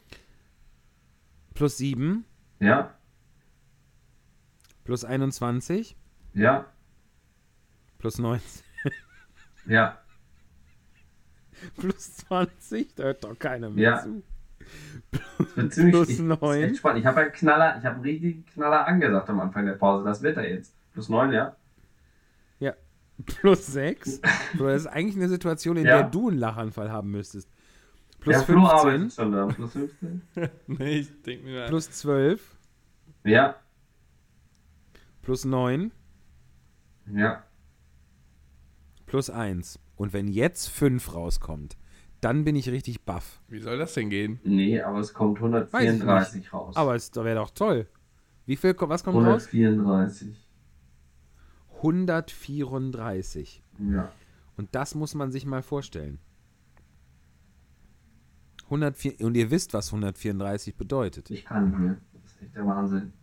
Plus 1.56 1.78
7, 1.78 2.26
Ja, 2.60 2.94
plus 4.84 5.04
21, 5.04 5.98
ja, 6.34 6.66
plus 7.98 8.20
19, 8.20 8.64
ja. 9.66 9.98
plus 11.78 12.16
20, 12.18 12.94
da 12.96 13.04
hört 13.06 13.24
doch 13.24 13.38
keiner 13.40 13.70
mehr 13.72 13.84
Ja. 13.84 14.04
zu. 14.04 14.22
Das 15.12 15.56
wird 15.58 15.74
ziemlich 15.74 15.94
Plus 15.96 16.10
ich, 16.10 16.20
neun. 16.42 16.60
ist 16.62 16.68
echt 16.70 16.78
spannend. 16.78 17.00
Ich 17.00 17.06
habe 17.06 17.22
einen 17.22 17.32
Knaller, 17.32 17.78
ich 17.78 17.86
habe 17.86 17.96
einen 17.96 18.04
richtigen 18.04 18.46
Knaller 18.46 18.86
angesagt 18.88 19.30
am 19.30 19.40
Anfang 19.40 19.66
der 19.66 19.74
Pause. 19.74 20.04
Das 20.06 20.22
wird 20.22 20.38
er 20.38 20.50
jetzt. 20.50 20.74
Plus 20.94 21.10
9, 21.10 21.32
ja? 21.32 21.56
Ja, 22.60 22.74
plus 23.26 23.68
6. 23.68 24.22
So, 24.58 24.66
das 24.68 24.82
ist 24.82 24.88
eigentlich 24.88 25.16
eine 25.16 25.30
Situation, 25.30 25.78
in 25.78 25.86
Ja. 25.88 26.02
der 26.02 26.10
du 26.10 26.30
einen 26.30 26.38
Lachanfall 26.40 26.92
haben 26.92 27.12
müsstest. 27.12 27.50
Plus 28.20 28.44
Flo 28.44 28.62
15, 28.68 28.70
arbeitet 28.70 29.14
schon 29.14 29.32
da. 29.32 29.46
Plus 29.46 29.72
15. 29.74 30.22
nee, 30.68 30.98
ich 31.00 31.22
denke 31.22 31.46
mir. 31.46 31.66
plus 31.68 31.92
12, 31.92 32.58
Ja, 33.24 33.56
plus 35.22 35.46
9, 35.46 35.92
ja. 37.14 37.44
plus 39.06 39.30
1. 39.30 39.80
Und 39.96 40.14
wenn 40.14 40.28
jetzt 40.28 40.68
5 40.70 41.14
rauskommt, 41.14 41.77
dann 42.22 42.44
bin 42.44 42.56
ich 42.56 42.70
richtig 42.70 43.02
baff. 43.06 43.42
Wie 43.48 43.60
soll 43.60 43.78
das 43.78 43.94
denn 43.94 44.10
gehen? 44.10 44.40
Nee, 44.44 44.82
aber 44.82 45.00
es 45.00 45.14
kommt 45.14 45.40
Weiß 45.42 45.68
ich 45.68 45.74
134 45.74 46.54
raus. 46.54 46.76
Aber 46.76 46.96
es 46.96 47.14
wäre 47.16 47.36
doch 47.36 47.52
toll. 47.52 47.88
Wie 48.46 48.56
viel, 48.56 48.76
was 48.80 49.04
kommt 49.04 49.18
raus? 49.26 49.48
134. 49.48 50.48
134. 51.78 53.64
Ja. 53.92 54.12
Und 54.56 54.74
das 54.74 54.96
muss 54.96 55.14
man 55.14 55.32
sich 55.32 55.46
mal 55.46 55.62
vorstellen. 55.62 56.20
104, 58.66 59.22
und 59.22 59.36
ihr 59.38 59.52
wisst, 59.52 59.74
was 59.74 59.88
134 59.94 60.76
bedeutet. 60.76 61.30
Ich 61.30 61.46
kann 61.46 61.70
nicht 61.70 61.80
mehr. 61.80 61.98
Das 62.14 62.32
ist 62.34 62.42
echt 62.42 62.56
der 62.56 62.66
Wahnsinn. 62.66 63.14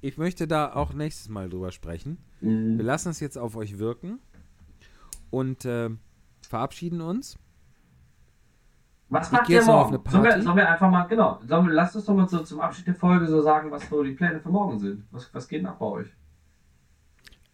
Ich 0.00 0.16
möchte 0.16 0.46
da 0.48 0.72
auch 0.74 0.92
nächstes 0.92 1.28
Mal 1.28 1.48
drüber 1.48 1.70
sprechen. 1.72 2.18
Wir 2.40 2.50
Mhm. 2.50 2.80
lassen 2.80 3.10
es 3.10 3.20
jetzt 3.20 3.36
auf 3.36 3.56
euch 3.56 3.78
wirken 3.78 4.20
und 5.30 5.64
äh, 5.64 5.90
verabschieden 6.48 7.00
uns. 7.00 7.38
Was 9.10 9.32
macht 9.32 9.48
ihr 9.48 9.62
morgen? 9.64 9.94
eine 9.94 10.02
Sollen 10.10 10.22
wir, 10.24 10.30
Party. 10.30 10.42
sollen 10.42 10.56
wir 10.56 10.68
einfach 10.70 10.90
mal, 10.90 11.04
genau, 11.04 11.40
sollen 11.46 11.66
wir, 11.66 11.72
lasst 11.74 11.96
uns 11.96 12.04
doch 12.04 12.14
mal 12.14 12.28
so 12.28 12.40
zum 12.40 12.60
Abschied 12.60 12.86
der 12.86 12.94
Folge 12.94 13.26
so 13.26 13.40
sagen, 13.42 13.70
was 13.70 13.88
so 13.88 14.02
die 14.02 14.12
Pläne 14.12 14.38
für 14.40 14.50
morgen 14.50 14.78
sind. 14.78 15.04
Was, 15.10 15.32
was 15.34 15.48
geht 15.48 15.62
nach 15.62 15.76
bei 15.76 15.86
euch? 15.86 16.08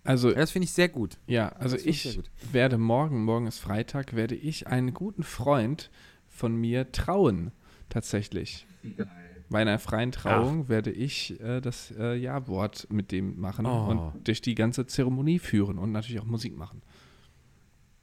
Also, 0.03 0.33
das 0.33 0.51
finde 0.51 0.65
ich 0.65 0.73
sehr 0.73 0.89
gut. 0.89 1.17
ja, 1.27 1.49
also 1.51 1.77
Das 1.77 1.87
ich 1.87 2.21
werde 2.53 2.77
morgen, 2.77 3.25
morgen 3.25 3.47
ist 3.47 3.59
Freitag, 3.61 4.15
werde 4.15 4.35
ich 4.35 4.67
einen 4.67 4.93
guten 4.93 5.23
Freund 5.23 5.91
von 6.29 6.55
mir 6.57 6.93
trauen. 6.93 7.53
Tatsächlich. 7.89 8.67
Wie 8.83 8.93
geil. 8.95 9.09
Bei 9.51 9.61
einer 9.61 9.79
freien 9.79 10.11
Trauung 10.11 10.69
werde 10.69 10.91
ich 10.91 11.41
äh, 11.41 11.61
das 11.61 11.93
äh, 11.97 12.17
Ja-Wort 12.17 12.89
mit 12.91 13.13
dem 13.13 13.39
machen 13.41 13.67
Oh. 13.67 13.87
und 14.13 14.27
durch 14.27 14.41
die 14.43 14.55
ganze 14.55 14.87
Zeremonie 14.87 15.39
führen 15.39 15.79
und 15.79 15.93
natürlich 15.93 16.21
auch 16.21 16.25
Musik 16.27 16.57
machen. 16.57 16.83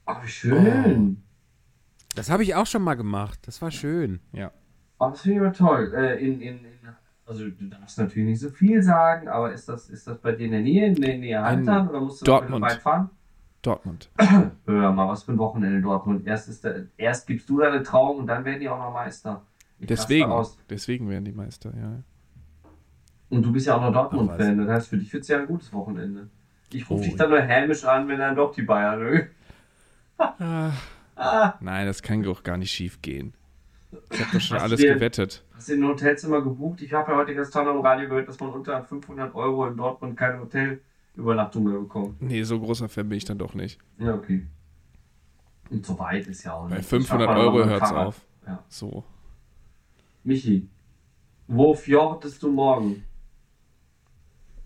Oh, 0.08 0.14
wie 0.24 0.28
schön. 0.30 1.24
Das 2.16 2.30
habe 2.30 2.44
ich 2.44 2.56
auch 2.56 2.66
schon 2.68 2.82
mal 2.84 2.96
gemacht. 2.96 3.40
Das 3.46 3.62
war 3.62 3.72
schön. 3.72 4.20
Ja. 4.34 4.52
Oh, 5.00 5.10
das 5.10 5.22
finde 5.22 5.38
ich 5.38 5.42
aber 5.44 5.54
toll. 5.54 5.94
Äh, 5.96 6.24
in, 6.26 6.42
in, 6.42 6.58
in, 6.66 6.72
also 7.26 7.46
du 7.50 7.66
darfst 7.70 7.98
natürlich 7.98 8.30
nicht 8.30 8.40
so 8.42 8.50
viel 8.50 8.84
sagen, 8.84 9.28
aber 9.30 9.52
ist 9.54 9.70
das, 9.70 9.90
ist 9.90 10.06
das 10.08 10.18
bei 10.20 10.34
dir 10.34 10.46
in 10.46 10.52
der 10.52 10.62
Nähe, 10.62 10.88
in 10.88 10.96
der 10.96 11.18
Nähe 11.18 11.42
Haltern 11.42 11.88
oder 11.90 12.02
musst 12.02 12.22
du 12.22 12.26
Dortmund. 12.26 12.62
weit 12.64 12.82
fahren? 12.82 13.10
Dortmund. 13.62 14.10
Hör 14.66 14.92
mal, 14.92 15.08
was 15.08 15.24
für 15.24 15.32
ein 15.32 15.38
Wochenende 15.38 15.78
in 15.78 15.84
Dortmund. 15.84 16.26
Erst, 16.28 16.50
ist 16.50 16.64
der, 16.64 16.88
erst 16.98 17.28
gibst 17.28 17.48
du 17.50 17.60
deine 17.60 17.84
Trauung 17.84 18.18
und 18.18 18.28
dann 18.28 18.44
werden 18.44 18.60
die 18.60 18.68
auch 18.68 18.78
noch 18.80 18.92
Meister. 18.92 19.44
Ich 19.80 19.88
Deswegen, 19.88 20.30
aus. 20.32 20.58
deswegen 20.70 21.10
werden 21.10 21.26
die 21.26 21.32
Meister, 21.32 21.72
ja. 21.80 22.04
Und 23.30 23.44
du 23.44 23.52
bist 23.52 23.66
ja 23.68 23.76
auch 23.78 23.82
noch 23.82 23.94
Dortmund-Fan, 23.94 24.58
das 24.58 24.68
heißt, 24.68 24.88
für 24.90 24.98
dich 24.98 25.12
wird 25.14 25.24
es 25.24 25.30
ja 25.30 25.40
ein 25.40 25.48
gutes 25.48 25.72
Wochenende. 25.72 26.30
Ich 26.74 26.90
rufe 26.90 27.02
Oh, 27.02 27.04
dich 27.06 27.16
dann 27.16 27.30
nur 27.30 27.40
hämisch 27.42 27.86
an, 27.86 28.08
wenn 28.08 28.20
dann 28.20 28.36
doch 28.36 28.54
die 28.54 28.62
Bayern. 28.64 29.00
ne? 29.00 29.28
Ah, 30.18 30.72
Nein, 31.60 31.86
das 31.88 32.02
kann 32.02 32.24
doch 32.24 32.44
gar 32.44 32.58
nicht 32.58 32.72
schief 32.72 33.02
gehen. 33.02 33.34
Ich 34.12 34.20
habe 34.20 34.32
doch 34.34 34.42
schon 34.42 34.58
Hast 34.58 34.64
alles 34.64 34.80
dir- 34.80 34.94
gewettet. 34.94 35.44
hast 35.54 35.70
du 35.70 35.74
ein 35.74 35.84
Hotelzimmer 35.86 36.42
gebucht? 36.42 36.82
Ich 36.82 36.94
habe 36.94 37.12
ja 37.12 37.18
heute 37.18 37.34
gestern 37.36 37.68
am 37.68 37.82
Radio 37.82 38.08
gehört, 38.10 38.28
dass 38.28 38.40
man 38.40 38.50
unter 38.52 38.82
500 38.84 39.36
Euro 39.36 39.68
in 39.68 39.76
Dortmund 39.78 40.18
keine 40.18 40.40
Hotelübernachtung 40.40 41.64
mehr 41.66 41.80
bekommt. 41.80 42.22
Nee, 42.22 42.44
so 42.44 42.60
großer 42.60 42.88
Fan 42.90 43.10
bin 43.10 43.18
ich 43.18 43.26
dann 43.26 43.38
doch 43.38 43.54
nicht. 43.54 43.80
Ja, 43.98 44.14
okay. 44.16 44.48
Und 45.70 45.86
so 45.86 45.98
weit 46.00 46.28
ist 46.28 46.44
ja 46.44 46.54
auch 46.54 46.64
nicht. 46.64 46.72
Bei 46.72 46.78
Das 46.78 46.88
500 46.88 47.28
schafft 47.28 47.38
man 47.38 47.48
auch 47.48 47.54
Euro 47.54 47.66
hört's 47.66 47.92
auf. 47.92 48.22
Ja. 48.48 48.64
So. 48.70 49.04
Michi, 50.24 50.68
wo 51.48 51.74
fjordest 51.74 52.42
du 52.44 52.52
morgen? 52.52 53.04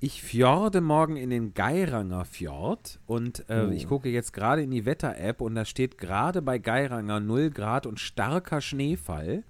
Ich 0.06 0.22
fjorde 0.22 0.82
morgen 0.82 1.15
in 1.18 1.32
den 1.32 1.56
Geiranger 1.56 2.26
Fjord 2.26 2.99
und 3.07 3.49
äh, 3.49 3.65
Oh. 3.68 3.72
ich 3.72 3.88
gucke 3.88 4.07
jetzt 4.10 4.34
gerade 4.34 4.61
in 4.61 4.69
die 4.69 4.86
Wetter-App 4.86 5.41
und 5.41 5.56
da 5.56 5.65
steht 5.65 5.98
gerade 5.98 6.44
bei 6.44 6.60
Geiranger 6.60 7.19
0 7.19 7.49
Grad 7.49 7.88
und 7.88 7.99
starker 7.99 8.61
Schneefall. 8.61 9.44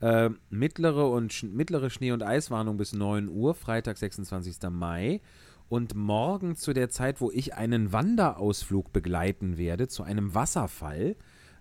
Äh, 0.00 0.30
mittlere, 0.50 1.10
und, 1.10 1.32
Sch- 1.32 1.50
mittlere 1.50 1.90
Schnee- 1.90 2.12
und 2.12 2.22
Eiswarnung 2.22 2.76
bis 2.76 2.92
9 2.92 3.28
Uhr, 3.28 3.56
Freitag, 3.56 3.96
26. 3.98 4.70
Mai. 4.70 5.20
Und 5.68 5.96
morgen 5.96 6.54
zu 6.54 6.72
der 6.74 6.90
Zeit, 6.90 7.20
wo 7.20 7.32
ich 7.32 7.54
einen 7.56 7.92
Wanderausflug 7.92 8.92
begleiten 8.92 9.58
werde, 9.58 9.88
zu 9.88 10.04
einem 10.04 10.32
Wasserfall, 10.32 11.16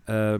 äh, 0.05 0.37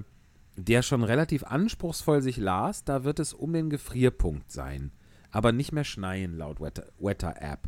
der 0.55 0.83
schon 0.83 1.03
relativ 1.03 1.43
anspruchsvoll 1.45 2.21
sich 2.21 2.37
las, 2.37 2.83
da 2.83 3.03
wird 3.03 3.17
es 3.17 3.33
um 3.33 3.53
den 3.53 3.71
Gefrierpunkt 3.71 4.51
sein. 4.51 4.91
Aber 5.31 5.51
nicht 5.51 5.71
mehr 5.71 5.83
schneien 5.83 6.37
laut 6.37 6.59
Wetter- 6.61 6.91
Wetter-App. 6.99 7.67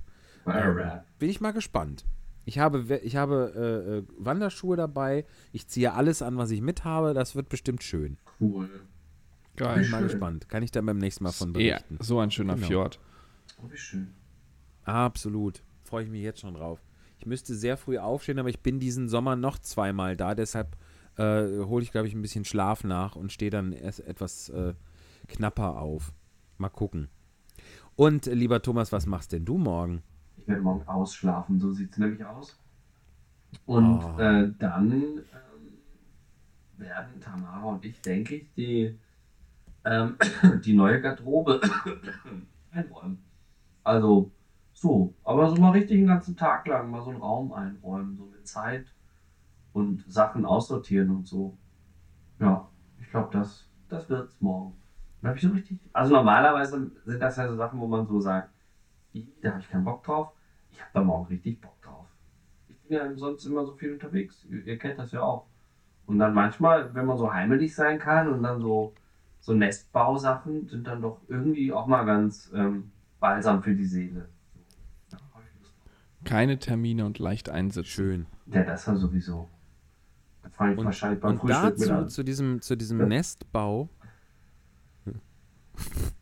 Alright. 0.51 1.03
Bin 1.19 1.29
ich 1.29 1.41
mal 1.41 1.51
gespannt. 1.51 2.05
Ich 2.45 2.57
habe, 2.57 2.99
ich 3.03 3.15
habe 3.15 3.53
äh, 3.55 3.97
äh, 3.97 4.03
Wanderschuhe 4.17 4.75
dabei. 4.75 5.25
Ich 5.51 5.67
ziehe 5.67 5.93
alles 5.93 6.21
an, 6.21 6.37
was 6.37 6.49
ich 6.51 6.61
mit 6.61 6.83
habe. 6.83 7.13
Das 7.13 7.35
wird 7.35 7.49
bestimmt 7.49 7.83
schön. 7.83 8.17
Cool. 8.39 8.67
Bin 8.67 8.77
Geil. 9.55 9.81
ich 9.81 9.89
mal 9.89 9.99
Schön. 9.99 10.07
gespannt. 10.07 10.49
Kann 10.49 10.63
ich 10.63 10.71
dann 10.71 10.85
beim 10.85 10.97
nächsten 10.97 11.23
Mal 11.25 11.31
von 11.33 11.53
berichten. 11.53 11.97
so 11.99 12.19
ein 12.19 12.31
schöner 12.31 12.55
Genau. 12.55 12.67
Fjord. 12.67 12.99
Oh, 13.61 13.69
wie 13.69 13.77
schön. 13.77 14.13
Absolut. 14.85 15.61
Freue 15.83 16.05
ich 16.05 16.09
mich 16.09 16.21
jetzt 16.21 16.39
schon 16.39 16.53
drauf. 16.53 16.81
Ich 17.19 17.25
müsste 17.25 17.53
sehr 17.53 17.75
früh 17.77 17.97
aufstehen, 17.97 18.39
aber 18.39 18.49
ich 18.49 18.61
bin 18.61 18.79
diesen 18.79 19.09
Sommer 19.09 19.35
noch 19.35 19.59
zweimal 19.59 20.15
da. 20.15 20.33
Deshalb 20.33 20.77
äh, 21.17 21.63
hole 21.65 21.83
ich, 21.83 21.91
glaube 21.91 22.07
ich, 22.07 22.13
ein 22.15 22.21
bisschen 22.21 22.45
Schlaf 22.45 22.83
nach 22.85 23.15
und 23.17 23.31
stehe 23.33 23.51
dann 23.51 23.73
erst 23.73 23.99
etwas 23.99 24.49
äh, 24.49 24.73
knapper 25.27 25.77
auf. 25.79 26.13
Mal 26.57 26.69
gucken. 26.69 27.09
Und 27.97 28.27
äh, 28.27 28.33
lieber 28.33 28.61
Thomas, 28.61 28.91
was 28.93 29.05
machst 29.05 29.33
denn 29.33 29.43
du 29.45 29.57
morgen? 29.57 30.01
Werde 30.49 30.61
morgen 30.63 30.87
ausschlafen, 30.87 31.59
so 31.59 31.71
sieht 31.71 31.91
es 31.91 31.97
nämlich 31.99 32.25
aus. 32.25 32.57
Und 33.65 34.03
Oh. 34.03 34.19
äh, 34.19 34.51
dann 34.57 34.91
ähm, 34.91 35.21
werden 36.77 37.19
Tamara 37.21 37.63
und 37.65 37.85
ich, 37.85 38.01
denke 38.01 38.35
ich, 38.35 38.53
die, 38.55 38.97
ähm, 39.85 40.17
die 40.65 40.73
neue 40.73 41.01
Garderobe 41.01 41.61
einräumen. 42.71 43.19
Also 43.83 44.31
so, 44.73 45.13
aber 45.23 45.49
so 45.49 45.55
mal 45.57 45.71
richtig 45.71 45.97
einen 45.99 46.07
ganzen 46.07 46.35
Tag 46.35 46.67
lang 46.67 46.89
mal 46.89 47.01
so 47.03 47.11
einen 47.11 47.21
Raum 47.21 47.51
einräumen, 47.51 48.15
so 48.17 48.25
mit 48.25 48.47
Zeit 48.47 48.85
und 49.73 50.03
Sachen 50.11 50.45
aussortieren 50.45 51.09
und 51.11 51.27
so. 51.27 51.57
Ja, 52.39 52.67
ich 52.99 53.09
glaube, 53.09 53.29
das, 53.31 53.67
das 53.89 54.09
wird's 54.09 54.39
morgen. 54.41 54.73
Dann 55.21 55.35
ich 55.35 55.41
so 55.41 55.49
richtig. 55.49 55.79
Also 55.93 56.13
normalerweise 56.13 56.91
sind 57.05 57.19
das 57.21 57.37
ja 57.37 57.47
so 57.47 57.55
Sachen, 57.55 57.79
wo 57.79 57.87
man 57.87 58.07
so 58.07 58.19
sagt, 58.21 58.49
"Ih, 59.13 59.27
da 59.41 59.51
habe 59.51 59.59
ich 59.61 59.69
keinen 59.69 59.83
Bock 59.85 60.03
drauf. 60.03 60.33
Ich 60.79 60.85
habe 60.85 60.91
da 60.93 61.03
morgen 61.03 61.25
richtig 61.27 61.59
Bock 61.59 61.81
drauf. 61.81 62.05
Ich 62.69 62.77
bin 62.87 62.97
ja 62.97 63.13
sonst 63.17 63.45
immer 63.45 63.65
so 63.65 63.73
viel 63.73 63.91
unterwegs. 63.93 64.45
Ihr, 64.49 64.65
ihr 64.65 64.77
kennt 64.77 64.97
das 64.97 65.11
ja 65.11 65.21
auch. 65.21 65.45
Und 66.05 66.19
dann 66.19 66.33
manchmal, 66.33 66.93
wenn 66.95 67.05
man 67.05 67.17
so 67.17 67.31
heimelig 67.33 67.75
sein 67.75 67.99
kann 67.99 68.29
und 68.29 68.41
dann 68.43 68.61
so, 68.61 68.93
so 69.41 69.53
Nestbausachen 69.53 70.69
sind 70.69 70.87
dann 70.87 71.01
doch 71.01 71.19
irgendwie 71.27 71.73
auch 71.73 71.85
mal 71.85 72.05
ganz 72.05 72.49
ähm, 72.55 72.91
balsam 73.19 73.61
für 73.61 73.75
die 73.75 73.83
Seele. 73.85 74.29
Keine 76.23 76.59
Termine 76.59 77.05
und 77.05 77.19
leicht 77.19 77.49
einsitzen. 77.49 77.89
Schön. 77.89 78.25
ja 78.47 78.63
das 78.63 78.87
war 78.87 78.95
sowieso. 78.95 79.49
Da 80.43 80.49
fange 80.49 80.73
ich 80.73 80.79
Und, 80.79 80.85
wahrscheinlich 80.85 81.19
beim 81.19 81.31
und 81.31 81.39
Frühstück 81.39 81.79
mit 81.79 81.81
dazu, 81.89 81.93
an. 81.93 82.09
zu 82.09 82.23
diesem, 82.23 82.61
zu 82.61 82.75
diesem 82.77 82.99
Ja. 83.01 83.05
Nestbau, 83.05 83.89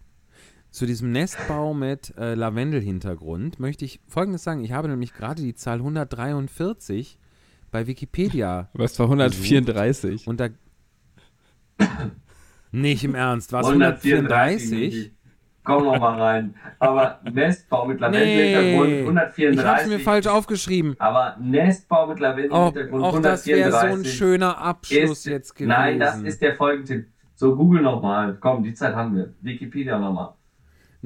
zu 0.78 0.86
diesem 0.86 1.12
Nestbau 1.12 1.74
mit 1.74 2.16
äh, 2.20 2.36
Lavendelhintergrund 2.36 3.60
möchte 3.60 3.84
ich 3.84 4.00
Folgendes 4.08 4.44
sagen. 4.44 4.64
Ich 4.64 4.74
habe 4.74 4.88
nämlich 4.88 5.12
gerade 5.12 5.42
die 5.42 5.56
Zahl 5.56 5.78
143 5.80 7.18
bei 7.72 7.88
Wikipedia 7.88 8.70
es 8.78 9.00
war 9.00 9.08
134. 9.08 10.28
und 10.28 10.40
da... 10.40 10.50
Nicht 12.72 13.04
im 13.04 13.16
Ernst, 13.16 13.54
war 13.54 13.62
es 13.62 13.68
134. 13.68 14.72
134? 14.72 15.12
Komm 15.64 15.86
noch 15.86 16.00
mal 16.00 16.22
rein. 16.22 16.56
Aber 16.78 17.22
Nestbau 17.24 17.88
mit 17.88 18.00
Lavendelhintergrund 18.00 18.90
Nee, 18.90 19.00
134. 19.00 19.60
ich 19.60 19.66
habe 19.66 19.82
es 19.82 19.88
mir 19.88 20.00
falsch 20.00 20.28
aufgeschrieben. 20.28 20.96
Aber 21.00 21.38
Nestbau 21.40 22.06
mit 22.06 22.20
Oh, 22.20 22.22
Lavendelhintergrund 22.22 23.04
auch 23.04 23.20
das 23.20 23.48
wäre 23.48 23.72
so 23.72 23.78
ein 23.78 23.84
134 23.86 24.16
schöner 24.16 24.58
Abschluss 24.60 25.10
ist, 25.20 25.26
jetzt 25.26 25.56
gewesen. 25.56 25.70
Nein, 25.70 26.00
das 26.00 26.22
ist 26.22 26.40
der 26.40 26.56
Folgentipp. 26.56 27.08
So, 27.34 27.56
Google 27.56 27.82
nochmal. 27.82 28.38
Komm, 28.40 28.62
die 28.64 28.76
Zeit 28.76 28.94
haben 28.96 29.16
wir. 29.16 29.34
Wikipedia 29.42 29.98
nochmal. 29.98 30.37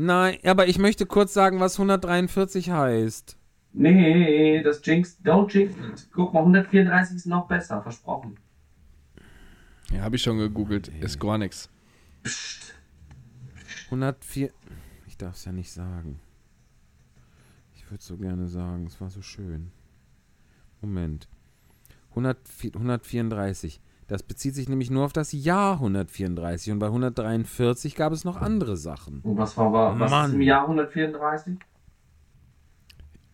Nein, 0.04 0.40
aber 0.44 0.68
ich 0.68 0.80
möchte 0.80 1.06
kurz 1.06 1.32
sagen, 1.32 1.60
was 1.60 1.76
143 1.76 2.72
heißt. 2.72 3.38
Nee, 3.74 4.64
das 4.64 4.82
Jinx, 4.84 5.20
don't 5.24 5.54
Jinx 5.54 5.76
it. 5.78 6.10
Guck 6.12 6.34
mal, 6.34 6.40
134 6.40 7.18
ist 7.18 7.28
noch 7.28 7.48
besser, 7.48 7.84
versprochen. 7.84 8.40
Ja, 9.92 10.02
habe 10.02 10.16
ich 10.16 10.24
schon 10.24 10.40
gegoogelt. 10.40 10.88
Ist 10.88 11.20
gar 11.20 11.38
nichts. 11.38 11.70
Psst. 12.24 12.74
104. 13.86 14.50
Ich 15.06 15.18
darf 15.18 15.36
es 15.36 15.46
ja 15.46 15.52
nicht 15.52 15.72
sagen. 15.72 16.20
Ich 17.76 17.92
würde 17.92 18.04
so 18.04 18.18
gerne 18.18 18.48
sagen, 18.48 18.88
es 18.88 19.00
war 19.00 19.12
so 19.12 19.22
schön. 19.22 19.72
Moment. 20.82 21.28
104, 22.10 22.74
134. 22.74 23.80
Das 24.12 24.24
bezieht 24.24 24.56
sich 24.56 24.68
nämlich 24.68 24.92
nur 24.92 25.06
auf 25.06 25.14
das 25.14 25.32
Jahr 25.32 25.76
134 25.76 26.74
und 26.74 26.80
bei 26.80 26.88
143 26.88 27.96
gab 27.96 28.12
es 28.12 28.26
noch 28.26 28.36
andere 28.42 28.76
Sachen. 28.76 29.22
Und 29.22 29.38
was 29.38 29.56
war, 29.56 29.72
war 29.72 29.98
was 29.98 30.28
ist 30.28 30.34
im 30.34 30.42
Jahr 30.42 30.64
134? 30.64 31.58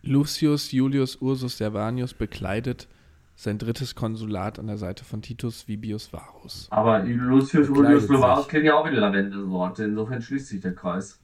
Lucius 0.02 0.70
Julius 0.70 1.16
Ursus 1.16 1.58
Servanius 1.58 2.14
bekleidet 2.14 2.86
sein 3.34 3.58
drittes 3.58 3.96
Konsulat 3.96 4.60
an 4.60 4.68
der 4.68 4.78
Seite 4.78 5.04
von 5.04 5.20
Titus 5.20 5.66
Vibius 5.66 6.12
Varus. 6.12 6.68
Aber 6.70 7.00
Lucius 7.00 7.66
Bekleidet 7.66 8.08
Julius 8.08 8.38
sich. 8.42 8.48
kennt 8.48 8.64
ja 8.64 8.74
auch 8.74 8.86
wieder 8.86 9.00
Lavendelsorte. 9.00 9.82
Insofern 9.82 10.22
schließt 10.22 10.46
sich 10.46 10.60
der 10.60 10.76
Kreis. 10.76 11.20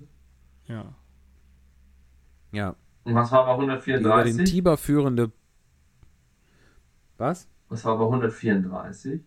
Ja. 0.66 0.96
Ja. 2.50 2.74
Und 3.04 3.14
was 3.14 3.30
war 3.30 3.46
bei 3.46 3.52
Die 3.52 3.92
über 3.92 4.24
den 4.24 4.40
134? 4.40 4.50
Tiber 4.50 4.76
führende. 4.76 5.30
Was? 7.18 7.48
Was 7.68 7.84
war 7.84 7.96
bei 7.96 8.04
134? 8.04 9.22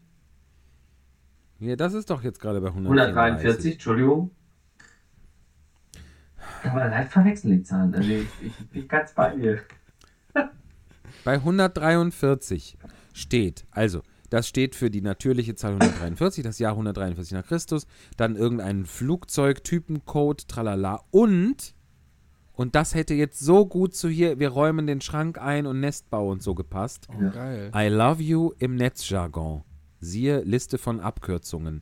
Ja, 1.59 1.75
das 1.75 1.93
ist 1.93 2.09
doch 2.09 2.23
jetzt 2.23 2.39
gerade 2.39 2.61
bei 2.61 2.67
143. 2.67 3.17
143, 3.17 3.73
Entschuldigung. 3.73 4.31
Aber 6.63 6.87
leicht 6.87 7.11
verwechseln 7.11 7.51
die 7.57 7.63
Zahlen. 7.63 7.93
Also 7.95 8.09
ich, 8.09 8.27
ich 8.41 8.69
bin 8.69 8.87
ganz 8.87 9.13
bei 9.13 9.35
dir. 9.35 9.59
Bei 11.23 11.33
143 11.33 12.77
steht, 13.13 13.65
also, 13.71 14.01
das 14.29 14.47
steht 14.47 14.75
für 14.75 14.89
die 14.89 15.01
natürliche 15.01 15.55
Zahl 15.55 15.71
143, 15.73 16.43
das 16.43 16.59
Jahr 16.59 16.71
143 16.73 17.33
nach 17.33 17.45
Christus, 17.45 17.85
dann 18.17 18.35
irgendein 18.35 18.85
Flugzeugtypencode, 18.85 20.47
tralala 20.47 21.01
und, 21.11 21.75
und 22.53 22.75
das 22.75 22.93
hätte 22.95 23.13
jetzt 23.13 23.39
so 23.39 23.65
gut 23.65 23.93
zu 23.95 24.07
hier, 24.09 24.39
wir 24.39 24.49
räumen 24.49 24.87
den 24.87 25.01
Schrank 25.01 25.37
ein 25.37 25.65
und 25.65 25.79
Nestbau 25.79 26.29
und 26.29 26.41
so 26.43 26.55
gepasst. 26.55 27.07
Oh, 27.09 27.21
Ja. 27.21 27.29
geil. 27.29 27.71
I 27.75 27.87
love 27.87 28.21
you 28.21 28.51
im 28.59 28.75
Netzjargon. 28.75 29.63
Siehe 29.99 30.41
Liste 30.41 30.77
von 30.77 30.99
Abkürzungen. 30.99 31.81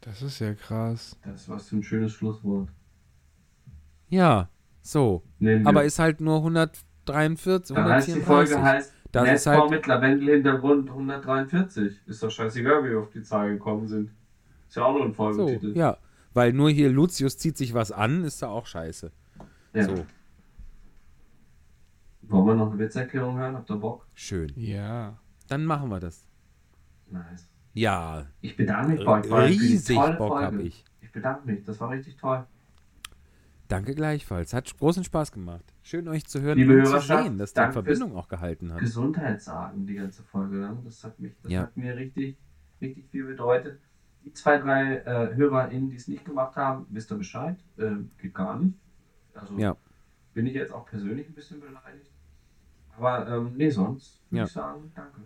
Das 0.00 0.22
ist 0.22 0.38
ja 0.38 0.54
krass. 0.54 1.18
Das 1.24 1.42
ist 1.42 1.48
was 1.48 1.68
für 1.68 1.76
ein 1.76 1.82
schönes 1.82 2.12
Schlusswort. 2.12 2.68
Ja, 4.08 4.48
so. 4.82 5.22
Aber 5.64 5.84
ist 5.84 5.98
halt 5.98 6.20
nur 6.20 6.36
143, 6.38 7.74
Dann 7.74 7.84
heißt 7.88 8.08
die 8.08 8.20
Folge 8.20 8.56
134. 8.56 8.62
heißt 8.62 8.92
Das 9.12 9.28
ist 9.30 9.46
halt- 9.46 9.70
mit 9.70 9.86
Lavendelhintergrund 9.86 10.90
143. 10.90 12.00
Ist 12.06 12.22
doch 12.22 12.30
scheißegal, 12.30 12.84
wie 12.84 12.90
wir 12.90 13.00
auf 13.00 13.10
die 13.10 13.22
Zahl 13.22 13.50
gekommen 13.50 13.88
sind. 13.88 14.10
Ist 14.68 14.76
ja 14.76 14.84
auch 14.84 14.92
nur 14.92 15.04
ein 15.06 15.10
So, 15.12 15.14
Folgetitel. 15.14 15.76
ja. 15.76 15.96
Weil 16.34 16.52
nur 16.52 16.68
hier 16.70 16.90
Lucius 16.90 17.38
zieht 17.38 17.56
sich 17.56 17.72
was 17.72 17.90
an, 17.92 18.22
ist 18.24 18.42
da 18.42 18.48
auch 18.48 18.66
scheiße. 18.66 19.10
Ja. 19.72 19.84
So, 19.84 20.04
Wollen 22.28 22.46
wir 22.46 22.54
noch 22.56 22.70
eine 22.72 22.78
Witzerklärung 22.80 23.38
hören? 23.38 23.54
Habt 23.56 23.70
ihr 23.70 23.76
Bock? 23.76 24.06
schön. 24.14 24.52
Ja. 24.56 25.18
Dann 25.48 25.64
machen 25.64 25.88
wir 25.90 26.00
das. 26.00 26.25
Nice. 27.10 27.48
Ja, 27.74 28.26
Ich 28.40 28.56
bedanke 28.56 28.92
mich 28.92 29.04
bei 29.04 29.22
euch 29.22 29.60
riesig 29.60 29.96
Bock 30.18 30.40
habe 30.40 30.62
ich. 30.62 30.84
Ich 31.00 31.12
bedanke 31.12 31.46
mich. 31.46 31.64
Das 31.64 31.78
war 31.80 31.90
richtig 31.90 32.16
toll. 32.16 32.46
Danke 33.68 33.94
gleichfalls. 33.94 34.54
Hat 34.54 34.78
großen 34.78 35.02
Spaß 35.04 35.32
gemacht. 35.32 35.64
Schön 35.82 36.08
euch 36.08 36.24
zu 36.26 36.40
hören 36.40 36.56
Liebe 36.58 36.78
und 36.78 36.86
zu 36.86 37.00
sehen, 37.00 37.36
dass 37.36 37.52
die 37.52 37.60
Verbindung 37.72 38.16
auch 38.16 38.28
gehalten 38.28 38.72
hat. 38.72 38.78
Gesundheit 38.80 39.42
sagen, 39.42 39.86
die 39.86 39.94
ganze 39.94 40.22
Folge 40.22 40.56
lang. 40.58 40.84
Das 40.84 41.02
hat 41.04 41.18
mich, 41.18 41.32
das 41.42 41.52
Ja. 41.52 41.62
hat 41.62 41.76
mir 41.76 41.96
richtig, 41.96 42.38
richtig 42.80 43.08
viel 43.10 43.24
bedeutet. 43.26 43.80
Die 44.24 44.32
zwei, 44.32 44.58
drei 44.58 44.96
äh, 44.98 45.34
HörerInnen, 45.34 45.90
die 45.90 45.96
es 45.96 46.08
nicht 46.08 46.24
gemacht 46.24 46.56
haben, 46.56 46.86
wisst 46.90 47.10
ihr 47.12 47.16
Bescheid. 47.18 47.56
Ähm, 47.78 48.10
geht 48.18 48.34
gar 48.34 48.58
nicht. 48.58 48.74
Also 49.34 49.56
Ja. 49.58 49.76
bin 50.32 50.46
ich 50.46 50.54
jetzt 50.54 50.72
auch 50.72 50.86
persönlich 50.86 51.28
ein 51.28 51.34
bisschen 51.34 51.60
beleidigt. 51.60 52.10
Aber 52.96 53.28
ähm, 53.28 53.52
nee, 53.56 53.68
sonst 53.70 54.22
würde 54.30 54.38
Ja. 54.38 54.44
ich 54.44 54.52
sagen, 54.52 54.92
danke. 54.94 55.20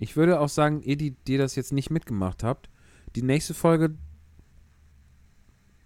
Ich 0.00 0.16
würde 0.16 0.40
auch 0.40 0.48
sagen, 0.48 0.82
ihr, 0.82 0.96
die, 0.96 1.12
die 1.12 1.36
das 1.36 1.54
jetzt 1.54 1.72
nicht 1.72 1.90
mitgemacht 1.90 2.42
habt, 2.42 2.70
die 3.14 3.22
nächste 3.22 3.54
Folge, 3.54 3.96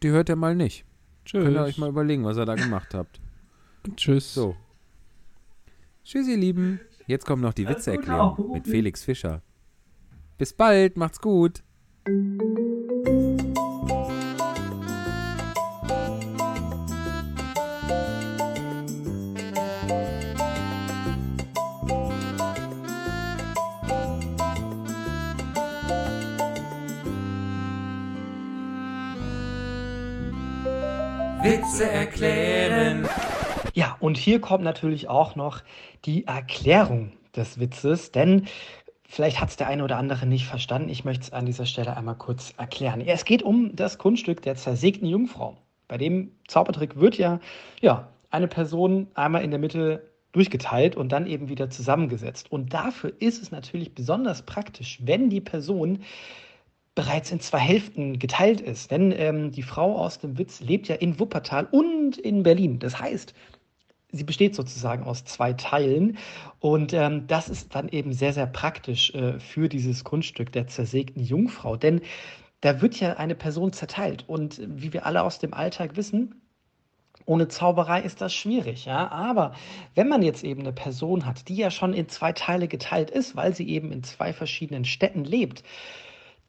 die 0.03 0.11
hört 0.11 0.29
ihr 0.29 0.37
mal 0.37 0.55
nicht. 0.55 0.85
Könnt 1.31 1.55
ihr 1.55 1.63
euch 1.63 1.75
Tschüss. 1.75 1.79
mal 1.79 1.89
überlegen, 1.89 2.25
was 2.25 2.37
ihr 2.37 2.45
da 2.45 2.55
gemacht 2.55 2.95
habt. 2.95 3.21
Tschüss. 3.97 4.33
So. 4.33 4.57
Tschüss, 6.05 6.29
ihr 6.29 6.37
Lieben. 6.37 6.81
Jetzt 7.07 7.27
kommt 7.27 7.43
noch 7.43 7.55
die 7.55 7.69
Witzeerklärung 7.69 8.53
mit. 8.53 8.67
Felix 8.67 9.03
Fischer. 9.03 9.43
Bis 10.39 10.53
bald, 10.53 10.97
macht's 10.97 11.21
gut. 11.21 11.63
Witze 31.55 31.89
erklären. 31.89 33.09
Ja, 33.75 33.97
und 34.01 34.17
hier 34.17 34.41
kommt 34.41 34.65
natürlich 34.65 35.09
auch 35.09 35.37
noch 35.37 35.63
die 36.05 36.27
Erklärung 36.27 37.13
des 37.37 37.61
Witzes, 37.61 38.11
denn 38.11 38.47
vielleicht 39.07 39.41
hat 39.41 39.51
es 39.51 39.57
der 39.57 39.69
eine 39.69 39.85
oder 39.85 39.97
andere 39.97 40.27
nicht 40.27 40.47
verstanden. 40.47 40.89
Ich 40.89 41.05
möchte 41.05 41.23
es 41.23 41.33
an 41.33 41.47
dieser 41.47 41.67
Stelle 41.67 41.97
einmal 41.97 42.17
kurz 42.17 42.55
erklären. 42.57 43.01
Es 43.01 43.25
geht 43.25 43.45
um 43.45 43.77
das 43.77 43.99
Kunststück 43.99 44.43
der 44.43 44.57
zersägten 44.57 45.07
Jungfrau. 45.07 45.57
Bei 45.87 45.97
dem 45.97 46.33
Zaubertrick 46.49 46.97
wird 46.97 47.19
ja, 47.19 47.39
ja 47.81 48.09
eine 48.31 48.49
Person 48.49 49.07
einmal 49.15 49.45
in 49.45 49.53
der 49.53 49.61
Mitte 49.61 50.11
durchgeteilt 50.33 50.97
und 50.97 51.13
dann 51.13 51.29
eben 51.29 51.49
wieder 51.49 51.71
zusammengesetzt. 51.71 52.51
Und 52.51 52.75
dafür 52.75 53.13
ist 53.21 53.41
es 53.41 53.53
natürlich 53.53 53.95
besonders 53.95 54.43
praktisch, 54.43 54.99
wenn 55.05 55.31
die 55.31 55.41
Person 55.41 56.01
bereits 56.95 57.33
in 57.33 57.41
zwei 57.41 57.59
Hälften 57.59 58.19
geteilt 58.19 58.61
ist. 58.61 58.91
Denn 58.91 59.13
ähm, 59.13 59.51
die 59.51 59.63
Frau 59.63 59.97
aus 59.97 60.19
dem 60.19 60.39
Witz 60.39 60.61
lebt 60.61 60.89
ja 60.89 60.95
in 60.97 61.19
Wuppertal 61.19 61.67
und 61.71 62.17
in 62.17 62.43
Berlin. 62.43 62.79
Das 62.79 62.99
heißt, 63.01 63.35
sie 64.13 64.25
besteht 64.25 64.55
sozusagen 64.55 65.05
aus 65.05 65.25
zwei 65.25 65.53
Teilen. 65.55 66.19
Und 66.61 66.93
ähm, 66.93 67.27
das 67.27 67.49
ist 67.49 67.75
dann 67.75 67.89
eben 67.89 68.13
sehr, 68.13 68.33
sehr 68.33 68.47
praktisch 68.47 69.13
äh, 69.15 69.39
für 69.41 69.69
dieses 69.69 70.05
Kunststück 70.05 70.53
der 70.53 70.69
zersägten 70.69 71.23
Jungfrau. 71.23 71.77
Denn 71.77 72.01
da 72.61 72.81
wird 72.81 72.99
ja 73.01 73.15
eine 73.15 73.35
Person 73.35 73.73
zerteilt. 73.73 74.25
Und 74.29 74.61
wie 74.65 74.93
wir 74.93 75.05
alle 75.05 75.23
aus 75.23 75.39
dem 75.39 75.53
Alltag 75.53 75.97
wissen, 75.97 76.41
ohne 77.27 77.49
Zauberei 77.49 78.03
ist 78.03 78.21
das 78.21 78.35
schwierig, 78.35 78.85
ja. 78.85 79.11
Aber 79.11 79.55
wenn 79.95 80.09
man 80.09 80.23
jetzt 80.23 80.45
eben 80.45 80.61
eine 80.61 80.73
Person 80.73 81.25
hat, 81.27 81.49
die 81.49 81.57
ja 81.57 81.71
schon 81.71 81.95
in 81.95 82.09
zwei 82.09 82.33
Teile 82.33 82.69
geteilt 82.69 83.11
ist, 83.11 83.35
weil 83.35 83.55
sie 83.55 83.69
eben 83.69 83.93
in 83.93 84.03
zwei 84.03 84.33
verschiedenen 84.33 84.85
Städten 84.85 85.25
lebt, 85.25 85.63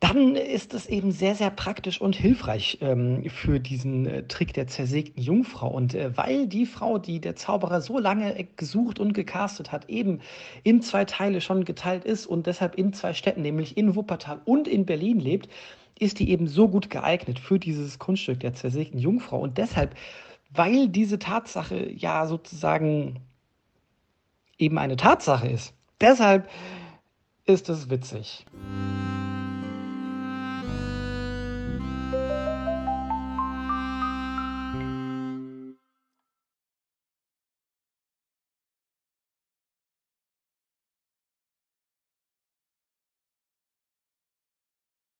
dann 0.07 0.35
ist 0.35 0.73
es 0.75 0.85
eben 0.85 1.11
sehr, 1.11 1.33
sehr 1.33 1.49
praktisch 1.49 1.99
und 1.99 2.15
hilfreich 2.15 2.77
ähm, 2.81 3.27
für 3.29 3.59
diesen 3.59 4.05
äh, 4.05 4.23
Trick 4.27 4.53
der 4.53 4.67
zersägten 4.67 5.21
Jungfrau. 5.21 5.67
Und 5.67 5.95
äh, 5.95 6.15
weil 6.15 6.47
die 6.47 6.67
Frau, 6.67 6.99
die 6.99 7.19
der 7.19 7.35
Zauberer 7.35 7.81
so 7.81 7.97
lange 7.97 8.47
gesucht 8.55 8.99
und 8.99 9.13
gecastet 9.13 9.71
hat, 9.71 9.89
eben 9.89 10.19
in 10.63 10.81
zwei 10.81 11.05
Teile 11.05 11.41
schon 11.41 11.65
geteilt 11.65 12.05
ist 12.05 12.27
und 12.27 12.45
deshalb 12.45 12.75
in 12.75 12.93
zwei 12.93 13.13
Städten, 13.13 13.41
nämlich 13.41 13.77
in 13.77 13.95
Wuppertal 13.95 14.41
und 14.45 14.67
in 14.67 14.85
Berlin 14.85 15.19
lebt, 15.19 15.49
ist 15.97 16.19
die 16.19 16.29
eben 16.29 16.47
so 16.47 16.67
gut 16.67 16.89
geeignet 16.89 17.39
für 17.39 17.57
dieses 17.57 17.97
Kunststück 17.97 18.41
der 18.41 18.53
zersägten 18.53 18.99
Jungfrau. 18.99 19.39
Und 19.39 19.57
deshalb, 19.57 19.95
weil 20.51 20.87
diese 20.87 21.17
Tatsache 21.17 21.89
ja 21.91 22.27
sozusagen 22.27 23.21
eben 24.59 24.77
eine 24.77 24.97
Tatsache 24.97 25.47
ist, 25.47 25.73
deshalb 25.99 26.47
ist 27.45 27.69
es 27.69 27.89
witzig. 27.89 28.45